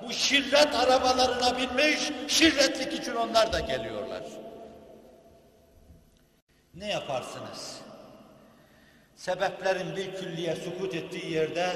bu 0.07 0.13
şirret 0.13 0.75
arabalarına 0.75 1.57
binmiş 1.57 2.11
şirretlik 2.27 2.93
için 2.93 3.15
onlar 3.15 3.53
da 3.53 3.59
geliyorlar. 3.59 4.23
Ne 6.73 6.91
yaparsınız? 6.91 7.84
Sebeplerin 9.15 9.95
bir 9.95 10.15
külliye 10.15 10.55
sukut 10.55 10.95
ettiği 10.95 11.31
yerde 11.31 11.69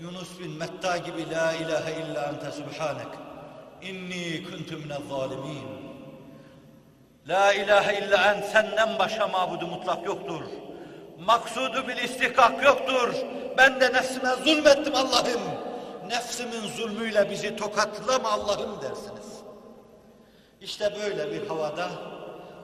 Yunus 0.00 0.40
bin 0.40 0.50
Metta 0.50 0.96
gibi 0.96 1.30
la 1.30 1.52
ilahe 1.52 1.92
illa 1.92 2.26
ente 2.26 2.52
subhanek 2.52 3.08
inni 3.82 4.44
kuntu 4.44 4.78
minel 4.78 5.02
zalimin 5.08 5.90
La 7.28 7.52
ilahe 7.52 7.98
illa 7.98 8.34
en 8.34 8.42
senden 8.42 8.98
başka 8.98 9.28
mabudu 9.28 9.66
mutlak 9.66 10.06
yoktur. 10.06 10.42
Maksudu 11.18 11.88
bil 11.88 11.96
istihkak 11.96 12.64
yoktur. 12.64 13.14
Ben 13.58 13.80
de 13.80 13.92
nefsime 13.92 14.30
zulmettim 14.44 14.94
Allah'ım. 14.94 15.40
Nefsimin 16.08 16.68
zulmüyle 16.76 17.30
bizi 17.30 17.56
tokatlama 17.56 18.30
Allah'ım 18.30 18.82
dersiniz. 18.82 19.28
İşte 20.60 20.92
böyle 21.02 21.32
bir 21.32 21.48
havada 21.48 21.90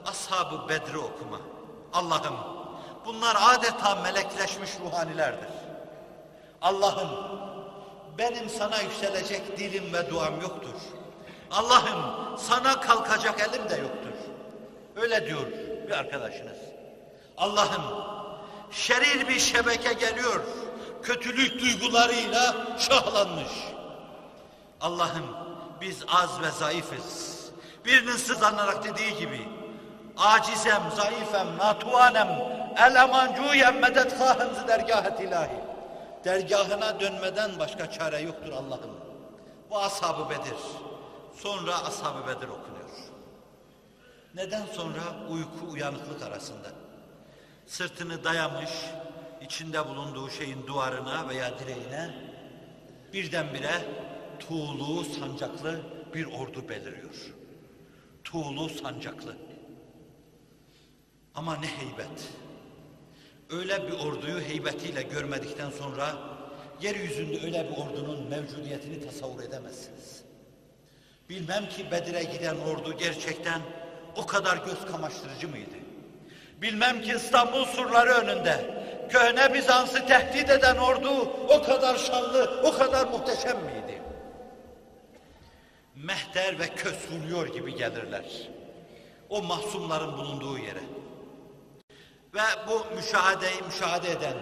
Ashab-ı 0.07 0.69
Bedri 0.69 0.99
okuma. 0.99 1.41
Allah'ım 1.93 2.56
bunlar 3.07 3.37
adeta 3.41 3.95
melekleşmiş 3.95 4.71
ruhanilerdir. 4.85 5.49
Allah'ım 6.63 7.11
benim 8.19 8.49
sana 8.49 8.81
yükselecek 8.81 9.59
dilim 9.59 9.93
ve 9.93 10.11
duam 10.11 10.41
yoktur. 10.41 10.75
Allah'ım 11.51 12.39
sana 12.39 12.81
kalkacak 12.81 13.41
elim 13.41 13.69
de 13.71 13.77
yoktur. 13.77 14.13
Öyle 14.97 15.27
diyor 15.27 15.47
bir 15.87 15.93
arkadaşınız. 15.93 16.59
Allah'ım 17.37 17.83
şerir 18.71 19.29
bir 19.29 19.39
şebeke 19.39 19.93
geliyor. 19.93 20.41
Kötülük 21.03 21.61
duygularıyla 21.61 22.57
şahlanmış. 22.79 23.53
Allah'ım 24.81 25.37
biz 25.81 26.05
az 26.09 26.41
ve 26.43 26.51
zayıfız. 26.51 27.37
Birinin 27.85 28.17
sızlanarak 28.17 28.85
dediği 28.85 29.19
gibi 29.19 29.49
acizem, 30.17 30.83
zayıfem, 30.97 31.59
natuanem, 31.59 32.29
elemancuyem 32.77 33.79
medet 33.81 34.19
khahınızı 34.19 34.69
dergahet 34.69 35.21
ilahi. 35.21 35.61
Dergahına 36.25 37.01
dönmeden 37.01 37.59
başka 37.59 37.91
çare 37.91 38.19
yoktur 38.19 38.53
Allah'ım. 38.53 38.91
Bu 39.71 39.79
ashab-ı 39.79 40.31
Bedir. 40.31 40.59
Sonra 41.37 41.85
ashab-ı 41.85 42.27
Bedir 42.27 42.49
okunuyor. 42.49 42.91
Neden 44.35 44.67
sonra 44.67 45.03
uyku 45.31 45.73
uyanıklık 45.73 46.23
arasında? 46.23 46.69
Sırtını 47.67 48.25
dayamış, 48.25 48.71
içinde 49.41 49.89
bulunduğu 49.89 50.31
şeyin 50.31 50.67
duvarına 50.67 51.29
veya 51.29 51.59
direğine 51.59 52.15
birdenbire 53.13 53.85
tuğlu, 54.39 55.05
sancaklı 55.05 55.81
bir 56.15 56.27
ordu 56.27 56.69
beliriyor. 56.69 57.35
Tuğlu, 58.25 58.69
sancaklı. 58.69 59.37
Ama 61.35 61.57
ne 61.57 61.67
heybet. 61.67 62.31
Öyle 63.51 63.89
bir 63.89 63.93
orduyu 63.93 64.41
heybetiyle 64.41 65.03
görmedikten 65.03 65.71
sonra 65.71 66.17
yeryüzünde 66.83 67.45
öyle 67.45 67.71
bir 67.71 67.77
ordunun 67.77 68.29
mevcudiyetini 68.29 69.07
tasavvur 69.07 69.43
edemezsiniz. 69.43 70.23
Bilmem 71.29 71.69
ki 71.69 71.91
Bedir'e 71.91 72.23
giden 72.23 72.57
ordu 72.57 72.97
gerçekten 72.99 73.61
o 74.17 74.27
kadar 74.27 74.57
göz 74.57 74.87
kamaştırıcı 74.93 75.49
mıydı? 75.49 75.77
Bilmem 76.63 77.03
ki 77.03 77.13
İstanbul 77.17 77.65
surları 77.65 78.11
önünde 78.11 78.85
köhne 79.09 79.55
Bizans'ı 79.55 80.07
tehdit 80.07 80.51
eden 80.51 80.77
ordu 80.77 81.11
o 81.49 81.63
kadar 81.63 81.97
şanlı, 81.97 82.61
o 82.65 82.73
kadar 82.73 83.07
muhteşem 83.07 83.57
miydi? 83.57 84.03
Mehter 85.97 86.59
ve 86.59 86.69
kös 86.69 87.11
vuruyor 87.11 87.55
gibi 87.55 87.75
gelirler. 87.75 88.25
O 89.29 89.43
mahsumların 89.43 90.19
bulunduğu 90.19 90.59
yere. 90.59 90.83
Ve 92.37 92.69
bu 92.69 92.95
müşahedeyi 92.97 93.63
müşahede 93.67 94.11
eden, 94.11 94.35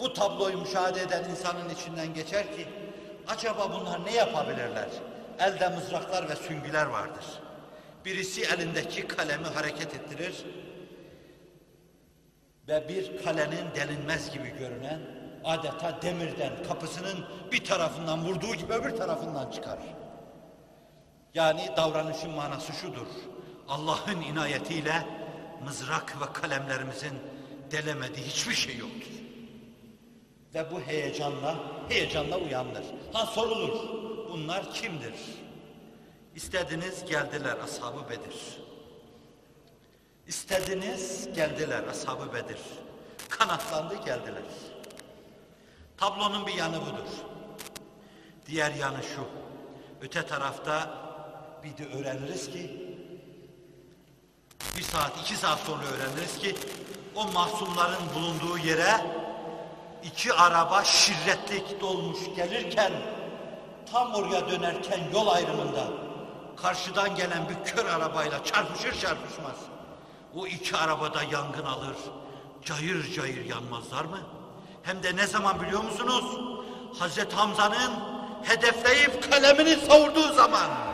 bu 0.00 0.12
tabloyu 0.12 0.58
müşahede 0.58 1.02
eden 1.02 1.24
insanın 1.24 1.68
içinden 1.68 2.14
geçer 2.14 2.56
ki, 2.56 2.66
acaba 3.28 3.72
bunlar 3.72 4.04
ne 4.04 4.14
yapabilirler? 4.14 4.88
Elde 5.38 5.68
mızraklar 5.68 6.28
ve 6.28 6.36
süngüler 6.36 6.86
vardır. 6.86 7.24
Birisi 8.04 8.42
elindeki 8.42 9.08
kalemi 9.08 9.46
hareket 9.46 9.94
ettirir 9.94 10.44
ve 12.68 12.88
bir 12.88 13.24
kalenin 13.24 13.74
delinmez 13.74 14.32
gibi 14.32 14.48
görünen 14.58 15.00
adeta 15.44 16.02
demirden 16.02 16.52
kapısının 16.68 17.24
bir 17.52 17.64
tarafından 17.64 18.24
vurduğu 18.24 18.54
gibi 18.54 18.72
öbür 18.72 18.96
tarafından 18.96 19.50
çıkar. 19.50 19.78
Yani 21.34 21.70
davranışın 21.76 22.30
manası 22.30 22.72
şudur. 22.72 23.06
Allah'ın 23.68 24.20
inayetiyle 24.20 25.17
mızrak 25.64 26.20
ve 26.20 26.32
kalemlerimizin 26.32 27.12
delemediği 27.70 28.26
hiçbir 28.26 28.54
şey 28.54 28.76
yoktur. 28.76 29.10
Ve 30.54 30.70
bu 30.70 30.80
heyecanla, 30.80 31.56
heyecanla 31.88 32.38
uyanır. 32.38 32.84
Ha 33.12 33.26
sorulur, 33.26 33.88
bunlar 34.30 34.74
kimdir? 34.74 35.14
İstediniz 36.34 37.04
geldiler 37.04 37.56
Ashab-ı 37.64 38.10
Bedir. 38.10 38.58
İstediniz 40.26 41.28
geldiler 41.34 41.82
Ashab-ı 41.82 42.34
Bedir. 42.34 42.58
Kanatlandı 43.28 43.94
geldiler. 43.94 44.42
Tablonun 45.96 46.46
bir 46.46 46.54
yanı 46.54 46.80
budur. 46.80 47.08
Diğer 48.46 48.74
yanı 48.74 49.02
şu. 49.02 49.28
Öte 50.02 50.26
tarafta 50.26 50.90
bir 51.64 51.84
de 51.84 51.88
öğreniriz 51.88 52.50
ki 52.50 52.87
bir 54.76 54.82
saat, 54.82 55.12
iki 55.22 55.36
saat 55.36 55.58
sonra 55.58 55.84
öğreniriz 55.84 56.38
ki 56.38 56.56
o 57.14 57.24
mahsumların 57.32 58.02
bulunduğu 58.14 58.58
yere 58.58 59.00
iki 60.02 60.32
araba 60.32 60.84
şirretlik 60.84 61.80
dolmuş 61.80 62.18
gelirken 62.36 62.92
tam 63.92 64.14
oraya 64.14 64.50
dönerken 64.50 65.00
yol 65.14 65.26
ayrımında 65.26 65.84
karşıdan 66.56 67.16
gelen 67.16 67.48
bir 67.48 67.70
kör 67.70 67.86
arabayla 67.86 68.44
çarpışır 68.44 69.00
çarpışmaz. 69.00 69.56
O 70.34 70.46
iki 70.46 70.76
arabada 70.76 71.22
yangın 71.22 71.64
alır. 71.64 71.96
Cayır 72.64 73.14
cayır 73.14 73.44
yanmazlar 73.44 74.04
mı? 74.04 74.18
Hem 74.82 75.02
de 75.02 75.16
ne 75.16 75.26
zaman 75.26 75.60
biliyor 75.62 75.82
musunuz? 75.84 76.24
Hazreti 76.98 77.36
Hamza'nın 77.36 77.92
hedefleyip 78.42 79.32
kalemini 79.32 79.76
savurduğu 79.76 80.32
zaman. 80.32 80.87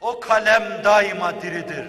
O 0.00 0.20
kalem 0.20 0.84
daima 0.84 1.42
diridir. 1.42 1.86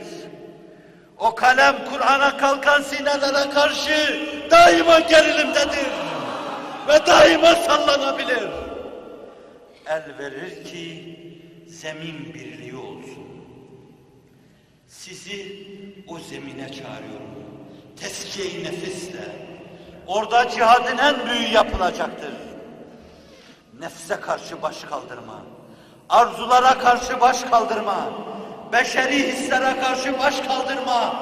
O 1.18 1.36
kalem 1.36 1.76
Kur'an'a 1.90 2.38
kalkan 2.38 2.82
sinelere 2.82 3.50
karşı 3.50 4.28
daima 4.52 5.00
gerilimdedir. 5.00 5.88
Ve 6.88 7.06
daima 7.06 7.56
sallanabilir. 7.56 8.50
El 9.86 10.04
verir 10.20 10.64
ki 10.66 11.16
zemin 11.68 12.34
birliği 12.34 12.76
olsun. 12.76 13.28
Sizi 14.88 15.68
o 16.08 16.20
zemine 16.20 16.72
çağırıyorum. 16.72 17.30
Teskiye-i 18.00 18.64
nefisle. 18.64 19.50
Orada 20.08 20.50
cihadın 20.50 20.98
en 20.98 21.26
büyüğü 21.26 21.54
yapılacaktır. 21.54 22.34
Nefse 23.80 24.20
karşı 24.20 24.62
baş 24.62 24.84
kaldırma. 24.84 25.46
Arzulara 26.10 26.78
karşı 26.78 27.22
baş 27.22 27.42
kaldırma. 27.42 27.98
Beşeri 28.72 29.28
hislere 29.28 29.82
karşı 29.82 30.20
baş 30.20 30.40
kaldırma. 30.40 31.14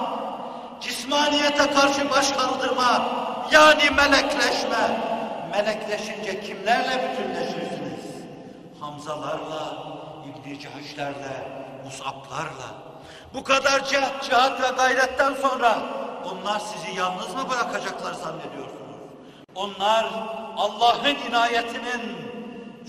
Cismaniyete 0.82 1.74
karşı 1.74 2.10
baş 2.10 2.32
kaldırma. 2.32 3.06
Yani 3.52 3.90
melekleşme. 3.90 5.00
Melekleşince 5.52 6.42
kimlerle 6.42 7.12
bütünleşirsiniz? 7.12 8.06
Hamzalarla, 8.80 9.74
İbn-i 10.26 10.60
Cahişlerle, 10.60 11.48
Mus'ablarla. 11.86 12.70
Bu 13.34 13.44
kadar 13.44 13.86
cihat, 13.86 14.24
cihat 14.24 14.62
ve 14.62 14.68
gayretten 14.78 15.34
sonra 15.34 15.78
onlar 16.26 16.60
sizi 16.60 16.98
yalnız 16.98 17.36
mı 17.36 17.50
bırakacaklar 17.50 18.14
zannediyorsunuz? 18.14 18.98
Onlar 19.56 20.06
Allah'ın 20.58 21.16
inayetinin 21.30 22.27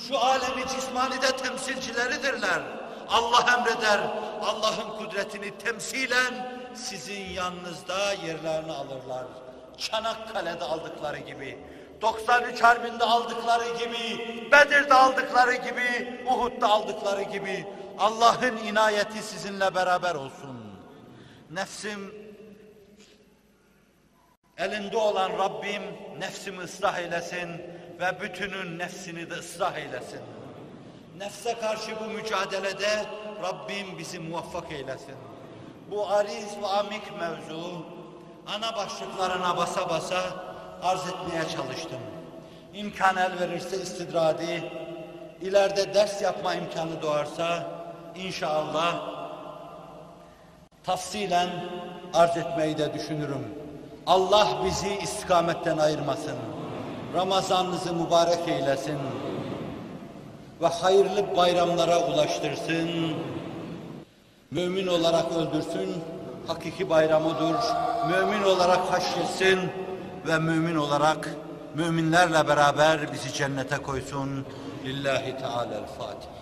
şu 0.06 0.18
alemi 0.18 0.68
cismanide 0.68 1.36
temsilcileridirler. 1.36 2.62
Allah 3.08 3.58
emreder, 3.58 4.00
Allah'ın 4.42 4.98
kudretini 4.98 5.58
temsilen 5.58 6.60
sizin 6.74 7.20
yanınızda 7.20 8.12
yerlerini 8.12 8.72
alırlar. 8.72 9.26
Çanakkale'de 9.78 10.64
aldıkları 10.64 11.18
gibi, 11.18 11.58
93 12.02 12.62
Harbi'nde 12.62 13.04
aldıkları 13.04 13.78
gibi, 13.78 14.18
Bedir'de 14.52 14.94
aldıkları 14.94 15.54
gibi, 15.54 16.20
Uhud'da 16.26 16.68
aldıkları 16.68 17.22
gibi 17.22 17.66
Allah'ın 17.98 18.56
inayeti 18.56 19.22
sizinle 19.22 19.74
beraber 19.74 20.14
olsun. 20.14 20.78
Nefsim 21.50 22.14
elinde 24.58 24.96
olan 24.96 25.38
Rabbim 25.38 25.82
nefsimi 26.18 26.62
ıslah 26.62 26.98
eylesin 26.98 27.77
ve 28.00 28.20
bütünün 28.20 28.78
nefsini 28.78 29.30
de 29.30 29.34
ıslah 29.34 29.76
eylesin. 29.76 30.20
Nefse 31.18 31.54
karşı 31.54 31.90
bu 32.00 32.04
mücadelede 32.04 33.06
Rabbim 33.42 33.98
bizi 33.98 34.18
muvaffak 34.18 34.72
eylesin. 34.72 35.14
Bu 35.90 36.08
ariz 36.08 36.56
ve 36.62 36.66
amik 36.66 37.20
mevzu 37.20 37.86
ana 38.46 38.76
başlıklarına 38.76 39.56
basa 39.56 39.88
basa 39.88 40.22
arz 40.82 41.00
etmeye 41.08 41.48
çalıştım. 41.56 42.00
İmkan 42.74 43.16
el 43.16 43.40
verirse 43.40 43.76
istidradi, 43.76 44.72
ileride 45.40 45.94
ders 45.94 46.22
yapma 46.22 46.54
imkanı 46.54 47.02
doğarsa 47.02 47.62
inşallah 48.14 49.18
tafsilen 50.84 51.50
arz 52.14 52.36
etmeyi 52.36 52.78
de 52.78 52.94
düşünürüm. 52.94 53.54
Allah 54.06 54.48
bizi 54.64 54.98
istikametten 54.98 55.78
ayırmasın. 55.78 56.57
Ramazanınızı 57.14 57.94
mübarek 57.94 58.48
eylesin. 58.48 58.98
Ve 60.62 60.66
hayırlı 60.66 61.36
bayramlara 61.36 62.06
ulaştırsın. 62.06 62.88
Mümin 64.50 64.86
olarak 64.86 65.32
öldürsün. 65.32 66.02
Hakiki 66.46 66.90
bayramıdır. 66.90 67.56
Mümin 68.08 68.42
olarak 68.42 68.92
haşretsin. 68.92 69.58
Ve 70.26 70.38
mümin 70.38 70.76
olarak 70.76 71.28
müminlerle 71.74 72.48
beraber 72.48 73.12
bizi 73.12 73.32
cennete 73.32 73.76
koysun. 73.76 74.46
Lillahi 74.84 75.36
Teala'l-Fatiha. 75.38 76.37